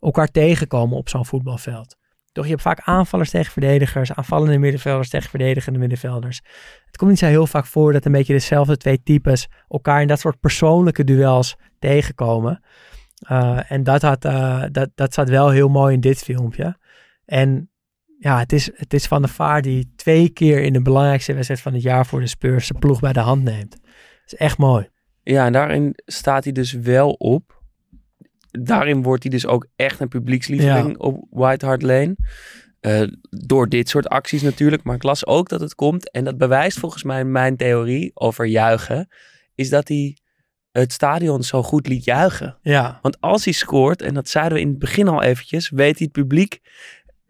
elkaar 0.00 0.28
tegenkomen 0.28 0.96
op 0.96 1.08
zo'n 1.08 1.26
voetbalveld. 1.26 1.96
Toch, 2.32 2.44
je 2.44 2.50
hebt 2.50 2.62
vaak 2.62 2.80
aanvallers 2.80 3.30
tegen 3.30 3.52
verdedigers, 3.52 4.12
aanvallende 4.12 4.58
middenvelders 4.58 5.08
tegen 5.08 5.30
verdedigende 5.30 5.78
middenvelders. 5.78 6.40
Het 6.86 6.96
komt 6.96 7.10
niet 7.10 7.18
zo 7.18 7.26
heel 7.26 7.46
vaak 7.46 7.66
voor 7.66 7.92
dat 7.92 8.04
een 8.04 8.12
beetje 8.12 8.32
dezelfde 8.32 8.76
twee 8.76 9.02
types 9.02 9.48
elkaar 9.68 10.00
in 10.00 10.08
dat 10.08 10.20
soort 10.20 10.40
persoonlijke 10.40 11.04
duels 11.04 11.56
tegenkomen. 11.78 12.62
Uh, 13.30 13.70
en 13.70 13.82
dat, 13.82 14.02
had, 14.02 14.24
uh, 14.24 14.64
dat, 14.70 14.90
dat 14.94 15.14
zat 15.14 15.28
wel 15.28 15.50
heel 15.50 15.68
mooi 15.68 15.94
in 15.94 16.00
dit 16.00 16.18
filmpje. 16.18 16.76
En 17.24 17.70
ja, 18.18 18.38
het 18.38 18.52
is, 18.52 18.70
het 18.74 18.94
is 18.94 19.06
Van 19.06 19.22
de 19.22 19.28
Vaart 19.28 19.64
die 19.64 19.92
twee 19.96 20.28
keer 20.28 20.62
in 20.62 20.72
de 20.72 20.82
belangrijkste 20.82 21.34
wedstrijd 21.34 21.60
van 21.60 21.72
het 21.72 21.82
jaar 21.82 22.06
voor 22.06 22.20
de 22.20 22.26
Spurs 22.26 22.66
zijn 22.66 22.78
ploeg 22.78 23.00
bij 23.00 23.12
de 23.12 23.20
hand 23.20 23.42
neemt. 23.42 23.70
Dat 23.70 23.80
is 24.26 24.34
echt 24.34 24.58
mooi. 24.58 24.88
Ja, 25.22 25.46
en 25.46 25.52
daarin 25.52 25.92
staat 26.04 26.44
hij 26.44 26.52
dus 26.52 26.72
wel 26.72 27.10
op 27.10 27.61
daarin 28.52 29.02
wordt 29.02 29.22
hij 29.22 29.32
dus 29.32 29.46
ook 29.46 29.66
echt 29.76 30.00
een 30.00 30.08
publiekslieveling 30.08 30.98
op 30.98 31.26
White 31.30 31.66
Hart 31.66 31.82
Lane. 31.82 32.16
Uh, 32.80 33.02
door 33.30 33.68
dit 33.68 33.88
soort 33.88 34.08
acties 34.08 34.42
natuurlijk. 34.42 34.82
Maar 34.82 34.94
ik 34.94 35.02
las 35.02 35.26
ook 35.26 35.48
dat 35.48 35.60
het 35.60 35.74
komt. 35.74 36.10
En 36.10 36.24
dat 36.24 36.38
bewijst 36.38 36.78
volgens 36.78 37.02
mij 37.02 37.24
mijn 37.24 37.56
theorie 37.56 38.10
over 38.14 38.46
juichen. 38.46 39.08
Is 39.54 39.68
dat 39.68 39.88
hij 39.88 40.16
het 40.72 40.92
stadion 40.92 41.42
zo 41.42 41.62
goed 41.62 41.88
liet 41.88 42.04
juichen. 42.04 42.58
Ja. 42.62 42.98
Want 43.02 43.20
als 43.20 43.44
hij 43.44 43.52
scoort, 43.52 44.02
en 44.02 44.14
dat 44.14 44.28
zeiden 44.28 44.54
we 44.54 44.60
in 44.60 44.68
het 44.68 44.78
begin 44.78 45.08
al 45.08 45.22
eventjes, 45.22 45.70
weet 45.70 45.98
hij 45.98 46.08
het 46.12 46.12
publiek 46.12 46.60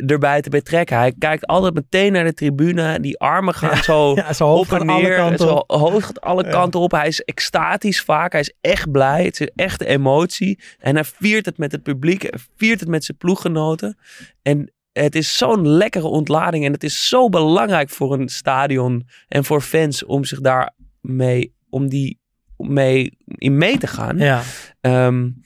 erbij 0.07 0.41
te 0.41 0.51
betrekken. 0.51 0.97
Hij 0.97 1.15
kijkt 1.19 1.47
altijd 1.47 1.75
meteen 1.75 2.13
naar 2.13 2.25
de 2.25 2.35
tribune. 2.35 3.01
Die 3.01 3.19
armen 3.19 3.55
gaan 3.55 3.77
zo, 3.77 4.15
ja, 4.15 4.33
zo 4.33 4.53
op 4.63 4.73
en 4.73 4.87
neer. 4.87 5.39
Zo 5.39 5.65
hoog 5.67 6.07
gaat 6.07 6.21
alle 6.21 6.49
kanten 6.49 6.81
op. 6.81 6.91
Hij 6.91 7.07
is 7.07 7.21
extatisch 7.21 8.03
vaak. 8.03 8.33
Hij 8.33 8.41
is 8.41 8.55
echt 8.61 8.91
blij. 8.91 9.25
Het 9.25 9.41
is 9.41 9.51
echte 9.55 9.87
emotie. 9.87 10.61
En 10.79 10.95
hij 10.95 11.05
viert 11.05 11.47
het 11.47 11.59
met 11.59 11.73
het 11.73 11.83
publiek. 11.83 12.23
Hij 12.23 12.41
viert 12.57 12.81
het 12.81 12.89
met 12.89 13.05
zijn 13.05 13.19
ploeggenoten. 13.19 13.99
En 14.43 14.73
het 14.93 15.15
is 15.15 15.37
zo'n 15.37 15.69
lekkere 15.69 16.07
ontlading. 16.07 16.65
En 16.65 16.73
het 16.73 16.85
is 16.85 17.09
zo 17.09 17.29
belangrijk 17.29 17.91
voor 17.91 18.13
een 18.13 18.29
stadion 18.29 19.07
en 19.29 19.45
voor 19.45 19.61
fans 19.61 20.05
om 20.05 20.25
zich 20.25 20.41
daar 20.41 20.73
mee, 21.01 21.55
om 21.71 21.89
die 21.89 22.21
mee 22.57 23.17
in 23.27 23.59
mee 23.59 23.79
te 23.79 23.87
gaan. 23.87 24.19
Ja. 24.19 24.43
Um, 24.81 25.43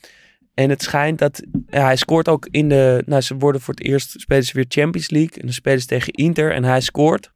en 0.57 0.71
het 0.71 0.83
schijnt 0.83 1.19
dat 1.19 1.43
ja, 1.67 1.85
hij 1.85 1.97
scoort 1.97 2.29
ook 2.29 2.47
in 2.51 2.69
de. 2.69 3.03
Nou, 3.07 3.23
ze 3.23 3.37
worden 3.37 3.61
voor 3.61 3.75
het 3.75 3.83
eerst 3.83 4.21
spelen 4.21 4.45
ze 4.45 4.53
weer 4.53 4.65
Champions 4.69 5.11
League. 5.11 5.37
En 5.37 5.41
dan 5.43 5.53
spelen 5.53 5.81
ze 5.81 5.87
tegen 5.87 6.13
Inter 6.13 6.53
en 6.53 6.65
hij 6.65 6.81
scoort. 6.81 7.33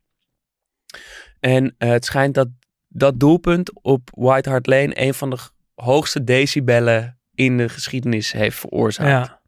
En 1.41 1.65
uh, 1.65 1.91
het 1.91 2.05
schijnt 2.05 2.35
dat 2.35 2.49
dat 2.89 3.21
doelpunt 3.21 3.83
op 3.83 4.11
White 4.15 4.49
Hart 4.49 4.67
Lane 4.67 5.01
een 5.01 5.15
van 5.15 5.31
de 5.31 5.39
hoogste 5.75 6.25
decibellen 6.25 7.21
in 7.35 7.57
de 7.57 7.69
geschiedenis 7.69 8.33
heeft 8.33 8.59
veroorzaakt. 8.59 9.27
Ja. 9.27 9.41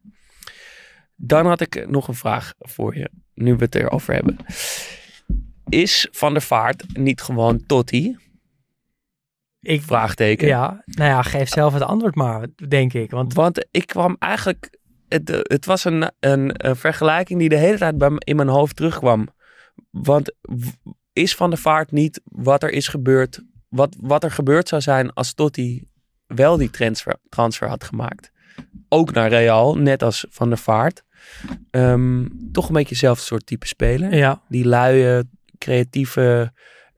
Dan 1.15 1.45
had 1.45 1.61
ik 1.61 1.89
nog 1.89 2.07
een 2.07 2.13
vraag 2.13 2.53
voor 2.59 2.97
je, 2.97 3.09
nu 3.33 3.55
we 3.55 3.63
het 3.63 3.75
erover 3.75 4.13
hebben. 4.13 4.37
Is 5.69 6.07
Van 6.11 6.33
der 6.33 6.41
Vaart 6.41 6.97
niet 6.97 7.21
gewoon 7.21 7.65
Totti? 7.65 8.17
Ik, 9.63 9.81
Vraagteken. 9.81 10.47
Ja, 10.47 10.83
nou 10.85 11.09
ja, 11.09 11.21
geef 11.21 11.49
zelf 11.49 11.73
het 11.73 11.83
antwoord 11.83 12.15
maar, 12.15 12.47
denk 12.67 12.93
ik. 12.93 13.11
Want, 13.11 13.33
Want 13.33 13.67
ik 13.71 13.87
kwam 13.87 14.15
eigenlijk... 14.19 14.77
Het, 15.07 15.29
het 15.43 15.65
was 15.65 15.83
een, 15.83 16.11
een, 16.19 16.67
een 16.67 16.75
vergelijking 16.75 17.39
die 17.39 17.49
de 17.49 17.57
hele 17.57 17.77
tijd 17.77 17.97
bij 17.97 18.11
in 18.17 18.35
mijn 18.35 18.47
hoofd 18.47 18.75
terugkwam. 18.75 19.27
Want 19.89 20.35
is 21.13 21.35
Van 21.35 21.49
der 21.49 21.59
Vaart 21.59 21.91
niet 21.91 22.21
wat 22.23 22.63
er 22.63 22.71
is 22.71 22.87
gebeurd... 22.87 23.43
Wat, 23.69 23.95
wat 23.99 24.23
er 24.23 24.31
gebeurd 24.31 24.67
zou 24.67 24.81
zijn 24.81 25.13
als 25.13 25.33
Totti 25.33 25.87
wel 26.27 26.57
die 26.57 26.69
transfer, 26.69 27.15
transfer 27.29 27.67
had 27.67 27.83
gemaakt. 27.83 28.31
Ook 28.89 29.11
naar 29.11 29.29
Real, 29.29 29.77
net 29.77 30.03
als 30.03 30.25
Van 30.29 30.49
der 30.49 30.57
Vaart. 30.57 31.03
Um, 31.71 32.49
toch 32.51 32.67
een 32.67 32.73
beetje 32.73 32.89
hetzelfde 32.89 33.23
soort 33.23 33.45
type 33.45 33.67
speler. 33.67 34.15
Ja. 34.15 34.41
Die 34.47 34.67
luie, 34.67 35.23
creatieve 35.57 36.53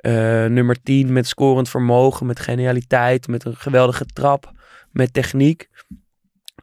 uh, 0.05 0.45
nummer 0.45 0.81
10 0.83 1.13
met 1.13 1.27
scorend 1.27 1.69
vermogen, 1.69 2.25
met 2.25 2.39
genialiteit, 2.39 3.27
met 3.27 3.45
een 3.45 3.55
geweldige 3.55 4.05
trap, 4.05 4.51
met 4.91 5.13
techniek. 5.13 5.69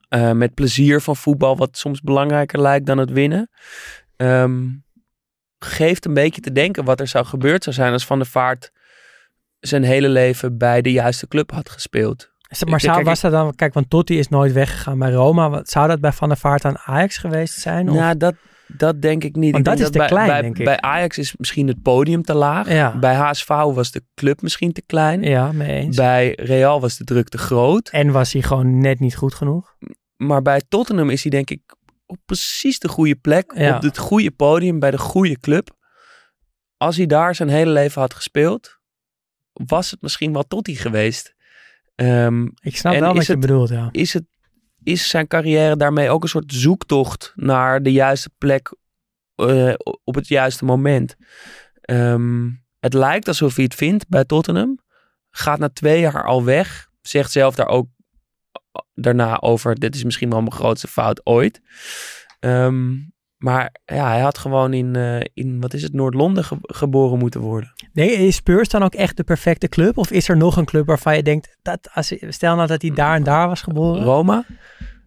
Uh, 0.09 0.33
met 0.33 0.55
plezier 0.55 1.01
van 1.01 1.17
voetbal, 1.17 1.57
wat 1.57 1.77
soms 1.77 2.01
belangrijker 2.01 2.61
lijkt 2.61 2.87
dan 2.87 2.99
het 2.99 3.11
winnen. 3.11 3.51
Um, 4.17 4.85
geeft 5.59 6.05
een 6.05 6.15
beetje 6.15 6.41
te 6.41 6.53
denken 6.53 6.85
wat 6.85 7.01
er 7.01 7.09
zou 7.09 7.25
gebeurd 7.25 7.63
zou 7.63 7.77
zijn 7.77 7.93
als 7.93 8.07
Van 8.07 8.19
der 8.19 8.27
Vaart 8.27 8.73
zijn 9.61 9.83
hele 9.83 10.09
leven 10.09 10.59
bij 10.59 10.83
de 10.83 10.93
juiste 10.93 11.29
club 11.29 11.51
had 11.51 11.71
gespeeld. 11.71 12.31
Maar 12.67 12.81
zou, 12.81 13.03
was 13.03 13.21
dat 13.21 13.33
dan, 13.33 13.55
kijk, 13.55 13.75
want 13.75 13.91
Totti 13.91 14.19
is 14.19 14.29
nooit 14.29 14.53
weggegaan 14.53 14.99
bij 14.99 15.11
Roma. 15.11 15.61
Zou 15.65 15.89
dat 15.89 16.01
bij 16.01 16.13
Van 16.13 16.29
der 16.29 16.37
Vaart 16.37 16.65
aan 16.65 16.79
Ajax 16.79 17.17
geweest 17.17 17.61
zijn? 17.61 17.89
Of? 17.89 17.97
Nou, 17.97 18.17
dat, 18.17 18.35
dat 18.77 19.03
denk 19.03 19.25
ik 19.25 19.37
niet. 19.37 19.53
Want 19.53 19.65
dat 19.65 19.79
is 19.79 19.91
te 19.91 19.99
bij, 19.99 20.07
klein, 20.07 20.27
bij, 20.29 20.43
denk 20.43 20.59
ik. 20.59 20.65
Bij 20.65 20.81
Ajax 20.81 21.19
is 21.19 21.37
misschien 21.37 21.67
het 21.67 21.83
podium 21.83 22.23
te 22.23 22.35
laag. 22.35 22.69
Ja. 22.73 22.99
Bij 22.99 23.15
HSV 23.15 23.49
was 23.49 23.91
de 23.91 24.03
club 24.15 24.43
misschien 24.43 24.73
te 24.73 24.83
klein. 24.87 25.23
Ja, 25.23 25.53
mee 25.53 25.69
eens. 25.81 25.97
Bij 25.97 26.33
Real 26.37 26.81
was 26.81 26.97
de 26.97 27.05
druk 27.05 27.29
te 27.29 27.39
groot. 27.39 27.89
En 27.89 28.11
was 28.11 28.33
hij 28.33 28.43
gewoon 28.43 28.81
net 28.81 29.01
niet 29.01 29.17
goed 29.17 29.35
genoeg. 29.35 29.77
Maar 30.17 30.43
bij 30.43 30.63
Tottenham 30.69 31.11
is 31.11 31.23
hij 31.23 31.31
denk 31.31 31.51
ik 31.51 31.61
op 32.07 32.17
precies 32.25 32.79
de 32.79 32.89
goede 32.89 33.15
plek. 33.17 33.53
Ja. 33.57 33.77
Op 33.77 33.83
het 33.83 33.99
goede 33.99 34.31
podium, 34.31 34.79
bij 34.79 34.91
de 34.91 34.99
goede 34.99 35.41
club. 35.41 35.77
Als 36.77 36.97
hij 36.97 37.07
daar 37.07 37.35
zijn 37.35 37.49
hele 37.49 37.71
leven 37.71 38.01
had 38.01 38.15
gespeeld, 38.15 38.79
was 39.53 39.91
het 39.91 40.03
misschien 40.03 40.33
wel 40.33 40.43
Totti 40.43 40.77
geweest. 40.77 41.35
Ehm, 41.95 42.45
Ik 42.61 42.77
snap 42.77 42.99
wel 42.99 43.15
wat 43.15 43.27
je 43.27 43.33
het- 43.33 43.41
bedoelt, 43.41 43.69
ja. 43.69 43.89
is, 43.91 44.13
het, 44.13 44.25
is 44.85 45.09
zijn 45.09 45.27
carrière 45.27 45.77
daarmee 45.77 46.11
ook 46.11 46.23
een 46.23 46.29
soort 46.29 46.53
zoektocht 46.53 47.33
naar 47.35 47.83
de 47.83 47.93
juiste 47.93 48.31
plek 48.39 48.77
eh, 49.35 49.75
op 50.05 50.15
het 50.15 50.29
juiste 50.29 50.65
moment. 50.65 51.17
Ehm, 51.81 52.51
het 52.81 52.95
lijkt 52.95 53.29
alsof 53.29 53.55
hij 53.55 53.65
het 53.65 53.75
vindt 53.75 54.09
bij 54.09 54.25
Tottenham. 54.25 54.79
Gaat 55.31 55.59
na 55.59 55.69
twee 55.69 56.01
jaar 56.01 56.25
al 56.25 56.45
weg. 56.45 56.89
Zegt 57.01 57.33
zelf 57.33 57.55
daar 57.55 57.69
ook 57.69 57.87
daarna 58.95 59.41
over: 59.41 59.75
dit 59.75 59.95
is 59.95 60.05
misschien 60.05 60.31
wel 60.31 60.41
mijn 60.41 60.53
grootste 60.53 60.89
fout 60.89 61.27
ooit. 61.27 61.61
Ehm, 62.41 62.95
maar 63.43 63.75
ja, 63.85 64.09
hij 64.09 64.21
had 64.21 64.39
gewoon 64.39 64.73
in, 64.73 64.97
eh, 64.97 65.21
in 65.35 65.61
wat 65.61 65.75
is 65.75 65.83
het, 65.83 65.93
Noord-Londen 65.93 66.45
ge- 66.45 66.57
geboren 66.61 67.19
moeten 67.19 67.41
worden. 67.41 67.73
Nee, 67.93 68.11
is 68.11 68.37
Spurs 68.37 68.69
dan 68.69 68.83
ook 68.83 68.95
echt 68.95 69.17
de 69.17 69.25
perfecte 69.25 69.69
club? 69.69 69.97
Of 69.99 70.11
is 70.11 70.29
er 70.29 70.37
nog 70.37 70.57
een 70.57 70.65
club 70.65 70.87
waarvan 70.87 71.17
je 71.17 71.23
denkt, 71.23 71.57
dat, 71.63 71.89
als, 71.93 72.15
stel 72.29 72.57
nou 72.57 72.69
dat 72.69 72.83
hij 72.83 72.91
daar 72.91 73.15
en 73.15 73.23
daar 73.23 73.49
was 73.49 73.63
geboren? 73.63 74.03
Roma? 74.05 74.45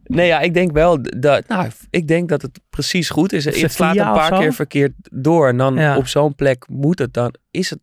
Nee, 0.04 0.28
ja, 0.28 0.40
ik 0.40 0.54
denk 0.54 0.72
wel 0.72 1.00
dat, 1.20 1.48
nou, 1.48 1.70
ik 1.90 2.08
denk 2.08 2.30
dat 2.30 2.42
het 2.42 2.60
precies 2.70 3.10
goed 3.10 3.34
is. 3.34 3.46
Het 3.46 3.72
slaat 3.72 3.96
een 3.98 4.04
paar 4.12 4.40
keer 4.40 4.54
verkeerd 4.54 4.94
door. 5.12 5.48
En 5.48 5.58
dan 5.58 5.76
Ja. 5.76 5.98
op 5.98 6.08
zo'n 6.08 6.36
plek 6.36 6.66
moet 6.70 7.00
het 7.00 7.14
dan. 7.14 7.34
Is, 7.52 7.70
het, 7.70 7.80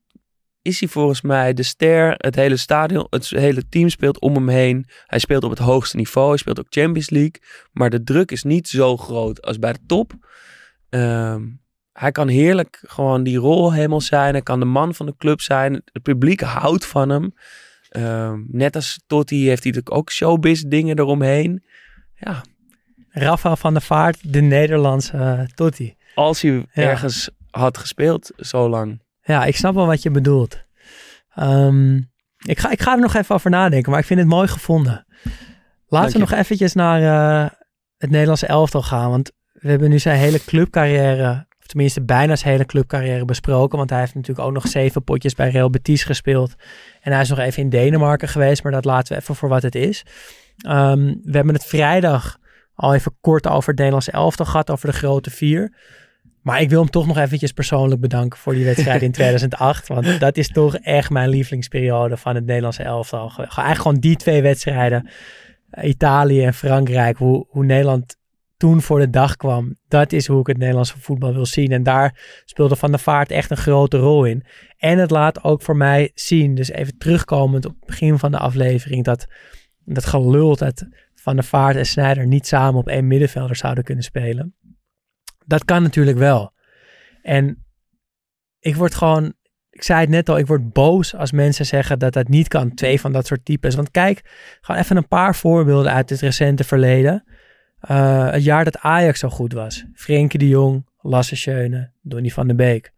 is 0.63 0.81
hij 0.81 0.89
volgens 0.89 1.21
mij 1.21 1.53
de 1.53 1.63
ster, 1.63 2.15
het 2.17 2.35
hele 2.35 2.57
stadion, 2.57 3.07
het 3.11 3.29
hele 3.29 3.69
team 3.69 3.89
speelt 3.89 4.21
om 4.21 4.35
hem 4.35 4.49
heen. 4.49 4.87
Hij 5.07 5.19
speelt 5.19 5.45
op 5.45 5.51
het 5.51 5.59
hoogste 5.59 5.97
niveau. 5.97 6.29
Hij 6.29 6.37
speelt 6.37 6.59
ook 6.59 6.67
Champions 6.69 7.11
League. 7.11 7.41
Maar 7.73 7.91
de 7.91 8.03
druk 8.03 8.31
is 8.31 8.43
niet 8.43 8.69
zo 8.69 8.97
groot 8.97 9.43
als 9.43 9.59
bij 9.59 9.73
de 9.73 9.79
top. 9.87 10.13
Ehm, 10.89 11.43
hij 11.93 12.13
kan 12.13 12.29
heerlijk 12.29 12.83
gewoon 12.87 13.23
die 13.23 13.39
rol 13.39 13.73
helemaal 13.73 14.01
zijn. 14.01 14.33
Hij 14.33 14.43
kan 14.43 14.61
de 14.61 14.67
man 14.67 14.95
van 14.95 15.07
de 15.07 15.15
club 15.19 15.41
zijn. 15.41 15.83
Het 15.93 16.03
publiek 16.03 16.41
houdt 16.41 16.87
van 16.87 17.09
hem. 17.09 17.35
Ehm, 17.89 18.41
net 18.47 18.77
als 18.77 19.03
Totti 19.07 19.49
heeft 19.49 19.63
hij 19.63 19.73
natuurlijk 19.73 19.97
ook 19.97 20.11
showbiz 20.11 20.61
dingen 20.61 20.99
eromheen. 20.99 21.65
Ja, 22.15 22.43
Rafael 23.09 23.57
van 23.57 23.73
der 23.73 23.83
Vaart, 23.83 24.33
de 24.33 24.41
Nederlandse 24.41 25.17
uh, 25.17 25.41
Totti. 25.55 25.95
Als 26.15 26.43
hij 26.43 26.67
ergens 26.73 27.31
had 27.51 27.79
gespeeld 27.79 28.33
zo 28.37 28.69
lang. 28.69 29.02
Ja, 29.23 29.45
ik 29.45 29.57
snap 29.57 29.75
wel 29.75 29.87
wat 29.87 30.03
je 30.03 30.11
bedoelt. 30.11 30.65
Um, 31.39 32.11
ik, 32.39 32.59
ga, 32.59 32.71
ik 32.71 32.83
ga 32.83 32.93
er 32.93 33.01
nog 33.01 33.15
even 33.15 33.35
over 33.35 33.51
nadenken, 33.51 33.91
maar 33.91 34.01
ik 34.01 34.07
vind 34.07 34.21
het 34.21 34.29
mooi 34.29 34.49
gevonden. 34.49 35.07
Laten 35.87 36.13
we 36.13 36.19
nog 36.19 36.33
eventjes 36.33 36.75
naar 36.75 37.01
uh, 37.03 37.51
het 37.99 38.11
Nederlandse 38.11 38.47
elftal 38.47 38.83
gaan. 38.83 39.11
Want 39.11 39.31
we 39.53 39.69
hebben 39.69 39.91
nu 39.91 39.99
zijn 39.99 40.19
hele 40.19 40.45
clubcarrière, 40.45 41.47
of 41.61 41.67
tenminste 41.67 42.03
bijna 42.03 42.37
zijn 42.37 42.53
hele 42.53 42.67
clubcarrière 42.67 43.25
besproken. 43.25 43.79
Want 43.79 43.91
hij 43.91 43.99
heeft 43.99 44.15
natuurlijk 44.15 44.47
ook 44.47 44.55
nog 44.55 44.69
zeven 44.69 45.05
potjes 45.05 45.35
bij 45.35 45.51
Real 45.51 45.71
Betis 45.71 46.05
gespeeld. 46.05 46.55
En 47.01 47.13
hij 47.13 47.21
is 47.21 47.29
nog 47.29 47.39
even 47.39 47.63
in 47.63 47.69
Denemarken 47.69 48.29
geweest, 48.29 48.63
maar 48.63 48.73
dat 48.73 48.85
laten 48.85 49.15
we 49.15 49.21
even 49.21 49.35
voor 49.35 49.49
wat 49.49 49.63
het 49.63 49.75
is. 49.75 50.05
Um, 50.67 51.21
we 51.25 51.37
hebben 51.37 51.55
het 51.55 51.67
vrijdag 51.67 52.39
al 52.75 52.95
even 52.95 53.17
kort 53.21 53.49
over 53.49 53.69
het 53.69 53.77
Nederlandse 53.77 54.11
elftal 54.11 54.47
gehad, 54.47 54.71
over 54.71 54.87
de 54.87 54.97
grote 54.97 55.31
vier. 55.31 55.75
Maar 56.43 56.61
ik 56.61 56.69
wil 56.71 56.81
hem 56.81 56.91
toch 56.91 57.07
nog 57.07 57.19
eventjes 57.19 57.53
persoonlijk 57.53 58.01
bedanken 58.01 58.39
voor 58.39 58.55
die 58.55 58.65
wedstrijd 58.65 59.03
in 59.03 59.13
2008. 59.19 59.89
Want 59.89 60.21
dat 60.21 60.37
is 60.37 60.49
toch 60.49 60.77
echt 60.77 61.11
mijn 61.11 61.29
lievelingsperiode 61.29 62.17
van 62.17 62.35
het 62.35 62.47
Nederlandse 62.47 62.83
elftal. 62.83 63.33
Eigenlijk 63.37 63.77
gewoon 63.77 64.01
die 64.01 64.17
twee 64.17 64.43
wedstrijden. 64.43 65.09
Italië 65.83 66.45
en 66.45 66.55
Frankrijk. 66.55 67.17
Hoe, 67.17 67.47
hoe 67.49 67.65
Nederland 67.65 68.17
toen 68.63 68.83
voor 68.83 68.99
de 68.99 69.11
dag 69.11 69.37
kwam. 69.37 69.77
Dat 69.89 70.13
is 70.13 70.27
hoe 70.27 70.41
ik 70.41 70.47
het 70.47 70.59
Nederlandse 70.59 70.99
voetbal 70.99 71.33
wil 71.33 71.47
zien. 71.47 71.73
En 71.73 71.83
daar 71.83 72.43
speelde 72.45 72.77
Van 72.77 72.91
der 72.91 73.01
Vaart 73.01 73.31
echt 73.31 73.51
een 73.51 73.57
grote 73.57 73.97
rol 73.97 74.25
in. 74.25 74.45
En 74.79 74.99
het 74.99 75.11
laat 75.11 75.45
ook 75.45 75.63
voor 75.63 75.77
mij 75.77 76.11
zien, 76.15 76.55
dus 76.55 76.71
even 76.71 76.99
terugkomend 76.99 77.67
op 77.67 77.75
het 77.79 77.87
begin 77.87 78.19
van 78.19 78.31
de 78.31 78.39
aflevering, 78.39 79.05
dat, 79.05 79.27
dat 79.85 80.05
gelul 80.05 80.57
dat 80.57 80.87
Van 81.15 81.35
der 81.35 81.45
Vaart 81.45 81.77
en 81.77 81.87
Snijder 81.87 82.27
niet 82.27 82.47
samen 82.47 82.81
op 82.81 82.89
één 82.89 83.07
middenvelder 83.07 83.57
zouden 83.57 83.85
kunnen 83.85 84.05
spelen. 84.05 84.55
Dat 85.47 85.65
kan 85.65 85.83
natuurlijk 85.83 86.19
wel. 86.19 86.53
En 87.23 87.65
ik 88.59 88.77
word 88.77 88.95
gewoon, 88.95 89.35
ik 89.71 89.83
zei 89.83 90.01
het 90.01 90.09
net 90.09 90.29
al, 90.29 90.39
ik 90.39 90.47
word 90.47 90.73
boos 90.73 91.15
als 91.15 91.33
mensen 91.33 91.67
zeggen 91.67 91.99
dat 91.99 92.13
dat 92.13 92.29
niet 92.29 92.49
kan. 92.49 92.75
Twee 92.75 93.01
van 93.01 93.13
dat 93.13 93.27
soort 93.27 93.45
types. 93.45 93.75
Want 93.75 93.91
kijk, 93.91 94.23
gewoon 94.61 94.81
even 94.81 94.97
een 94.97 95.09
paar 95.09 95.35
voorbeelden 95.35 95.93
uit 95.93 96.11
het 96.11 96.21
recente 96.21 96.65
verleden. 96.65 97.25
Uh, 97.91 98.31
het 98.31 98.45
jaar 98.45 98.65
dat 98.65 98.79
Ajax 98.79 99.19
zo 99.19 99.29
goed 99.29 99.53
was. 99.53 99.85
Frenkie 99.95 100.39
de 100.39 100.49
Jong, 100.49 100.87
Lasse 101.01 101.37
Schöne, 101.37 101.91
Donny 102.03 102.29
van 102.31 102.47
den 102.47 102.57
Beek. 102.57 102.93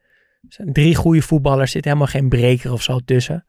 zijn 0.49 0.73
drie 0.73 0.95
goede 0.95 1.23
voetballers, 1.23 1.71
zit 1.71 1.85
helemaal 1.85 2.07
geen 2.07 2.29
breker 2.29 2.73
of 2.73 2.83
zo 2.83 2.99
tussen. 2.99 3.47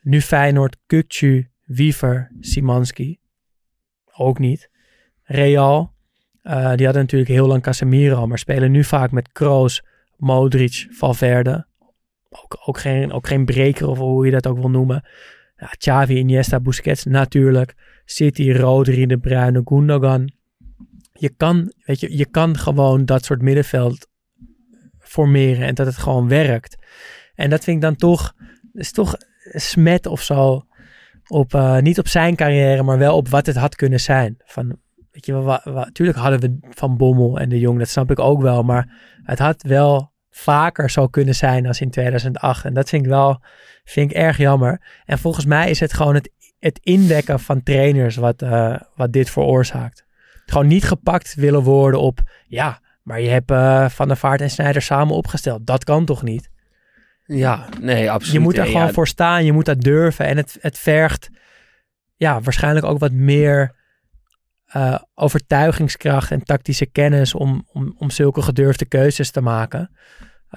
Nu 0.00 0.20
Feyenoord, 0.20 0.76
Kukcu, 0.86 1.50
Wiever, 1.64 2.32
Simanski. 2.40 3.18
Ook 4.12 4.38
niet. 4.38 4.70
Real, 5.22 5.94
uh, 6.42 6.74
die 6.74 6.84
hadden 6.84 7.02
natuurlijk 7.02 7.30
heel 7.30 7.46
lang 7.46 7.62
Casemiro, 7.62 8.26
maar 8.26 8.38
spelen 8.38 8.70
nu 8.70 8.84
vaak 8.84 9.10
met 9.10 9.32
Kroos, 9.32 9.82
Modric, 10.16 10.86
Valverde. 10.90 11.66
Ook, 12.28 12.58
ook, 12.64 12.78
geen, 12.78 13.12
ook 13.12 13.26
geen 13.26 13.44
breker 13.44 13.88
of 13.88 13.98
hoe 13.98 14.24
je 14.24 14.32
dat 14.32 14.46
ook 14.46 14.58
wil 14.58 14.70
noemen. 14.70 15.04
Ja, 15.56 15.66
Xavi, 15.66 16.16
Iniesta, 16.16 16.60
Busquets 16.60 17.04
natuurlijk. 17.04 17.74
City, 18.04 18.52
Rodri, 18.52 19.06
De 19.06 19.18
Bruyne, 19.18 19.60
Gundogan. 19.64 20.32
Je 21.12 21.28
kan, 21.36 21.72
weet 21.84 22.00
je, 22.00 22.16
je 22.16 22.26
kan 22.26 22.58
gewoon 22.58 23.04
dat 23.04 23.24
soort 23.24 23.42
middenveld 23.42 24.08
formeren 24.98 25.66
en 25.66 25.74
dat 25.74 25.86
het 25.86 25.96
gewoon 25.96 26.28
werkt. 26.28 26.76
En 27.34 27.50
dat 27.50 27.64
vind 27.64 27.76
ik 27.76 27.82
dan 27.82 27.96
toch, 27.96 28.34
is 28.72 28.92
toch 28.92 29.16
smet 29.42 30.06
of 30.06 30.22
zo. 30.22 30.64
Op, 31.26 31.54
uh, 31.54 31.78
niet 31.78 31.98
op 31.98 32.08
zijn 32.08 32.36
carrière, 32.36 32.82
maar 32.82 32.98
wel 32.98 33.16
op 33.16 33.28
wat 33.28 33.46
het 33.46 33.56
had 33.56 33.76
kunnen 33.76 34.00
zijn. 34.00 34.36
Van 34.44 34.78
Weet 35.12 35.26
je, 35.26 35.60
natuurlijk 35.64 36.18
hadden 36.18 36.40
we 36.40 36.58
Van 36.70 36.96
Bommel 36.96 37.38
en 37.38 37.48
de 37.48 37.58
Jong, 37.58 37.78
dat 37.78 37.88
snap 37.88 38.10
ik 38.10 38.18
ook 38.18 38.42
wel. 38.42 38.62
Maar 38.62 38.94
het 39.22 39.38
had 39.38 39.62
wel 39.62 40.12
vaker 40.30 40.90
zo 40.90 41.06
kunnen 41.06 41.34
zijn 41.34 41.66
als 41.66 41.80
in 41.80 41.90
2008. 41.90 42.64
En 42.64 42.74
dat 42.74 42.88
vind 42.88 43.02
ik 43.04 43.10
wel 43.10 43.42
vind 43.84 44.10
ik 44.10 44.16
erg 44.16 44.36
jammer. 44.36 44.80
En 45.04 45.18
volgens 45.18 45.44
mij 45.44 45.70
is 45.70 45.80
het 45.80 45.92
gewoon 45.92 46.14
het, 46.14 46.30
het 46.58 46.78
indekken 46.82 47.40
van 47.40 47.62
trainers 47.62 48.16
wat, 48.16 48.42
uh, 48.42 48.76
wat 48.94 49.12
dit 49.12 49.30
veroorzaakt. 49.30 50.04
Gewoon 50.46 50.66
niet 50.66 50.84
gepakt 50.84 51.34
willen 51.34 51.62
worden 51.62 52.00
op, 52.00 52.20
ja, 52.46 52.80
maar 53.02 53.20
je 53.20 53.28
hebt 53.28 53.50
uh, 53.50 53.88
Van 53.88 54.08
der 54.08 54.16
Vaart 54.16 54.40
en 54.40 54.50
Snijder 54.50 54.82
samen 54.82 55.14
opgesteld. 55.14 55.66
Dat 55.66 55.84
kan 55.84 56.04
toch 56.04 56.22
niet? 56.22 56.50
Ja, 57.24 57.68
nee, 57.80 58.10
absoluut. 58.10 58.34
Je 58.34 58.40
moet 58.40 58.58
er 58.58 58.66
gewoon 58.66 58.92
voor 58.92 59.08
staan, 59.08 59.44
je 59.44 59.52
moet 59.52 59.64
dat 59.64 59.80
durven. 59.80 60.26
En 60.26 60.36
het, 60.36 60.58
het 60.60 60.78
vergt 60.78 61.30
ja, 62.16 62.40
waarschijnlijk 62.40 62.86
ook 62.86 62.98
wat 62.98 63.12
meer 63.12 63.74
uh, 64.76 64.98
overtuigingskracht 65.14 66.30
en 66.30 66.44
tactische 66.44 66.86
kennis 66.86 67.34
om, 67.34 67.66
om, 67.72 67.94
om 67.98 68.10
zulke 68.10 68.42
gedurfde 68.42 68.84
keuzes 68.84 69.30
te 69.30 69.40
maken. 69.40 69.90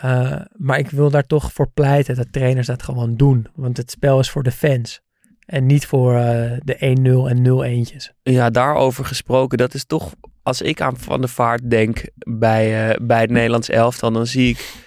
Uh, 0.03 0.41
maar 0.51 0.79
ik 0.79 0.89
wil 0.89 1.09
daar 1.09 1.25
toch 1.25 1.53
voor 1.53 1.71
pleiten 1.73 2.15
dat 2.15 2.31
trainers 2.31 2.67
dat 2.67 2.83
gewoon 2.83 3.15
doen. 3.15 3.47
Want 3.55 3.77
het 3.77 3.91
spel 3.91 4.19
is 4.19 4.29
voor 4.29 4.43
de 4.43 4.51
fans. 4.51 5.01
En 5.45 5.65
niet 5.65 5.85
voor 5.85 6.13
uh, 6.13 6.51
de 6.63 6.75
1-0 6.75 7.29
en 7.29 7.85
0-1'tjes. 7.85 8.11
Ja, 8.23 8.49
daarover 8.49 9.05
gesproken. 9.05 9.57
Dat 9.57 9.73
is 9.73 9.85
toch, 9.85 10.13
als 10.43 10.61
ik 10.61 10.81
aan 10.81 10.97
Van 10.97 11.19
der 11.19 11.29
Vaart 11.29 11.69
denk 11.69 12.03
bij, 12.15 12.97
bij 13.01 13.21
het 13.21 13.29
Nederlands 13.29 13.69
elftal, 13.69 14.11
dan 14.11 14.27
zie 14.27 14.49
ik 14.49 14.83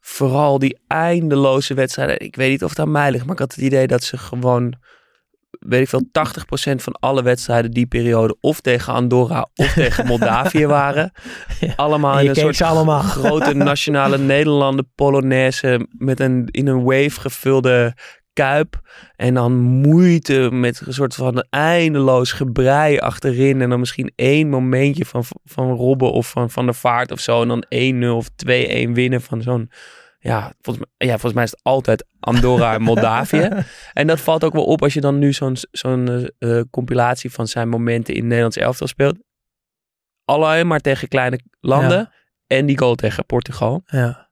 vooral 0.00 0.58
die 0.58 0.78
eindeloze 0.86 1.74
wedstrijden. 1.74 2.20
Ik 2.20 2.36
weet 2.36 2.50
niet 2.50 2.64
of 2.64 2.70
het 2.70 2.78
aan 2.78 2.90
mij 2.90 3.10
ligt, 3.10 3.24
maar 3.24 3.34
ik 3.34 3.40
had 3.40 3.54
het 3.54 3.64
idee 3.64 3.86
dat 3.86 4.02
ze 4.02 4.18
gewoon 4.18 4.74
weet 5.58 5.80
ik 5.80 5.88
veel, 5.88 6.08
80% 6.70 6.74
van 6.74 6.92
alle 6.92 7.22
wedstrijden 7.22 7.70
die 7.70 7.86
periode 7.86 8.36
of 8.40 8.60
tegen 8.60 8.92
Andorra 8.92 9.48
of 9.54 9.72
tegen 9.82 10.06
Moldavië 10.06 10.66
waren. 10.66 11.12
Allemaal 11.76 12.20
in 12.20 12.28
een 12.28 12.34
soort 12.34 12.62
allemaal. 12.62 13.02
grote 13.02 13.54
nationale 13.70 14.18
Nederlanden 14.18 14.90
Polonaise 14.94 15.86
met 15.98 16.20
een 16.20 16.48
in 16.50 16.66
een 16.66 16.82
wave 16.82 17.20
gevulde 17.20 17.94
kuip. 18.34 18.80
En 19.16 19.34
dan 19.34 19.52
moeite 19.60 20.48
met 20.52 20.82
een 20.86 20.92
soort 20.92 21.14
van 21.14 21.46
eindeloos 21.50 22.32
gebrei 22.32 22.98
achterin. 22.98 23.62
En 23.62 23.68
dan 23.68 23.78
misschien 23.78 24.12
één 24.16 24.48
momentje 24.48 25.04
van, 25.04 25.24
van 25.44 25.70
Robben 25.70 26.12
of 26.12 26.30
van 26.30 26.50
Van 26.50 26.64
der 26.64 26.74
Vaart 26.74 27.10
of 27.10 27.20
zo. 27.20 27.42
En 27.42 27.48
dan 27.48 27.64
1-0 28.04 28.08
of 28.08 28.28
2-1 28.28 28.90
winnen 28.92 29.20
van 29.20 29.42
zo'n 29.42 29.70
ja, 30.24 30.52
volgens 30.60 30.86
mij, 30.86 31.08
ja, 31.08 31.12
volgens 31.12 31.32
mij 31.32 31.44
is 31.44 31.50
het 31.50 31.60
altijd 31.62 32.04
Andorra 32.20 32.74
en 32.74 32.82
Moldavië. 32.82 33.48
en 33.92 34.06
dat 34.06 34.20
valt 34.20 34.44
ook 34.44 34.52
wel 34.52 34.64
op 34.64 34.82
als 34.82 34.94
je 34.94 35.00
dan 35.00 35.18
nu 35.18 35.32
zo'n 35.32 35.56
zo'n 35.70 36.30
uh, 36.38 36.60
compilatie 36.70 37.32
van 37.32 37.48
zijn 37.48 37.68
momenten 37.68 38.14
in 38.14 38.26
Nederlands 38.26 38.56
elftal 38.56 38.86
speelt. 38.86 39.18
Alleen 40.24 40.66
maar 40.66 40.80
tegen 40.80 41.08
kleine 41.08 41.40
landen. 41.60 42.10
En 42.46 42.66
die 42.66 42.78
goal 42.78 42.94
tegen 42.94 43.26
Portugal. 43.26 43.82
Ja. 43.86 44.28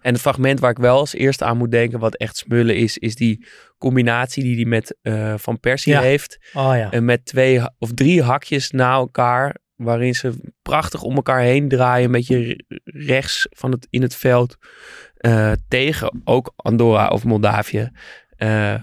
En 0.00 0.12
het 0.12 0.20
fragment 0.20 0.60
waar 0.60 0.70
ik 0.70 0.78
wel 0.78 0.98
als 0.98 1.14
eerste 1.14 1.44
aan 1.44 1.56
moet 1.56 1.70
denken, 1.70 1.98
wat 1.98 2.16
echt 2.16 2.36
smullen 2.36 2.76
is, 2.76 2.98
is 2.98 3.14
die 3.14 3.46
combinatie 3.78 4.42
die 4.42 4.54
hij 4.54 4.64
met 4.64 4.96
uh, 5.02 5.34
Van 5.36 5.60
Persie 5.60 5.96
heeft. 5.96 6.38
Oh, 6.52 6.76
ja. 6.76 6.90
En 6.90 7.04
met 7.04 7.24
twee 7.24 7.60
of 7.78 7.92
drie 7.94 8.22
hakjes 8.22 8.70
na 8.70 8.92
elkaar 8.92 9.56
waarin 9.76 10.14
ze 10.14 10.52
prachtig 10.62 11.02
om 11.02 11.14
elkaar 11.14 11.40
heen 11.40 11.68
draaien, 11.68 12.04
een 12.04 12.12
beetje 12.12 12.64
rechts 12.84 13.46
van 13.50 13.70
het, 13.70 13.86
in 13.90 14.02
het 14.02 14.16
veld. 14.16 14.56
Uh, 15.26 15.52
tegen 15.68 16.20
ook 16.24 16.52
Andorra 16.56 17.08
of 17.08 17.24
Moldavië. 17.24 17.90
Uh, 18.38 18.74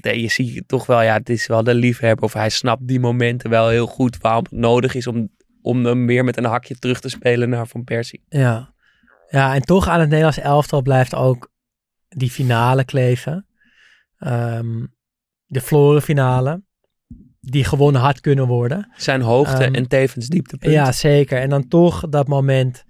je 0.00 0.28
ziet 0.28 0.68
toch 0.68 0.86
wel, 0.86 1.02
ja, 1.02 1.14
het 1.14 1.28
is 1.28 1.46
wel 1.46 1.64
de 1.64 1.74
liefhebber 1.74 2.24
of 2.24 2.32
hij 2.32 2.48
snapt 2.48 2.86
die 2.86 3.00
momenten 3.00 3.50
wel 3.50 3.68
heel 3.68 3.86
goed 3.86 4.18
waarom 4.18 4.42
het 4.42 4.52
nodig 4.52 4.94
is 4.94 5.06
om, 5.06 5.28
om 5.62 5.84
hem 5.84 6.06
weer 6.06 6.24
met 6.24 6.36
een 6.36 6.44
hakje 6.44 6.78
terug 6.78 7.00
te 7.00 7.08
spelen 7.08 7.48
naar 7.48 7.66
Van 7.66 7.84
Persie. 7.84 8.24
Ja. 8.28 8.74
ja, 9.28 9.54
en 9.54 9.62
toch 9.62 9.88
aan 9.88 10.00
het 10.00 10.08
Nederlands 10.08 10.38
elftal 10.38 10.82
blijft 10.82 11.14
ook 11.14 11.50
die 12.08 12.30
finale 12.30 12.84
kleven. 12.84 13.46
Um, 14.18 14.94
de 15.46 15.60
verloren 15.60 16.02
finale 16.02 16.62
die 17.40 17.64
gewonnen 17.64 18.00
had 18.00 18.20
kunnen 18.20 18.46
worden. 18.46 18.92
Zijn 18.96 19.20
hoogte 19.20 19.66
um, 19.66 19.74
en 19.74 19.88
tevens 19.88 20.26
dieptepunt. 20.26 20.72
Ja, 20.72 20.92
zeker. 20.92 21.38
En 21.38 21.48
dan 21.48 21.68
toch 21.68 22.08
dat 22.08 22.28
moment. 22.28 22.84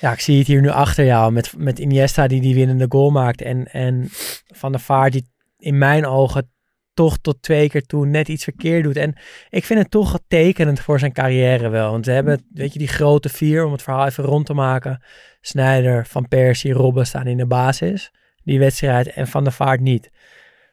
Ja, 0.00 0.12
ik 0.12 0.20
zie 0.20 0.38
het 0.38 0.46
hier 0.46 0.60
nu 0.60 0.68
achter 0.68 1.04
jou 1.04 1.32
met, 1.32 1.54
met 1.56 1.78
Iniesta 1.78 2.26
die 2.26 2.40
die 2.40 2.54
winnende 2.54 2.86
goal 2.88 3.10
maakt. 3.10 3.42
En, 3.42 3.66
en 3.72 4.08
Van 4.46 4.72
der 4.72 4.80
Vaart 4.80 5.12
die 5.12 5.26
in 5.58 5.78
mijn 5.78 6.06
ogen 6.06 6.50
toch 6.94 7.18
tot 7.18 7.42
twee 7.42 7.68
keer 7.68 7.82
toe 7.82 8.06
net 8.06 8.28
iets 8.28 8.44
verkeerd 8.44 8.84
doet. 8.84 8.96
En 8.96 9.16
ik 9.48 9.64
vind 9.64 9.80
het 9.80 9.90
toch 9.90 10.18
tekenend 10.28 10.80
voor 10.80 10.98
zijn 10.98 11.12
carrière 11.12 11.68
wel. 11.68 11.90
Want 11.90 12.06
we 12.06 12.12
hebben, 12.12 12.46
weet 12.52 12.72
je, 12.72 12.78
die 12.78 12.88
grote 12.88 13.28
vier, 13.28 13.64
om 13.64 13.72
het 13.72 13.82
verhaal 13.82 14.06
even 14.06 14.24
rond 14.24 14.46
te 14.46 14.54
maken. 14.54 15.02
Snijder, 15.40 16.06
Van 16.06 16.28
Persie, 16.28 16.72
Robben 16.72 17.06
staan 17.06 17.26
in 17.26 17.36
de 17.36 17.46
basis. 17.46 18.12
Die 18.44 18.58
wedstrijd 18.58 19.08
en 19.08 19.26
Van 19.26 19.44
der 19.44 19.52
Vaart 19.52 19.80
niet. 19.80 20.10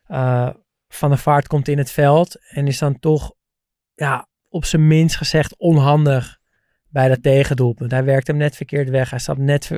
Uh, 0.07 0.49
van 0.88 1.10
der 1.10 1.18
Vaart 1.18 1.47
komt 1.47 1.68
in 1.68 1.77
het 1.77 1.91
veld 1.91 2.38
en 2.49 2.68
is 2.68 2.77
dan 2.77 2.99
toch 2.99 3.34
ja, 3.95 4.27
op 4.49 4.65
zijn 4.65 4.88
minst 4.88 5.18
gezegd 5.18 5.57
onhandig 5.57 6.39
bij 6.95 7.07
dat 7.07 7.23
tegendoelpunt. 7.23 7.91
Hij 7.91 8.03
werkt 8.03 8.27
hem 8.27 8.38
net 8.38 8.55
verkeerd 8.55 8.89
weg. 8.89 9.09
Hij 9.09 9.19
stapt 9.19 9.39
net, 9.39 9.72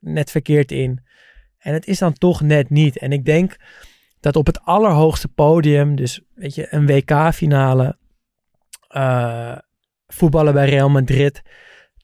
net 0.00 0.30
verkeerd 0.30 0.72
in. 0.72 1.00
En 1.58 1.72
het 1.72 1.86
is 1.86 1.98
dan 1.98 2.12
toch 2.12 2.40
net 2.40 2.70
niet. 2.70 2.98
En 2.98 3.12
ik 3.12 3.24
denk 3.24 3.56
dat 4.20 4.36
op 4.36 4.46
het 4.46 4.60
allerhoogste 4.60 5.28
podium, 5.28 5.96
dus 5.96 6.20
weet 6.34 6.54
je, 6.54 6.66
een 6.70 6.86
WK-finale, 6.86 7.98
uh, 8.96 9.58
voetballen 10.06 10.52
bij 10.52 10.68
Real 10.68 10.90
Madrid, 10.90 11.42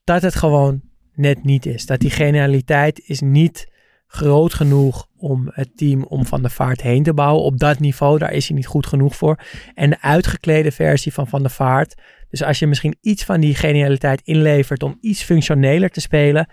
dat 0.05 0.23
het 0.23 0.35
gewoon 0.35 0.81
net 1.15 1.45
niet 1.45 1.67
is. 1.67 1.87
Dat 1.87 2.01
die 2.01 2.11
genialiteit 2.11 3.01
is 3.05 3.21
niet 3.21 3.73
groot 4.13 4.55
genoeg 4.55 5.09
om 5.17 5.51
het 5.53 5.77
team 5.77 6.05
om 6.05 6.27
Van 6.27 6.43
der 6.43 6.51
Vaart 6.51 6.81
heen 6.81 7.03
te 7.03 7.15
bouwen. 7.15 7.45
Op 7.45 7.59
dat 7.59 7.79
niveau, 7.79 8.19
daar 8.19 8.33
is 8.33 8.47
hij 8.47 8.57
niet 8.57 8.67
goed 8.67 8.87
genoeg 8.87 9.17
voor. 9.17 9.41
En 9.75 9.91
de 9.91 10.01
uitgeklede 10.01 10.73
versie 10.73 11.13
van 11.13 11.29
Van 11.29 11.43
der 11.43 11.51
Vaart. 11.51 11.95
Dus 12.31 12.43
als 12.43 12.59
je 12.59 12.67
misschien 12.67 12.97
iets 13.01 13.25
van 13.25 13.41
die 13.41 13.55
genialiteit 13.55 14.21
inlevert 14.25 14.83
om 14.83 14.99
iets 15.01 15.23
functioneler 15.23 15.91
te 15.91 16.01
spelen, 16.01 16.49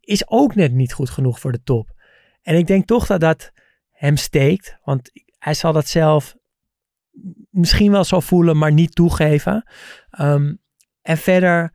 is 0.00 0.28
ook 0.28 0.54
net 0.54 0.72
niet 0.72 0.92
goed 0.92 1.10
genoeg 1.10 1.40
voor 1.40 1.52
de 1.52 1.62
top. 1.62 1.92
En 2.42 2.56
ik 2.56 2.66
denk 2.66 2.86
toch 2.86 3.06
dat 3.06 3.20
dat 3.20 3.52
hem 3.90 4.16
steekt, 4.16 4.76
want 4.84 5.10
hij 5.38 5.54
zal 5.54 5.72
dat 5.72 5.88
zelf 5.88 6.34
misschien 7.50 7.92
wel 7.92 8.04
zo 8.04 8.20
voelen, 8.20 8.58
maar 8.58 8.72
niet 8.72 8.94
toegeven. 8.94 9.64
Um, 10.20 10.60
en 11.02 11.18
verder, 11.18 11.72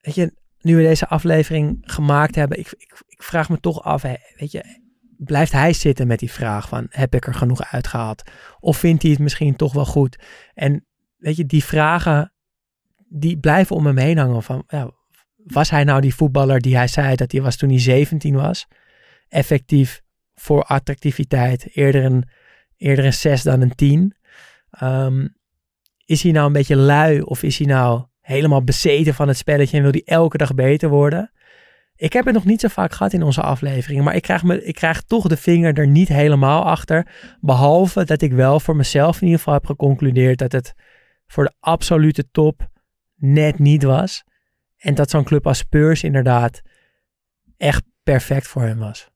weet 0.00 0.14
je, 0.14 0.34
nu 0.60 0.76
we 0.76 0.82
deze 0.82 1.08
aflevering 1.08 1.78
gemaakt 1.80 2.34
hebben, 2.34 2.58
ik, 2.58 2.74
ik, 2.76 3.02
ik 3.18 3.24
vraag 3.24 3.48
me 3.48 3.60
toch 3.60 3.82
af, 3.82 4.02
weet 4.02 4.52
je, 4.52 4.80
blijft 5.16 5.52
hij 5.52 5.72
zitten 5.72 6.06
met 6.06 6.18
die 6.18 6.32
vraag 6.32 6.68
van, 6.68 6.86
heb 6.90 7.14
ik 7.14 7.26
er 7.26 7.34
genoeg 7.34 7.64
uitgehaald? 7.64 8.22
Of 8.60 8.76
vindt 8.76 9.02
hij 9.02 9.10
het 9.10 9.20
misschien 9.20 9.56
toch 9.56 9.72
wel 9.72 9.84
goed? 9.84 10.18
En 10.54 10.86
weet 11.16 11.36
je, 11.36 11.46
die 11.46 11.64
vragen, 11.64 12.32
die 13.08 13.38
blijven 13.38 13.76
om 13.76 13.86
hem 13.86 13.98
heen 13.98 14.18
hangen 14.18 14.42
van, 14.42 14.64
ja, 14.68 14.90
was 15.36 15.70
hij 15.70 15.84
nou 15.84 16.00
die 16.00 16.14
voetballer 16.14 16.60
die 16.60 16.76
hij 16.76 16.88
zei 16.88 17.16
dat 17.16 17.32
hij 17.32 17.40
was 17.40 17.56
toen 17.56 17.68
hij 17.68 17.78
17 17.78 18.34
was? 18.34 18.66
Effectief 19.28 20.02
voor 20.34 20.62
attractiviteit, 20.62 21.76
eerder 21.76 22.04
een, 22.04 22.28
eerder 22.76 23.04
een 23.04 23.12
6 23.12 23.42
dan 23.42 23.60
een 23.60 23.74
10. 23.74 24.16
Um, 24.82 25.36
is 26.04 26.22
hij 26.22 26.32
nou 26.32 26.46
een 26.46 26.52
beetje 26.52 26.76
lui 26.76 27.20
of 27.20 27.42
is 27.42 27.58
hij 27.58 27.66
nou 27.66 28.04
helemaal 28.20 28.64
bezeten 28.64 29.14
van 29.14 29.28
het 29.28 29.36
spelletje 29.36 29.76
en 29.76 29.82
wil 29.82 29.92
hij 29.92 30.02
elke 30.04 30.36
dag 30.36 30.54
beter 30.54 30.88
worden? 30.88 31.32
Ik 31.98 32.12
heb 32.12 32.24
het 32.24 32.34
nog 32.34 32.44
niet 32.44 32.60
zo 32.60 32.68
vaak 32.68 32.92
gehad 32.92 33.12
in 33.12 33.22
onze 33.22 33.40
afleveringen, 33.40 34.04
maar 34.04 34.14
ik 34.14 34.22
krijg, 34.22 34.42
me, 34.42 34.64
ik 34.64 34.74
krijg 34.74 35.02
toch 35.02 35.28
de 35.28 35.36
vinger 35.36 35.78
er 35.78 35.86
niet 35.86 36.08
helemaal 36.08 36.64
achter. 36.64 37.06
Behalve 37.40 38.04
dat 38.04 38.22
ik 38.22 38.32
wel 38.32 38.60
voor 38.60 38.76
mezelf 38.76 39.16
in 39.16 39.22
ieder 39.22 39.38
geval 39.38 39.54
heb 39.54 39.66
geconcludeerd 39.66 40.38
dat 40.38 40.52
het 40.52 40.74
voor 41.26 41.44
de 41.44 41.52
absolute 41.60 42.30
top 42.30 42.68
net 43.14 43.58
niet 43.58 43.82
was. 43.82 44.24
En 44.76 44.94
dat 44.94 45.10
zo'n 45.10 45.24
club 45.24 45.46
als 45.46 45.58
Spurs 45.58 46.02
inderdaad 46.02 46.62
echt 47.56 47.84
perfect 48.02 48.46
voor 48.46 48.62
hem 48.62 48.78
was. 48.78 49.10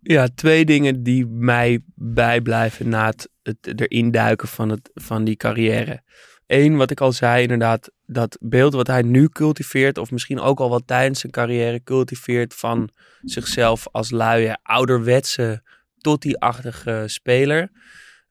Ja, 0.00 0.28
twee 0.34 0.64
dingen 0.64 1.02
die 1.02 1.26
mij 1.26 1.80
bijblijven 1.94 2.88
na 2.88 3.06
het, 3.06 3.30
het 3.42 3.80
erin 3.80 4.10
duiken 4.10 4.48
van, 4.48 4.68
het, 4.68 4.90
van 4.94 5.24
die 5.24 5.36
carrière. 5.36 6.02
Eén, 6.46 6.76
wat 6.76 6.90
ik 6.90 7.00
al 7.00 7.12
zei, 7.12 7.42
inderdaad, 7.42 7.90
dat 8.10 8.38
beeld 8.40 8.74
wat 8.74 8.86
hij 8.86 9.02
nu 9.02 9.28
cultiveert, 9.28 9.98
of 9.98 10.10
misschien 10.10 10.40
ook 10.40 10.60
al 10.60 10.68
wat 10.68 10.86
tijdens 10.86 11.20
zijn 11.20 11.32
carrière 11.32 11.82
cultiveert 11.82 12.54
van 12.54 12.90
zichzelf 13.22 13.88
als 13.90 14.10
luie, 14.10 14.58
ouderwetse, 14.62 15.62
tot 15.98 16.22
die 16.22 16.38
achtige 16.38 17.02
speler. 17.06 17.70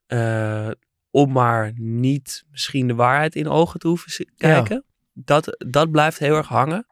Uh, 0.06 0.70
om 1.10 1.32
maar 1.32 1.72
niet 1.74 2.44
misschien 2.50 2.86
de 2.86 2.94
waarheid 2.94 3.34
in 3.34 3.48
ogen 3.48 3.80
te 3.80 3.88
hoeven 3.88 4.26
kijken. 4.36 4.84
Dat, 5.12 5.64
dat 5.68 5.90
blijft 5.90 6.18
heel 6.18 6.36
erg 6.36 6.48
hangen. 6.48 6.86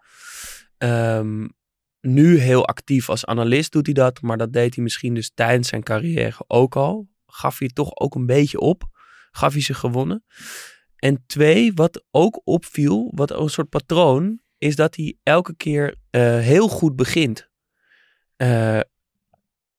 Um, 0.78 1.54
nu 2.00 2.38
heel 2.38 2.66
actief 2.66 3.08
als 3.08 3.26
analist 3.26 3.72
doet 3.72 3.86
hij 3.86 3.94
dat, 3.94 4.22
maar 4.22 4.36
dat 4.36 4.52
deed 4.52 4.74
hij 4.74 4.84
misschien 4.84 5.14
dus 5.14 5.30
tijdens 5.34 5.68
zijn 5.68 5.82
carrière 5.82 6.44
ook 6.46 6.76
al. 6.76 7.08
Gaf 7.26 7.58
hij 7.58 7.68
toch 7.68 7.96
ook 7.96 8.14
een 8.14 8.26
beetje 8.26 8.60
op. 8.60 8.82
Gaf 9.30 9.52
hij 9.52 9.62
ze 9.62 9.74
gewonnen. 9.74 10.24
En 11.06 11.24
twee, 11.26 11.72
wat 11.74 12.04
ook 12.10 12.40
opviel, 12.44 13.12
wat 13.14 13.30
een 13.30 13.48
soort 13.48 13.68
patroon, 13.68 14.40
is 14.58 14.76
dat 14.76 14.96
hij 14.96 15.16
elke 15.22 15.56
keer 15.56 15.94
uh, 16.10 16.38
heel 16.38 16.68
goed 16.68 16.96
begint. 16.96 17.50
Uh, 18.36 18.76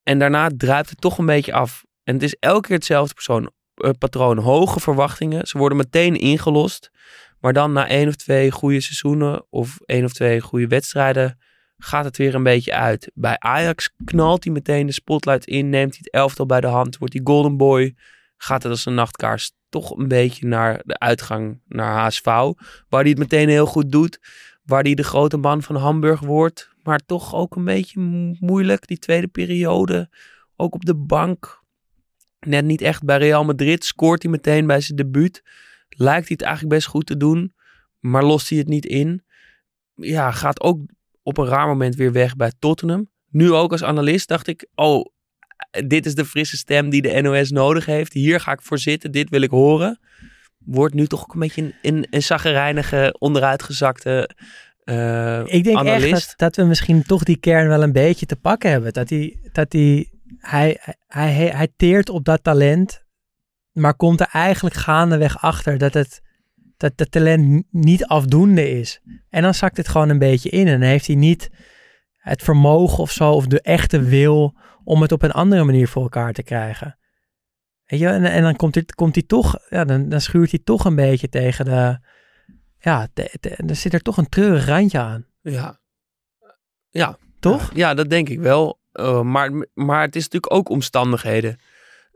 en 0.04 0.20
daarna 0.20 0.50
druipt 0.58 0.90
het 0.90 1.02
toch 1.02 1.18
een 1.18 1.26
beetje 1.26 1.54
af. 1.54 1.86
En 2.04 2.14
het 2.14 2.24
is 2.24 2.36
elke 2.40 2.68
keer 2.68 2.76
hetzelfde 2.76 3.14
persoon, 3.14 3.52
uh, 3.76 3.90
patroon. 3.98 4.38
Hoge 4.38 4.80
verwachtingen. 4.80 5.48
Ze 5.48 5.58
worden 5.58 5.78
meteen 5.78 6.16
ingelost. 6.16 6.92
Maar 7.40 7.54
dan 7.54 7.72
na 7.72 7.88
één 7.88 8.08
of 8.08 8.16
twee 8.16 8.52
goede 8.52 8.82
seizoenen 8.82 9.46
of 9.50 9.78
één 9.86 10.06
of 10.06 10.14
twee 10.14 10.42
goede 10.42 10.68
wedstrijden 10.68 11.40
gaat 11.78 12.06
het 12.06 12.18
weer 12.18 12.36
een 12.36 12.44
beetje 12.44 12.74
uit. 12.74 13.12
Bij 13.14 13.36
Ajax 13.40 13.90
knalt 14.06 14.44
hij 14.44 14.54
meteen 14.54 14.86
de 14.86 14.92
spotlight 14.92 15.46
in, 15.46 15.70
neemt 15.70 15.92
hij 15.92 16.00
het 16.04 16.14
elftal 16.14 16.46
bij 16.46 16.62
de 16.62 16.68
hand, 16.68 16.98
wordt 16.98 17.14
hij 17.14 17.24
golden 17.24 17.58
boy, 17.58 17.96
gaat 18.38 18.64
het 18.64 18.72
als 18.72 18.86
een 18.86 18.94
nachtkaars 18.94 19.52
toch 19.70 19.98
een 19.98 20.08
beetje 20.08 20.48
naar 20.48 20.82
de 20.86 21.00
uitgang 21.00 21.62
naar 21.68 21.98
HSV, 21.98 22.24
waar 22.24 23.02
hij 23.02 23.10
het 23.10 23.18
meteen 23.18 23.50
heel 23.50 23.66
goed 23.66 23.92
doet, 23.92 24.20
waar 24.64 24.84
hij 24.84 24.94
de 24.94 25.04
grote 25.04 25.38
man 25.38 25.64
van 25.64 25.76
Hamburg 25.76 26.20
wordt, 26.20 26.70
maar 26.84 27.00
toch 27.06 27.36
ook 27.36 27.56
een 27.56 27.66
beetje 27.66 28.00
moeilijk, 28.40 28.88
die 28.88 29.00
tweede 29.00 29.28
periode, 29.28 30.10
ook 30.56 30.74
op 30.74 30.86
de 30.86 30.96
bank. 30.96 31.64
Net 32.40 32.66
niet 32.66 32.82
echt 32.82 33.04
bij 33.04 33.18
Real 33.18 33.46
Madrid, 33.46 33.84
scoort 33.84 34.22
hij 34.22 34.32
meteen 34.32 34.68
bij 34.68 34.82
zijn 34.82 34.98
debuut. 34.98 35.44
Lijkt 35.90 36.28
hij 36.28 36.38
het 36.38 36.42
eigenlijk 36.42 36.76
best 36.76 36.88
goed 36.88 37.06
te 37.06 37.18
doen, 37.18 37.54
maar 38.00 38.24
lost 38.24 38.50
hij 38.50 38.58
het 38.58 38.68
niet 38.68 38.86
in. 38.86 39.24
Ja, 39.94 40.32
gaat 40.32 40.62
ook 40.62 40.80
op 41.24 41.38
een 41.38 41.46
raar 41.46 41.68
moment 41.68 41.96
weer 41.96 42.12
weg 42.12 42.36
bij 42.36 42.52
Tottenham. 42.60 43.10
Nu 43.30 43.54
ook 43.54 43.72
als 43.72 43.84
analist 43.84 44.28
dacht 44.28 44.48
ik, 44.48 44.68
oh, 44.76 45.06
dit 45.86 46.06
is 46.06 46.16
de 46.16 46.26
frisse 46.26 46.58
stem 46.58 46.90
die 46.90 47.02
de 47.02 47.22
NOS 47.22 47.52
nodig 47.52 47.86
heeft. 47.86 48.14
Hier 48.14 48.40
ga 48.40 48.52
ik 48.52 48.62
voor 48.62 48.78
zitten, 48.80 49.12
dit 49.12 49.30
wil 49.30 49.42
ik 49.42 49.50
horen. 49.50 50.00
Wordt 50.58 50.94
nu 50.94 51.08
toch 51.08 51.22
ook 51.22 51.34
een 51.34 51.40
beetje 51.40 51.74
een, 51.82 52.08
een 52.10 52.24
zaggerijnige, 52.24 53.16
onderuitgezakte 53.20 54.30
uh, 54.86 55.42
Ik 55.46 55.64
denk 55.64 55.78
analist. 55.78 56.14
echt 56.14 56.28
dat, 56.28 56.38
dat, 56.38 56.56
we 56.56 56.64
misschien 56.64 57.04
toch 57.04 57.24
die 57.24 57.38
kern 57.38 57.68
wel 57.68 57.84
een 57.84 57.92
beetje 57.92 58.26
te 58.26 58.36
pakken 58.36 58.70
hebben. 58.70 58.94
Dat, 58.94 59.08
die, 59.08 59.50
dat 59.52 59.72
die, 59.72 60.10
hij, 60.38 60.78
hij, 61.08 61.32
hij, 61.32 61.48
hij 61.48 61.68
teert 61.78 62.10
op 62.10 62.26
dat 62.26 62.44
talent, 62.44 63.04
maar 63.72 63.96
komt 63.96 64.20
er 64.20 64.30
eigenlijk 64.32 64.76
gaandeweg 64.76 65.42
achter 65.42 65.78
dat 65.78 65.94
het 65.94 66.22
dat 66.78 66.92
het 66.96 67.12
talent 67.12 67.64
niet 67.72 68.06
afdoende 68.06 68.70
is. 68.70 69.02
En 69.30 69.42
dan 69.42 69.54
zakt 69.54 69.78
het 69.78 69.88
gewoon 69.88 70.10
een 70.10 70.20
beetje 70.20 70.50
in. 70.50 70.68
En 70.68 70.80
dan 70.80 70.90
heeft 70.90 71.08
hij 71.08 71.16
niet 71.16 71.50
het 72.18 72.44
vermogen 72.44 72.98
of 72.98 73.12
zo, 73.12 73.32
of 73.32 73.48
de 73.48 73.62
echte 73.62 74.02
wil 74.02 74.56
om 74.88 75.02
het 75.02 75.12
op 75.12 75.22
een 75.22 75.32
andere 75.32 75.64
manier 75.64 75.88
voor 75.88 76.02
elkaar 76.02 76.34
te 76.34 76.44
krijgen. 76.44 76.98
Weet 77.86 78.00
je, 78.00 78.08
en, 78.08 78.26
en 78.26 78.42
dan 78.42 78.56
komt 78.56 78.76
hij, 78.76 78.84
komt 78.96 79.16
hij 79.16 79.24
toch, 79.24 79.60
ja, 79.70 79.86
dan, 79.86 80.10
dan 80.10 80.22
schuurt 80.22 80.52
hij 80.52 80.60
toch 80.64 80.86
een 80.86 80.96
beetje 80.96 81.30
tegen 81.30 81.66
de, 81.66 82.00
ja, 82.80 83.08
er 83.68 83.76
zit 83.76 83.94
er 83.94 84.02
toch 84.02 84.18
een 84.18 84.30
treurig 84.30 84.66
randje 84.66 85.00
aan. 85.00 85.26
Ja. 85.42 85.80
Ja. 86.90 87.18
Toch? 87.40 87.72
Ja, 87.74 87.94
dat 87.94 88.10
denk 88.10 88.30
ik 88.30 88.40
wel. 88.40 88.80
Uh, 88.94 89.22
maar, 89.22 89.68
maar 89.74 90.02
het 90.02 90.16
is 90.16 90.24
natuurlijk 90.24 90.54
ook 90.54 90.70
omstandigheden. 90.70 91.60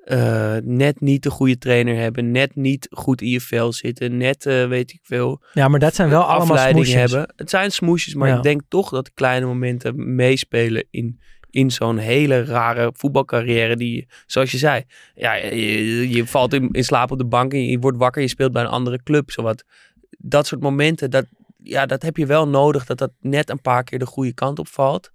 Uh, 0.05 0.55
net 0.63 1.01
niet 1.01 1.23
de 1.23 1.29
goede 1.29 1.57
trainer 1.57 1.95
hebben, 1.95 2.31
net 2.31 2.55
niet 2.55 2.87
goed 2.91 3.21
in 3.21 3.29
je 3.29 3.41
vel 3.41 3.73
zitten, 3.73 4.17
net 4.17 4.45
uh, 4.45 4.67
weet 4.67 4.91
ik 4.91 4.99
veel. 5.03 5.41
Ja, 5.53 5.67
maar 5.67 5.79
dat 5.79 5.95
zijn 5.95 6.09
wel 6.09 6.23
allemaal 6.23 6.57
smoesjes. 6.57 6.93
hebben. 6.93 7.33
Het 7.35 7.49
zijn 7.49 7.71
smoesjes, 7.71 8.13
maar 8.13 8.29
ja. 8.29 8.35
ik 8.35 8.43
denk 8.43 8.61
toch 8.67 8.89
dat 8.89 9.05
de 9.05 9.11
kleine 9.13 9.45
momenten 9.45 10.15
meespelen 10.15 10.87
in, 10.89 11.19
in 11.51 11.71
zo'n 11.71 11.97
hele 11.97 12.45
rare 12.45 12.91
voetbalcarrière 12.95 13.75
die, 13.75 14.07
zoals 14.25 14.51
je 14.51 14.57
zei, 14.57 14.83
ja, 15.15 15.33
je, 15.33 16.23
valt 16.25 16.53
in, 16.53 16.69
slaap 16.71 17.11
op 17.11 17.17
de 17.17 17.25
bank 17.25 17.53
en 17.53 17.65
je 17.65 17.79
wordt 17.79 17.97
wakker, 17.97 18.21
je 18.21 18.27
speelt 18.27 18.51
bij 18.51 18.61
een 18.61 18.67
andere 18.67 19.03
club, 19.03 19.31
zowat. 19.31 19.63
Dat 20.17 20.47
soort 20.47 20.61
momenten, 20.61 21.11
dat, 21.11 21.25
ja, 21.63 21.85
dat 21.85 22.01
heb 22.01 22.17
je 22.17 22.25
wel 22.25 22.47
nodig, 22.47 22.85
dat 22.85 22.97
dat 22.97 23.11
net 23.19 23.49
een 23.49 23.61
paar 23.61 23.83
keer 23.83 23.99
de 23.99 24.05
goede 24.05 24.33
kant 24.33 24.59
op 24.59 24.67
valt. 24.67 25.11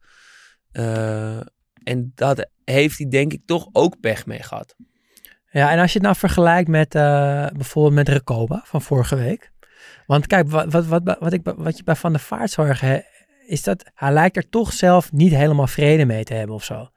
Uh, 0.73 1.41
en 1.83 2.13
dat 2.15 2.49
heeft 2.65 2.99
hij 2.99 3.09
denk 3.09 3.33
ik 3.33 3.41
toch 3.47 3.69
ook 3.73 4.01
pech 4.01 4.27
mee 4.27 4.43
gehad. 4.43 4.77
Ja, 5.51 5.71
en 5.71 5.79
als 5.79 5.93
je 5.93 5.99
het 5.99 6.07
nou 6.07 6.17
vergelijkt 6.17 6.69
met 6.69 6.95
uh, 6.95 7.03
bijvoorbeeld 7.47 7.95
met 7.95 8.09
Recoba 8.09 8.63
van 8.65 8.83
vorige 8.83 9.17
week. 9.17 9.53
Want 10.07 10.27
kijk, 10.27 10.51
wat, 10.51 10.73
wat, 10.73 10.87
wat, 10.87 11.17
wat, 11.21 11.33
ik, 11.33 11.41
wat 11.57 11.77
je 11.77 11.85
bij 11.85 11.95
Van 11.95 12.13
der 12.13 12.21
Vaart 12.21 12.51
zorgen 12.51 13.05
is 13.47 13.63
dat 13.63 13.85
hij 13.95 14.13
lijkt 14.13 14.37
er 14.37 14.49
toch 14.49 14.73
zelf 14.73 15.13
niet 15.13 15.33
helemaal 15.33 15.67
vrede 15.67 16.05
mee 16.05 16.25
te 16.25 16.35
hebben 16.35 16.55
of 16.55 16.65
zo. 16.65 16.89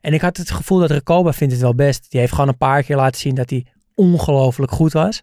En 0.00 0.12
ik 0.12 0.20
had 0.20 0.36
het 0.36 0.50
gevoel 0.50 0.78
dat 0.78 0.90
Recoba 0.90 1.32
vindt 1.32 1.52
het 1.52 1.62
wel 1.62 1.74
best. 1.74 2.10
Die 2.10 2.20
heeft 2.20 2.32
gewoon 2.32 2.48
een 2.48 2.56
paar 2.56 2.82
keer 2.82 2.96
laten 2.96 3.20
zien 3.20 3.34
dat 3.34 3.50
hij 3.50 3.66
ongelooflijk 3.94 4.72
goed 4.72 4.92
was. 4.92 5.22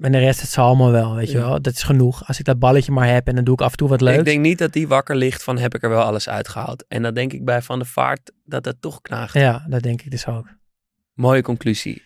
En 0.00 0.12
de 0.12 0.18
rest, 0.18 0.40
het 0.40 0.50
zal 0.50 0.66
allemaal 0.66 0.90
wel, 0.90 1.14
weet 1.14 1.30
je 1.30 1.38
wel. 1.38 1.62
Dat 1.62 1.72
is 1.72 1.82
genoeg. 1.82 2.26
Als 2.26 2.38
ik 2.38 2.44
dat 2.44 2.58
balletje 2.58 2.92
maar 2.92 3.08
heb 3.08 3.28
en 3.28 3.34
dan 3.34 3.44
doe 3.44 3.54
ik 3.54 3.60
af 3.60 3.70
en 3.70 3.76
toe 3.76 3.88
wat 3.88 4.00
leuks. 4.00 4.18
Ik 4.18 4.24
denk 4.24 4.40
niet 4.40 4.58
dat 4.58 4.72
die 4.72 4.88
wakker 4.88 5.16
ligt 5.16 5.42
van 5.42 5.58
heb 5.58 5.74
ik 5.74 5.82
er 5.82 5.88
wel 5.88 6.02
alles 6.02 6.28
uitgehaald. 6.28 6.84
En 6.88 7.02
dat 7.02 7.14
denk 7.14 7.32
ik 7.32 7.44
bij 7.44 7.62
Van 7.62 7.78
der 7.78 7.88
Vaart 7.88 8.32
dat 8.44 8.64
het 8.64 8.80
toch 8.80 9.00
knaagt. 9.00 9.34
Ja, 9.34 9.66
dat 9.68 9.82
denk 9.82 10.02
ik 10.02 10.10
dus 10.10 10.26
ook. 10.26 10.46
Mooie 11.14 11.42
conclusie. 11.42 12.02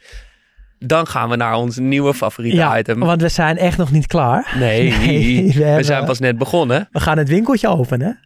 Dan 0.78 1.06
gaan 1.06 1.28
we 1.28 1.36
naar 1.36 1.54
ons 1.54 1.78
nieuwe 1.78 2.14
favoriete 2.14 2.56
ja, 2.56 2.78
item. 2.78 2.98
want 2.98 3.22
we 3.22 3.28
zijn 3.28 3.56
echt 3.56 3.78
nog 3.78 3.90
niet 3.90 4.06
klaar. 4.06 4.54
Nee, 4.58 4.90
nee 5.06 5.52
we, 5.54 5.74
we 5.76 5.82
zijn 5.82 6.04
pas 6.04 6.18
net 6.18 6.38
begonnen. 6.38 6.88
We 6.92 7.00
gaan 7.00 7.18
het 7.18 7.28
winkeltje 7.28 7.68
openen. 7.68 8.20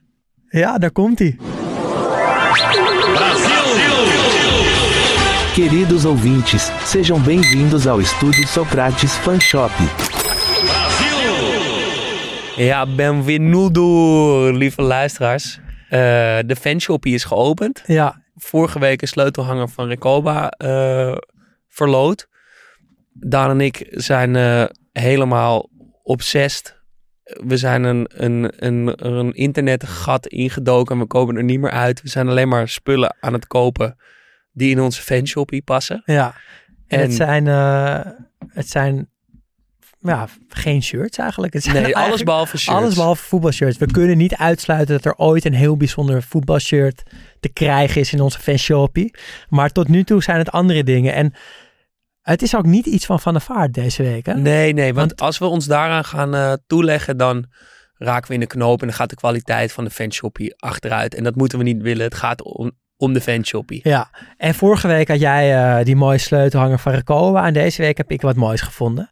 Ja, 0.48 0.78
daar 0.78 0.90
komt 0.90 1.18
hij. 1.18 1.36
Queridos 5.52 6.04
ouvintes, 6.04 6.70
sejam 6.84 7.24
bem-vindos 7.24 7.86
ao 7.86 7.98
Estúdio 7.98 8.46
Socrates 8.46 9.12
Fan 9.12 9.40
Shop. 9.40 9.70
Ja, 12.56 12.86
benvenuto, 12.86 14.50
lieve 14.50 14.82
luisteraars. 14.82 15.60
Eh, 15.88 15.98
de 16.46 16.56
fanshoppie 16.60 17.14
is 17.14 17.24
geopend. 17.24 17.82
Ja, 17.86 18.22
Vorige 18.36 18.78
week 18.78 19.02
een 19.02 19.08
sleutelhanger 19.08 19.68
van 19.68 19.88
Recoba 19.88 20.48
eh 20.48 21.16
verloot. 21.68 22.28
Daan 23.26 23.50
en 23.50 23.60
ik 23.60 23.86
zijn 23.90 24.36
eh, 24.36 24.64
helemaal 24.92 25.68
obsessed. 26.02 26.78
We 27.24 27.56
zijn 27.56 27.84
een, 27.84 28.06
een, 28.14 28.52
een, 28.66 29.06
een 29.06 29.32
internetgat 29.34 30.26
ingedoken 30.26 30.94
en 30.94 31.00
we 31.00 31.06
komen 31.06 31.36
er 31.36 31.44
niet 31.44 31.60
meer 31.60 31.70
uit. 31.70 32.02
We 32.02 32.08
zijn 32.08 32.28
alleen 32.28 32.48
maar 32.48 32.68
spullen 32.68 33.16
aan 33.20 33.32
het 33.32 33.46
kopen 33.46 33.96
die 34.52 34.70
in 34.70 34.80
onze 34.80 35.02
fanshoppie 35.02 35.62
passen. 35.62 36.02
ja. 36.04 36.34
En, 36.86 36.98
En- 36.98 37.04
het 37.06 37.14
zijn, 37.14 37.46
eh, 37.48 38.00
het 38.48 38.68
zijn 38.68 39.08
ja, 40.00 40.28
geen 40.48 40.82
shirts 40.82 41.18
eigenlijk. 41.18 41.52
Het 41.52 41.62
zijn 41.62 41.82
Nee, 41.82 41.96
alles 41.96 42.22
behalve 42.22 42.58
shirts. 42.58 42.78
Alles 42.80 42.94
behalve 42.94 43.22
voetbalshirts. 43.24 43.78
We 43.78 43.86
kunnen 43.86 44.16
niet 44.16 44.36
uitsluiten 44.36 44.94
dat 44.94 45.04
er 45.04 45.14
ooit 45.24 45.44
een 45.44 45.54
heel 45.54 45.76
bijzonder 45.76 46.22
voetbalshirt 46.22 47.02
te 47.40 47.48
krijgen 47.48 48.00
is 48.00 48.12
in 48.12 48.20
onze 48.20 48.38
fanshoppie. 48.38 49.14
Maar 49.48 49.70
tot 49.70 49.88
nu 49.88 50.04
toe 50.04 50.22
zijn 50.22 50.38
het 50.38 50.50
andere 50.50 50.84
dingen. 50.84 51.14
En 51.14 51.32
het 52.22 52.42
is 52.42 52.56
ook 52.56 52.66
niet 52.66 52.86
iets 52.86 53.06
van 53.06 53.20
Van 53.20 53.32
der 53.32 53.42
Vaart 53.42 53.74
deze 53.74 54.02
week. 54.02 54.26
Hè? 54.26 54.34
Nee, 54.34 54.72
nee, 54.72 54.94
want, 54.94 55.20
als 55.20 55.38
we 55.38 55.44
ons 55.44 55.66
daaraan 55.66 56.04
gaan 56.04 56.34
eh, 56.34 56.52
toeleggen, 56.66 57.16
dan 57.16 57.46
raken 57.94 58.28
we 58.28 58.34
in 58.34 58.40
de 58.40 58.46
knoop 58.46 58.80
en 58.80 58.86
dan 58.86 58.96
gaat 58.96 59.10
de 59.10 59.16
kwaliteit 59.16 59.72
van 59.72 59.84
de 59.84 59.90
fanshoppie 59.90 60.54
achteruit. 60.56 61.14
En 61.14 61.24
dat 61.24 61.34
moeten 61.34 61.58
we 61.58 61.64
niet 61.64 61.82
willen. 61.82 62.04
Het 62.04 62.14
gaat 62.14 62.42
om, 62.42 62.72
om 62.96 63.12
de 63.12 63.20
fanshoppie. 63.20 63.80
Ja, 63.82 64.10
en 64.36 64.54
vorige 64.54 64.86
week 64.86 65.08
had 65.08 65.20
jij 65.20 65.78
eh, 65.78 65.84
die 65.84 65.96
mooie 65.96 66.18
sleutelhanger 66.18 66.78
van 66.78 66.92
Recoba. 66.92 67.46
En 67.46 67.52
deze 67.52 67.82
week 67.82 67.96
heb 67.96 68.10
ik 68.10 68.22
wat 68.22 68.36
moois 68.36 68.60
gevonden. 68.60 69.10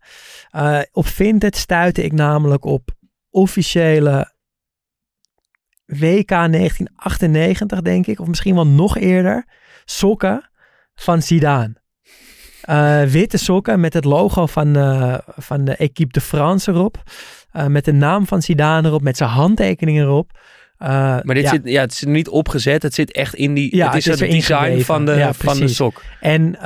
Eh, 0.51 0.81
op 0.93 1.07
Vinted 1.07 1.57
stuitte 1.57 2.03
ik 2.03 2.13
namelijk 2.13 2.65
op 2.65 2.91
officiële 3.31 4.33
WK 5.87 6.29
1998, 6.29 7.81
denk 7.81 8.07
ik. 8.07 8.21
Of 8.21 8.27
misschien 8.27 8.55
wel 8.55 8.67
nog 8.67 8.99
eerder. 8.99 9.47
Sokken 9.85 10.51
van 10.95 11.23
Zidane. 11.23 11.75
Eh, 12.69 13.03
witte 13.03 13.37
sokken 13.37 13.81
met 13.81 13.93
het 13.93 14.05
logo 14.05 14.47
van, 14.47 14.77
eh, 14.77 15.19
van 15.37 15.65
de 15.65 15.77
Equipe 15.77 16.13
de 16.13 16.21
France 16.21 16.71
erop. 16.71 17.03
Eh, 17.53 17.67
met 17.67 17.85
de 17.85 17.93
naam 17.93 18.27
van 18.27 18.43
Zidane 18.43 18.89
erop. 18.89 19.03
Met 19.03 19.17
zijn 19.17 19.31
handtekening 19.31 19.99
erop. 19.99 20.39
Maar 20.79 21.25
dit 21.25 21.43
ja. 21.43 21.51
zit, 21.51 21.61
ja, 21.65 21.81
het 21.81 21.93
is 21.93 22.05
niet 22.05 22.29
opgezet. 22.29 22.83
Het 22.83 22.95
zit 22.95 23.13
echt 23.13 23.35
in 23.35 23.55
die. 23.55 23.77
Ja, 23.77 23.87
het 23.87 23.97
is 23.97 24.05
het 24.05 24.31
design 24.31 24.81
van 24.81 25.05
de, 25.05 25.13
Ja, 25.13 25.33
van 25.33 25.59
de 25.59 25.69
sok. 25.69 26.03
En 26.21 26.59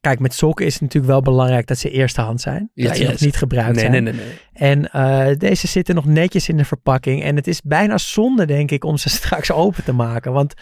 kijk, 0.00 0.18
met 0.18 0.34
sokken 0.34 0.66
is 0.66 0.72
het 0.72 0.82
natuurlijk 0.82 1.12
wel 1.12 1.22
belangrijk 1.22 1.66
dat 1.66 1.78
ze 1.78 1.90
eerstehand 1.90 2.40
zijn. 2.40 2.70
Ja, 2.74 2.86
dat 2.86 2.96
ze 2.96 3.04
nog 3.04 3.20
niet 3.20 3.36
gebruikt 3.36 3.74
Nee, 3.74 3.80
zijn. 3.80 4.04
nee, 4.04 4.12
nee, 4.12 4.24
nee. 4.52 4.88
En 4.90 5.38
deze 5.38 5.66
zitten 5.66 5.94
nog 5.94 6.04
netjes 6.04 6.48
in 6.48 6.56
de 6.56 6.64
verpakking. 6.64 7.22
En 7.22 7.36
het 7.36 7.46
is 7.46 7.60
bijna 7.62 7.98
zonde, 7.98 8.46
denk 8.46 8.70
ik, 8.70 8.84
om 8.84 8.96
ze 8.96 9.08
straks 9.18 9.52
open 9.52 9.84
te 9.84 9.92
maken. 9.92 10.32
Want 10.32 10.54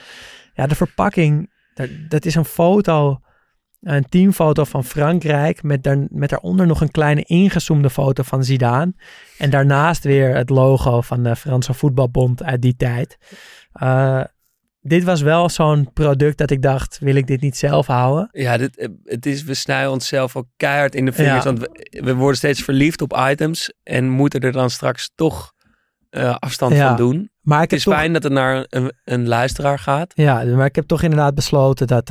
ja, 0.55 0.67
de 0.67 0.75
verpakking, 0.75 1.51
dat, 1.75 1.89
dat 2.09 2.25
is 2.25 2.35
een 2.35 2.45
foto, 2.45 3.21
een 3.83 4.05
teamfoto 4.09 4.65
van 4.65 4.85
Frankrijk. 4.85 5.63
Met, 5.63 5.83
daar, 5.83 5.99
met 6.11 6.31
daaronder 6.31 6.67
nog 6.67 6.81
een 6.81 6.91
kleine 6.91 7.23
ingezoomde 7.23 7.91
foto 7.91 8.23
van 8.23 8.45
Zidane. 8.45 8.95
En 9.39 9.51
daarnaast 9.51 10.05
weer 10.05 10.35
het 10.37 10.51
logo 10.51 11.01
van 11.01 11.23
de 11.23 11.37
Franse 11.37 11.75
voetbalbond 11.75 12.43
uit 12.43 12.63
die 12.63 12.77
tijd. 12.77 13.17
Eh, 13.73 14.21
dit 14.81 15.05
was 15.05 15.21
wel 15.21 15.49
zo'n 15.49 15.91
product 15.93 16.39
dat 16.39 16.51
ik 16.51 16.63
dacht, 16.63 16.99
wil 17.01 17.15
ik 17.15 17.27
dit 17.27 17.41
niet 17.41 17.57
zelf 17.57 17.87
houden? 17.87 18.29
Ja, 18.33 18.57
dit, 18.57 18.77
eh, 18.79 18.89
het 19.05 19.27
is, 19.27 19.43
we 19.43 19.55
snijden 19.55 19.91
onszelf 19.93 20.37
ook 20.37 20.47
keihard 20.57 20.95
in 20.95 21.05
de 21.05 21.13
vingers. 21.13 21.45
Ja. 21.45 21.53
Want 21.53 21.59
we, 21.59 22.01
we 22.05 22.15
worden 22.15 22.37
steeds 22.37 22.63
verliefd 22.63 23.03
op 23.03 23.17
items. 23.31 23.73
En 23.83 24.09
moeten 24.09 24.41
er 24.41 24.53
dan 24.53 24.71
straks 24.71 25.11
toch 25.15 25.53
eh, 26.11 26.37
afstand 26.39 26.73
Ja. 26.75 26.89
van 26.89 26.97
doen. 26.97 27.31
Maar 27.41 27.61
Het 27.61 27.73
is 27.73 27.83
toch- 27.83 27.95
fijn 27.95 28.13
dat 28.13 28.23
het 28.23 28.33
naar 28.33 28.67
een, 28.69 28.93
een 29.05 29.29
luisteraar 29.29 29.79
gaat. 29.79 30.13
Ja, 30.15 30.45
maar 30.45 30.67
ik 30.67 30.75
heb 30.75 30.87
toch 30.87 31.03
inderdaad 31.03 31.35
besloten 31.35 31.87
dat, 31.87 32.11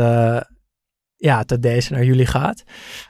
ja, 1.22 1.44
dat 1.44 1.62
deze 1.62 1.94
naar 1.94 2.04
jullie 2.04 2.26
gaat. 2.26 2.64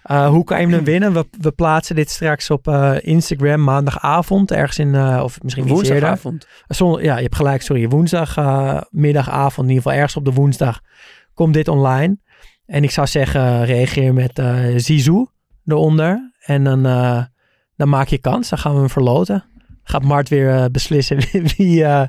Eh, 0.04 0.28
hoe 0.28 0.44
kan 0.44 0.62
je 0.62 0.68
hem 0.68 0.84
winnen? 0.94 1.14
We, 1.14 1.26
we 1.40 1.52
plaatsen 1.52 1.96
dit 1.96 2.10
straks 2.10 2.50
op 2.50 2.68
eh, 2.68 2.96
Instagram 3.02 3.64
maandagavond. 3.64 4.52
Ergens 4.52 4.80
in, 4.80 4.96
eh, 4.96 5.22
of 5.24 5.42
misschien. 5.42 5.68
Woensdagavond. 5.68 6.48
Zon- 6.68 7.04
ja, 7.04 7.16
je 7.16 7.24
hebt 7.24 7.36
gelijk, 7.36 7.62
sorry. 7.62 7.88
Woensdagmiddagavond, 7.88 9.68
in 9.68 9.74
ieder 9.74 9.84
geval 9.84 9.98
ergens 9.98 10.16
op 10.16 10.26
de 10.26 10.32
woensdag, 10.32 10.82
komt 11.34 11.54
dit 11.54 11.68
online. 11.68 12.18
En 12.66 12.84
ik 12.84 12.92
zou 12.92 13.08
zeggen, 13.08 13.66
reageer 13.66 14.14
met 14.14 14.40
eh 14.40 14.66
Zizou 14.76 15.28
eronder. 15.66 16.34
En 16.40 16.64
dan, 16.64 16.86
eh, 16.86 17.24
dan 17.76 17.90
maak 17.90 18.08
je 18.08 18.18
kans. 18.18 18.50
Dan 18.50 18.60
gaan 18.60 18.74
we 18.74 18.80
hem 18.80 18.90
verloten. 18.90 19.44
Gaat 19.84 20.04
Mart 20.04 20.30
weer 20.30 20.72
beslissen 20.72 21.18
wie, 21.58 21.84
eh, 21.84 22.08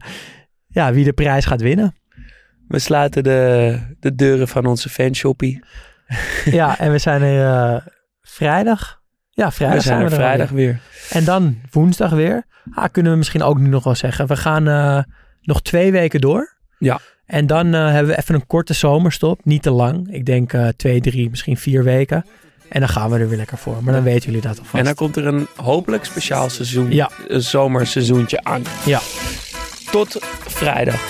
ja, 0.68 0.92
wie 0.92 1.04
de 1.04 1.12
prijs 1.12 1.44
gaat 1.44 1.60
winnen. 1.60 1.94
We 2.68 2.78
sluiten 2.78 3.22
de, 3.22 3.78
de 4.00 4.14
deuren 4.14 4.48
van 4.48 4.66
onze 4.66 4.88
fanshoppie. 4.88 5.62
Ja, 6.44 6.78
en 6.78 6.92
we 6.92 6.98
zijn 6.98 7.22
er 7.22 7.46
eh, 7.74 7.80
vrijdag. 8.22 9.00
Ja, 9.30 9.52
vrijdag 9.52 9.76
we 9.78 9.82
zijn 9.84 10.00
er 10.02 10.08
we 10.08 10.14
vrijdag 10.14 10.50
alweer. 10.50 10.66
weer. 10.66 10.80
En 11.18 11.24
dan 11.24 11.58
woensdag 11.70 12.10
weer. 12.10 12.44
Ah, 12.74 12.84
kunnen 12.92 13.12
we 13.12 13.18
misschien 13.18 13.42
ook 13.42 13.58
nu 13.58 13.68
nog 13.68 13.84
wel 13.84 13.94
zeggen. 13.94 14.26
We 14.26 14.36
gaan 14.36 14.68
eh, 14.68 14.98
nog 15.42 15.62
twee 15.62 15.92
weken 15.92 16.20
door. 16.20 16.56
Ja. 16.78 16.98
En 17.26 17.46
dan 17.46 17.74
eh, 17.74 17.90
hebben 17.90 18.12
we 18.12 18.18
even 18.18 18.34
een 18.34 18.46
korte 18.46 18.72
zomerstop. 18.74 19.44
Niet 19.44 19.62
te 19.62 19.70
lang. 19.70 20.12
Ik 20.12 20.24
denk 20.26 20.52
eh, 20.52 20.68
twee, 20.76 21.00
drie, 21.00 21.30
misschien 21.30 21.56
vier 21.56 21.84
weken. 21.84 22.24
En 22.68 22.80
dan 22.80 22.88
gaan 22.88 23.10
we 23.10 23.18
er 23.18 23.28
weer 23.28 23.38
lekker 23.38 23.58
voor. 23.58 23.76
Maar 23.84 23.94
dan 23.94 24.02
weten 24.02 24.24
jullie 24.26 24.40
dat 24.40 24.58
alvast. 24.58 24.74
En 24.74 24.84
dan 24.84 24.94
komt 24.94 25.16
er 25.16 25.26
een 25.26 25.46
hopelijk 25.56 26.04
speciaal 26.04 26.50
seizoen, 26.50 26.92
Ja. 26.92 27.10
een 27.28 27.42
zomerseizoentje 27.42 28.44
aan. 28.44 28.62
Ja. 28.84 29.00
Tot 29.90 30.16
vrijdag. 30.46 31.00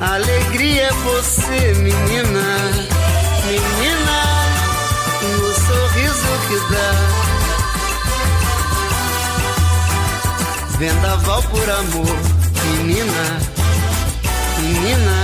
Alegria 0.00 0.88
é 0.88 0.92
você, 0.92 1.74
menina, 1.78 2.44
menina, 3.46 4.18
no 5.22 5.54
sorriso 5.54 6.32
que 6.48 6.58
dá. 6.74 6.92
Vendaval 10.78 11.42
por 11.44 11.70
amor, 11.70 12.18
menina, 12.76 13.40
menina, 14.60 15.16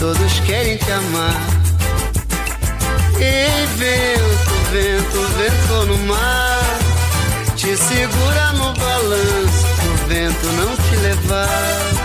todos 0.00 0.40
querem 0.40 0.76
te 0.78 0.90
amar. 0.90 1.40
Ei, 3.20 3.66
vento, 3.76 4.54
vento, 4.72 5.18
vento 5.38 5.86
no 5.86 5.98
mar, 6.08 6.78
te 7.54 7.76
segura 7.76 8.52
no 8.54 8.74
balanço, 8.74 9.66
pro 9.76 10.08
vento 10.08 10.46
não 10.56 10.76
te 10.76 10.96
levar. 10.96 11.95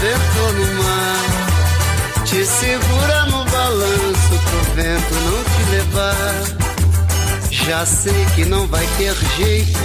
Vento, 0.00 0.52
no 0.54 0.82
mar, 0.82 2.24
te 2.24 2.44
segura 2.46 3.26
no 3.26 3.44
balanço, 3.44 4.38
pro 4.44 4.74
vento 4.74 5.14
não 5.14 5.44
te 5.44 5.62
levar. 5.70 6.68
Já 7.50 7.84
sei 7.84 8.26
que 8.34 8.44
não 8.44 8.66
vai 8.66 8.86
ter 8.96 9.14
jeito 9.36 9.78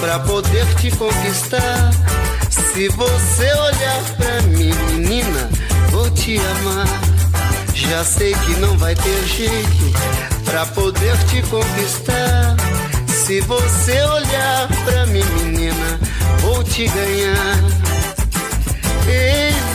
pra 0.00 0.18
poder 0.20 0.66
te 0.76 0.90
conquistar. 0.92 1.90
Se 2.50 2.88
você 2.88 3.52
olhar 3.52 4.02
pra 4.16 4.42
mim, 4.42 4.72
menina, 4.92 5.50
vou 5.90 6.10
te 6.10 6.38
amar. 6.38 6.86
Já 7.74 8.04
sei 8.04 8.34
que 8.34 8.54
não 8.60 8.76
vai 8.78 8.94
ter 8.94 9.24
jeito 9.26 9.92
pra 10.44 10.66
poder 10.66 11.16
te 11.26 11.42
conquistar. 11.42 12.56
Se 13.06 13.40
você 13.42 14.02
olhar 14.02 14.68
pra 14.84 15.06
mim, 15.06 15.24
menina, 15.42 16.00
vou 16.40 16.64
te 16.64 16.88
ganhar. 16.88 17.58
Ei, 19.06 19.47